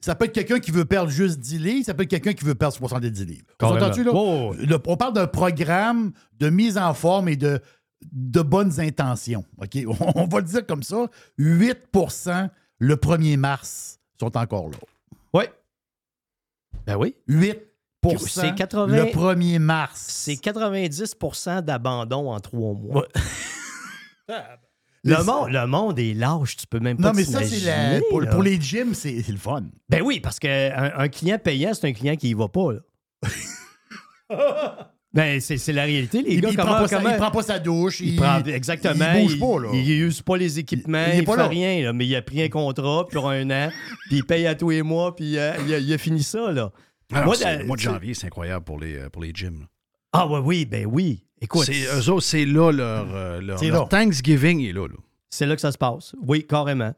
ça 0.00 0.14
peut 0.14 0.26
être 0.26 0.32
quelqu'un 0.32 0.58
qui 0.60 0.70
veut 0.70 0.84
perdre 0.84 1.10
juste 1.10 1.38
10 1.40 1.58
livres, 1.58 1.84
ça 1.86 1.94
peut 1.94 2.02
être 2.02 2.10
quelqu'un 2.10 2.32
qui 2.34 2.44
veut 2.44 2.54
perdre 2.54 2.74
70 2.76 3.24
livres. 3.24 3.46
On 3.62 3.74
là? 3.74 3.90
Oh, 4.12 4.52
Le- 4.58 4.78
on 4.86 4.96
parle 4.96 5.14
d'un 5.14 5.26
programme 5.26 6.12
de 6.38 6.50
mise 6.50 6.76
en 6.76 6.92
forme 6.92 7.28
et 7.28 7.36
de, 7.36 7.60
de 8.12 8.42
bonnes 8.42 8.80
intentions. 8.80 9.44
On 10.16 10.26
va 10.26 10.38
le 10.40 10.44
dire 10.44 10.66
comme 10.66 10.82
ça. 10.82 11.06
8% 11.38 12.50
le 12.78 12.96
1er 12.96 13.36
mars 13.36 14.00
sont 14.20 14.36
encore 14.36 14.68
là. 14.70 14.76
oui. 15.34 15.44
Ben 16.86 16.96
oui. 16.96 17.14
8 17.28 17.58
C'est 18.18 18.54
80 18.54 18.86
le 18.96 19.04
1er 19.04 19.58
mars. 19.58 20.04
C'est 20.08 20.34
90% 20.34 21.62
d'abandon 21.62 22.30
en 22.32 22.40
trois 22.40 22.74
mois. 22.74 23.06
Mais 24.28 24.34
Le 25.04 25.24
monde, 25.24 25.50
le 25.50 25.66
monde 25.66 25.98
est 25.98 26.14
lâche, 26.14 26.56
tu 26.56 26.66
peux 26.68 26.78
même 26.78 26.96
pas 26.96 27.08
Non, 27.08 27.12
mais 27.14 27.24
ça, 27.24 27.42
c'est 27.42 27.58
la- 27.64 28.00
pour, 28.08 28.42
les 28.42 28.60
gyms, 28.60 28.94
c'est 28.94 29.20
c'est 29.22 29.32
le 29.32 29.38
fun. 29.38 29.64
Ben 29.88 30.00
oui, 30.00 30.20
parce 30.20 30.38
qu'un 30.38 30.92
un 30.96 31.08
client 31.08 31.38
payant, 31.38 31.74
c'est 31.74 31.88
un 31.88 31.92
client 31.92 32.14
qui 32.14 32.30
y 32.30 32.34
va 32.34 32.46
pas. 32.48 32.72
Là. 32.72 32.80
ben, 35.14 35.40
c'est 35.40 35.58
c'est 35.58 35.72
la 35.72 35.84
réalité, 35.84 36.22
les 36.22 36.34
Il, 36.34 36.40
gars. 36.40 36.48
il 36.50 36.56
comment, 36.56 36.68
prend 36.72 36.78
pas 36.80 36.88
sa, 36.88 36.96
comment- 36.98 37.10
il 37.10 37.16
prend 37.16 37.30
pas 37.30 37.42
sa 37.42 37.58
douche. 37.58 38.00
il 38.00 38.08
Il, 38.10 38.16
prend- 38.16 38.42
exactement. 38.44 39.12
Il 39.14 39.22
bouge 39.22 39.38
pas, 39.38 39.58
là. 39.60 39.68
Il, 39.74 39.80
il 39.88 40.02
use 40.02 40.22
pas 40.22 40.36
les 40.36 40.58
équipements, 40.58 41.04
Il- 41.12 41.20
il 41.20 41.26
fait 41.26 41.36
là. 41.36 41.46
rien, 41.48 41.82
là, 41.84 41.92
mais 41.92 42.06
il 42.06 42.16
a 42.16 42.22
pris 42.22 42.42
un 42.42 42.48
contrat 42.48 43.06
pour 43.10 43.28
un 43.28 43.50
an, 43.50 43.70
puis 44.08 44.16
il 44.18 44.24
paye 44.24 44.46
à 44.46 44.54
tous 44.54 44.70
les 44.70 44.82
mois, 44.82 45.14
puis 45.14 45.36
euh, 45.38 45.52
il, 45.66 45.74
a, 45.74 45.78
il 45.78 45.92
a 45.92 45.98
fini 45.98 46.22
ça, 46.22 46.50
là. 46.52 46.72
Alors, 47.12 47.26
Moi, 47.26 47.34
c'est- 47.36 47.44
dans- 47.44 47.60
le 47.60 47.66
mois 47.66 47.76
de 47.76 47.82
janvier, 47.82 48.14
c'est 48.14 48.26
incroyable 48.28 48.64
pour 48.64 48.78
les, 48.80 48.98
pour 49.10 49.22
les 49.22 49.32
gyms. 49.34 49.60
là. 49.60 49.66
Ah 50.14 50.26
ouais, 50.26 50.38
oui, 50.40 50.64
ben 50.64 50.86
oui. 50.90 51.24
Écoute, 51.40 51.64
C'est, 51.64 51.84
eux 51.94 52.08
autres, 52.10 52.22
c'est 52.22 52.44
là 52.46 52.70
leur, 52.70 53.06
euh, 53.14 53.40
leur, 53.40 53.58
C'est 53.58 53.68
leur 53.68 53.82
là. 53.82 53.88
Thanksgiving 53.88 54.60
est 54.66 54.72
là. 54.72 54.86
là. 54.86 54.94
C'est 55.28 55.44
là 55.46 55.54
que 55.54 55.60
ça 55.60 55.72
se 55.72 55.78
passe. 55.78 56.14
Oui, 56.26 56.46
carrément. 56.46 56.92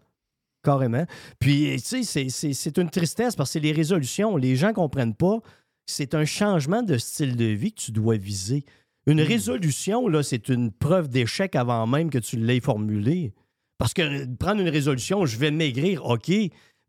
Carrément. 0.62 1.04
Puis, 1.38 1.72
tu 1.76 1.78
sais, 1.80 2.02
c'est- 2.02 2.28
c'est- 2.30 2.52
c'est 2.52 2.78
une 2.78 2.90
tristesse 2.90 3.36
parce 3.36 3.50
que 3.50 3.52
c'est 3.54 3.60
les 3.60 3.72
résolutions. 3.72 4.36
Les 4.36 4.56
gens 4.56 4.68
ne 4.68 4.72
comprennent 4.72 5.14
pas. 5.14 5.38
C'est 5.86 6.14
un 6.14 6.24
changement 6.24 6.82
de 6.82 6.96
style 6.98 7.36
de 7.36 7.44
vie 7.44 7.72
que 7.72 7.80
tu 7.80 7.92
dois 7.92 8.16
viser. 8.16 8.64
Une 9.06 9.20
résolution, 9.20 10.08
là, 10.08 10.22
c'est 10.22 10.48
une 10.48 10.70
preuve 10.72 11.08
d'échec 11.08 11.54
avant 11.56 11.86
même 11.86 12.08
que 12.10 12.18
tu 12.18 12.36
l'aies 12.36 12.60
formulée. 12.60 13.34
Parce 13.76 13.92
que 13.92 14.02
euh, 14.02 14.26
prendre 14.38 14.60
une 14.62 14.68
résolution, 14.68 15.26
je 15.26 15.36
vais 15.36 15.50
maigrir, 15.50 16.04
OK, 16.06 16.30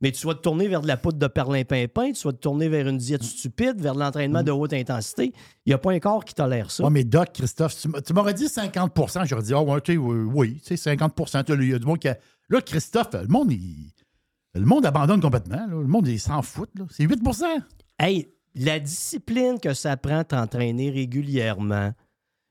mais 0.02 0.12
tu 0.12 0.26
vas 0.28 0.36
te 0.36 0.42
tourner 0.42 0.68
vers 0.68 0.82
de 0.82 0.88
la 0.88 0.96
poudre 0.98 1.18
de 1.18 1.28
perlimpinpin, 1.28 2.12
tu 2.14 2.24
vas 2.26 2.32
te 2.32 2.38
tourner 2.38 2.70
vers 2.70 2.88
une 2.88 2.98
diète 2.98 3.24
stupide, 3.24 3.82
vers 3.82 3.96
l'entraînement 3.96 4.44
de 4.44 4.52
haute 4.52 4.72
intensité. 4.74 5.34
Il 5.66 5.70
n'y 5.70 5.74
a 5.74 5.78
pas 5.78 5.92
un 5.92 6.00
corps 6.00 6.24
qui 6.24 6.34
tolère 6.36 6.72
ça. 6.72 6.84
Ouais, 6.84 6.90
mais 6.90 7.04
Doc, 7.04 7.30
Christophe, 7.34 7.76
tu 7.82 7.88
m'a- 7.90 8.02
tu 8.02 8.14
m'aurais 8.14 8.34
dit 8.34 8.48
50% 8.48 9.26
j'aurais 9.26 9.42
dit, 9.44 9.54
ah, 9.54 9.60
ok, 9.62 9.84
oui, 9.90 9.98
oui, 9.98 10.54
tu 10.62 10.68
sais, 10.68 10.78
50 10.78 11.16
tu 11.16 11.26
sais, 11.32 11.44
Il 11.60 11.70
y 11.70 11.74
a 11.74 11.80
du 11.80 11.86
monde 11.86 12.00
qui 12.00 12.08
a- 12.08 12.18
Là, 12.50 12.62
Christophe, 12.62 13.10
le 13.14 13.28
monde, 13.28 13.52
il- 13.52 13.92
le 14.54 14.66
monde 14.66 14.86
abandonne 14.86 15.20
complètement. 15.20 15.56
là. 15.56 15.68
Le 15.68 15.88
monde, 15.88 16.08
il 16.08 16.20
s'en 16.20 16.42
fout. 16.42 16.70
C'est 16.92 17.04
8% 17.04 17.46
Hey, 17.98 18.28
la 18.56 18.80
discipline 18.80 19.60
que 19.60 19.74
ça 19.74 19.98
prend 19.98 20.24
t'entraîner 20.24 20.90
régulièrement, 20.90 21.94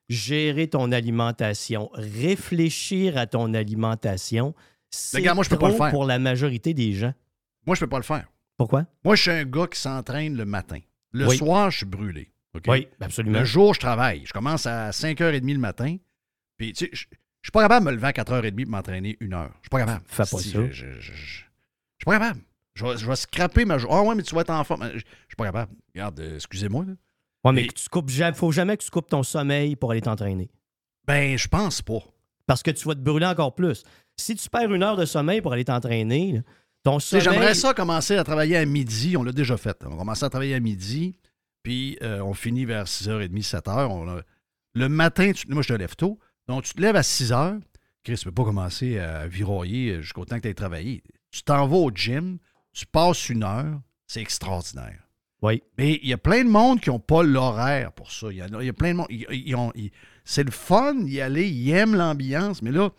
gérer 0.09 0.69
ton 0.69 0.93
alimentation, 0.93 1.91
réfléchir 1.95 3.17
à 3.17 3.27
ton 3.27 3.55
alimentation, 3.55 4.55
c'est 4.91 5.17
Regarde, 5.19 5.37
moi, 5.37 5.45
je 5.45 5.51
peux 5.51 5.57
pas 5.59 5.69
trop 5.71 5.79
le 5.79 5.85
faire. 5.85 5.91
pour 5.91 6.05
la 6.05 6.19
majorité 6.19 6.75
des 6.75 6.93
gens. 6.93 7.13
Moi, 7.67 7.75
je 7.75 7.81
peux 7.81 7.89
pas 7.89 7.97
le 7.99 8.03
faire. 8.05 8.27
Pourquoi? 8.57 8.87
Moi, 9.05 9.17
je 9.17 9.23
suis 9.23 9.31
un 9.31 9.45
gars 9.45 9.67
qui 9.67 9.81
s'entraîne 9.81 10.37
le 10.37 10.45
matin. 10.45 10.79
Le 11.13 11.27
Oui. 11.29 11.37
soir, 11.37 11.71
je 11.71 11.79
suis 11.79 11.87
brûlé. 11.87 12.31
Oui, 12.69 12.87
absolument. 13.01 13.41
Le 13.41 13.45
jour, 13.45 13.75
je 13.75 13.81
travaille. 13.81 14.25
Je 14.27 14.33
commence 14.33 14.67
à 14.67 14.91
5h30 14.93 15.53
le 15.55 15.59
matin. 15.59 15.97
Puis, 16.57 16.73
tu 16.73 16.85
sais, 16.87 16.91
je 16.93 17.07
je 17.43 17.49
suis 17.49 17.53
pas 17.53 17.61
capable 17.63 17.85
de 17.85 17.91
me 17.91 17.97
lever 17.97 18.07
à 18.07 18.13
4h30 18.13 18.63
pour 18.65 18.71
m'entraîner 18.71 19.17
une 19.21 19.35
heure. 19.35 19.51
Je 19.57 19.65
suis 19.65 19.69
pas 19.71 19.81
capable. 19.81 20.03
Fais 20.07 20.17
pas 20.23 20.39
Si, 20.39 20.51
ça. 20.51 20.61
Je- 20.71 20.73
je- 20.73 21.01
je 21.01 21.13
suis 21.13 21.45
pas 22.07 22.13
capable. 22.19 22.41
Je 22.75 22.85
vais, 22.85 22.97
je 22.97 23.07
vais 23.07 23.17
scraper 23.17 23.65
ma 23.65 23.79
journée. 23.79 23.97
Ah 23.99 24.03
ouais, 24.03 24.15
mais 24.15 24.23
tu 24.23 24.35
vas 24.35 24.41
être 24.43 24.51
en 24.51 24.65
forme. 24.65 24.89
Je, 24.93 24.99
je 24.99 25.05
suis 25.05 25.37
pas 25.37 25.45
capable. 25.45 25.73
Regarde, 25.95 26.21
euh, 26.21 26.35
excusez-moi. 26.37 26.85
là. 26.87 26.93
Ouais, 27.45 27.53
mais 27.53 27.65
Et- 27.65 27.69
tu 27.69 27.89
coupes, 27.89 28.11
faut 28.35 28.53
jamais 28.53 28.77
que 28.77 28.83
tu 28.85 28.91
coupes 28.91 29.09
ton 29.09 29.23
sommeil 29.23 29.77
pour 29.77 29.91
aller 29.93 30.01
t'entraîner. 30.01 30.51
Ben, 31.07 31.37
je 31.39 31.47
pense 31.49 31.83
pas. 31.83 32.01
Parce 32.47 32.63
que 32.63 32.71
tu 32.71 32.87
vas 32.87 32.95
te 32.95 33.01
brûler 33.01 33.27
encore 33.27 33.55
plus. 33.55 33.85
Si 34.17 34.35
tu 34.35 34.49
perds 34.49 34.73
une 34.73 34.83
heure 34.83 34.97
de 34.97 35.05
sommeil 35.05 35.41
pour 35.41 35.53
aller 35.53 35.65
t'entraîner, 35.65 36.33
là, 36.33 36.41
ton 36.83 36.99
sommeil... 36.99 37.25
J'aimerais 37.25 37.55
ça 37.55 37.75
commencer 37.75 38.17
à 38.17 38.25
travailler 38.25 38.57
à 38.57 38.65
midi. 38.67 39.17
On 39.17 39.23
l'a 39.23 39.33
déjà 39.33 39.57
fait. 39.57 39.77
On 39.87 39.97
commence 39.97 40.23
à 40.23 40.29
travailler 40.31 40.55
à 40.55 40.61
midi, 40.61 41.17
puis 41.63 41.97
euh, 42.03 42.21
on 42.21 42.35
finit 42.35 42.65
vers 42.65 42.85
6h30, 42.87 43.43
7h. 43.43 43.87
On 43.89 44.09
a- 44.09 44.23
Le 44.75 44.89
matin, 44.89 45.33
tu- 45.33 45.47
moi, 45.49 45.63
je 45.63 45.69
te 45.69 45.73
lève 45.75 45.95
tôt. 45.97 46.19
Donc, 46.49 46.65
tu 46.65 46.75
te 46.75 46.81
lèves 46.81 46.97
à 46.97 47.03
6h. 47.03 47.61
Chris, 48.03 48.17
tu 48.19 48.25
peux 48.27 48.33
pas 48.33 48.45
commencer 48.45 48.99
à 48.99 49.27
viroyer 49.27 50.03
jusqu'au 50.03 50.25
temps 50.27 50.37
que 50.37 50.43
tu 50.43 50.49
aies 50.49 50.55
travaillé. 50.55 51.03
Tu 51.31 51.43
t'en 51.43 51.67
vas 51.67 51.77
au 51.77 51.91
gym, 51.91 52.39
tu 52.75 52.87
passes 52.87 53.29
une 53.31 53.45
heure. 53.45 53.81
C'est 54.07 54.21
extraordinaire. 54.21 55.01
Oui. 55.41 55.63
Mais 55.79 55.99
il 56.03 56.09
y 56.09 56.13
a 56.13 56.19
plein 56.19 56.45
de 56.45 56.51
monde 56.51 56.81
qui 56.81 56.91
n'ont 56.91 56.99
pas 56.99 57.23
l'horaire 57.23 57.93
pour 57.93 58.11
ça. 58.11 58.27
Il 58.31 58.35
y, 58.35 58.39
y 58.39 58.69
a 58.69 58.73
plein 58.73 58.93
de 58.93 58.97
monde. 58.97 59.73
c'est 60.25 60.45
le 60.45 60.51
fun 60.51 60.95
d'y 60.95 61.21
aller, 61.21 61.49
ils 61.49 61.71
aiment 61.71 61.95
l'ambiance, 61.95 62.61
mais 62.63 62.71
là, 62.71 62.91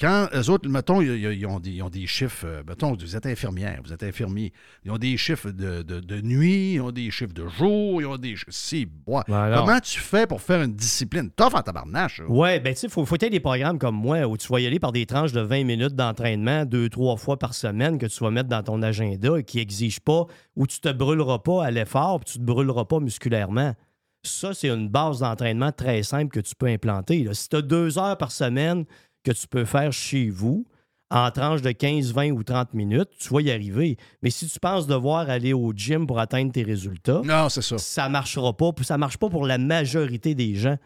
quand 0.00 0.28
eux 0.34 0.48
autres, 0.50 0.68
mettons, 0.68 1.02
ils, 1.02 1.44
ont, 1.46 1.60
des, 1.60 1.70
ils 1.72 1.82
ont 1.82 1.90
des 1.90 2.06
chiffres, 2.06 2.46
euh, 2.46 2.62
mettons, 2.66 2.94
vous 2.94 3.16
êtes 3.16 3.26
infirmière, 3.26 3.80
vous 3.84 3.92
êtes 3.92 4.02
infirmier, 4.02 4.52
ils 4.84 4.90
ont 4.90 4.96
des 4.98 5.16
chiffres 5.18 5.50
de, 5.50 5.82
de- 5.82 6.00
de 6.00 6.20
nuit, 6.22 6.74
ils 6.74 6.80
ont 6.80 6.90
des 6.90 7.10
chiffres 7.10 7.34
de 7.34 7.46
jour, 7.46 8.00
ils 8.00 8.06
ont 8.06 8.16
des 8.16 8.34
chiffres. 8.36 8.50
Si, 8.50 8.86
bois. 8.86 9.24
Ben. 9.28 9.52
Comment 9.54 9.78
tu 9.80 10.00
fais 10.00 10.26
pour 10.26 10.40
faire 10.40 10.62
une 10.62 10.72
discipline? 10.74 11.30
Tough 11.30 11.54
en 11.54 11.62
tabarnache. 11.62 12.22
Ouais, 12.28 12.60
ben 12.60 12.72
tu 12.72 12.80
sais, 12.80 12.86
il 12.86 12.90
faut, 12.90 13.04
faut 13.04 13.16
être 13.16 13.28
des 13.30 13.40
programmes 13.40 13.78
comme 13.78 13.94
moi 13.96 14.26
où 14.26 14.36
tu 14.36 14.48
vas 14.48 14.60
y 14.60 14.66
aller 14.66 14.78
par 14.80 14.92
des 14.92 15.04
tranches 15.04 15.32
de 15.32 15.40
20 15.40 15.64
minutes 15.64 15.94
d'entraînement 15.94 16.64
deux, 16.64 16.88
trois 16.88 17.16
fois 17.16 17.38
par 17.38 17.52
semaine 17.54 17.98
que 17.98 18.06
tu 18.06 18.24
vas 18.24 18.30
mettre 18.30 18.48
dans 18.48 18.62
ton 18.62 18.80
agenda 18.82 19.38
et 19.38 19.44
qui 19.44 19.58
n'exigent 19.58 20.00
pas, 20.00 20.24
où 20.56 20.66
tu 20.66 20.80
te 20.80 20.90
brûleras 20.90 21.40
pas 21.40 21.64
à 21.64 21.70
l'effort 21.70 22.20
puis 22.20 22.32
tu 22.32 22.38
te 22.38 22.44
brûleras 22.44 22.86
pas 22.86 23.00
musculairement. 23.00 23.74
Ça, 24.22 24.52
c'est 24.52 24.68
une 24.68 24.88
base 24.88 25.20
d'entraînement 25.20 25.72
très 25.72 26.02
simple 26.02 26.30
que 26.30 26.40
tu 26.40 26.54
peux 26.54 26.66
implanter. 26.66 27.24
là. 27.24 27.32
Si 27.32 27.48
tu 27.48 27.56
as 27.56 27.62
deux 27.62 27.98
heures 27.98 28.18
par 28.18 28.32
semaine 28.32 28.84
que 29.24 29.32
tu 29.32 29.46
peux 29.46 29.64
faire 29.64 29.92
chez 29.92 30.30
vous, 30.30 30.66
en 31.10 31.30
tranche 31.30 31.60
de 31.62 31.72
15, 31.72 32.12
20 32.12 32.30
ou 32.30 32.44
30 32.44 32.72
minutes, 32.74 33.08
tu 33.18 33.34
vas 33.34 33.40
y 33.42 33.50
arriver. 33.50 33.96
Mais 34.22 34.30
si 34.30 34.46
tu 34.48 34.60
penses 34.60 34.86
devoir 34.86 35.28
aller 35.28 35.52
au 35.52 35.72
gym 35.74 36.06
pour 36.06 36.20
atteindre 36.20 36.52
tes 36.52 36.62
résultats, 36.62 37.20
Non, 37.24 37.48
c'est 37.48 37.62
ça. 37.62 37.78
ça 37.78 38.08
marchera 38.08 38.56
pas. 38.56 38.70
Ça 38.82 38.96
marche 38.96 39.16
pas 39.18 39.28
pour 39.28 39.44
la 39.46 39.58
majorité 39.58 40.34
des 40.36 40.54
gens. 40.54 40.78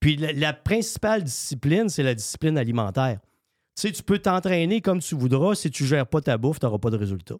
Puis 0.00 0.16
la, 0.16 0.32
la 0.32 0.52
principale 0.52 1.24
discipline, 1.24 1.88
c'est 1.88 2.02
la 2.04 2.14
discipline 2.14 2.56
alimentaire. 2.58 3.18
Tu 3.76 3.88
sais, 3.88 3.92
tu 3.92 4.02
peux 4.04 4.18
t'entraîner 4.20 4.80
comme 4.80 5.00
tu 5.00 5.14
voudras. 5.16 5.54
Si 5.56 5.70
tu 5.70 5.84
gères 5.84 6.06
pas 6.06 6.20
ta 6.20 6.38
bouffe, 6.38 6.60
tu 6.60 6.66
n'auras 6.66 6.78
pas 6.78 6.90
de 6.90 6.96
résultat. 6.96 7.34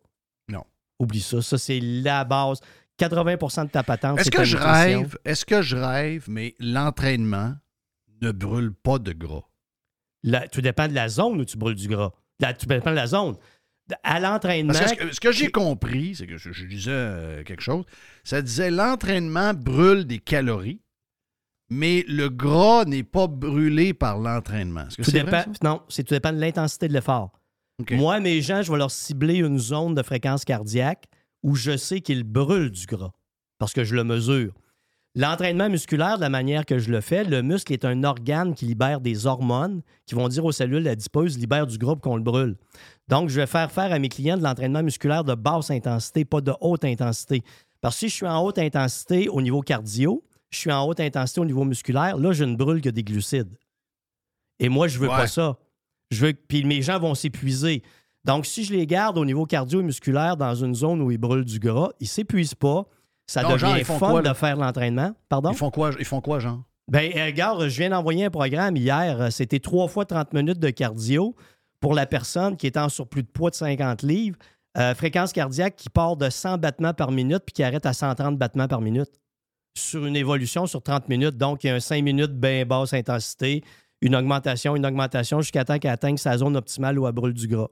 Non. 0.48 0.64
Oublie 0.98 1.20
ça. 1.20 1.40
Ça, 1.42 1.58
c'est 1.58 1.78
la 1.80 2.24
base. 2.24 2.60
80 2.98 3.64
de 3.66 3.70
ta 3.70 3.82
patente, 3.82 4.18
Est-ce 4.18 4.30
que 4.30 4.42
je 4.42 4.56
nutrition. 4.56 4.72
rêve? 5.00 5.18
Est-ce 5.24 5.44
que 5.44 5.62
je 5.62 5.76
rêve, 5.76 6.24
mais 6.28 6.54
l'entraînement 6.58 7.54
ne 8.22 8.32
brûle 8.32 8.72
pas 8.72 8.98
de 8.98 9.12
gras? 9.12 9.42
La- 10.22 10.48
tout 10.48 10.60
dépend 10.60 10.88
de 10.88 10.94
la 10.94 11.08
zone 11.08 11.40
où 11.40 11.44
tu 11.44 11.56
brûles 11.56 11.74
du 11.76 11.88
gras. 11.88 12.12
La- 12.40 12.54
tout 12.54 12.66
dépend 12.66 12.90
de 12.90 12.96
la 12.96 13.06
zone. 13.06 13.36
À 14.02 14.18
l'entraînement, 14.18 14.72
ce 14.74 14.94
que, 14.94 15.12
ce 15.14 15.20
que 15.20 15.30
j'ai 15.30 15.50
compris, 15.52 16.16
c'est 16.16 16.26
que 16.26 16.36
je, 16.36 16.50
je 16.50 16.64
lisais 16.66 16.90
euh, 16.90 17.44
quelque 17.44 17.62
chose, 17.62 17.84
ça 18.24 18.42
disait 18.42 18.70
l'entraînement 18.72 19.54
brûle 19.54 20.04
des 20.06 20.18
calories, 20.18 20.80
mais 21.70 22.04
le 22.08 22.28
gras 22.28 22.84
n'est 22.84 23.04
pas 23.04 23.28
brûlé 23.28 23.94
par 23.94 24.18
l'entraînement. 24.18 24.88
Est-ce 24.88 24.96
que 24.96 25.02
tout 25.02 25.10
c'est 25.12 25.22
vrai, 25.22 25.44
ça? 25.44 25.50
non, 25.62 25.82
c'est 25.88 26.02
tout 26.02 26.14
dépend 26.14 26.32
de 26.32 26.38
l'intensité 26.40 26.88
de 26.88 26.92
l'effort. 26.94 27.30
Moi, 27.92 28.18
mes 28.20 28.40
gens, 28.40 28.62
je 28.62 28.72
vais 28.72 28.78
leur 28.78 28.90
cibler 28.90 29.36
une 29.36 29.58
zone 29.58 29.94
de 29.94 30.02
fréquence 30.02 30.44
cardiaque 30.44 31.04
où 31.42 31.54
je 31.54 31.76
sais 31.76 32.00
qu'ils 32.00 32.24
brûlent 32.24 32.70
du 32.70 32.86
gras 32.86 33.12
parce 33.58 33.72
que 33.72 33.84
je 33.84 33.94
le 33.94 34.02
mesure. 34.02 34.52
L'entraînement 35.18 35.70
musculaire, 35.70 36.16
de 36.16 36.20
la 36.20 36.28
manière 36.28 36.66
que 36.66 36.78
je 36.78 36.90
le 36.90 37.00
fais, 37.00 37.24
le 37.24 37.40
muscle 37.40 37.72
est 37.72 37.86
un 37.86 38.04
organe 38.04 38.54
qui 38.54 38.66
libère 38.66 39.00
des 39.00 39.26
hormones 39.26 39.80
qui 40.04 40.14
vont 40.14 40.28
dire 40.28 40.44
aux 40.44 40.52
cellules 40.52 40.86
adipeuses 40.86 41.38
libère 41.38 41.66
du 41.66 41.78
groupe 41.78 42.02
qu'on 42.02 42.16
le 42.16 42.22
brûle. 42.22 42.54
Donc, 43.08 43.30
je 43.30 43.40
vais 43.40 43.46
faire 43.46 43.72
faire 43.72 43.90
à 43.92 43.98
mes 43.98 44.10
clients 44.10 44.36
de 44.36 44.42
l'entraînement 44.42 44.82
musculaire 44.82 45.24
de 45.24 45.34
basse 45.34 45.70
intensité, 45.70 46.26
pas 46.26 46.42
de 46.42 46.52
haute 46.60 46.84
intensité. 46.84 47.42
Parce 47.80 47.94
que 47.94 48.00
si 48.00 48.08
je 48.10 48.14
suis 48.14 48.26
en 48.26 48.44
haute 48.44 48.58
intensité 48.58 49.30
au 49.30 49.40
niveau 49.40 49.62
cardio, 49.62 50.22
je 50.50 50.58
suis 50.58 50.70
en 50.70 50.86
haute 50.86 51.00
intensité 51.00 51.40
au 51.40 51.46
niveau 51.46 51.64
musculaire, 51.64 52.18
là, 52.18 52.32
je 52.32 52.44
ne 52.44 52.54
brûle 52.54 52.82
que 52.82 52.90
des 52.90 53.02
glucides. 53.02 53.56
Et 54.58 54.68
moi, 54.68 54.86
je 54.86 54.98
veux 54.98 55.08
Ouais. 55.08 55.16
pas 55.16 55.26
ça. 55.26 55.56
Je 56.10 56.26
veux 56.26 56.34
puis 56.34 56.62
mes 56.64 56.82
gens 56.82 56.98
vont 56.98 57.14
s'épuiser. 57.14 57.82
Donc, 58.24 58.44
si 58.44 58.64
je 58.64 58.72
les 58.74 58.86
garde 58.86 59.16
au 59.16 59.24
niveau 59.24 59.46
cardio 59.46 59.80
et 59.80 59.82
musculaire 59.82 60.36
dans 60.36 60.54
une 60.54 60.74
zone 60.74 61.00
où 61.00 61.10
ils 61.10 61.16
brûlent 61.18 61.44
du 61.44 61.58
gras, 61.58 61.88
ils 62.00 62.06
s'épuisent 62.08 62.54
pas. 62.54 62.84
Ça 63.26 63.42
Non, 63.42 63.56
genre, 63.56 63.70
devient 63.70 63.80
ils 63.80 63.84
font 63.84 63.98
fun 63.98 64.10
quoi, 64.10 64.20
de 64.22 64.26
là? 64.28 64.34
faire 64.34 64.56
l'entraînement. 64.56 65.12
Pardon? 65.28 65.50
Ils 65.50 65.56
font 65.56 65.70
quoi, 65.70 65.90
ils 65.98 66.04
font 66.04 66.20
quoi 66.20 66.38
genre? 66.38 66.62
Ben, 66.88 67.10
euh, 67.16 67.26
regarde, 67.26 67.68
je 67.68 67.76
viens 67.78 67.90
d'envoyer 67.90 68.24
un 68.26 68.30
programme 68.30 68.76
hier. 68.76 69.20
Euh, 69.20 69.30
C'était 69.30 69.58
trois 69.58 69.88
fois 69.88 70.04
30 70.04 70.32
minutes 70.32 70.60
de 70.60 70.70
cardio 70.70 71.34
pour 71.80 71.94
la 71.94 72.06
personne 72.06 72.56
qui 72.56 72.66
est 72.66 72.76
en 72.76 72.88
surplus 72.88 73.22
de 73.24 73.28
poids 73.28 73.50
de 73.50 73.56
50 73.56 74.02
livres. 74.02 74.36
Euh, 74.78 74.94
fréquence 74.94 75.32
cardiaque 75.32 75.74
qui 75.76 75.88
part 75.90 76.16
de 76.16 76.28
100 76.30 76.58
battements 76.58 76.94
par 76.94 77.10
minute 77.10 77.42
puis 77.46 77.54
qui 77.54 77.62
arrête 77.64 77.86
à 77.86 77.92
130 77.92 78.36
battements 78.38 78.68
par 78.68 78.80
minute 78.80 79.10
sur 79.76 80.06
une 80.06 80.16
évolution 80.16 80.66
sur 80.66 80.82
30 80.82 81.08
minutes. 81.08 81.36
Donc, 81.36 81.64
il 81.64 81.66
y 81.66 81.70
a 81.70 81.74
un 81.74 81.80
5 81.80 82.02
minutes 82.04 82.32
bien 82.32 82.64
basse 82.64 82.92
intensité, 82.94 83.62
une 84.00 84.14
augmentation, 84.14 84.76
une 84.76 84.86
augmentation 84.86 85.40
jusqu'à 85.40 85.64
temps 85.64 85.78
qu'elle 85.78 85.90
atteigne 85.90 86.16
sa 86.18 86.38
zone 86.38 86.56
optimale 86.56 86.98
où 86.98 87.06
elle 87.06 87.12
brûle 87.12 87.34
du 87.34 87.48
gras. 87.48 87.68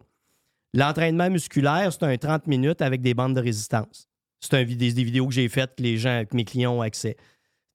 L'entraînement 0.74 1.30
musculaire, 1.30 1.92
c'est 1.92 2.02
un 2.02 2.16
30 2.16 2.46
minutes 2.46 2.82
avec 2.82 3.00
des 3.00 3.14
bandes 3.14 3.34
de 3.36 3.40
résistance. 3.40 4.08
C'est 4.44 4.56
un 4.58 4.64
des, 4.64 4.74
des 4.92 5.04
vidéos 5.04 5.26
que 5.28 5.34
j'ai 5.34 5.48
faites 5.48 5.74
que 5.76 5.82
les 5.82 5.96
gens, 5.96 6.24
que 6.30 6.36
mes 6.36 6.44
clients 6.44 6.72
ont 6.74 6.82
accès. 6.82 7.16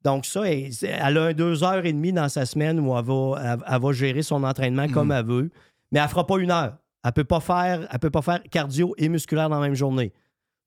Donc, 0.04 0.26
ça, 0.26 0.42
elle, 0.50 1.18
a 1.18 1.34
deux 1.34 1.64
heures 1.64 1.86
et 1.86 1.92
demie 1.92 2.14
dans 2.14 2.30
sa 2.30 2.46
semaine 2.46 2.80
où 2.80 2.98
elle 2.98 3.04
va, 3.04 3.54
elle- 3.54 3.64
elle 3.76 3.82
va 3.82 3.92
gérer 3.92 4.22
son 4.22 4.44
entraînement 4.44 4.88
comme 4.88 5.12
elle 5.12 5.26
veut, 5.26 5.50
mais 5.92 6.00
elle 6.00 6.06
ne 6.06 6.10
fera 6.10 6.26
pas 6.26 6.38
une 6.40 6.52
heure. 6.52 6.78
Elle 7.04 7.10
ne 7.10 7.12
peut, 7.14 7.24
pas 7.26 7.40
faire- 7.40 7.88
elle 7.92 8.00
peut 8.00 8.10
pas 8.10 8.22
faire 8.22 8.42
cardio 8.50 8.94
et 8.98 9.10
musculaire 9.10 9.50
dans 9.50 9.60
la 9.60 9.68
même 9.68 9.76
journée. 9.76 10.14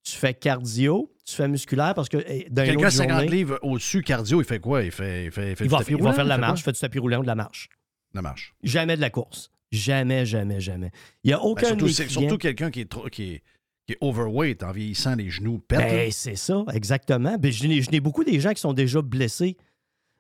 Tu 0.05 0.17
fais 0.17 0.35
cardio, 0.35 1.13
tu 1.25 1.35
fais 1.37 1.47
musculaire 1.49 1.95
parce 1.95 2.09
que 2.09 2.17
eh, 2.27 2.49
dans 2.51 2.65
Quelqu'un 2.65 2.79
autre 2.81 2.87
de 2.89 2.91
50 2.95 3.11
journée, 3.21 3.29
livres 3.37 3.59
au-dessus 3.63 4.03
cardio, 4.03 4.41
il 4.43 4.45
fait 4.45 4.59
quoi? 4.59 4.83
Il 4.83 4.91
fait, 4.91 5.27
il 5.27 5.31
fait, 5.31 5.51
il 5.53 5.57
fait 5.57 5.65
il 5.65 5.69
du 5.69 5.73
va, 5.73 5.79
tapis 5.79 5.93
il 5.93 5.97
va 5.97 6.01
roulant, 6.03 6.13
faire 6.15 6.25
de 6.25 6.29
la 6.29 6.35
il 6.37 6.41
marche, 6.41 6.61
quoi? 6.63 6.65
fait 6.65 6.73
du 6.73 6.81
tapis 6.81 6.99
roulant 6.99 7.19
ou 7.19 7.23
de 7.23 7.27
la 7.29 7.35
marche. 7.37 7.69
La 8.13 8.23
marche. 8.23 8.55
Jamais 8.65 8.97
de 8.97 9.01
la 9.01 9.11
course. 9.11 9.51
Jamais, 9.71 10.27
jamais, 10.27 10.61
jamais. 10.61 10.91
Il 11.25 11.29
n'y 11.29 11.33
a 11.35 11.39
Ben, 11.39 11.43
aucun 11.45 11.69
surtout 11.69 11.87
de 11.87 11.93
clients- 11.93 12.09
surtout 12.09 12.39
quelqu'un 12.39 12.71
qui 12.71 12.81
est, 12.81 12.91
trop, 12.91 13.09
qui, 13.09 13.23
est, 13.35 13.43
qui 13.87 13.95
est 13.95 13.99
overweight, 14.01 14.63
en 14.63 14.71
vieillissant, 14.73 15.15
les 15.17 15.29
genoux 15.31 15.59
pètent. 15.59 15.79
Ben, 15.81 16.11
c'est 16.13 16.37
ça, 16.37 16.65
exactement. 16.73 17.37
Ben, 17.39 17.51
je 17.53 17.67
n'ai 17.67 17.83
je 17.83 17.91
n'ai 17.91 18.01
beaucoup 18.01 18.25
des 18.25 18.39
gens 18.41 18.53
qui 18.53 18.61
sont 18.61 18.73
déjà 18.73 19.03
blessés. 19.03 19.57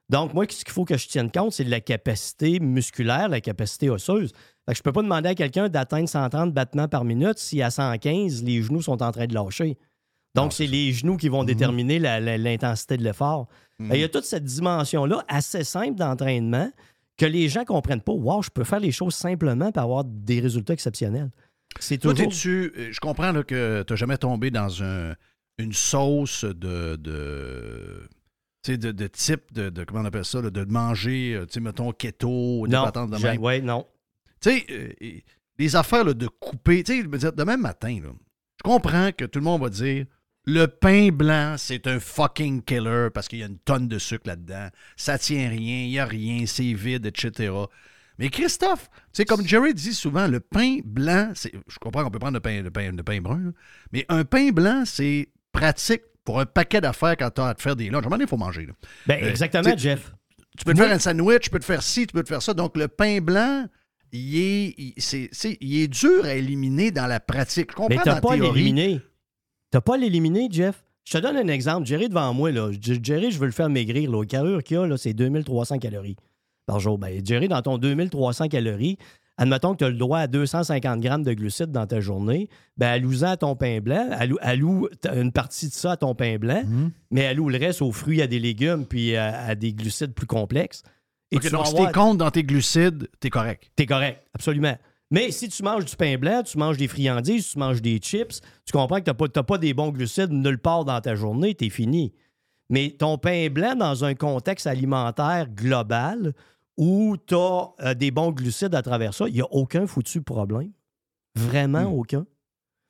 Donc, 0.09 0.35
moi, 0.35 0.45
ce 0.49 0.65
qu'il 0.65 0.73
faut 0.75 0.85
que 0.85 0.97
je 0.99 1.09
tienne 1.09 1.31
compte, 1.31 1.53
c'est 1.53 1.65
de 1.65 1.71
la 1.71 1.81
capacité 1.81 2.61
musculaire, 2.61 3.29
la 3.29 3.41
capacité 3.41 3.89
osseuse. 3.89 4.33
Fait 4.67 4.73
que 4.73 4.75
je 4.75 4.81
ne 4.81 4.83
peux 4.83 4.93
pas 4.93 5.03
demander 5.03 5.31
à 5.31 5.35
quelqu'un 5.35 5.69
d'atteindre 5.69 6.09
130 6.09 6.53
battements 6.53 6.89
par 6.89 7.05
minute 7.05 7.39
si 7.39 7.63
à 7.63 7.71
115, 7.71 8.43
les 8.45 8.63
genoux 8.63 8.83
sont 8.83 9.03
en 9.03 9.11
train 9.13 9.27
de 9.27 9.35
lâcher. 9.35 9.79
Donc, 10.35 10.53
c'est 10.53 10.67
les 10.67 10.93
genoux 10.93 11.17
qui 11.17 11.29
vont 11.29 11.45
déterminer 11.45 11.99
la- 11.99 12.19
la- 12.21 12.39
l'intensité 12.39 12.97
de 12.97 13.05
l'effort. 13.05 13.49
Mhm. 13.79 13.89
Ben, 13.89 13.95
Il 13.95 14.01
y 14.01 14.05
a 14.05 14.09
toute 14.09 14.25
cette 14.25 14.45
dimension-là 14.45 15.25
assez 15.29 15.63
simple 15.65 15.95
d'entraînement 15.95 16.71
que 17.17 17.27
les 17.27 17.49
gens 17.49 17.61
ne 17.61 17.67
comprennent 17.67 18.01
pas. 18.01 18.13
Wow, 18.13 18.43
je 18.43 18.51
peux 18.51 18.65
faire 18.65 18.81
les 18.81 18.93
choses 18.93 19.15
simplement 19.15 19.71
pour 19.73 19.83
avoir 19.83 20.05
des 20.05 20.41
résultats 20.41 20.73
exceptionnels. 20.75 21.31
C'est 21.81 21.99
toujours... 21.99 22.32
euh, 22.77 22.89
je 22.93 23.01
comprends 23.01 23.32
là, 23.32 23.43
que 23.43 23.82
tu 23.86 23.93
n'as 23.93 23.97
jamais 23.97 24.19
tombé 24.19 24.51
dans 24.51 24.82
un- 24.82 25.15
une 25.59 25.73
sauce 25.73 26.44
de. 26.44 26.97
de 26.97 28.09
de, 28.69 28.77
de 28.93 29.07
type 29.09 29.53
de, 29.53 29.70
de- 29.70 29.82
Comment 29.82 30.03
on 30.03 30.05
appelle 30.05 30.24
ça? 30.24 30.40
là, 30.40 30.49
de 30.51 30.65
manger, 30.65 31.35
euh, 31.35 31.47
tu 31.47 31.55
sais, 31.55 31.61
mettons, 31.61 31.90
keto, 31.93 32.65
des 32.69 32.73
patentes 32.85 33.11
de 33.11 33.16
même? 33.32 33.40
ouais, 33.40 33.61
non. 33.61 33.85
Tu 34.40 34.51
sais, 34.51 34.66
euh, 34.70 34.93
les 35.59 35.74
affaires 35.77 36.05
là, 36.05 36.15
de 36.15 36.28
couper, 36.28 36.85
tu 36.85 37.03
sais, 37.03 37.32
demain 37.32 37.57
matin, 37.57 37.99
là, 38.03 38.11
je 38.11 38.62
comprends 38.62 39.11
que 39.11 39.24
tout 39.24 39.40
le 39.40 39.44
monde 39.44 39.62
va 39.62 39.69
dire 39.69 40.07
le 40.44 40.66
pain 40.66 41.09
blanc, 41.11 41.57
c'est 41.59 41.86
un 41.89 41.99
fucking 41.99 42.62
killer 42.62 43.09
parce 43.12 43.27
qu'il 43.27 43.40
y 43.40 43.43
a 43.43 43.47
une 43.47 43.59
tonne 43.59 43.89
de 43.89 43.99
sucre 43.99 44.27
là-dedans. 44.28 44.69
Ça 44.97 45.19
tient 45.19 45.49
rien, 45.49 45.82
il 45.85 45.89
n'y 45.90 45.99
a 45.99 46.05
rien, 46.07 46.47
c'est 46.47 46.73
vide, 46.73 47.07
etc. 47.07 47.53
Mais 48.19 48.29
Christophe, 48.29 48.89
tu 48.93 48.99
sais, 49.13 49.25
comme 49.25 49.47
Jerry 49.47 49.75
dit 49.75 49.95
souvent, 49.95 50.27
le 50.29 50.41
pain 50.41 50.79
blanc, 50.85 51.33
c'est, 51.35 51.53
je 51.69 51.79
comprends 51.79 52.05
qu'on 52.05 52.11
peut 52.11 52.19
prendre 52.19 52.35
le 52.35 52.41
pain, 52.41 52.63
le 52.63 52.71
pain, 52.71 52.93
le 52.93 53.03
pain 53.03 53.21
brun, 53.21 53.39
là, 53.39 53.51
mais 53.93 54.05
un 54.09 54.25
pain 54.25 54.51
blanc, 54.51 54.83
c'est 54.85 55.29
pratique 55.53 56.03
pour 56.25 56.39
un 56.41 56.47
paquet 56.47 56.81
d'affaires 56.81 57.17
quand 57.17 57.31
tu 57.31 57.41
as 57.41 57.47
à 57.49 57.55
te 57.55 57.63
faire 57.63 57.75
des 57.77 57.91
lunchs. 57.91 57.95
À 57.95 57.99
un 57.99 58.03
moment 58.03 58.17
donné, 58.17 58.25
il 58.25 58.29
faut 58.29 58.37
manger. 58.37 58.67
là. 58.67 58.73
Ben, 59.07 59.23
Euh, 59.25 59.29
exactement, 59.31 59.77
Jeff. 59.77 60.13
Tu 60.59 60.65
peux 60.65 60.73
te 60.75 60.79
faire 60.79 60.93
un 60.93 60.99
sandwich, 60.99 61.41
tu 61.45 61.51
peux 61.51 61.59
te 61.59 61.65
faire 61.65 61.83
ci, 61.83 62.07
tu 62.07 62.13
peux 62.13 62.23
te 62.23 62.29
faire 62.29 62.43
ça. 62.43 62.53
Donc, 62.55 62.77
le 62.77 62.87
pain 62.87 63.21
blanc, 63.21 63.67
il 64.13 64.37
est, 64.39 64.75
il, 64.77 64.93
c'est- 64.99 65.31
c'est- 65.33 65.57
il 65.63 65.81
est 65.81 65.89
dur 65.89 66.25
à 66.27 66.35
éliminer 66.35 66.91
dans 66.91 67.07
la 67.07 67.19
pratique. 67.21 67.71
Je 67.71 67.75
comprends 67.77 67.89
Mais 67.89 67.97
t'as 68.05 68.21
pas 68.21 68.37
l'éliminer. 68.55 69.01
T'as 69.71 69.81
pas 69.81 69.97
l'éliminer, 69.97 70.49
Jeff. 70.51 70.85
Je 71.05 71.15
te 71.15 71.19
donne 71.19 71.37
un 71.39 71.49
exemple. 71.49 71.87
Jerry 71.87 72.09
devant 72.11 72.33
moi, 72.35 72.53
là. 72.53 72.71
Je- 72.73 72.95
Jerry, 73.03 73.31
je 73.33 73.39
veux 73.39 73.47
le 73.47 73.53
faire 73.53 73.71
maigrir. 73.71 74.11
Là. 74.11 74.21
Le 74.21 74.27
carrure 74.27 74.63
qu'il 74.63 74.77
a, 74.77 74.87
là, 74.87 74.97
c'est 74.99 75.15
2300 75.15 75.79
calories 75.79 76.17
par 76.67 76.81
jour. 76.81 76.99
Ben, 76.99 77.21
Jerry, 77.25 77.49
dans 77.49 77.63
ton 77.63 77.79
2300 77.79 78.49
calories, 78.49 78.99
admettons 79.37 79.73
que 79.73 79.79
tu 79.79 79.85
as 79.85 79.89
le 79.91 79.97
droit 79.97 80.19
à 80.21 80.27
250 80.27 81.01
grammes 81.01 81.23
de 81.23 81.33
glucides 81.33 81.73
dans 81.73 81.87
ta 81.87 82.01
journée, 82.01 82.49
ben, 82.77 82.89
alloue-en 82.89 83.23
à 83.31 83.37
ton 83.37 83.57
pain 83.57 83.81
blanc. 83.81 84.09
Alloue, 84.13 84.39
alloue 84.41 84.89
une 85.15 85.33
partie 85.33 85.69
de 85.69 85.73
ça 85.73 85.93
à 85.93 85.97
ton 85.97 86.15
pain 86.15 86.37
blanc, 86.39 86.63
Mhm. 86.67 86.91
mais 87.11 87.27
alloue 87.27 87.49
le 87.49 87.59
reste 87.59 87.83
aux 87.83 87.93
fruits, 87.93 88.23
à 88.23 88.27
des 88.27 88.39
légumes, 88.39 88.85
puis 88.87 89.17
à, 89.17 89.43
à 89.47 89.55
des 89.55 89.73
glucides 89.73 90.13
plus 90.15 90.27
complexes. 90.27 90.83
Et 91.31 91.39
tu 91.39 91.49
donc, 91.51 91.67
si 91.67 91.73
avoir- 91.75 91.87
t'es 91.91 91.99
compte 91.99 92.19
dans 92.19 92.31
tes 92.31 92.45
glucides, 92.45 93.09
t'es 93.21 93.31
correct. 93.31 93.71
T'es 93.75 93.87
correct, 93.87 94.23
absolument. 94.35 94.77
Mais 95.11 95.31
si 95.31 95.49
tu 95.49 95.63
manges 95.63 95.85
du 95.87 95.97
pain 95.97 96.17
blanc, 96.19 96.43
tu 96.43 96.57
manges 96.59 96.77
des 96.79 96.89
friandises, 96.89 97.49
tu 97.49 97.59
manges 97.59 97.83
des 97.83 97.99
chips, 97.99 98.41
tu 98.67 98.73
comprends 98.73 98.97
que 98.99 99.05
tu 99.05 99.11
n'as 99.11 99.15
pas, 99.15 99.29
t'as 99.29 99.43
pas 99.43 99.59
des 99.59 99.75
bons 99.75 99.91
glucides 99.91 100.31
nulle 100.33 100.59
part 100.59 100.85
dans 100.85 101.01
ta 101.01 101.15
journée, 101.15 101.55
t'es 101.55 101.69
fini. 101.71 102.13
Mais 102.73 102.90
ton 102.99 103.19
pain 103.19 103.49
blanc, 103.51 103.74
dans 103.77 104.05
un 104.05 104.15
contexte 104.15 104.66
alimentaire 104.66 105.47
global 105.49 106.32
où 106.78 107.16
tu 107.27 107.35
as 107.36 107.94
des 107.94 108.11
bons 108.11 108.32
glucides 108.32 108.74
à 108.74 108.81
travers 108.82 109.12
ça, 109.12 109.28
il 109.28 109.35
n'y 109.35 109.43
a 109.43 109.53
aucun 109.53 109.86
foutu 109.86 110.23
problème? 110.23 110.73
Vraiment 111.36 111.85
aucun? 111.85 112.27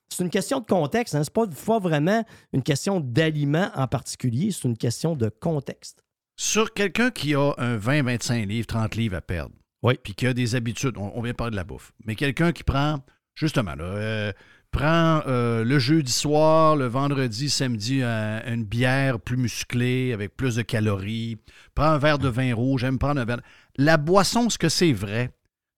C'est 0.09 0.23
une 0.23 0.31
question 0.31 0.61
de 0.61 0.67
contexte. 0.67 1.15
Hein? 1.17 1.25
Ce 1.25 1.31
n'est 1.31 1.47
pas, 1.47 1.53
pas 1.67 1.79
vraiment 1.81 2.25
une 2.53 2.63
question 2.63 3.01
d'aliment 3.01 3.71
en 3.75 3.89
particulier, 3.89 4.53
c'est 4.53 4.69
une 4.69 4.77
question 4.77 5.17
de 5.17 5.29
contexte. 5.29 6.05
Sur 6.37 6.73
quelqu'un 6.73 7.11
qui 7.11 7.35
a 7.35 7.53
un 7.59 7.77
20, 7.77 8.05
25 8.05 8.47
livres, 8.47 8.67
30 8.67 8.95
livres 8.95 9.17
à 9.17 9.21
perdre, 9.21 9.55
Oui. 9.83 9.95
puis 10.03 10.15
qui 10.15 10.27
a 10.29 10.33
des 10.33 10.55
habitudes, 10.55 10.97
on, 10.97 11.11
on 11.15 11.23
vient 11.23 11.33
de 11.33 11.37
parler 11.37 11.51
de 11.53 11.57
la 11.57 11.65
bouffe, 11.65 11.93
mais 12.05 12.15
quelqu'un 12.15 12.53
qui 12.53 12.63
prend, 12.63 13.01
justement, 13.35 13.75
là, 13.75 13.85
euh, 13.85 14.33
prend 14.73 15.23
euh, 15.29 15.63
le 15.65 15.79
jeudi 15.79 16.11
soir, 16.11 16.75
le 16.77 16.87
vendredi, 16.87 17.49
samedi, 17.51 18.03
un- 18.03 18.43
une 18.53 18.65
bière 18.65 19.21
plus 19.21 19.37
musclée, 19.37 20.13
avec 20.13 20.37
plus 20.37 20.57
de 20.57 20.63
calories, 20.63 21.37
prend 21.75 21.85
un 21.91 21.99
verre 21.99 22.19
de 22.19 22.29
vin 22.29 22.53
rouge, 22.55 22.83
aime 22.83 22.99
prendre 22.99 23.21
un 23.21 23.25
verre. 23.25 23.43
La 23.77 23.97
boisson, 23.99 24.51
ce 24.51 24.59
que 24.59 24.69
c'est 24.69 24.93
vrai, 24.93 25.31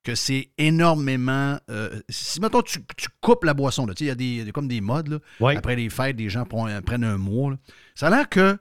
que 0.04 0.14
c'est 0.14 0.50
énormément. 0.58 1.58
euh, 1.70 2.00
si, 2.08 2.40
mettons, 2.40 2.62
tu, 2.62 2.78
tu 2.96 3.08
coupes 3.20 3.44
la 3.44 3.54
boisson, 3.54 3.86
il 4.00 4.06
y 4.06 4.10
a 4.10 4.14
des, 4.14 4.50
comme 4.54 4.68
des 4.68 4.80
modes, 4.80 5.08
là, 5.08 5.18
après 5.56 5.76
les 5.76 5.88
fêtes, 5.90 6.16
des 6.16 6.28
gens 6.28 6.44
prennent, 6.44 6.80
prennent 6.82 7.04
un 7.04 7.18
mois. 7.18 7.50
là. 7.52 7.56
Ça 7.94 8.06
a 8.06 8.10
l'air 8.10 8.28
que, 8.28 8.56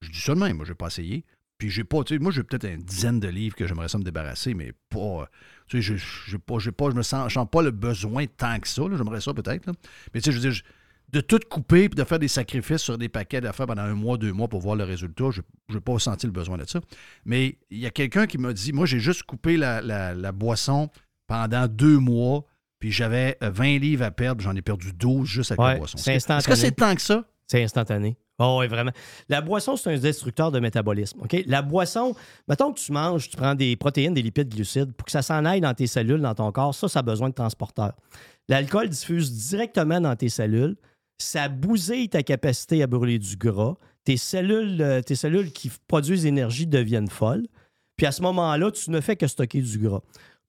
je 0.00 0.10
dis 0.10 0.20
ça 0.20 0.34
de 0.34 0.40
même, 0.40 0.56
moi, 0.56 0.64
je 0.64 0.72
n'ai 0.72 0.76
pas 0.76 0.88
essayé. 0.88 1.24
Puis 1.58 1.70
j'ai 1.70 1.82
pas, 1.84 2.04
tu 2.04 2.14
sais, 2.14 2.20
moi, 2.20 2.30
j'ai 2.30 2.44
peut-être 2.44 2.68
une 2.72 2.82
dizaine 2.82 3.18
de 3.18 3.26
livres 3.28 3.56
que 3.56 3.66
j'aimerais 3.66 3.88
ça 3.88 3.98
me 3.98 4.04
débarrasser, 4.04 4.54
mais 4.54 4.72
pas. 4.90 4.98
euh, 5.22 5.24
Tu 5.66 5.82
sais, 5.82 5.96
je, 5.98 6.04
j'ai 6.30 6.38
pas, 6.38 6.58
j'ai 6.60 6.70
pas, 6.72 6.90
je 6.90 6.94
me 6.94 7.02
sens, 7.02 7.32
pas 7.50 7.62
le 7.62 7.72
besoin 7.72 8.26
tant 8.26 8.58
que 8.60 8.68
ça. 8.68 8.82
J'aimerais 8.96 9.20
ça 9.20 9.34
peut-être. 9.34 9.66
Mais 10.14 10.20
tu 10.20 10.26
sais, 10.26 10.32
je 10.32 10.38
veux 10.40 10.50
dire, 10.50 10.62
de 11.10 11.20
tout 11.20 11.40
couper 11.50 11.88
puis 11.88 11.96
de 11.96 12.04
faire 12.04 12.18
des 12.20 12.28
sacrifices 12.28 12.82
sur 12.82 12.96
des 12.96 13.08
paquets 13.08 13.40
d'affaires 13.40 13.66
pendant 13.66 13.82
un 13.82 13.94
mois, 13.94 14.18
deux 14.18 14.32
mois 14.32 14.46
pour 14.46 14.60
voir 14.60 14.76
le 14.76 14.84
résultat, 14.84 15.30
je 15.30 15.40
n'ai 15.74 15.80
pas 15.80 15.98
senti 15.98 16.26
le 16.26 16.32
besoin 16.32 16.58
de 16.58 16.64
ça. 16.68 16.80
Mais 17.24 17.58
il 17.70 17.78
y 17.78 17.86
a 17.86 17.90
quelqu'un 17.90 18.26
qui 18.26 18.38
m'a 18.38 18.52
dit, 18.52 18.72
moi, 18.72 18.86
j'ai 18.86 19.00
juste 19.00 19.24
coupé 19.24 19.56
la, 19.56 19.80
la- 19.80 20.14
la 20.14 20.32
boisson 20.32 20.90
pendant 21.26 21.66
deux 21.66 21.98
mois, 21.98 22.44
puis 22.78 22.92
j'avais 22.92 23.36
euh, 23.42 23.50
20 23.50 23.78
livres 23.78 24.04
à 24.04 24.10
perdre, 24.12 24.42
j'en 24.42 24.54
ai 24.54 24.62
perdu 24.62 24.92
12 24.92 25.26
juste 25.26 25.50
avec 25.52 25.60
Ouais, 25.60 25.72
la 25.72 25.78
boisson. 25.78 25.98
c'est 25.98 26.14
Est-ce 26.14 26.26
que- 26.28 26.32
Est-ce 26.34 26.46
que 26.46 26.52
instantané. 26.52 26.60
c'est 26.68 26.72
tant 26.76 26.94
que 26.94 27.00
ça? 27.02 27.24
C'est 27.46 27.62
instantané. 27.64 28.16
Oh, 28.40 28.58
oui, 28.60 28.68
vraiment. 28.68 28.92
La 29.28 29.40
boisson, 29.40 29.76
c'est 29.76 29.92
un 29.92 29.98
destructeur 29.98 30.52
de 30.52 30.60
métabolisme. 30.60 31.20
La 31.46 31.60
boisson, 31.60 32.14
mettons 32.46 32.72
que 32.72 32.78
tu 32.78 32.92
manges, 32.92 33.28
tu 33.28 33.36
prends 33.36 33.56
des 33.56 33.74
protéines, 33.74 34.14
des 34.14 34.22
lipides, 34.22 34.48
glucides, 34.48 34.92
pour 34.92 35.06
que 35.06 35.10
ça 35.10 35.22
s'en 35.22 35.44
aille 35.44 35.60
dans 35.60 35.74
tes 35.74 35.88
cellules, 35.88 36.20
dans 36.20 36.34
ton 36.34 36.52
corps, 36.52 36.74
ça, 36.74 36.88
ça 36.88 37.00
a 37.00 37.02
besoin 37.02 37.30
de 37.30 37.34
transporteurs. 37.34 37.94
L'alcool 38.48 38.88
diffuse 38.88 39.50
directement 39.50 40.00
dans 40.00 40.14
tes 40.14 40.28
cellules. 40.28 40.76
Ça 41.18 41.48
bousille 41.48 42.08
ta 42.08 42.22
capacité 42.22 42.82
à 42.82 42.86
brûler 42.86 43.18
du 43.18 43.36
gras. 43.36 43.76
Tes 44.04 44.16
cellules, 44.16 44.80
euh, 44.80 45.02
tes 45.02 45.16
cellules 45.16 45.52
qui 45.52 45.70
produisent 45.88 46.24
énergie 46.24 46.66
deviennent 46.66 47.10
folles. 47.10 47.46
Puis 47.96 48.06
à 48.06 48.12
ce 48.12 48.22
moment-là, 48.22 48.70
tu 48.70 48.92
ne 48.92 49.00
fais 49.00 49.16
que 49.16 49.26
stocker 49.26 49.60
du 49.60 49.78
gras. 49.78 50.00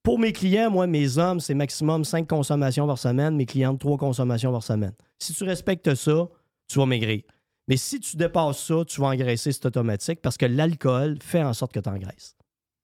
Pour 0.04 0.20
mes 0.20 0.32
clients, 0.32 0.70
moi, 0.70 0.86
mes 0.86 1.18
hommes, 1.18 1.40
c'est 1.40 1.56
maximum 1.56 2.06
5 2.06 2.28
consommations 2.28 2.86
par 2.86 3.00
semaine, 3.00 3.36
mes 3.36 3.48
clientes, 3.48 3.80
3 3.80 3.98
consommations 3.98 4.52
par 4.52 4.64
semaine. 4.64 4.94
Si 5.18 5.34
tu 5.34 5.44
respectes 5.44 5.96
ça, 5.96 6.30
tu 6.68 6.78
vas 6.78 6.86
maigrir. 6.86 7.24
Mais 7.70 7.78
si 7.78 8.00
tu 8.00 8.18
dépasses 8.18 8.66
ça, 8.66 8.84
tu 8.86 9.00
vas 9.00 9.08
engraisser, 9.08 9.52
c'est 9.52 9.66
automatique 9.66 10.20
parce 10.22 10.38
que 10.38 10.46
l'alcool 10.48 11.18
fait 11.22 11.44
en 11.44 11.54
sorte 11.54 11.72
que 11.72 11.80
tu 11.80 11.88
engraisses. 11.88 12.36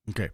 OK. 0.08 0.32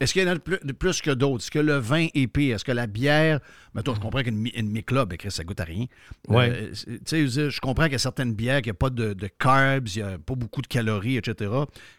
Est-ce 0.00 0.12
qu'il 0.12 0.22
y 0.22 0.28
en 0.28 0.32
a 0.32 0.34
de 0.34 0.72
plus, 0.72 1.00
que 1.00 1.12
d'autres? 1.12 1.44
Est-ce 1.44 1.50
que 1.52 1.60
le 1.60 1.76
vin 1.76 2.08
est 2.14 2.26
pire? 2.26 2.56
Est-ce 2.56 2.64
que 2.64 2.72
la 2.72 2.88
bière. 2.88 3.38
Mettons, 3.74 3.94
je 3.94 4.00
comprends 4.00 4.22
qu'une 4.22 4.48
une 4.54 4.68
mi-club, 4.68 5.12
écrit, 5.12 5.30
ça 5.30 5.44
goûte 5.44 5.60
à 5.60 5.64
rien. 5.64 5.86
Ouais. 6.28 6.50
Euh, 6.50 6.98
sais, 7.06 7.28
je 7.28 7.60
comprends 7.60 7.84
qu'il 7.84 7.92
y 7.92 7.96
a 7.96 8.00
certaines 8.00 8.34
bières 8.34 8.60
qui 8.60 8.70
n'ont 8.70 8.74
pas 8.74 8.90
de, 8.90 9.12
de 9.12 9.26
carbs, 9.28 9.88
il 9.94 10.02
n'y 10.02 10.08
a 10.08 10.18
pas 10.18 10.34
beaucoup 10.34 10.60
de 10.60 10.66
calories, 10.66 11.16
etc. 11.16 11.48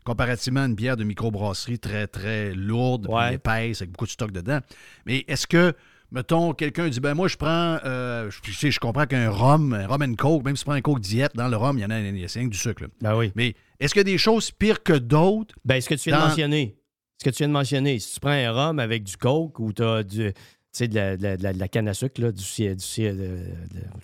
Comparativement 0.04 0.62
à 0.64 0.66
une 0.66 0.76
bière 0.76 0.98
de 0.98 1.06
microbrasserie 1.06 1.80
très, 1.80 2.08
très 2.08 2.54
lourde, 2.54 3.08
Ouais. 3.10 3.36
épaisse, 3.36 3.82
avec 3.82 3.92
beaucoup 3.92 4.06
de 4.06 4.12
stock 4.12 4.32
dedans. 4.32 4.60
Mais 5.06 5.24
est-ce 5.30 5.48
que. 5.48 5.74
Mettons, 6.16 6.54
quelqu'un 6.54 6.88
dit, 6.88 7.00
ben 7.02 7.14
moi, 7.14 7.28
je 7.28 7.36
prends, 7.36 7.78
euh, 7.86 8.32
je, 8.32 8.40
tu 8.42 8.54
sais, 8.54 8.72
je 8.72 8.80
comprends 8.80 9.06
qu'un 9.06 9.30
rhum, 9.30 9.74
un 9.74 9.86
rhum 9.86 10.02
and 10.02 10.16
coke, 10.16 10.46
même 10.46 10.56
si 10.56 10.64
tu 10.64 10.66
prends 10.66 10.76
un 10.76 10.82
coke 10.82 11.02
diète, 11.02 11.34
dans 11.36 11.48
le 11.50 11.58
rhum, 11.58 11.78
il 11.78 11.82
y 11.82 11.86
en 11.86 11.90
a, 11.90 12.00
il 12.00 12.18
y 12.18 12.24
a 12.24 12.28
c'est 12.30 12.40
rien 12.40 12.48
que 12.48 12.54
du 12.54 12.58
sucre. 12.60 12.84
là. 12.84 12.88
Ben 13.02 13.16
oui. 13.18 13.32
Mais 13.36 13.54
est-ce 13.80 13.94
qu'il 13.94 14.00
y 14.00 14.02
a 14.02 14.12
des 14.12 14.18
choses 14.18 14.50
pires 14.52 14.82
que 14.82 14.94
d'autres? 14.94 15.54
Ben, 15.66 15.82
ce 15.82 15.90
que 15.90 15.96
tu 15.96 16.10
viens 16.10 16.18
Dans- 16.20 16.24
de 16.26 16.30
mentionner, 16.30 16.78
ce 17.22 17.26
que 17.26 17.30
tu 17.30 17.38
viens 17.40 17.48
de 17.50 17.54
mentionner, 17.54 18.00
si 18.00 18.14
tu 18.14 18.20
prends 18.22 18.32
un 18.32 18.52
rhum 18.52 18.80
avec 18.80 19.04
du 19.04 19.18
coke 19.18 19.60
ou 19.60 19.74
tu 19.74 19.84
as 19.84 20.04
du, 20.04 20.32
tu 20.34 20.40
sais, 20.72 20.88
de, 20.88 20.96
la, 20.96 21.18
de 21.18 21.44
la- 21.44 21.54
de 21.54 21.66
canne 21.68 21.88
à 21.90 21.94
sucre, 21.94 22.22
là, 22.22 22.32
du, 22.32 22.42
du, 22.44 22.76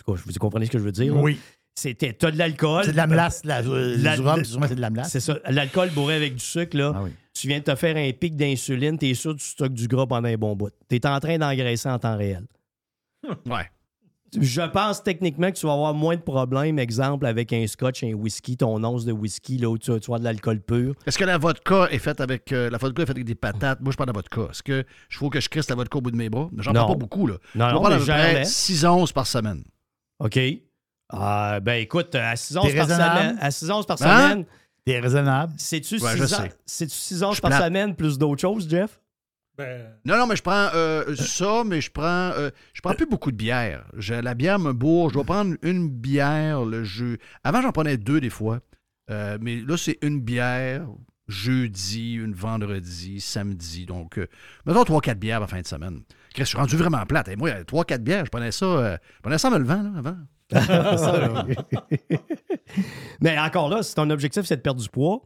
vous 0.06 0.34
comprenez 0.40 0.66
ce 0.66 0.72
que 0.72 0.78
je 0.80 0.84
veux 0.84 0.92
dire? 0.92 1.16
là? 1.16 1.22
Oui. 1.22 1.40
C'est, 1.74 1.94
t'es- 1.94 2.12
t'as 2.14 2.32
de 2.32 2.38
l'alcool. 2.38 2.84
C'est 2.84 2.92
de 2.92 2.98
la 2.98 3.08
melasse. 3.08 3.42
La, 3.46 3.62
La- 3.62 4.18
du 4.18 4.22
rhum, 4.22 4.44
c'est 4.44 4.76
de 4.76 4.82
la 4.82 4.90
melasse. 4.90 5.10
C'est 5.12 5.22
ça. 5.22 5.40
L'alcool 5.50 5.90
bourré 5.92 6.16
avec 6.16 6.36
du 6.36 6.44
sucre, 6.44 6.76
là. 6.78 6.92
Ah 6.94 7.02
oui. 7.04 7.12
Tu 7.34 7.48
viens 7.48 7.60
de 7.60 7.64
te 7.64 7.76
faire 7.76 7.96
un 7.96 8.12
pic 8.12 8.36
d'insuline, 8.36 8.98
t'es 8.98 9.14
sûr 9.14 9.34
que 9.34 9.40
tu 9.40 9.48
stockes 9.48 9.74
du 9.74 9.88
gras 9.88 10.06
pendant 10.06 10.28
un 10.28 10.36
bon 10.36 10.56
bout. 10.56 10.72
T'es 10.90 11.06
en 11.08 11.20
train 11.20 11.38
d'engraisser 11.38 11.90
en 11.90 11.98
temps 12.00 12.18
réel. 12.18 12.46
Ouais. 13.46 13.70
Je 14.40 14.62
pense 14.62 15.04
techniquement 15.04 15.52
que 15.52 15.58
tu 15.58 15.66
vas 15.66 15.74
avoir 15.74 15.94
moins 15.94 16.16
de 16.16 16.22
problèmes, 16.22 16.80
exemple, 16.80 17.26
avec 17.26 17.52
un 17.52 17.68
scotch, 17.68 18.02
un 18.06 18.14
whisky, 18.14 18.56
ton 18.56 18.82
once 18.82 19.04
de 19.04 19.12
whisky, 19.12 19.58
là 19.58 19.70
où 19.70 19.78
tu, 19.78 19.92
tu 20.00 20.14
as 20.14 20.20
de 20.20 20.24
l'alcool 20.24 20.62
pur. 20.62 20.94
Est-ce 21.06 21.18
que 21.18 21.26
la 21.26 21.38
vodka 21.38 21.90
est 21.92 22.00
faite 22.00 22.22
avec 22.22 22.50
euh, 22.54 22.70
la 22.70 22.78
vodka 22.78 23.04
est 23.04 23.06
faite 23.06 23.18
avec 23.18 23.26
des 23.26 23.36
patates? 23.36 23.82
Moi, 23.82 23.92
je 23.92 23.98
prends 23.98 24.06
de 24.06 24.10
la 24.12 24.14
vodka. 24.14 24.44
Est-ce 24.50 24.64
que 24.64 24.86
je 25.10 25.18
faut 25.18 25.30
que 25.30 25.42
je 25.42 25.50
crisse 25.50 25.70
la 25.70 25.76
vodka 25.76 25.98
au 25.98 26.02
bout 26.02 26.12
de 26.12 26.16
mes 26.16 26.30
bras? 26.30 26.50
J'en 26.60 26.72
prends 26.72 26.88
pas 26.88 26.96
beaucoup, 26.96 27.28
là. 27.28 27.36
Non, 27.56 27.68
je 27.70 27.74
non, 27.74 27.82
prends 27.82 27.90
à 27.90 27.94
mais 27.94 27.98
peu 28.00 28.06
gère-les. 28.06 28.34
près 28.36 28.46
6 28.46 28.86
onces 28.86 29.12
par 29.12 29.28
semaine. 29.28 29.64
OK. 30.20 30.40
Ah, 31.10 31.60
ben 31.62 31.82
écoute, 31.82 32.16
à 32.16 32.34
6 32.38 32.56
onces 32.56 32.64
par 32.74 32.88
raisonnable? 32.88 33.20
semaine, 33.20 33.38
à 33.42 33.52
6 33.52 33.70
onces 33.70 33.86
par 33.86 34.02
Hein? 34.02 34.30
semaine, 34.30 34.46
raisonnable. 34.88 35.54
c'est-tu 35.58 36.00
Ouais, 36.02 36.18
je 36.18 36.26
6 36.26 36.36
sais. 36.36 36.52
c'est-tu 36.66 36.96
6 36.96 37.24
onces 37.24 37.38
Je 37.38 37.42
par 37.42 37.52
semaine 37.64 37.96
plus 37.96 38.18
d'autres 38.18 38.42
choses, 38.42 38.68
Jeff? 38.70 39.00
Ben, 39.58 39.86
Non, 40.06 40.18
non, 40.18 40.28
mais 40.28 40.36
je 40.36 40.42
prends 40.42 40.70
euh, 40.74 41.16
ça, 41.16 41.64
mais 41.66 41.82
je 41.82 41.92
prends 41.92 42.32
euh, 42.36 42.50
je 42.74 42.82
prends 42.82 42.94
plus 42.96 43.06
beaucoup 43.06 43.32
de 43.32 43.38
bière. 43.38 43.86
Je- 43.98 44.14
la 44.14 44.34
bière 44.34 44.60
me 44.60 44.72
bourre. 44.74 45.10
Je 45.10 45.16
dois 45.16 45.24
prendre 45.26 45.56
une 45.62 45.90
bière 45.90 46.64
le 46.66 46.84
jeu. 46.84 47.18
Avant, 47.44 47.62
j'en 47.62 47.72
prenais 47.72 47.98
deux 47.98 48.20
des 48.22 48.30
fois. 48.30 48.60
Euh, 49.10 49.38
mais 49.42 49.58
là, 49.62 49.76
c'est 49.78 49.98
une 50.02 50.22
bière 50.22 50.88
jeudi, 51.28 52.14
une 52.16 52.34
vendredi, 52.34 53.20
samedi. 53.22 53.86
Donc, 53.86 54.18
euh, 54.18 54.28
mettons 54.66 54.84
3-4 54.84 55.16
bières 55.20 55.38
à 55.38 55.42
la 55.42 55.48
fin 55.48 55.62
de 55.62 55.68
semaine. 55.68 56.02
Je 56.36 56.44
suis 56.44 56.58
rendu 56.58 56.76
vraiment 56.78 57.06
plate. 57.06 57.28
Et 57.30 57.36
moi, 57.36 57.52
3-4 57.64 58.00
bières, 58.04 58.26
je 58.26 58.30
prenais 58.32 58.52
ça, 58.52 58.66
euh, 58.66 58.98
je 59.18 59.22
prenais 59.22 59.38
ça 59.38 59.50
en 59.50 59.52
me 59.52 59.58
levant, 59.60 59.82
là, 59.84 59.92
avant. 59.98 60.18
Mais 63.22 63.38
encore 63.40 63.70
là, 63.70 63.84
si 63.84 63.96
ton 63.96 64.10
objectif, 64.10 64.44
c'est 64.46 64.58
de 64.58 64.62
perdre 64.62 64.82
du 64.82 64.90
poids, 64.90 65.22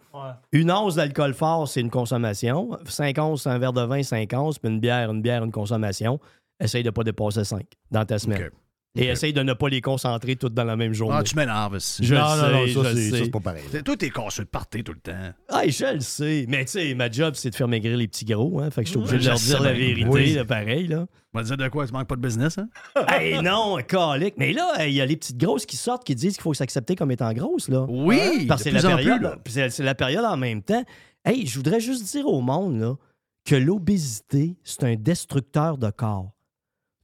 une 0.51 0.71
once 0.71 0.95
d'alcool 0.95 1.33
fort, 1.33 1.67
c'est 1.67 1.81
une 1.81 1.89
consommation. 1.89 2.77
5 2.85 3.17
onces, 3.19 3.43
c'est 3.43 3.49
un 3.49 3.57
verre 3.57 3.73
de 3.73 3.81
vin, 3.81 4.03
5 4.03 4.31
onces, 4.33 4.59
puis 4.59 4.71
une 4.71 4.79
bière, 4.79 5.11
une 5.11 5.21
bière, 5.21 5.43
une 5.43 5.51
consommation. 5.51 6.19
Essaye 6.59 6.83
de 6.83 6.89
ne 6.89 6.91
pas 6.91 7.03
dépasser 7.03 7.43
5 7.43 7.65
dans 7.91 8.05
ta 8.05 8.17
semaine. 8.19 8.49
Et 8.95 9.07
essaye 9.07 9.33
de 9.33 9.43
ne 9.43 9.53
pas 9.53 9.67
les 9.69 9.81
concentrer 9.81 10.35
toutes 10.37 10.53
dans 10.53 10.63
la 10.63 10.75
même 10.75 10.93
journée. 10.93 11.15
Ah, 11.19 11.23
tu 11.23 11.35
m'énerves. 11.35 11.73
aussi. 11.75 12.03
Je 12.05 12.15
non, 12.15 12.21
le 12.21 12.25
non, 12.53 12.67
sais, 12.67 12.73
non, 12.73 12.83
ça, 12.83 13.23
c'est- 13.23 13.31
pas 13.31 13.39
pareil. 13.39 13.63
Toi, 13.83 13.97
t'es 13.97 14.09
cassé 14.09 14.43
de 14.43 14.47
party 14.47 14.83
tout 14.83 14.93
le 14.93 14.99
temps. 14.99 15.33
Ah, 15.49 15.67
je 15.67 15.93
le 15.95 15.99
sais. 15.99 16.45
Mais 16.47 16.63
tu 16.65 16.71
sais, 16.71 16.93
ma 16.95 17.11
job, 17.11 17.33
c'est 17.35 17.49
de 17.49 17.55
faire 17.55 17.67
maigrir 17.67 17.97
les 17.97 18.07
petits 18.07 18.25
gros. 18.25 18.59
Hein? 18.61 18.71
Fait 18.71 18.81
que 18.83 18.87
je 18.87 18.91
suis 18.91 18.99
obligé 18.99 19.17
de 19.17 19.25
leur 19.25 19.37
dire 19.37 19.61
la 19.61 19.73
vérité, 19.73 20.07
Oui. 20.09 20.33
là, 20.33 20.45
pareil. 20.45 20.87
Là. 20.87 21.05
On 21.33 21.37
va 21.39 21.43
te 21.43 21.47
dire 21.49 21.57
de 21.57 21.67
quoi? 21.67 21.85
Tu 21.85 21.91
manques 21.91 22.07
pas 22.07 22.15
de 22.15 22.21
business, 22.21 22.57
hein? 22.57 22.69
hey, 23.09 23.41
non, 23.41 23.77
calique. 23.85 24.35
Mais 24.37 24.53
là, 24.53 24.85
il 24.87 24.93
y 24.93 25.01
a 25.01 25.05
les 25.05 25.17
petites 25.17 25.37
grosses 25.37 25.65
qui 25.65 25.75
sortent 25.75 26.05
qui 26.05 26.15
disent 26.15 26.35
qu'il 26.35 26.43
faut 26.43 26.53
s'accepter 26.53 26.95
comme 26.95 27.11
étant 27.11 27.33
grosse. 27.33 27.67
Là. 27.67 27.85
Oui! 27.89 28.45
Parce 28.47 28.63
que 28.63 28.69
de 28.69 28.77
c'est 28.79 28.87
la 28.87 28.95
période. 28.95 29.17
plus, 29.17 29.23
là. 29.23 29.37
puis 29.43 29.53
c'est 29.53 29.69
c'est 29.69 29.83
la 29.83 29.95
période 29.95 30.23
en 30.23 30.37
même 30.37 30.61
temps. 30.61 30.83
Hey, 31.25 31.45
je 31.47 31.55
voudrais 31.57 31.81
juste 31.81 32.03
dire 32.11 32.27
au 32.27 32.39
monde 32.39 32.79
là, 32.79 32.95
que 33.45 33.55
l'obésité, 33.55 34.55
c'est 34.63 34.83
un 34.85 34.95
destructeur 34.95 35.77
de 35.77 35.89
corps. 35.89 36.31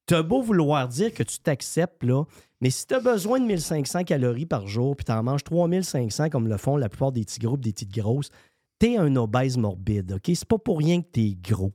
T'as 0.06 0.24
beau 0.24 0.42
vouloir 0.42 0.88
dire 0.88 1.14
que 1.14 1.24
tu 1.24 1.40
t'acceptes, 1.40 2.04
là, 2.04 2.24
mais 2.60 2.70
si 2.70 2.86
t'as 2.86 3.00
besoin 3.00 3.40
de 3.40 3.46
1500 3.46 4.04
calories 4.04 4.46
par 4.46 4.68
jour, 4.68 4.96
puis 4.96 5.06
t'en 5.06 5.24
manges 5.24 5.44
3500 5.44 6.30
comme 6.30 6.48
le 6.48 6.58
font 6.58 6.78
la 6.78 6.90
plupart 6.90 7.12
des 7.12 7.24
petits 7.24 7.40
groupes, 7.40 7.62
des 7.62 7.72
petites 7.72 7.94
grosses, 7.94 8.30
t'es 8.80 8.98
un 8.98 9.16
obèse 9.16 9.58
morbide, 9.58 10.14
OK? 10.14 10.24
C'est 10.26 10.46
pas 10.46 10.58
pour 10.58 10.80
rien 10.80 11.02
que 11.02 11.08
t'es 11.08 11.38
gros. 11.42 11.74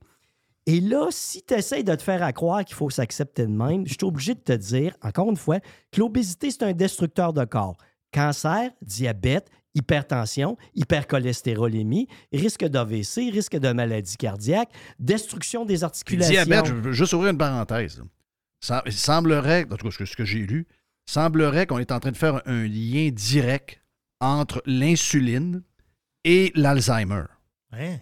Et 0.66 0.80
là, 0.80 1.06
si 1.10 1.42
tu 1.42 1.54
essaies 1.54 1.84
de 1.84 1.94
te 1.94 2.02
faire 2.02 2.22
à 2.22 2.32
croire 2.32 2.64
qu'il 2.64 2.74
faut 2.74 2.90
s'accepter 2.90 3.46
de 3.46 3.52
même, 3.52 3.86
je 3.86 3.92
suis 3.92 4.04
obligé 4.04 4.34
de 4.34 4.40
te 4.40 4.52
dire, 4.52 4.96
encore 5.02 5.30
une 5.30 5.36
fois, 5.36 5.60
que 5.92 6.00
l'obésité, 6.00 6.50
c'est 6.50 6.64
un 6.64 6.72
destructeur 6.72 7.32
de 7.32 7.44
corps. 7.44 7.76
Cancer, 8.12 8.70
diabète, 8.82 9.48
hypertension, 9.74 10.56
hypercholestérolémie, 10.74 12.08
risque 12.32 12.64
d'AVC, 12.64 13.30
risque 13.30 13.56
de 13.56 13.72
maladie 13.72 14.16
cardiaque, 14.16 14.70
destruction 14.98 15.64
des 15.64 15.84
articulations. 15.84 16.32
diabète, 16.32 16.66
je 16.66 16.74
veux 16.74 16.92
juste 16.92 17.12
ouvrir 17.12 17.30
une 17.30 17.38
parenthèse. 17.38 18.02
Ça- 18.60 18.82
Il 18.86 18.92
semblerait, 18.92 19.66
en 19.70 19.76
tout 19.76 19.88
cas, 19.88 20.04
ce 20.06 20.16
que, 20.16 20.24
j'ai 20.24 20.40
lu, 20.46 20.66
semblerait 21.08 21.66
qu'on 21.66 21.78
est 21.78 21.92
en 21.92 22.00
train 22.00 22.12
de 22.12 22.16
faire 22.16 22.40
un 22.46 22.64
lien 22.66 23.10
direct 23.10 23.82
entre 24.20 24.62
l'insuline 24.66 25.62
et 26.24 26.52
l'Alzheimer. 26.54 27.24
hein? 27.72 27.98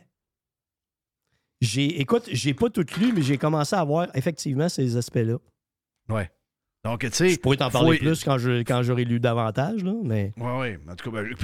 J'ai, 1.60 2.00
écoute, 2.00 2.28
j'ai 2.30 2.52
pas 2.52 2.68
tout 2.68 2.84
lu, 3.00 3.12
mais 3.14 3.22
j'ai 3.22 3.38
commencé 3.38 3.74
à 3.74 3.82
voir 3.84 4.08
effectivement 4.14 4.68
ces 4.68 4.96
aspects-là. 4.96 5.36
Ouais. 6.08 6.30
Donc, 6.84 7.00
tu 7.00 7.10
sais. 7.12 7.30
Je 7.30 7.40
pourrais 7.40 7.56
t'en 7.56 7.70
faut- 7.70 7.78
parler 7.78 7.96
plus 7.98 8.22
quand, 8.22 8.36
je, 8.36 8.62
quand 8.62 8.82
j'aurai 8.82 9.04
lu 9.06 9.18
davantage, 9.18 9.82
là, 9.82 9.94
mais... 10.04 10.34
Oui, 10.36 10.50
oui. 10.60 10.76
En 10.86 10.94
tout 10.94 11.10
cas, 11.10 11.22
ben, 11.22 11.34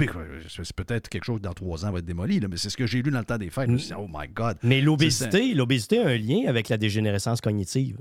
c'est 0.47 0.73
peut-être 0.75 1.09
quelque 1.09 1.23
chose 1.23 1.41
dans 1.41 1.53
trois 1.53 1.83
ans 1.85 1.91
va 1.91 1.97
être 1.99 2.05
démoli, 2.05 2.39
là, 2.39 2.47
mais 2.47 2.57
c'est 2.57 2.69
ce 2.69 2.77
que 2.77 2.85
j'ai 2.85 3.01
lu 3.01 3.09
dans 3.09 3.17
le 3.19 3.25
temps 3.25 3.39
des 3.39 3.49
fêtes. 3.49 3.67
Dit, 3.71 3.91
oh 3.97 4.07
my 4.07 4.27
God. 4.27 4.57
Mais 4.61 4.81
l'obésité, 4.81 5.55
l'obésité 5.55 5.99
a 5.99 6.07
un 6.09 6.17
lien 6.17 6.43
avec 6.47 6.69
la 6.69 6.77
dégénérescence 6.77 7.41
cognitive. 7.41 7.97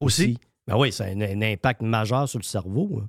Aussi? 0.00 0.38
Ben 0.66 0.76
oui, 0.76 0.92
ça 0.92 1.04
a 1.04 1.08
un, 1.08 1.20
un 1.20 1.42
impact 1.42 1.82
majeur 1.82 2.28
sur 2.28 2.38
le 2.38 2.44
cerveau. 2.44 3.00
hein. 3.02 3.08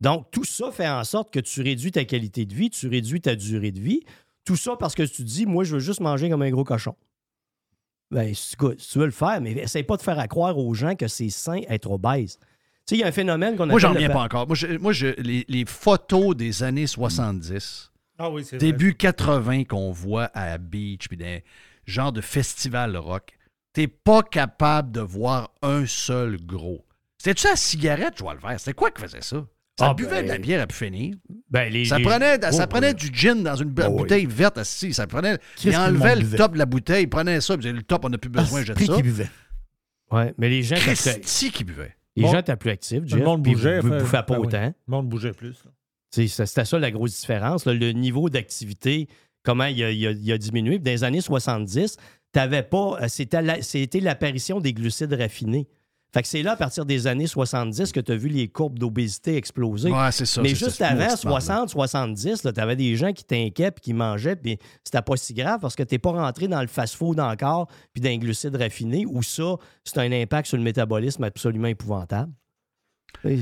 Donc, 0.00 0.30
tout 0.30 0.44
ça 0.44 0.70
fait 0.70 0.88
en 0.88 1.04
sorte 1.04 1.32
que 1.32 1.40
tu 1.40 1.62
réduis 1.62 1.92
ta 1.92 2.04
qualité 2.04 2.44
de 2.44 2.54
vie, 2.54 2.68
tu 2.70 2.88
réduis 2.88 3.20
ta 3.20 3.34
durée 3.36 3.70
de 3.72 3.80
vie. 3.80 4.02
Tout 4.44 4.56
ça 4.56 4.76
parce 4.78 4.94
que 4.94 5.02
tu 5.04 5.16
te 5.16 5.22
dis, 5.22 5.46
moi, 5.46 5.64
je 5.64 5.74
veux 5.74 5.80
juste 5.80 6.00
manger 6.00 6.28
comme 6.28 6.42
un 6.42 6.50
gros 6.50 6.64
cochon. 6.64 6.94
Ben, 8.10 8.34
si 8.34 8.54
tu 8.56 8.98
veux 8.98 9.06
le 9.06 9.10
faire, 9.12 9.40
mais 9.40 9.52
essaye 9.52 9.82
pas 9.82 9.96
de 9.96 10.02
faire 10.02 10.18
à 10.18 10.28
croire 10.28 10.58
aux 10.58 10.74
gens 10.74 10.94
que 10.94 11.08
c'est 11.08 11.30
sain 11.30 11.60
être 11.68 11.90
obèse. 11.90 12.36
Tu 12.38 12.44
sais, 12.90 12.96
il 12.96 12.98
y 13.00 13.02
a 13.02 13.06
un 13.06 13.12
phénomène 13.12 13.56
qu'on 13.56 13.66
Moi, 13.66 13.78
j'en 13.80 13.92
le 13.94 14.06
pa- 14.08 14.12
pas 14.12 14.22
encore. 14.24 14.46
Moi, 14.46 14.54
je- 14.56 14.76
moi 14.76 14.92
je- 14.92 15.18
les, 15.22 15.44
les 15.48 15.64
photos 15.64 16.36
des 16.36 16.62
années 16.62 16.86
70, 16.86 17.90
Ah 18.18 18.30
oui, 18.30 18.44
c'est 18.44 18.56
vrai. 18.58 18.66
début 18.66 18.94
80 18.94 19.64
qu'on 19.64 19.90
voit 19.90 20.24
à 20.26 20.46
la 20.50 20.58
beach, 20.58 21.08
puis 21.08 21.16
des 21.16 21.42
genres 21.86 22.12
de 22.12 22.20
festival 22.20 22.96
rock, 22.98 23.38
t'es 23.74 23.86
pas 23.88 24.22
capable 24.22 24.90
de 24.92 25.00
voir 25.00 25.50
un 25.60 25.84
seul 25.84 26.38
gros. 26.40 26.82
C'était-tu 27.18 27.46
la 27.48 27.56
cigarette, 27.56 28.16
Joël 28.18 28.38
Vert? 28.42 28.58
C'était 28.58 28.72
quoi 28.72 28.90
qui 28.90 29.02
faisait 29.02 29.20
ça? 29.20 29.44
Ça 29.78 29.88
Ah, 29.90 29.94
buvait 29.94 30.10
ben- 30.22 30.24
de 30.26 30.28
la 30.28 30.38
bière 30.38 30.62
à 30.62 30.66
pu 30.68 30.76
finir. 30.76 31.16
Ben, 31.50 31.72
les- 31.72 31.84
Ça 31.84 31.98
les- 31.98 32.04
prenait, 32.04 32.40
ça 32.52 32.64
Oh, 32.64 32.66
prenait 32.68 32.90
oui. 32.90 32.94
du 32.94 33.10
gin 33.12 33.42
dans 33.42 33.56
une 33.56 33.74
Oh, 33.76 33.82
oui. 33.88 33.96
bouteille 33.96 34.26
verte 34.26 34.56
assis. 34.58 34.94
Ça 34.94 35.06
prenait, 35.08 35.36
il 35.64 35.72
le 35.72 35.76
enlevait 35.76 36.14
le 36.14 36.20
buvait? 36.22 36.36
top 36.38 36.52
de 36.52 36.58
la 36.58 36.66
bouteille, 36.66 37.02
il 37.04 37.08
prenait 37.10 37.40
ça, 37.40 37.56
puis 37.56 37.66
il 37.66 37.72
disait, 37.72 37.76
le 37.76 37.82
top, 37.82 38.04
on 38.04 38.08
n'a 38.10 38.18
plus 38.18 38.30
besoin, 38.30 38.62
jette 38.62 38.76
Prix 38.76 38.86
ça. 38.86 38.94
qui 38.94 39.02
buvait. 39.02 39.28
Ouais, 40.12 40.32
mais 40.38 40.48
les 40.48 40.62
gens, 40.62 40.76
étaient 40.76 40.84
plus, 40.94 41.02
Christy 41.20 41.50
qui 41.50 41.64
buvait. 41.64 41.96
les 42.14 42.22
Bon. 42.22 42.30
gens 42.30 42.38
étaient 42.38 42.56
plus 42.56 42.70
actifs, 42.70 43.02
Le 43.12 43.24
monde 43.24 43.42
puis 43.42 43.54
bougeait. 43.54 43.80
vous- 43.80 43.88
vous 43.88 43.94
fait- 43.94 44.00
bouffez 44.00 44.12
pas 44.12 44.22
ben 44.22 44.38
oui. 44.38 44.46
autant. 44.46 44.66
Le 44.86 44.90
monde 44.90 45.08
bougeait 45.08 45.32
plus. 45.32 45.54
ça- 46.10 46.46
C'était 46.46 46.64
ça 46.64 46.78
la 46.78 46.90
grosse 46.92 47.18
différence. 47.18 47.64
là, 47.66 47.74
le 47.74 47.90
niveau 47.90 48.30
d'activité, 48.30 49.08
comment 49.42 49.64
il 49.64 49.82
a, 49.82 49.90
il 49.90 50.06
a- 50.06 50.12
il 50.12 50.30
a 50.32 50.38
diminué. 50.38 50.76
Puis 50.76 50.84
Dans 50.84 50.90
les 50.92 51.02
années 51.02 51.20
70, 51.20 51.96
t'avais 52.34 52.62
pas. 52.62 52.98
euh, 53.00 53.08
C'était 53.08 53.40
la- 53.40 53.62
c'était 53.62 54.00
l'apparition 54.00 54.60
des 54.60 54.74
glucides 54.74 55.14
raffinés. 55.14 55.66
Fait 56.12 56.22
que 56.22 56.28
c'est 56.28 56.42
là, 56.42 56.52
à 56.52 56.56
partir 56.56 56.84
des 56.86 57.08
années 57.08 57.26
70, 57.26 57.90
que 57.90 57.98
tu 57.98 58.12
as 58.12 58.16
vu 58.16 58.28
les 58.28 58.46
courbes 58.46 58.78
d'obésité 58.78 59.36
exploser. 59.36 59.90
Ouais, 59.90 60.12
c'est 60.12 60.26
ça. 60.26 60.42
Mais 60.42 60.50
c'est 60.50 60.54
juste 60.66 60.76
ça, 60.76 60.88
avant, 60.90 60.98
moi 60.98 61.08
qui 61.08 61.16
te 61.16 61.22
parle, 61.22 61.34
là. 61.34 61.38
60, 61.66 61.70
70, 61.70 62.42
tu 62.54 62.60
avais 62.60 62.76
des 62.76 62.94
gens 62.94 63.12
qui 63.12 63.24
t'inquiètent 63.24 63.74
puis 63.74 63.82
qui 63.82 63.94
mangeaient, 63.94 64.36
puis 64.36 64.56
c'était 64.84 65.02
pas 65.02 65.16
si 65.16 65.34
grave 65.34 65.58
parce 65.60 65.74
que 65.74 65.82
tu 65.82 65.98
pas 65.98 66.12
rentré 66.12 66.46
dans 66.46 66.60
le 66.60 66.68
fast-food 66.68 67.18
encore, 67.18 67.66
puis 67.92 68.00
dans 68.00 68.10
les 68.10 68.18
glucides 68.18 68.54
raffinés, 68.54 69.06
où 69.06 69.24
ça, 69.24 69.56
c'est 69.82 69.98
un 69.98 70.12
impact 70.12 70.46
sur 70.46 70.56
le 70.56 70.62
métabolisme 70.62 71.24
absolument 71.24 71.66
épouvantable. 71.66 72.32
Et 73.24 73.38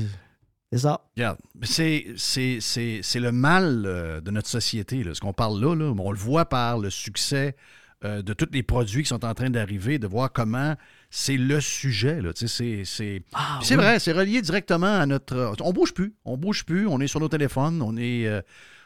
C'est 0.71 0.79
ça. 0.79 0.99
Regarde, 1.15 1.37
c'est, 1.61 2.05
c'est, 2.17 2.57
c'est, 2.59 3.01
c'est 3.03 3.19
le 3.19 3.31
mal 3.31 3.83
euh, 3.85 4.19
de 4.19 4.31
notre 4.31 4.47
société. 4.49 5.03
Là. 5.03 5.13
Ce 5.13 5.21
qu'on 5.21 5.31
parle 5.33 5.61
là, 5.61 5.75
là, 5.75 5.93
on 5.95 6.11
le 6.11 6.17
voit 6.17 6.45
par 6.45 6.79
le 6.79 6.89
succès 6.89 7.55
euh, 8.05 8.21
de 8.21 8.33
tous 8.33 8.49
les 8.51 8.63
produits 8.63 9.03
qui 9.03 9.09
sont 9.09 9.23
en 9.25 9.33
train 9.33 9.49
d'arriver, 9.49 9.99
de 9.99 10.07
voir 10.07 10.31
comment 10.31 10.75
c'est 11.09 11.37
le 11.37 11.61
sujet. 11.61 12.19
C'est 12.35 12.83
c'est- 12.85 13.23
Ah, 13.33 13.59
oui. 13.69 13.75
vrai, 13.75 13.99
c'est 13.99 14.11
relié 14.11 14.41
directement 14.41 14.87
à 14.99 15.05
notre. 15.05 15.55
On 15.61 15.71
bouge 15.73 15.93
plus. 15.93 16.13
On 16.25 16.37
bouge 16.37 16.65
plus. 16.65 16.87
On 16.87 16.99
est 16.99 17.07
sur 17.07 17.19
nos 17.19 17.29
téléphones. 17.29 17.81
On 17.81 17.95
est, 17.97 18.27
euh, 18.27 18.41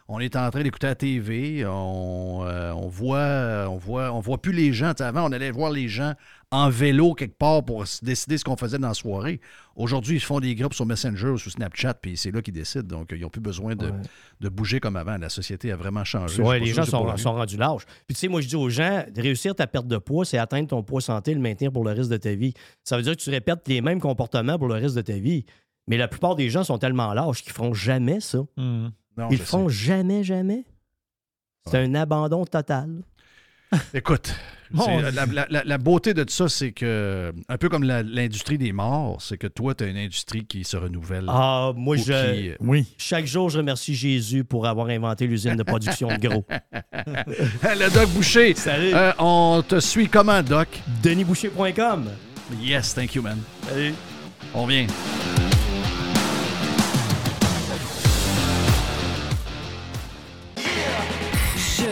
on 0.07 0.19
est 0.19 0.35
en 0.35 0.49
train 0.51 0.61
d'écouter 0.63 0.87
la 0.87 0.95
TV. 0.95 1.65
On, 1.65 2.43
euh, 2.45 2.71
on 2.73 2.87
voit, 2.87 3.65
on 3.69 3.77
voit, 3.77 4.11
on 4.13 4.19
voit 4.19 4.41
plus 4.41 4.53
les 4.53 4.71
gens. 4.73 4.93
Avant, 4.99 5.27
on 5.27 5.31
allait 5.31 5.51
voir 5.51 5.71
les 5.71 5.87
gens 5.87 6.13
en 6.51 6.69
vélo 6.69 7.13
quelque 7.13 7.37
part 7.37 7.63
pour 7.65 7.83
décider 8.01 8.37
ce 8.37 8.45
qu'on 8.45 8.55
faisait 8.55 8.77
dans 8.77 8.87
la 8.87 8.93
soirée. 8.93 9.41
Aujourd'hui, 9.75 10.15
ils 10.15 10.21
font 10.21 10.39
des 10.39 10.55
groupes 10.55 10.73
sur 10.73 10.85
Messenger 10.85 11.27
ou 11.27 11.37
sur 11.37 11.51
Snapchat, 11.51 11.95
puis 11.95 12.15
c'est 12.15 12.31
là 12.31 12.41
qu'ils 12.41 12.53
décident. 12.53 12.99
Donc, 12.99 13.09
ils 13.11 13.19
n'ont 13.21 13.29
plus 13.29 13.41
besoin 13.41 13.75
de, 13.75 13.91
de 14.39 14.49
bouger 14.49 14.79
comme 14.79 14.95
avant. 14.95 15.17
La 15.17 15.29
société 15.29 15.71
a 15.71 15.75
vraiment 15.75 16.05
changé. 16.05 16.41
Ouais, 16.41 16.59
les 16.59 16.67
gens 16.67 16.85
sont, 16.85 17.17
sont 17.17 17.33
rendus 17.33 17.57
larges. 17.57 17.85
Puis 18.07 18.15
tu 18.15 18.21
sais, 18.21 18.27
moi, 18.29 18.39
je 18.41 18.47
dis 18.47 18.55
aux 18.55 18.69
gens, 18.69 19.03
de 19.13 19.21
réussir 19.21 19.55
ta 19.55 19.67
perte 19.67 19.87
de 19.87 19.97
poids, 19.97 20.23
c'est 20.23 20.37
atteindre 20.37 20.69
ton 20.69 20.83
poids 20.83 21.01
santé 21.01 21.31
et 21.31 21.35
le 21.35 21.41
maintenir 21.41 21.71
pour 21.71 21.83
le 21.83 21.91
reste 21.91 22.09
de 22.09 22.17
ta 22.17 22.33
vie. 22.33 22.53
Ça 22.83 22.95
veut 22.95 23.03
dire 23.03 23.15
que 23.17 23.21
tu 23.21 23.29
répètes 23.29 23.67
les 23.67 23.81
mêmes 23.81 23.99
comportements 23.99 24.57
pour 24.57 24.69
le 24.69 24.75
reste 24.75 24.95
de 24.95 25.01
ta 25.01 25.17
vie. 25.17 25.45
Mais 25.87 25.97
la 25.97 26.07
plupart 26.07 26.35
des 26.35 26.49
gens 26.49 26.63
sont 26.63 26.77
tellement 26.77 27.13
lâches 27.13 27.43
qu'ils 27.43 27.53
feront 27.53 27.73
jamais 27.73 28.19
ça. 28.19 28.39
Hmm. 28.55 28.89
Non, 29.17 29.29
Ils 29.31 29.37
je 29.37 29.41
le 29.41 29.45
font 29.45 29.67
jamais, 29.67 30.23
jamais. 30.23 30.63
C'est 31.65 31.79
un 31.79 31.95
abandon 31.95 32.45
total. 32.45 33.01
Écoute, 33.93 34.33
Dieu. 34.71 34.83
la, 35.13 35.25
la- 35.25 35.45
la- 35.49 35.63
la 35.63 35.77
beauté 35.77 36.13
de 36.13 36.25
ça, 36.29 36.49
c'est 36.49 36.71
que, 36.71 37.33
un 37.47 37.57
peu 37.57 37.69
comme 37.69 37.83
l'industrie 37.83 38.57
des 38.57 38.71
morts, 38.73 39.21
c'est 39.21 39.37
que 39.37 39.47
toi, 39.47 39.73
tu 39.75 39.83
as 39.83 39.87
une 39.87 39.97
industrie 39.97 40.45
qui 40.45 40.63
se 40.63 40.77
renouvelle. 40.77 41.25
Ah, 41.27 41.71
moi, 41.75 41.95
ou 41.95 41.99
je, 41.99 42.33
qui- 42.33 42.51
Oui. 42.59 42.85
chaque 42.97 43.25
jour, 43.25 43.49
je 43.49 43.57
remercie 43.59 43.95
Jésus 43.95 44.43
pour 44.43 44.65
avoir 44.67 44.87
inventé 44.87 45.27
l'usine 45.27 45.55
de 45.55 45.63
production 45.63 46.07
de 46.09 46.17
gros. 46.27 46.45
Le 47.63 47.93
Doc 47.93 48.09
Boucher, 48.09 48.53
Salut. 48.55 48.93
euh, 48.93 49.11
on 49.19 49.63
te 49.67 49.79
suit 49.79 50.07
comment, 50.07 50.41
Doc? 50.41 50.67
DenisBoucher.com. 51.03 52.05
Yes, 52.61 52.93
thank 52.93 53.15
you, 53.15 53.21
man. 53.21 53.37
Salut. 53.69 53.93
On 54.53 54.65
vient. 54.65 54.87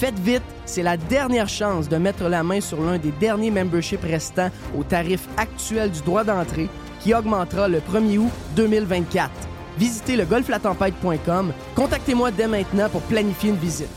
Faites 0.00 0.18
vite, 0.18 0.42
c'est 0.64 0.82
la 0.82 0.96
dernière 0.96 1.50
chance 1.50 1.86
de 1.86 1.98
mettre 1.98 2.26
la 2.26 2.42
main 2.42 2.62
sur 2.62 2.82
l'un 2.82 2.96
des 2.96 3.12
derniers 3.20 3.50
memberships 3.50 4.02
restants 4.02 4.48
au 4.74 4.82
tarif 4.82 5.28
actuel 5.36 5.90
du 5.90 6.00
droit 6.00 6.24
d'entrée 6.24 6.70
qui 7.00 7.12
augmentera 7.12 7.68
le 7.68 7.80
1er 7.80 8.16
août 8.16 8.30
2024. 8.56 9.30
Visitez 9.76 10.16
le 10.16 10.24
golflatempête.com. 10.24 11.52
Contactez-moi 11.74 12.30
dès 12.30 12.46
maintenant 12.46 12.88
pour 12.88 13.02
planifier 13.02 13.50
une 13.50 13.58
visite. 13.58 13.90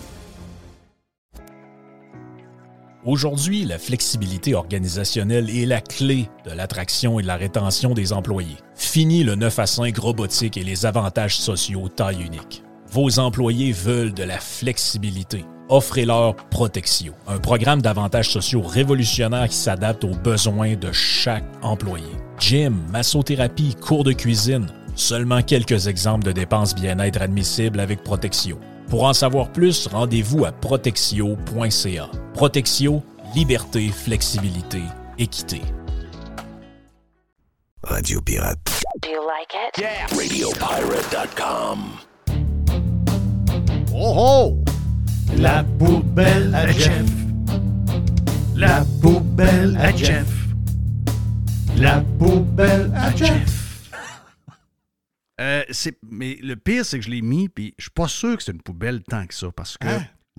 Aujourd'hui, 3.05 3.63
la 3.63 3.80
flexibilité 3.80 4.55
organisationnelle 4.55 5.49
est 5.49 5.65
la 5.65 5.80
clé 5.80 6.27
de 6.45 6.51
l'attraction 6.51 7.17
et 7.17 7.21
de 7.21 7.27
la 7.27 7.38
rétention 7.38 7.93
des 7.93 8.11
employés. 8.11 8.57
Fini 8.75 9.23
le 9.23 9.35
9 9.35 9.57
à 9.57 9.67
5 9.67 9.97
robotique 9.97 10.57
et 10.57 10.63
les 10.65 10.85
avantages 10.85 11.38
sociaux 11.38 11.88
taille 11.88 12.23
unique. 12.25 12.61
Vos 12.91 13.19
employés 13.19 13.71
veulent 13.71 14.13
de 14.13 14.23
la 14.23 14.39
flexibilité. 14.39 15.45
Offrez-leur 15.69 16.35
Protexio, 16.35 17.14
un 17.27 17.38
programme 17.38 17.81
d'avantages 17.81 18.30
sociaux 18.30 18.61
révolutionnaire 18.61 19.48
qui 19.48 19.56
s'adapte 19.56 20.03
aux 20.03 20.15
besoins 20.15 20.76
de 20.76 20.91
chaque 20.91 21.45
employé. 21.61 22.06
Gym, 22.40 22.84
massothérapie, 22.91 23.76
cours 23.76 24.03
de 24.03 24.11
cuisine, 24.11 24.68
seulement 24.95 25.41
quelques 25.41 25.88
exemples 25.88 26.26
de 26.26 26.31
dépenses 26.31 26.76
bien-être 26.76 27.22
admissibles 27.22 27.80
avec 27.80 28.03
Protexio. 28.03 28.60
Pour 28.90 29.06
en 29.06 29.14
savoir 29.14 29.52
plus, 29.52 29.88
rendez-vous 29.88 30.45
à 30.45 30.52
protexio.ca. 30.52 32.10
Protexio, 32.34 33.02
liberté, 33.34 33.90
flexibilité, 33.90 34.81
équité. 35.18 35.61
Radio 37.84 38.22
Pirate. 38.22 38.60
Do 39.02 39.10
you 39.10 39.22
like 39.26 39.53
it? 39.53 39.76
Radiopirate.com. 40.15 41.99
Oh 43.95 44.14
oh! 44.18 44.62
La 45.43 45.63
poubelle 45.77 46.55
à 46.55 46.71
Jeff. 46.71 47.03
La 48.55 48.85
poubelle 49.01 49.75
à 49.77 49.93
Jeff. 49.95 50.25
La 51.77 51.99
poubelle 52.17 52.89
à 52.95 53.13
Jeff. 53.15 53.91
Euh, 55.41 55.63
c'est- 55.71 55.97
mais 56.09 56.37
le 56.41 56.55
pire, 56.55 56.85
c'est 56.85 56.97
que 56.99 57.03
je 57.05 57.09
l'ai 57.09 57.21
mis, 57.21 57.49
puis 57.49 57.73
je 57.77 57.83
suis 57.83 57.91
pas 57.91 58.07
sûr 58.07 58.37
que 58.37 58.43
c'est 58.43 58.53
une 58.53 58.61
poubelle 58.61 59.01
tant 59.03 59.25
que 59.27 59.33
ça, 59.33 59.47
parce 59.53 59.77
que. 59.77 59.87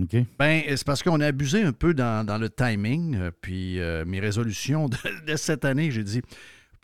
OK. 0.01 0.16
Ben, 0.39 0.62
c'est 0.68 0.85
parce 0.86 1.02
qu'on 1.02 1.20
a 1.20 1.26
abusé 1.26 1.62
un 1.62 1.72
peu 1.72 1.93
dans, 1.94 2.24
dans 2.26 2.39
le 2.39 2.48
timing. 2.48 3.14
euh, 3.16 3.31
puis 3.43 3.81
euh, 3.81 4.05
mes 4.06 4.20
résolutions 4.20 4.89
de, 4.89 4.97
de 5.26 5.36
cette 5.36 5.64
année, 5.66 5.90
j'ai 5.90 6.02
dit 6.05 6.22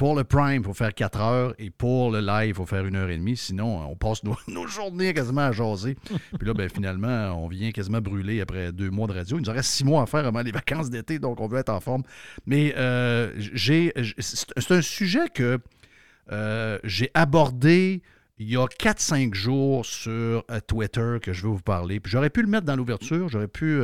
pour 0.00 0.16
le 0.16 0.24
Prime, 0.24 0.62
il 0.62 0.64
faut 0.64 0.72
faire 0.72 0.94
4 0.94 1.20
heures 1.20 1.54
et 1.58 1.68
pour 1.68 2.10
le 2.10 2.20
live, 2.20 2.48
il 2.48 2.54
faut 2.54 2.64
faire 2.64 2.86
une 2.86 2.96
heure 2.96 3.10
et 3.10 3.18
demie. 3.18 3.36
Sinon, 3.36 3.86
on 3.86 3.96
passe 3.96 4.22
nos, 4.48 4.66
journées 4.66 5.12
quasiment 5.12 5.42
à 5.42 5.52
jaser. 5.52 5.94
puis 6.38 6.48
là, 6.48 6.54
ben, 6.54 6.70
finalement, 6.70 7.34
on 7.34 7.48
vient 7.48 7.70
quasiment 7.70 8.00
brûler 8.00 8.40
après 8.40 8.72
deux 8.72 8.88
mois 8.88 9.06
de 9.08 9.12
radio. 9.12 9.36
Il 9.36 9.44
nous 9.44 9.52
reste 9.52 9.68
six 9.68 9.84
mois 9.84 10.00
à 10.00 10.06
faire 10.06 10.26
avant 10.26 10.40
les 10.40 10.52
vacances 10.52 10.88
d'été, 10.88 11.18
donc 11.18 11.38
on 11.38 11.48
veut 11.48 11.58
être 11.58 11.68
en 11.68 11.80
forme. 11.80 12.02
Mais 12.46 12.72
euh, 12.78 13.34
j'ai, 13.36 13.92
c'est 14.20 14.72
un 14.72 14.80
sujet 14.80 15.28
que 15.34 15.58
euh, 16.32 16.78
j'ai 16.82 17.10
abordé 17.12 18.00
il 18.38 18.48
y 18.50 18.56
a 18.56 18.64
4-5 18.64 19.34
jours 19.34 19.84
sur 19.84 20.44
euh, 20.50 20.60
Twitter 20.66 21.18
que 21.20 21.34
je 21.34 21.42
veux 21.42 21.52
vous 21.52 21.60
parler. 21.60 22.00
Puis 22.00 22.10
j'aurais 22.10 22.30
pu 22.30 22.40
le 22.40 22.48
mettre 22.48 22.64
dans 22.64 22.76
l'ouverture, 22.76 23.28
j'aurais 23.28 23.48
pu, 23.48 23.78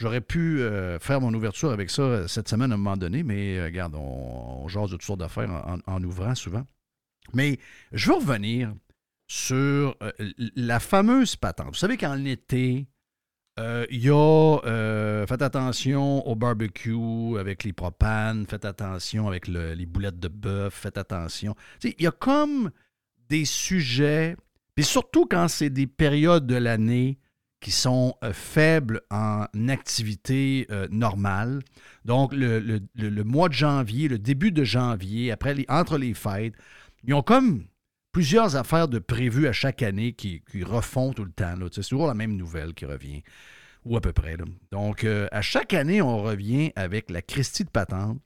j'aurais 0.00 0.22
pu 0.22 0.60
euh, 0.60 0.98
faire 0.98 1.20
mon 1.20 1.32
ouverture 1.34 1.70
avec 1.70 1.90
ça 1.90 2.02
euh, 2.02 2.26
cette 2.26 2.48
semaine 2.48 2.72
à 2.72 2.74
un 2.74 2.78
moment 2.78 2.96
donné, 2.96 3.22
mais 3.22 3.58
euh, 3.58 3.64
regarde, 3.66 3.94
on, 3.94 4.62
on 4.64 4.68
jase 4.68 4.90
de 4.90 4.96
toutes 4.96 5.02
sortes 5.04 5.20
d'affaires 5.20 5.50
en, 5.86 6.02
ouvrant 6.02 6.34
souvent. 6.34 6.64
Mais 7.34 7.58
je 7.92 8.08
veux 8.08 8.16
revenir 8.16 8.74
sur 9.28 9.94
la 10.56 10.80
fameuse 10.80 11.36
patente. 11.36 11.68
Vous 11.68 11.74
savez 11.74 11.96
qu'en 11.96 12.24
été, 12.24 12.88
il 13.58 14.02
y 14.04 14.10
a, 14.10 15.24
faites 15.28 15.42
attention 15.42 16.26
au 16.26 16.34
barbecue 16.34 17.38
avec 17.38 17.62
les 17.62 17.72
propanes, 17.72 18.46
faites 18.46 18.64
attention 18.64 19.28
avec 19.28 19.46
le- 19.46 19.74
les 19.74 19.86
boulettes 19.86 20.18
de 20.18 20.28
bœuf, 20.28 20.74
faites 20.74 20.98
attention. 20.98 21.54
Il 21.84 21.94
y 22.00 22.06
a 22.08 22.10
comme 22.10 22.70
des 23.28 23.44
sujets, 23.44 24.36
puis 24.74 24.84
surtout 24.84 25.26
quand 25.26 25.46
c'est 25.46 25.70
des 25.70 25.86
périodes 25.86 26.46
de 26.46 26.56
l'année 26.56 27.18
qui 27.60 27.70
sont 27.70 28.14
euh, 28.24 28.32
faibles 28.32 29.02
en 29.10 29.44
activité 29.68 30.66
euh, 30.70 30.88
normale. 30.90 31.60
Donc, 32.04 32.32
le, 32.32 32.58
le- 32.58 32.80
le- 32.94 33.24
mois 33.24 33.48
de 33.48 33.54
janvier, 33.54 34.08
le 34.08 34.18
début 34.18 34.50
de 34.52 34.64
janvier, 34.64 35.30
après 35.30 35.54
les, 35.54 35.66
entre 35.68 35.98
les 35.98 36.14
fêtes, 36.14 36.54
ils 37.04 37.12
ont 37.14 37.22
comme 37.22 37.64
plusieurs 38.12 38.56
affaires 38.56 38.88
de 38.88 38.98
prévues 38.98 39.46
à 39.46 39.52
chaque 39.52 39.82
année 39.82 40.12
qui, 40.14 40.42
qui 40.50 40.64
refont 40.64 41.12
tout 41.12 41.24
le 41.24 41.32
temps. 41.32 41.54
C'est 41.70 41.82
toujours 41.82 42.06
la 42.06 42.14
même 42.14 42.36
nouvelle 42.36 42.72
qui 42.74 42.86
revient, 42.86 43.22
ou 43.84 43.96
à 43.96 44.00
peu 44.00 44.12
près. 44.12 44.36
là. 44.36 44.44
Donc, 44.72 45.04
euh, 45.04 45.28
à 45.30 45.42
chaque 45.42 45.74
année, 45.74 46.00
on 46.02 46.22
revient 46.22 46.72
avec 46.76 47.10
la 47.10 47.22
Christie 47.22 47.64
de 47.64 47.70
patente 47.70 48.18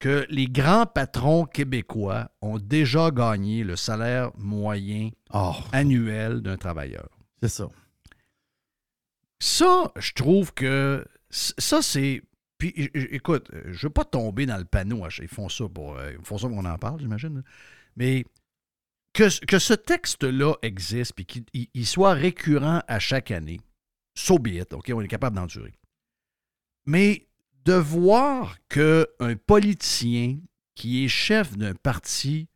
que 0.00 0.26
les 0.28 0.46
grands 0.48 0.84
patrons 0.86 1.44
québécois 1.46 2.28
ont 2.42 2.58
déjà 2.58 3.10
gagné 3.10 3.62
le 3.64 3.76
salaire 3.76 4.32
moyen 4.36 5.10
Oh, 5.32 5.54
annuel 5.72 6.42
d'un 6.42 6.56
travailleur. 6.56 7.08
c'est 7.40 7.48
ça. 7.48 7.68
Ça, 9.44 9.92
je 9.98 10.12
trouve 10.14 10.54
que 10.54 11.04
ça, 11.28 11.82
c'est. 11.82 12.22
Puis, 12.56 12.68
écoute, 12.94 13.50
je 13.52 13.68
ne 13.68 13.76
veux 13.82 13.90
pas 13.90 14.06
tomber 14.06 14.46
dans 14.46 14.56
le 14.56 14.64
panneau. 14.64 15.06
Ils 15.20 15.28
font 15.28 15.50
ça 15.50 15.68
pour. 15.68 15.98
euh, 15.98 16.14
Ils 16.18 16.24
font 16.24 16.38
ça 16.38 16.48
pour 16.48 16.56
qu'on 16.56 16.64
en 16.64 16.78
parle, 16.78 16.98
j'imagine. 17.00 17.42
Mais 17.94 18.24
que, 19.12 19.44
que 19.44 19.58
ce 19.58 19.74
texte-là 19.74 20.54
existe 20.62 21.12
puis 21.12 21.26
qu'il 21.26 21.44
il- 21.52 21.68
il 21.74 21.86
soit 21.86 22.14
récurrent 22.14 22.82
à 22.88 22.98
chaque 22.98 23.30
année, 23.30 23.60
so 24.16 24.38
be 24.38 24.46
it, 24.48 24.72
OK, 24.72 24.90
on 24.94 25.02
est 25.02 25.08
capable 25.08 25.36
d'endurer. 25.36 25.74
Mais 26.86 27.26
de 27.66 27.74
voir 27.74 28.56
qu'un 28.70 29.04
politicien 29.46 30.38
qui 30.74 31.04
est 31.04 31.08
chef 31.08 31.54
d'un 31.58 31.74
parti 31.74 32.48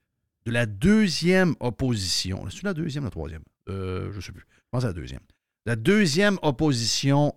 de 0.46 0.52
la 0.52 0.64
deuxième 0.64 1.54
opposition, 1.60 2.48
c'est 2.48 2.62
la 2.62 2.72
deuxième 2.72 3.04
ou 3.04 3.08
la 3.08 3.10
troisième? 3.10 3.42
Euh, 3.68 4.10
je 4.12 4.16
ne 4.16 4.20
sais 4.22 4.32
plus. 4.32 4.46
Je 4.50 4.68
pense 4.70 4.84
à 4.84 4.88
la 4.88 4.92
deuxième 4.94 5.20
la 5.68 5.76
deuxième 5.76 6.38
opposition 6.40 7.34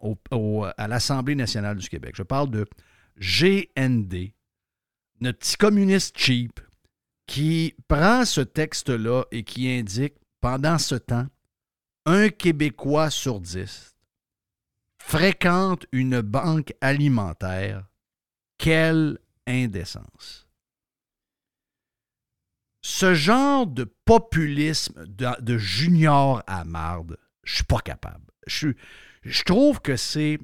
à 0.78 0.88
l'Assemblée 0.88 1.36
nationale 1.36 1.76
du 1.76 1.90
Québec. 1.90 2.16
Je 2.16 2.24
parle 2.24 2.50
de 2.50 2.66
GND, 3.18 4.32
notre 5.20 5.40
petit 5.40 5.58
communiste 5.58 6.18
cheap, 6.18 6.62
qui 7.28 7.76
prend 7.90 8.24
ce 8.24 8.40
texte-là 8.40 9.26
et 9.32 9.44
qui 9.44 9.70
indique, 9.70 10.14
pendant 10.40 10.78
ce 10.78 10.96
temps, 10.96 11.28
un 12.06 12.30
Québécois 12.30 13.10
sur 13.10 13.42
dix 13.42 13.98
fréquente 15.04 15.86
une 15.92 16.22
banque 16.22 16.74
alimentaire. 16.80 17.90
Quelle 18.58 19.20
indécence. 19.46 20.48
Ce 22.82 23.14
genre 23.14 23.68
de 23.68 23.84
populisme 24.06 25.06
de, 25.06 25.42
de 25.42 25.58
junior 25.58 26.42
à 26.48 26.64
marde, 26.64 27.18
je 27.52 27.58
suis 27.58 27.64
pas 27.66 27.80
capable. 27.80 28.24
Je, 28.48 28.74
trouve 29.44 29.82
que 29.82 29.96
c'est. 29.96 30.40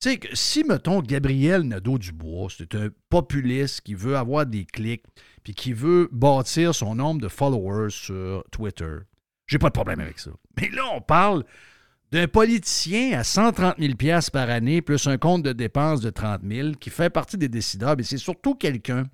Tu 0.00 0.10
sais, 0.10 0.20
si, 0.32 0.64
mettons, 0.64 1.00
Gabriel 1.00 1.62
Nadeau-Dubois, 1.62 2.48
c'est 2.56 2.74
un 2.74 2.88
populiste 3.08 3.80
qui 3.80 3.94
veut 3.94 4.16
avoir 4.16 4.46
des 4.46 4.64
clics, 4.64 5.04
puis 5.42 5.54
qui 5.54 5.72
veut 5.72 6.08
bâtir 6.12 6.74
son 6.74 6.94
nombre 6.94 7.20
de 7.20 7.28
followers 7.28 7.90
sur 7.90 8.44
Twitter, 8.50 8.98
j'ai 9.46 9.58
pas 9.58 9.68
de 9.68 9.72
problème 9.72 10.00
avec 10.00 10.18
ça. 10.18 10.30
Mais 10.60 10.68
là, 10.70 10.82
on 10.94 11.00
parle 11.00 11.44
d'un 12.12 12.28
politicien 12.28 13.18
à 13.18 13.24
130 13.24 13.76
000 13.78 13.94
par 14.32 14.50
année, 14.50 14.82
plus 14.82 15.06
un 15.06 15.18
compte 15.18 15.42
de 15.42 15.52
dépenses 15.52 16.00
de 16.00 16.10
30 16.10 16.42
000, 16.48 16.72
qui 16.72 16.90
fait 16.90 17.10
partie 17.10 17.38
des 17.38 17.48
décideurs, 17.48 17.96
mais 17.96 18.02
c'est 18.02 18.18
surtout 18.18 18.54
quelqu'un 18.54 19.04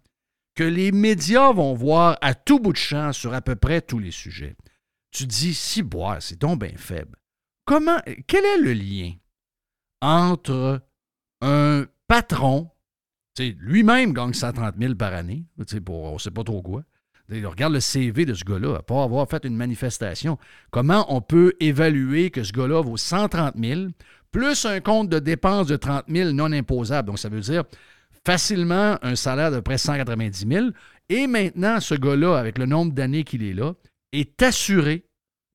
que 0.54 0.64
les 0.64 0.92
médias 0.92 1.52
vont 1.52 1.74
voir 1.74 2.18
à 2.20 2.34
tout 2.34 2.58
bout 2.58 2.72
de 2.72 2.78
champ 2.78 3.12
sur 3.12 3.34
à 3.34 3.40
peu 3.40 3.56
près 3.56 3.80
tous 3.80 3.98
les 3.98 4.12
sujets. 4.12 4.54
Tu 5.10 5.26
dis, 5.26 5.54
si 5.54 5.82
boire, 5.82 6.20
c'est 6.20 6.38
donc 6.38 6.60
bien 6.60 6.76
faible. 6.76 7.16
Comment, 7.64 7.98
quel 8.26 8.44
est 8.44 8.58
le 8.58 8.72
lien 8.72 9.12
entre 10.00 10.82
un 11.40 11.86
patron, 12.06 12.70
lui-même 13.38 14.12
gagne 14.12 14.34
130 14.34 14.74
000 14.78 14.94
par 14.94 15.14
année, 15.14 15.46
on 15.58 15.62
ne 15.62 16.18
sait 16.18 16.30
pas 16.30 16.44
trop 16.44 16.62
quoi, 16.62 16.84
regarde 17.30 17.72
le 17.72 17.80
CV 17.80 18.26
de 18.26 18.34
ce 18.34 18.44
gars-là, 18.44 18.82
pas 18.82 19.02
avoir 19.02 19.28
fait 19.28 19.44
une 19.44 19.56
manifestation. 19.56 20.38
Comment 20.70 21.06
on 21.14 21.22
peut 21.22 21.54
évaluer 21.58 22.30
que 22.30 22.42
ce 22.42 22.52
gars-là 22.52 22.82
vaut 22.82 22.98
130 22.98 23.54
000 23.56 23.86
plus 24.30 24.66
un 24.66 24.80
compte 24.80 25.08
de 25.08 25.18
dépenses 25.18 25.68
de 25.68 25.76
30 25.76 26.04
000 26.08 26.32
non 26.32 26.52
imposable? 26.52 27.06
Donc, 27.06 27.18
ça 27.18 27.28
veut 27.30 27.40
dire 27.40 27.64
facilement 28.26 28.98
un 29.02 29.16
salaire 29.16 29.50
de 29.50 29.60
près 29.60 29.78
190 29.78 30.46
000. 30.46 30.66
Et 31.08 31.26
maintenant, 31.26 31.80
ce 31.80 31.94
gars-là, 31.94 32.36
avec 32.36 32.58
le 32.58 32.66
nombre 32.66 32.92
d'années 32.92 33.24
qu'il 33.24 33.42
est 33.42 33.54
là, 33.54 33.72
est 34.12 34.42
assuré 34.42 35.06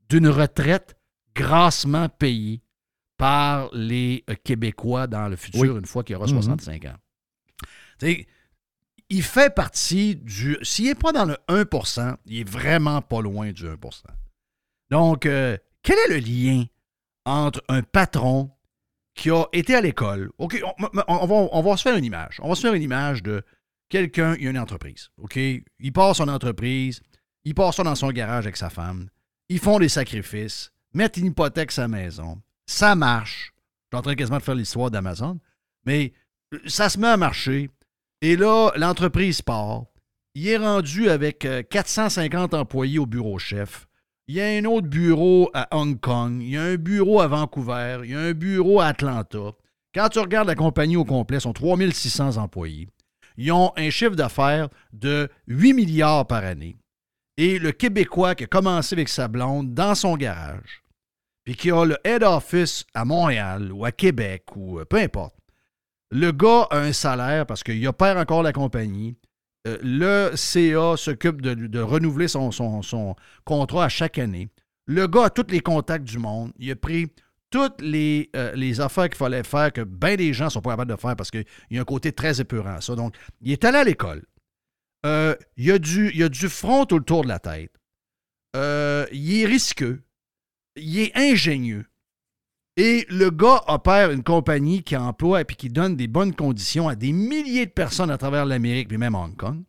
d'une 0.10 0.28
retraite 0.28 0.96
grassement 1.36 2.10
payée 2.10 2.62
par 3.18 3.70
les 3.74 4.24
euh, 4.30 4.36
Québécois 4.44 5.06
dans 5.06 5.28
le 5.28 5.36
futur, 5.36 5.78
une 5.78 5.86
fois 5.86 6.04
qu'il 6.04 6.16
aura 6.16 6.28
65 6.28 6.86
ans. 6.86 6.96
il 9.10 9.24
fait 9.24 9.54
partie 9.54 10.16
du... 10.16 10.58
S'il 10.64 10.86
n'est 10.86 10.96
pas 10.96 11.12
dans 11.12 11.26
le 11.26 11.38
1% 11.50 12.16
il 12.26 12.40
est 12.40 12.50
vraiment 12.50 13.02
pas 13.02 13.22
loin 13.22 13.52
du 13.52 13.66
1% 13.66 13.76
Donc, 14.90 15.26
euh, 15.26 15.58
quel 15.84 15.98
est 15.98 16.14
le 16.14 16.18
lien 16.18 16.64
entre 17.26 17.62
un 17.68 17.82
patron 17.82 18.52
qui 19.16 19.30
a 19.30 19.46
été 19.52 19.76
à 19.76 19.82
l'école? 19.82 20.32
OK, 20.38 20.62
on, 20.78 21.26
va, 21.26 21.48
on, 21.52 21.62
va, 21.62 21.78
se 21.78 21.82
faire 21.82 21.98
une 21.98 22.06
image. 22.06 22.40
On 22.42 22.48
va 22.48 22.56
se 22.56 22.62
faire 22.62 22.74
une 22.74 22.84
image 22.84 23.22
de 23.22 23.44
quelqu'un, 23.90 24.36
il 24.40 24.48
a 24.48 24.52
une 24.52 24.60
entreprise. 24.60 25.10
OK? 25.18 25.36
Il 25.36 25.92
part 25.92 26.16
son 26.16 26.30
entreprise, 26.30 27.02
il 27.44 27.54
part 27.54 27.74
ça 27.74 27.84
dans 27.84 27.96
son 27.96 28.12
garage 28.12 28.46
avec 28.46 28.56
sa 28.56 28.70
femme. 28.70 29.10
Ils 29.50 29.60
font 29.60 29.80
des 29.80 29.90
sacrifices, 29.90 30.72
mettent 30.94 31.18
une 31.18 31.28
hypothèque 31.28 31.72
sa 31.72 31.88
maison. 31.88 32.42
Ça 32.66 32.96
marche. 32.96 33.54
Je 33.92 33.98
suis 33.98 34.00
en 34.00 34.04
train 34.04 34.16
quasiment 34.16 34.38
de 34.38 34.44
faire 34.44 34.56
l'histoire 34.56 34.92
d'Amazon. 34.92 35.40
Mais 35.86 36.14
ça 36.68 36.90
se 36.90 37.00
met 37.00 37.08
à 37.08 37.18
marcher. 37.18 37.70
Et 38.22 38.36
là, 38.36 38.72
l'entreprise 38.76 39.42
part. 39.42 39.86
Il 40.36 40.48
est 40.48 40.58
rendu 40.58 41.10
avec 41.10 41.48
450 41.70 42.54
euh, 42.54 42.60
employés 42.60 43.00
au 43.00 43.06
bureau 43.06 43.40
chef. 43.40 43.88
Il 44.28 44.36
y 44.36 44.42
a 44.42 44.46
un 44.46 44.66
autre 44.66 44.88
bureau 44.88 45.50
à 45.56 45.76
Hong 45.76 46.00
Kong, 46.00 46.38
il 46.40 46.50
y 46.50 46.58
a 46.58 46.62
un 46.62 46.76
bureau 46.76 47.20
à 47.20 47.28
Vancouver, 47.28 48.02
il 48.04 48.12
y 48.12 48.16
a 48.16 48.20
un 48.20 48.34
bureau 48.34 48.80
à 48.80 48.86
Atlanta. 48.86 49.54
Quand 49.96 50.10
tu 50.10 50.20
regardes 50.20 50.48
la 50.48 50.54
compagnie 50.54 50.98
au 50.98 51.04
complet, 51.04 51.40
sont 51.40 51.52
3600 51.52 52.38
employés. 52.38 52.88
Ils 53.38 53.52
ont 53.52 53.72
un 53.76 53.90
chiffre 53.90 54.16
d'affaires 54.16 54.70
de 54.94 55.30
8 55.48 55.74
milliards 55.74 56.28
par 56.28 56.44
année. 56.44 56.78
Et 57.42 57.58
le 57.58 57.72
Québécois 57.72 58.36
qui 58.36 58.44
a 58.44 58.48
commencé 58.48 58.96
avec 58.96 59.08
sa 59.08 59.30
blonde 59.30 59.74
dans 59.74 59.96
son 59.96 60.18
garage, 60.18 60.84
puis 61.46 61.56
qui 61.56 61.72
a 61.72 61.86
le 61.86 61.96
head 62.04 62.22
office 62.22 62.84
à 62.94 63.06
Montréal 63.06 63.72
ou 63.72 63.86
à 63.86 63.94
Québec 63.94 64.44
ou 64.58 64.78
euh, 64.78 64.84
peu 64.84 64.98
importe, 64.98 65.38
le 66.12 66.34
gars 66.34 66.68
a 66.70 66.80
un 66.80 66.92
salaire 66.92 67.46
parce 67.46 67.64
qu'il 67.64 67.88
opère 67.88 68.18
encore 68.18 68.44
la 68.44 68.52
compagnie, 68.52 69.16
euh, 69.68 69.78
le 69.82 70.36
CA 70.36 70.98
s'occupe 70.98 71.42
de, 71.42 71.80
renouveler 71.80 72.28
son, 72.28 73.16
contrat 73.46 73.86
à 73.86 73.90
chaque 73.90 74.18
année. 74.18 74.50
Le 74.86 75.08
gars 75.08 75.28
a 75.28 75.30
tous 75.30 75.50
les 75.50 75.62
contacts 75.62 76.04
du 76.04 76.20
monde. 76.20 76.52
Il 76.60 76.70
a 76.70 76.76
pris 76.76 77.08
toutes 77.52 77.80
les, 77.80 78.30
euh, 78.36 78.52
les 78.54 78.82
affaires 78.82 79.08
qu'il 79.08 79.16
fallait 79.16 79.44
faire 79.44 79.72
que 79.72 79.80
bien 79.80 80.18
des 80.18 80.34
gens 80.34 80.46
ne 80.46 80.50
sont 80.50 80.62
pas 80.62 80.72
capables 80.72 80.92
de 80.92 81.00
faire 81.00 81.16
parce 81.16 81.32
qu'il 81.32 81.46
y 81.72 81.78
a 81.78 81.82
un 81.82 81.86
côté 81.86 82.12
très 82.12 82.42
épeurant 82.42 82.76
à 82.76 82.82
ça. 82.82 82.98
Donc, 82.98 83.16
il 83.40 83.54
est 83.54 83.64
allé 83.64 83.78
à 83.78 83.84
l'école. 83.86 84.24
Euh, 85.06 85.36
il, 85.56 85.80
du, 85.80 86.12
il 86.14 86.24
a 86.24 86.30
du 86.30 86.50
front 86.50 86.86
autour 86.92 87.24
de 87.24 87.30
la 87.30 87.40
tête. 87.40 87.74
il 89.12 89.42
est 89.42 89.46
risqueux. 89.46 90.02
Il 90.76 91.00
est 91.00 91.18
ingénieux. 91.18 91.86
Et 92.78 93.06
le 93.10 93.30
gars 93.30 93.64
opère 93.68 94.10
une 94.10 94.24
compagnie 94.24 94.84
qui 94.84 94.96
emploie 94.96 95.42
et 95.42 95.46
qui 95.46 95.68
donne 95.68 95.98
des 95.98 96.08
bonnes 96.08 96.34
conditions 96.34 96.88
à 96.88 96.96
des 96.96 97.12
milliers 97.12 97.66
de 97.66 97.72
personnes 97.72 98.10
à 98.10 98.18
travers 98.18 98.46
l'Amérique, 98.46 98.88
puis 98.88 98.98
même 98.98 99.16
Hong 99.16 99.36
Kong. 99.36 99.64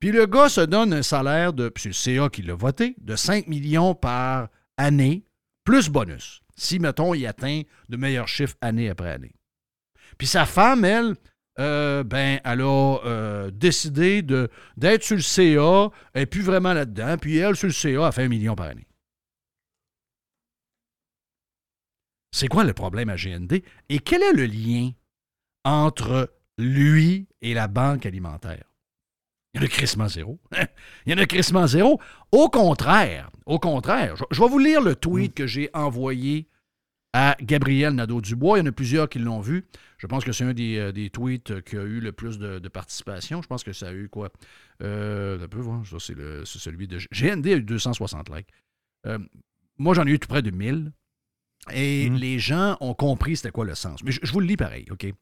Puis 0.00 0.10
le 0.12 0.26
gars 0.26 0.48
se 0.48 0.60
donne 0.60 0.94
un 0.94 1.02
salaire 1.02 1.52
de, 1.52 1.70
c'est 1.76 1.88
le 1.88 1.92
CA 1.92 2.28
qui 2.30 2.40
l'a 2.42 2.54
voté, 2.54 2.94
de 2.98 3.14
5 3.14 3.48
millions 3.48 3.94
par 3.94 4.48
année, 4.78 5.24
plus 5.64 5.90
bonus. 5.90 6.40
Si, 6.56 6.78
mettons, 6.78 7.12
il 7.12 7.26
atteint 7.26 7.62
de 7.90 7.96
meilleurs 7.96 8.28
chiffres 8.28 8.56
année 8.60 8.88
après 8.88 9.10
année. 9.10 9.34
Puis 10.16 10.26
sa 10.26 10.46
femme, 10.46 10.84
elle, 10.84 11.14
euh, 11.58 12.04
ben, 12.04 12.40
elle 12.44 12.60
a 12.60 12.98
euh, 13.04 13.50
décidé 13.50 14.22
d'être 14.22 15.02
sur 15.02 15.16
le 15.16 15.22
CA, 15.22 15.90
elle 16.14 16.22
n'est 16.22 16.26
plus 16.26 16.42
vraiment 16.42 16.72
là-dedans, 16.72 17.16
puis 17.20 17.38
elle, 17.38 17.56
sur 17.56 17.66
le 17.66 17.72
CA, 17.72 18.06
a 18.06 18.12
fait 18.12 18.24
un 18.24 18.28
million 18.28 18.54
par 18.54 18.66
année. 18.66 18.86
C'est 22.30 22.48
quoi 22.48 22.64
le 22.64 22.74
problème 22.74 23.08
à 23.08 23.16
GND? 23.16 23.62
Et 23.88 23.98
quel 23.98 24.22
est 24.22 24.32
le 24.32 24.44
lien 24.44 24.90
entre 25.64 26.32
lui 26.58 27.26
et 27.40 27.54
la 27.54 27.68
banque 27.68 28.06
alimentaire? 28.06 28.64
Il 29.54 29.60
y 29.60 29.64
en 29.64 29.66
a 29.66 29.68
crissement 29.68 30.08
zéro. 30.08 30.38
Il 31.06 31.12
y 31.12 31.14
en 31.14 31.18
a 31.18 31.26
crissement 31.26 31.66
zéro. 31.66 32.00
Au 32.30 32.48
contraire, 32.48 33.30
au 33.46 33.58
contraire, 33.58 34.14
je, 34.30 34.40
vais 34.40 34.48
vous 34.48 34.58
lire 34.58 34.82
le 34.82 34.94
tweet 34.94 35.34
que 35.34 35.46
j'ai 35.46 35.70
envoyé 35.72 36.46
à 37.18 37.36
Gabriel 37.42 37.94
Nadeau-Dubois. 37.94 38.58
Il 38.58 38.60
y 38.60 38.62
en 38.62 38.66
a 38.66 38.72
plusieurs 38.72 39.08
qui 39.08 39.18
l'ont 39.18 39.40
vu. 39.40 39.66
Je 39.98 40.06
pense 40.06 40.24
que 40.24 40.30
c'est 40.30 40.44
un 40.44 40.54
des, 40.54 40.76
euh, 40.78 41.08
tweets 41.08 41.62
qui 41.62 41.76
a 41.76 41.82
eu 41.82 41.98
le 41.98 42.12
plus 42.12 42.38
de, 42.38 42.68
participation. 42.68 43.42
Je 43.42 43.48
pense 43.48 43.64
que 43.64 43.72
ça 43.72 43.88
a 43.88 43.92
eu 43.92 44.08
quoi? 44.08 44.30
Euh, 44.84 45.42
un 45.42 45.48
peu 45.48 45.58
voir, 45.58 45.84
ça 45.84 45.96
c'est, 45.98 46.14
celui 46.44 46.86
de 46.86 46.98
GND 47.10 47.46
a 47.48 47.56
eu 47.56 47.62
260 47.62 48.28
likes. 48.30 48.48
Euh, 49.06 49.18
moi, 49.78 49.94
j'en 49.94 50.06
ai 50.06 50.10
eu 50.10 50.20
tout 50.20 50.28
près 50.28 50.42
de 50.42 50.52
1000. 50.52 50.92
Et 51.72 52.08
mhm. 52.08 52.16
les 52.16 52.38
gens 52.38 52.76
ont 52.80 52.94
compris 52.94 53.36
c'était 53.36 53.50
quoi 53.50 53.64
le 53.64 53.74
sens. 53.74 54.04
Mais 54.04 54.12
je, 54.12 54.20
vous 54.30 54.38
le 54.38 54.46
lis 54.46 54.56
pareil, 54.56 54.86
OK? 54.92 55.12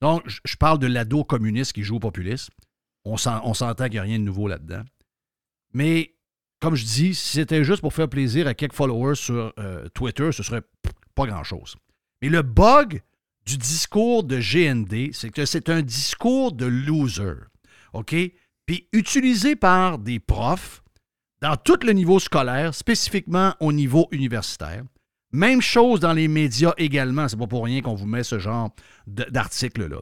Donc, 0.00 0.22
je, 0.26 0.56
parle 0.56 0.78
de 0.78 0.86
l'ado 0.86 1.22
communiste 1.22 1.74
qui 1.74 1.82
joue 1.82 1.96
au 1.96 2.00
populiste. 2.00 2.48
On, 3.04 3.18
s'entend 3.18 3.84
qu'il 3.84 3.92
n'y 3.92 3.98
a 3.98 4.02
rien 4.02 4.18
de 4.18 4.24
nouveau 4.24 4.48
là-dedans. 4.48 4.82
Mais, 5.74 6.14
comme 6.60 6.76
je 6.76 6.84
dis, 6.84 7.14
si 7.14 7.28
c'était 7.28 7.62
juste 7.62 7.82
pour 7.82 7.92
faire 7.92 8.08
plaisir 8.08 8.46
à 8.46 8.54
quelques 8.54 8.72
followers 8.74 9.16
sur 9.16 9.52
euh, 9.58 9.86
Twitter, 9.90 10.32
ce 10.32 10.42
serait 10.42 10.62
pas 11.16 11.26
grand-chose. 11.26 11.74
Mais 12.22 12.28
le 12.28 12.42
bug 12.42 13.02
du 13.44 13.58
discours 13.58 14.22
de 14.22 14.38
GND, 14.38 15.12
c'est 15.12 15.30
que 15.30 15.44
c'est 15.44 15.68
un 15.68 15.82
discours 15.82 16.52
de 16.52 16.66
loser. 16.66 17.34
OK? 17.92 18.14
Puis 18.66 18.88
utilisé 18.92 19.56
par 19.56 19.98
des 19.98 20.20
profs 20.20 20.82
dans 21.40 21.56
tout 21.56 21.78
le 21.84 21.92
niveau 21.92 22.18
scolaire, 22.18 22.74
spécifiquement 22.74 23.54
au 23.60 23.72
niveau 23.72 24.08
universitaire. 24.10 24.84
Même 25.32 25.60
chose 25.60 26.00
dans 26.00 26.12
les 26.12 26.28
médias 26.28 26.74
également. 26.76 27.28
C'est 27.28 27.36
pas 27.36 27.46
pour 27.46 27.64
rien 27.64 27.82
qu'on 27.82 27.94
vous 27.94 28.06
met 28.06 28.24
ce 28.24 28.38
genre 28.38 28.70
d'article-là. 29.06 30.00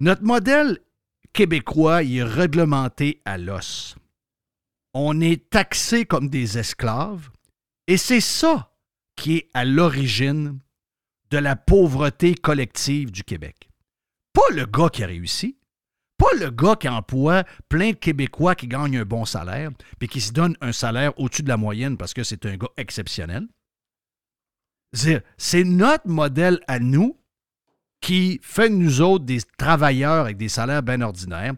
Notre 0.00 0.24
modèle 0.24 0.78
québécois 1.32 2.02
il 2.02 2.18
est 2.18 2.22
réglementé 2.22 3.22
à 3.24 3.38
l'os. 3.38 3.96
On 4.94 5.20
est 5.20 5.50
taxé 5.50 6.04
comme 6.04 6.28
des 6.28 6.58
esclaves 6.58 7.30
et 7.86 7.96
c'est 7.96 8.20
ça 8.20 8.70
qui 9.16 9.36
est 9.36 9.48
à 9.54 9.64
l'origine 9.64 10.60
de 11.30 11.38
la 11.38 11.56
pauvreté 11.56 12.34
collective 12.34 13.10
du 13.10 13.24
Québec. 13.24 13.68
Pas 14.32 14.54
le 14.54 14.66
gars 14.66 14.90
qui 14.90 15.02
a 15.02 15.06
réussi, 15.06 15.58
pas 16.18 16.32
le 16.38 16.50
gars 16.50 16.76
qui 16.76 16.88
emploie 16.88 17.44
plein 17.68 17.90
de 17.90 17.96
Québécois 17.96 18.54
qui 18.54 18.68
gagnent 18.68 18.98
un 18.98 19.04
bon 19.04 19.24
salaire, 19.24 19.70
puis 19.98 20.08
qui 20.08 20.20
se 20.20 20.32
donne 20.32 20.56
un 20.60 20.72
salaire 20.72 21.18
au-dessus 21.18 21.42
de 21.42 21.48
la 21.48 21.56
moyenne 21.56 21.96
parce 21.96 22.14
que 22.14 22.22
c'est 22.22 22.46
un 22.46 22.56
gars 22.56 22.70
exceptionnel. 22.76 23.46
C'est 24.92 25.64
notre 25.64 26.08
modèle 26.08 26.60
à 26.68 26.78
nous 26.78 27.18
qui 28.00 28.38
fait 28.42 28.70
de 28.70 28.74
nous 28.74 29.00
autres 29.00 29.24
des 29.24 29.40
travailleurs 29.58 30.24
avec 30.24 30.36
des 30.36 30.48
salaires 30.48 30.82
bien 30.82 31.00
ordinaires, 31.00 31.54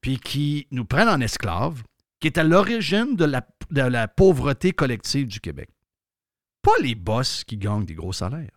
puis 0.00 0.18
qui 0.18 0.66
nous 0.70 0.84
prennent 0.84 1.08
en 1.08 1.20
esclaves, 1.20 1.82
qui 2.20 2.28
est 2.28 2.38
à 2.38 2.44
l'origine 2.44 3.16
de 3.16 3.24
la, 3.24 3.46
de 3.70 3.82
la 3.82 4.08
pauvreté 4.08 4.72
collective 4.72 5.26
du 5.26 5.40
Québec. 5.40 5.68
Pas 6.62 6.76
les 6.82 6.94
boss 6.94 7.44
qui 7.44 7.56
gagnent 7.56 7.84
des 7.86 7.94
gros 7.94 8.12
salaires. 8.12 8.50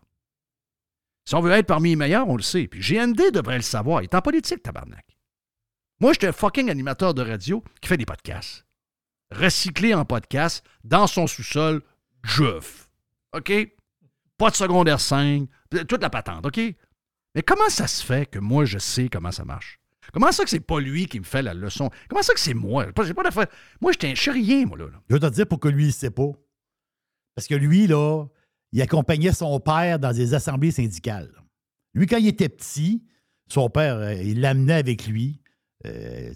Si 1.26 1.36
on 1.36 1.42
veut 1.42 1.52
être 1.52 1.68
parmi 1.68 1.92
les 1.92 1.96
meilleurs, 1.96 2.28
on 2.28 2.36
le 2.36 2.44
sait. 2.44 2.68
Puis 2.68 2.82
GND 2.82 3.32
devrait 3.32 3.56
le 3.58 3.62
savoir. 3.62 4.02
Il 4.02 4.06
est 4.06 4.16
en 4.16 4.22
politique, 4.22 4.62
tabarnak. 4.62 5.06
Moi, 6.02 6.12
j'étais 6.14 6.28
un 6.28 6.34
fucking 6.34 6.70
animateur 6.70 7.14
de 7.14 7.22
radio 7.22 7.64
qui 7.82 7.88
fait 7.88 7.98
des 7.98 8.06
podcasts. 8.06 8.66
Recyclé 9.32 9.94
en 9.94 10.04
podcast, 10.06 10.66
dans 10.84 11.08
son 11.08 11.28
sous-sol, 11.28 11.82
jeuf. 12.24 12.90
OK? 13.34 13.52
Pas 14.38 14.50
de 14.50 14.56
secondaire 14.56 15.00
5, 15.00 15.48
toute 15.88 16.02
la 16.02 16.10
patente, 16.10 16.46
OK? 16.46 16.60
Mais 17.36 17.42
comment 17.42 17.70
ça 17.70 17.88
se 17.88 18.04
fait 18.06 18.30
que 18.30 18.40
moi, 18.40 18.66
je 18.66 18.78
sais 18.80 19.08
comment 19.08 19.32
ça 19.32 19.46
marche? 19.46 19.80
Comment 20.12 20.32
ça 20.34 20.44
que 20.44 20.50
c'est 20.50 20.60
pas 20.60 20.80
lui 20.82 21.08
qui 21.08 21.20
me 21.20 21.24
fait 21.24 21.42
la 21.42 21.54
leçon? 21.54 21.90
Comment 22.10 22.22
ça 22.22 22.34
que 22.34 22.40
c'est 22.40 22.54
moi? 22.54 22.88
J'ai 23.04 23.14
pas. 23.14 23.24
Moi, 23.80 23.92
j'étais 23.94 24.10
un- 24.12 24.16
je 24.16 24.22
suis 24.22 24.32
rien, 24.32 24.66
moi, 24.66 24.78
là. 24.78 24.86
Je 25.10 25.16
vais 25.16 25.20
te 25.20 25.34
dire 25.34 25.48
pourquoi 25.48 25.72
lui, 25.72 25.86
il 25.86 25.94
sait 25.94 26.12
pas. 26.12 26.30
Parce 27.36 27.48
que 27.48 27.56
lui, 27.56 27.88
là, 27.88 28.26
il 28.72 28.82
accompagnait 28.82 29.32
son 29.34 29.60
père 29.60 30.00
dans 30.00 30.12
des 30.12 30.34
assemblées 30.34 30.72
syndicales. 30.72 31.32
Lui, 31.94 32.08
quand 32.08 32.18
il 32.18 32.28
était 32.28 32.50
petit, 32.50 33.04
son 33.48 33.70
père, 33.70 33.98
euh, 33.98 34.14
il 34.16 34.42
l'amenait 34.42 34.74
avec 34.74 35.08
lui. 35.08 35.42
euh, 35.86 36.32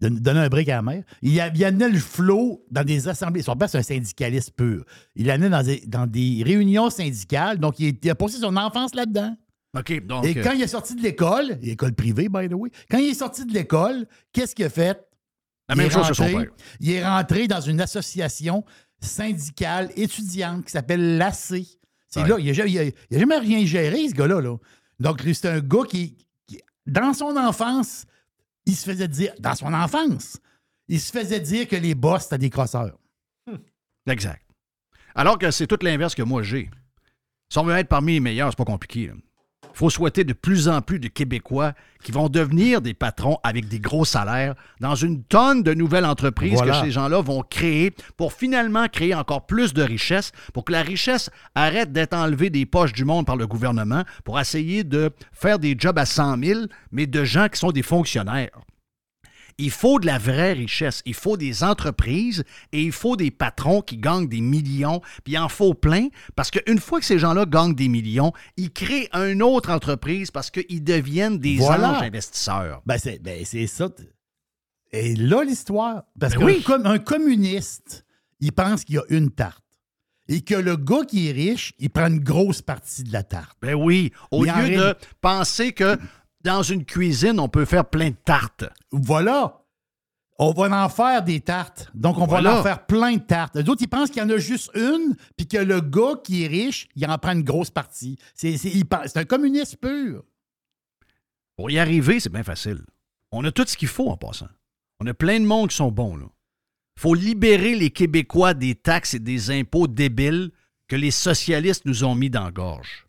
donnait 0.00 0.40
un 0.40 0.48
break 0.48 0.68
à 0.70 0.76
la 0.76 0.82
mère. 0.82 1.04
Il, 1.22 1.40
amenait 1.40 1.90
le 1.90 1.98
flot 1.98 2.64
dans 2.70 2.84
des 2.84 3.06
assemblées. 3.08 3.42
Son 3.42 3.54
père, 3.56 3.68
c'est 3.68 3.78
un 3.78 3.82
syndicaliste 3.82 4.52
pur. 4.56 4.84
Il 5.14 5.26
l'amenait 5.26 5.50
dans 5.50 5.62
des, 5.62 5.82
dans 5.86 6.06
des 6.06 6.42
réunions 6.44 6.90
syndicales. 6.90 7.58
Donc, 7.58 7.78
il, 7.78 7.96
il 8.02 8.10
a 8.10 8.14
passé 8.14 8.38
son 8.38 8.56
enfance 8.56 8.94
là-dedans. 8.94 9.36
OK, 9.78 10.06
donc. 10.06 10.24
Et 10.24 10.36
euh, 10.36 10.42
quand 10.42 10.52
il 10.52 10.62
est 10.62 10.66
sorti 10.68 10.94
de 10.94 11.02
l'école, 11.02 11.58
école 11.62 11.92
privée, 11.92 12.28
by 12.28 12.48
the 12.48 12.54
way, 12.54 12.70
quand 12.90 12.98
il 12.98 13.10
est 13.10 13.14
sorti 13.14 13.44
de 13.44 13.52
l'école, 13.52 14.06
qu'est-ce 14.32 14.54
qu'il 14.54 14.64
a 14.64 14.70
fait? 14.70 14.98
La 15.68 15.76
Il 15.76 15.78
même 15.78 15.90
chose 15.90 16.08
que 16.08 16.14
son 16.14 16.24
père. 16.24 16.46
Il 16.80 16.90
est 16.90 17.06
rentré 17.06 17.46
dans 17.46 17.60
une 17.60 17.80
association 17.80 18.64
syndicale 19.00 19.90
étudiante 19.96 20.64
qui 20.64 20.70
s'appelle 20.72 21.16
l'AC. 21.16 21.34
C'est 22.08 22.22
Ouais. 22.22 22.28
là, 22.28 22.36
il 22.38 22.46
n'a 22.56 22.66
il 22.66 22.78
a- 22.78 22.84
il 22.84 23.16
a 23.16 23.18
jamais 23.18 23.38
rien 23.38 23.64
géré, 23.64 24.08
ce 24.08 24.14
gars-là. 24.14 24.40
Là. 24.40 24.56
Donc, 24.98 25.22
c'est 25.22 25.46
un 25.46 25.60
gars 25.60 25.84
qui, 25.88 26.16
qui- 26.46 26.60
dans 26.86 27.12
son 27.14 27.36
enfance, 27.36 28.04
il 28.66 28.74
se 28.76 28.84
faisait 28.84 29.08
dire, 29.08 29.32
dans 29.38 29.54
son 29.54 29.72
enfance, 29.72 30.38
il 30.88 31.00
se 31.00 31.12
faisait 31.12 31.40
dire 31.40 31.68
que 31.68 31.76
les 31.76 31.94
boss, 31.94 32.24
c'était 32.24 32.38
des 32.38 32.50
crosseurs. 32.50 32.98
Exact. 34.06 34.42
Alors 35.14 35.38
que 35.38 35.50
c'est 35.50 35.66
tout 35.66 35.78
l'inverse 35.82 36.14
que 36.14 36.22
moi 36.22 36.42
j'ai. 36.42 36.70
Si 37.48 37.58
on 37.58 37.64
veut 37.64 37.74
être 37.76 37.88
parmi 37.88 38.14
les 38.14 38.20
meilleurs, 38.20 38.50
c'est 38.50 38.56
pas 38.58 38.64
compliqué. 38.64 39.12
Faut 39.80 39.88
souhaiter 39.88 40.24
de 40.24 40.34
plus 40.34 40.68
en 40.68 40.82
plus 40.82 40.98
de 40.98 41.08
Québécois 41.08 41.72
qui 42.04 42.12
vont 42.12 42.28
devenir 42.28 42.82
des 42.82 42.92
patrons 42.92 43.38
avec 43.42 43.66
des 43.66 43.78
gros 43.80 44.04
salaires 44.04 44.54
dans 44.78 44.94
une 44.94 45.22
tonne 45.24 45.62
de 45.62 45.72
nouvelles 45.72 46.04
entreprises 46.04 46.52
Voilà. 46.52 46.80
que 46.80 46.84
ces 46.86 46.90
gens-là 46.90 47.22
vont 47.22 47.42
créer 47.42 47.94
pour 48.18 48.34
finalement 48.34 48.88
créer 48.88 49.14
encore 49.14 49.46
plus 49.46 49.72
de 49.72 49.82
richesse, 49.82 50.32
pour 50.52 50.66
que 50.66 50.72
la 50.72 50.82
richesse 50.82 51.30
arrête 51.54 51.92
d'être 51.92 52.12
enlevée 52.14 52.50
des 52.50 52.66
poches 52.66 52.92
du 52.92 53.06
monde 53.06 53.24
par 53.24 53.36
le 53.36 53.46
gouvernement 53.46 54.04
pour 54.22 54.38
essayer 54.38 54.84
de 54.84 55.10
faire 55.32 55.58
des 55.58 55.74
jobs 55.78 55.98
à 55.98 56.04
100 56.04 56.44
000, 56.44 56.60
mais 56.92 57.06
de 57.06 57.24
gens 57.24 57.48
qui 57.48 57.58
sont 57.58 57.72
des 57.72 57.82
fonctionnaires. 57.82 58.50
Il 59.62 59.70
faut 59.70 59.98
de 60.00 60.06
la 60.06 60.18
vraie 60.18 60.52
richesse. 60.54 61.02
Il 61.04 61.14
faut 61.14 61.36
des 61.36 61.62
entreprises 61.62 62.44
et 62.72 62.82
il 62.82 62.92
faut 62.92 63.16
des 63.16 63.30
patrons 63.30 63.82
qui 63.82 63.96
gagnent 63.98 64.26
des 64.28 64.40
millions. 64.40 65.00
Puis 65.24 65.34
il 65.34 65.38
en 65.38 65.48
faut 65.48 65.74
plein 65.74 66.08
parce 66.34 66.50
qu'une 66.50 66.78
fois 66.78 66.98
que 67.00 67.04
ces 67.06 67.18
gens-là 67.18 67.44
gagnent 67.46 67.74
des 67.74 67.88
millions, 67.88 68.32
ils 68.56 68.70
créent 68.72 69.08
une 69.12 69.42
autre 69.42 69.70
entreprise 69.70 70.30
parce 70.30 70.50
qu'ils 70.50 70.82
deviennent 70.82 71.38
des 71.38 71.56
Voilà. 71.56 71.92
anges 71.98 72.02
investisseurs. 72.02 72.82
Ben, 72.86 72.96
c'est 72.98 73.20
ben, 73.22 73.44
c'est 73.44 73.66
ça. 73.66 73.88
Et 74.92 75.14
là, 75.14 75.44
l'histoire. 75.44 76.04
Parce 76.18 76.32
Ben 76.34 76.40
qu'un 76.40 76.46
oui. 76.46 76.62
com- 76.62 76.82
un 76.86 76.98
communiste, 76.98 78.04
il 78.40 78.52
pense 78.52 78.84
qu'il 78.84 78.96
y 78.96 78.98
a 78.98 79.04
une 79.10 79.30
tarte. 79.30 79.62
Et 80.28 80.42
que 80.42 80.54
le 80.54 80.76
gars 80.76 81.04
qui 81.08 81.28
est 81.28 81.32
riche, 81.32 81.74
il 81.80 81.90
prend 81.90 82.06
une 82.06 82.20
grosse 82.20 82.62
partie 82.62 83.02
de 83.02 83.12
la 83.12 83.24
tarte. 83.24 83.56
Ben 83.60 83.74
oui, 83.74 84.12
au 84.30 84.44
Mais 84.44 84.70
lieu 84.70 84.76
de 84.76 84.94
penser 85.20 85.72
que 85.72 85.98
dans 86.42 86.62
une 86.62 86.84
cuisine, 86.84 87.38
on 87.40 87.48
peut 87.48 87.64
faire 87.64 87.84
plein 87.88 88.10
de 88.10 88.16
tartes. 88.24 88.64
Voilà. 88.92 89.56
On 90.38 90.52
va 90.52 90.84
en 90.84 90.88
faire 90.88 91.22
des 91.22 91.40
tartes. 91.40 91.90
Donc, 91.94 92.16
on 92.16 92.26
Voilà. 92.26 92.54
va 92.54 92.60
en 92.60 92.62
faire 92.62 92.86
plein 92.86 93.16
de 93.16 93.22
tartes. 93.22 93.56
Les 93.56 93.68
autres, 93.68 93.82
ils 93.82 93.88
pensent 93.88 94.10
qu'il 94.10 94.22
y 94.22 94.24
en 94.24 94.30
a 94.30 94.38
juste 94.38 94.70
une, 94.74 95.14
puis 95.36 95.46
que 95.46 95.58
le 95.58 95.82
gars 95.82 96.14
qui 96.24 96.44
est 96.44 96.46
riche, 96.46 96.88
il 96.96 97.06
en 97.06 97.18
prend 97.18 97.32
une 97.32 97.42
grosse 97.42 97.70
partie. 97.70 98.18
C'est 98.34 98.56
un 99.16 99.24
communiste 99.24 99.76
pur. 99.76 100.24
Pour 101.56 101.70
y 101.70 101.78
arriver, 101.78 102.20
c'est 102.20 102.32
bien 102.32 102.42
facile. 102.42 102.80
On 103.32 103.44
a 103.44 103.52
tout 103.52 103.66
ce 103.66 103.76
qu'il 103.76 103.88
faut 103.88 104.08
en 104.08 104.16
passant. 104.16 104.48
On 104.98 105.06
a 105.06 105.12
plein 105.14 105.38
de 105.40 105.44
monde 105.44 105.68
qui 105.68 105.76
sont 105.76 105.92
bons. 105.92 106.16
Il 106.18 107.00
faut 107.00 107.14
libérer 107.14 107.74
les 107.74 107.90
Québécois 107.90 108.54
des 108.54 108.74
taxes 108.74 109.12
et 109.14 109.18
des 109.18 109.50
impôts 109.50 109.88
débiles 109.88 110.52
que 110.88 110.96
les 110.96 111.10
socialistes 111.10 111.84
nous 111.84 112.02
ont 112.02 112.14
mis 112.14 112.30
dans 112.30 112.44
la 112.44 112.50
gorge. 112.50 113.06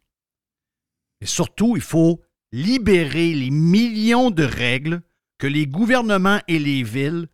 Et 1.21 1.25
surtout, 1.25 1.77
il 1.77 1.81
faut 1.81 2.21
libérer 2.51 3.33
les 3.33 3.49
millions 3.49 4.31
de 4.31 4.43
règles 4.43 5.01
que 5.37 5.47
les 5.47 5.67
gouvernements 5.67 6.39
et 6.47 6.59
les 6.59 6.83
villes 6.83 7.27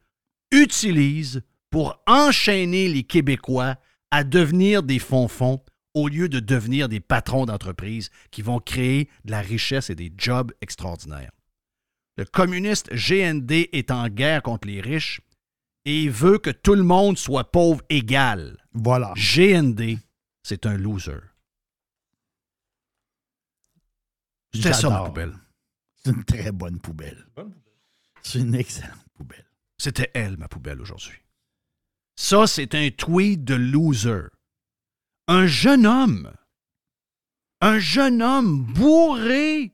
utilisent 0.51 1.41
pour 1.69 2.01
enchaîner 2.07 2.87
les 2.87 3.03
Québécois 3.03 3.75
à 4.11 4.23
devenir 4.23 4.83
des 4.83 4.99
fonds-fonds 4.99 5.61
au 5.93 6.07
lieu 6.07 6.29
de 6.29 6.39
devenir 6.39 6.87
des 6.89 6.99
patrons 6.99 7.45
d'entreprises 7.45 8.09
qui 8.31 8.41
vont 8.41 8.59
créer 8.59 9.09
de 9.25 9.31
la 9.31 9.41
richesse 9.41 9.89
et 9.89 9.95
des 9.95 10.13
jobs 10.17 10.53
extraordinaires. 10.61 11.31
Le 12.17 12.25
communiste 12.25 12.89
GND 12.93 13.69
est 13.73 13.91
en 13.91 14.07
guerre 14.07 14.43
contre 14.43 14.67
les 14.67 14.81
riches 14.81 15.21
et 15.85 16.03
il 16.03 16.11
veut 16.11 16.37
que 16.37 16.49
tout 16.49 16.75
le 16.75 16.83
monde 16.83 17.17
soit 17.17 17.51
pauvre 17.51 17.81
égal. 17.89 18.57
Voilà. 18.73 19.13
GND, 19.15 19.97
c'est 20.43 20.65
un 20.65 20.77
loser. 20.77 21.19
C'était 24.53 24.73
ça 24.73 24.89
ma 24.89 25.03
poubelle. 25.03 25.33
C'est 26.03 26.11
une 26.11 26.23
très 26.23 26.51
bonne 26.51 26.79
poubelle. 26.79 27.25
C'est 28.21 28.39
une 28.39 28.55
excellente 28.55 29.05
poubelle. 29.13 29.45
C'était 29.77 30.09
elle, 30.13 30.37
ma 30.37 30.47
poubelle, 30.47 30.81
aujourd'hui. 30.81 31.17
Ça, 32.15 32.47
c'est 32.47 32.73
un 32.75 32.89
tweet 32.89 33.43
de 33.43 33.53
loser. 33.55 34.27
Un 35.27 35.45
jeune 35.45 35.85
homme. 35.85 36.31
Un 37.61 37.79
jeune 37.79 38.21
homme 38.21 38.63
bourré 38.63 39.73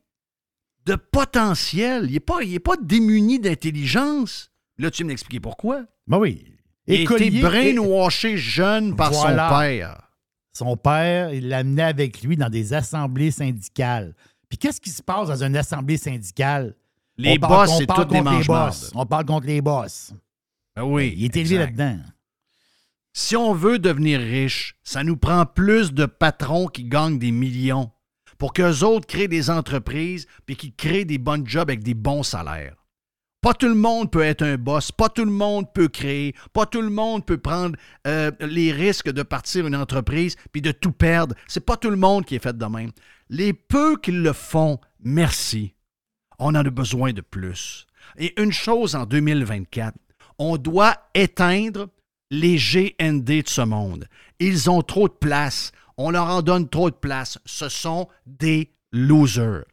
de 0.86 0.96
potentiel. 0.96 2.06
Il 2.08 2.14
n'est 2.14 2.20
pas, 2.20 2.42
il 2.44 2.54
est 2.54 2.60
pas 2.60 2.76
démuni 2.78 3.40
d'intelligence. 3.40 4.52
Là, 4.78 4.90
tu 4.92 5.04
viens 5.04 5.08
m'expliquer 5.08 5.40
pourquoi? 5.40 5.86
Ben 6.08 6.18
oui. 6.18 6.46
Il 6.88 6.94
a 6.94 6.96
été 7.02 7.04
Écolier- 7.28 7.42
brainwashé 7.42 8.38
jeune 8.38 8.96
par 8.96 9.12
Voilà. 9.12 9.50
son 9.50 9.56
père. 9.60 10.10
Son 10.52 10.78
père, 10.78 11.34
il 11.34 11.48
l'amenait 11.48 11.84
avec 11.84 12.22
lui 12.24 12.36
dans 12.36 12.50
des 12.50 12.74
assemblées 12.74 13.32
syndicales. 13.32 14.16
Puis 14.54 14.60
qu'est-ce 14.60 14.80
qui 14.80 14.92
se 14.92 15.02
passe 15.02 15.30
dans 15.30 15.44
une 15.44 15.58
assemblée 15.58 15.98
syndicale? 15.98 16.76
Les 17.18 17.38
On 17.38 17.40
parle- 17.40 17.66
boss, 17.68 17.72
c'est 17.72 17.80
des 17.80 17.86
contre 17.88 18.14
les 18.14 18.44
boss. 18.46 18.92
On 18.94 19.04
parle 19.08 19.26
contre 19.26 19.48
les 19.48 19.62
boss. 19.62 20.14
Ben 20.76 20.84
oui. 20.84 21.12
Il 21.18 21.26
est 21.26 21.36
élevé 21.38 21.58
là-dedans. 21.58 21.98
Si 23.14 23.36
on 23.36 23.56
veut 23.56 23.80
devenir 23.80 24.20
riche, 24.20 24.76
ça 24.84 25.04
nous 25.04 25.18
prend 25.18 25.48
plus 25.48 25.92
de 25.92 26.06
patrons 26.06 26.68
qui 26.68 26.84
gagnent 26.84 27.18
des 27.18 27.32
millions 27.32 27.90
pour 28.38 28.54
qu'eux 28.54 28.82
autres 28.84 29.08
créent 29.08 29.28
des 29.28 29.50
entreprises 29.50 30.28
puis 30.46 30.56
qui 30.56 30.72
créent 30.72 31.04
des 31.06 31.18
bons 31.18 31.44
jobs 31.48 31.72
avec 31.72 31.82
des 31.82 31.96
bons 31.96 32.22
salaires. 32.22 32.76
Pas 33.44 33.54
tout 33.54 33.68
le 33.68 33.76
monde 33.76 34.10
peut 34.10 34.22
être 34.22 34.42
un 34.42 34.56
boss, 34.56 34.94
pas 34.94 35.10
tout 35.10 35.26
le 35.26 35.32
monde 35.32 35.66
peut 35.74 35.90
créer, 35.90 36.34
pas 36.54 36.66
tout 36.66 36.82
le 36.82 36.90
monde 36.90 37.26
peut 37.26 37.38
prendre 37.38 37.76
euh, 38.08 38.32
les 38.40 38.72
risques 38.72 39.12
de 39.12 39.22
partir 39.22 39.68
une 39.68 39.76
entreprise 39.76 40.38
puis 40.54 40.62
de 40.62 40.72
tout 40.72 40.94
perdre. 40.94 41.36
C'est 41.50 41.66
pas 41.66 41.76
tout 41.76 41.90
le 41.90 41.98
monde 41.98 42.24
qui 42.24 42.36
est 42.36 42.40
fait 42.40 42.58
de 42.58 42.66
même. 42.66 42.92
Les 43.28 43.52
peu 43.52 43.98
qui 43.98 44.14
le 44.14 44.32
font, 44.32 44.80
merci. 45.04 45.74
On 46.40 46.56
en 46.56 46.56
a 46.56 46.64
besoin 46.64 47.12
de 47.12 47.20
plus. 47.20 47.86
Et 48.18 48.34
une 48.42 48.54
chose 48.54 48.96
en 48.96 49.06
2024, 49.06 49.94
on 50.40 50.56
doit 50.56 50.96
éteindre 51.14 51.90
les 52.32 52.56
GND 52.56 53.26
de 53.26 53.44
ce 53.46 53.62
monde. 53.62 54.08
Ils 54.40 54.70
ont 54.70 54.84
trop 54.84 55.10
de 55.10 55.14
place. 55.14 55.74
On 55.98 56.12
leur 56.12 56.30
en 56.30 56.44
donne 56.44 56.70
trop 56.70 56.90
de 56.90 56.96
place. 56.96 57.38
Ce 57.46 57.68
sont 57.68 58.08
des 58.26 58.72
losers. 58.94 59.66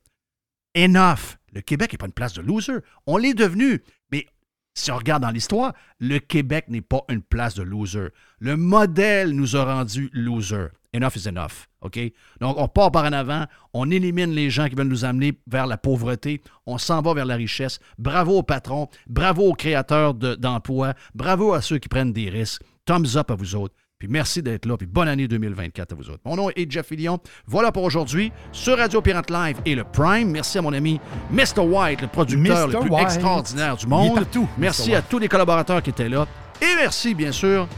Enough. 0.77 1.37
Le 1.53 1.61
Québec 1.61 1.93
n'est 1.93 1.99
pas 1.99 2.07
une 2.07 2.13
place 2.13 2.33
de 2.35 2.43
loser. 2.43 2.75
On 3.07 3.17
l'est 3.17 3.35
devenu. 3.35 3.83
Mais 4.13 4.27
si 4.75 4.91
on 4.91 4.97
regarde 4.97 5.23
dans 5.23 5.31
l'histoire, 5.31 5.73
le 5.99 6.19
Québec 6.19 6.67
n'est 6.69 6.81
pas 6.81 7.03
une 7.09 7.23
place 7.23 7.55
de 7.55 7.63
loser. 7.63 8.09
Le 8.39 8.57
modèle 8.57 9.31
nous 9.33 9.57
a 9.57 9.65
rendu 9.65 10.11
loser. 10.13 10.67
Enough 10.93 11.15
is 11.17 11.29
enough. 11.29 11.67
OK? 11.83 11.99
Donc, 12.41 12.57
on 12.59 12.67
part 12.67 12.91
par 12.91 13.05
en 13.05 13.13
avant, 13.13 13.47
on 13.73 13.91
élimine 13.91 14.33
les 14.33 14.51
gens 14.51 14.69
qui 14.69 14.75
veulent 14.75 14.89
nous 14.89 15.05
amener 15.05 15.39
vers 15.47 15.67
la 15.69 15.77
pauvreté, 15.79 16.43
on 16.67 16.79
s'en 16.79 17.01
va 17.01 17.15
vers 17.15 17.27
la 17.27 17.37
richesse. 17.37 17.79
Bravo 17.99 18.39
aux 18.39 18.43
patrons, 18.43 18.89
bravo 19.07 19.51
aux 19.51 19.55
créateurs 19.55 20.15
de- 20.15 20.35
d'emplois, 20.35 20.95
bravo 21.15 21.53
à 21.53 21.63
ceux 21.63 21.79
qui 21.79 21.89
prennent 21.89 22.13
des 22.13 22.29
risques. 22.29 22.63
Thumbs 22.87 23.17
up 23.17 23.31
à 23.31 23.35
vous 23.37 23.55
autres. 23.55 23.75
Puis 24.01 24.09
merci 24.09 24.43
d'être 24.43 24.65
là. 24.65 24.79
Puis 24.79 24.87
bonne 24.87 25.09
année 25.09 25.29
2024 25.29 25.93
à 25.93 25.95
vous 25.95 26.09
autres. 26.09 26.23
Mon 26.25 26.35
nom 26.35 26.49
est 26.57 26.69
Jeff 26.73 26.87
Fillion. 26.87 27.19
Voilà 27.47 27.71
pour 27.71 27.83
aujourd'hui 27.85 28.33
sur 28.51 28.79
Radio 28.79 29.03
Pirate 29.03 29.31
Live 29.31 29.59
et 29.67 29.75
le 29.75 29.85
Prime. 29.85 30.31
Merci 30.31 30.57
à 30.57 30.63
mon 30.63 30.73
ami 30.73 30.99
Mr. 31.31 31.61
White, 31.61 32.01
le 32.01 32.07
producteur 32.09 32.67
Mr. 32.67 32.73
le 32.73 32.81
plus 32.81 32.91
White. 32.91 33.05
extraordinaire 33.05 33.77
du 33.77 33.87
monde. 33.87 34.15
partout, 34.15 34.49
Merci 34.57 34.95
à 34.95 35.03
tous 35.03 35.19
les 35.19 35.29
collaborateurs 35.29 35.83
qui 35.83 35.91
étaient 35.91 36.09
là. 36.09 36.27
Et 36.63 36.75
merci, 36.77 37.15
bien 37.15 37.31
sûr, 37.31 37.69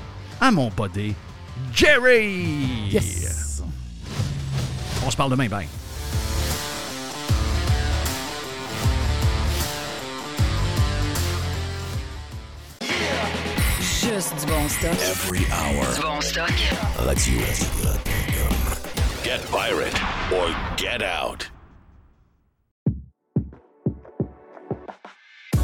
à 0.40 0.52
mon 0.52 0.70
buddy, 0.70 1.12
Jerry. 1.74 2.88
Yes! 2.92 3.64
On 5.04 5.10
se 5.10 5.16
parle 5.16 5.32
demain. 5.32 5.48
Bye. 5.48 5.66
Juste 14.02 14.34
du 14.40 14.46
bon 14.46 14.68
stock. 14.68 14.90
Every 14.94 15.46
hour. 15.52 15.94
Du 15.94 16.02
bon 16.02 16.20
stock. 16.20 16.50
Radio-pirate.com. 16.98 18.56
Get 19.22 19.40
pirate 19.52 19.94
or 20.32 20.48
get 20.76 21.02
out. 21.04 21.52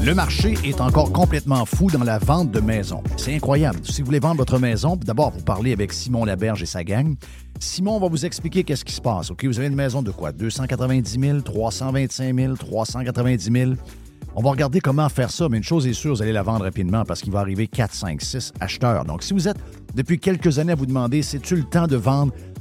Le 0.05 0.15
marché 0.15 0.55
est 0.63 0.81
encore 0.81 1.11
complètement 1.13 1.67
fou 1.67 1.91
dans 1.91 2.05
la 2.05 2.19
vente 2.19 2.53
de 2.53 2.61
maisons. 2.61 3.03
C'est 3.17 3.35
incroyable. 3.35 3.81
Si 3.83 4.03
vous 4.03 4.07
voulez 4.07 4.21
vendre 4.21 4.37
votre 4.37 4.61
maison, 4.61 4.95
d'abord, 4.95 5.33
vous 5.33 5.43
parlez 5.43 5.73
avec 5.73 5.93
Simon 5.93 6.25
Laberge 6.25 6.63
et 6.63 6.67
sa 6.67 6.85
gang. 6.85 7.17
Simon 7.59 7.99
va 7.99 8.07
vous 8.07 8.25
expliquer 8.25 8.63
qu'est-ce 8.63 8.85
qui 8.85 8.95
se 8.95 9.01
passe. 9.01 9.33
OK, 9.33 9.47
vous 9.47 9.59
avez 9.59 9.67
une 9.67 9.75
maison 9.75 10.01
de 10.01 10.13
quoi? 10.13 10.31
290 10.31 11.19
000, 11.21 11.41
325 11.41 12.37
000, 12.37 12.55
390 12.55 13.51
000. 13.53 13.73
On 14.35 14.43
va 14.43 14.51
regarder 14.51 14.81
comment 14.81 15.09
faire 15.09 15.31
ça, 15.31 15.49
mais 15.49 15.57
une 15.57 15.65
chose 15.65 15.87
est 15.87 15.93
sûre, 15.93 16.15
vous 16.15 16.23
allez 16.23 16.33
la 16.33 16.43
vendre 16.43 16.65
rapidement 16.65 17.05
parce 17.05 17.21
qu'il 17.21 17.33
va 17.33 17.41
arriver 17.41 17.67
4, 17.67 17.93
5, 17.93 18.23
6 18.23 18.53
acheteurs. 18.61 19.05
Donc, 19.05 19.23
si 19.23 19.33
vous 19.33 19.49
êtes 19.49 19.59
depuis 19.95 20.19
quelques 20.19 20.59
années 20.59 20.73
à 20.73 20.77
vous 20.77 20.87
demander, 20.87 21.23
c'est-tu 21.23 21.57
le 21.57 21.65
temps 21.65 21.87
de 21.87 21.97
vendre? 21.97 22.33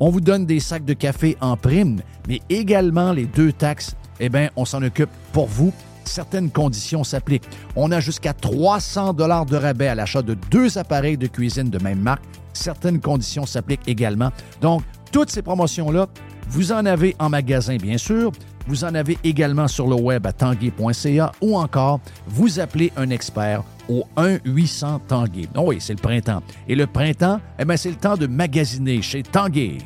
On 0.00 0.10
vous 0.10 0.20
donne 0.20 0.46
des 0.46 0.60
sacs 0.60 0.84
de 0.84 0.92
café 0.92 1.36
en 1.40 1.56
prime, 1.56 2.00
mais 2.28 2.40
également 2.48 3.12
les 3.12 3.26
deux 3.26 3.52
taxes, 3.52 3.96
eh 4.20 4.28
bien, 4.28 4.50
on 4.54 4.64
s'en 4.64 4.82
occupe 4.82 5.10
pour 5.32 5.46
vous. 5.46 5.72
Certaines 6.04 6.50
conditions 6.50 7.04
s'appliquent. 7.04 7.48
On 7.74 7.90
a 7.90 8.00
jusqu'à 8.00 8.32
300 8.32 9.12
dollars 9.12 9.44
de 9.44 9.56
rabais 9.56 9.88
à 9.88 9.94
l'achat 9.94 10.22
de 10.22 10.34
deux 10.50 10.78
appareils 10.78 11.18
de 11.18 11.26
cuisine 11.26 11.68
de 11.68 11.82
même 11.82 12.00
marque. 12.00 12.22
Certaines 12.52 13.00
conditions 13.00 13.44
s'appliquent 13.44 13.86
également. 13.86 14.30
Donc, 14.60 14.82
toutes 15.12 15.30
ces 15.30 15.42
promotions-là, 15.42 16.06
vous 16.48 16.72
en 16.72 16.86
avez 16.86 17.14
en 17.18 17.28
magasin, 17.28 17.76
bien 17.76 17.98
sûr. 17.98 18.32
Vous 18.68 18.84
en 18.84 18.94
avez 18.94 19.18
également 19.24 19.66
sur 19.66 19.88
le 19.88 19.96
web 19.96 20.26
à 20.26 20.32
tanguay.ca 20.32 21.32
ou 21.40 21.56
encore 21.56 22.00
vous 22.26 22.60
appelez 22.60 22.92
un 22.96 23.10
expert 23.10 23.64
au 23.88 24.04
1-800 24.16 25.00
Tanguay. 25.08 25.48
Oh 25.56 25.64
oui, 25.66 25.78
c'est 25.80 25.94
le 25.94 26.00
printemps. 26.00 26.42
Et 26.68 26.74
le 26.74 26.86
printemps, 26.86 27.40
eh 27.58 27.64
bien, 27.64 27.76
c'est 27.76 27.90
le 27.90 27.96
temps 27.96 28.16
de 28.16 28.26
magasiner 28.26 29.02
chez 29.02 29.22
Tanguay. 29.22 29.78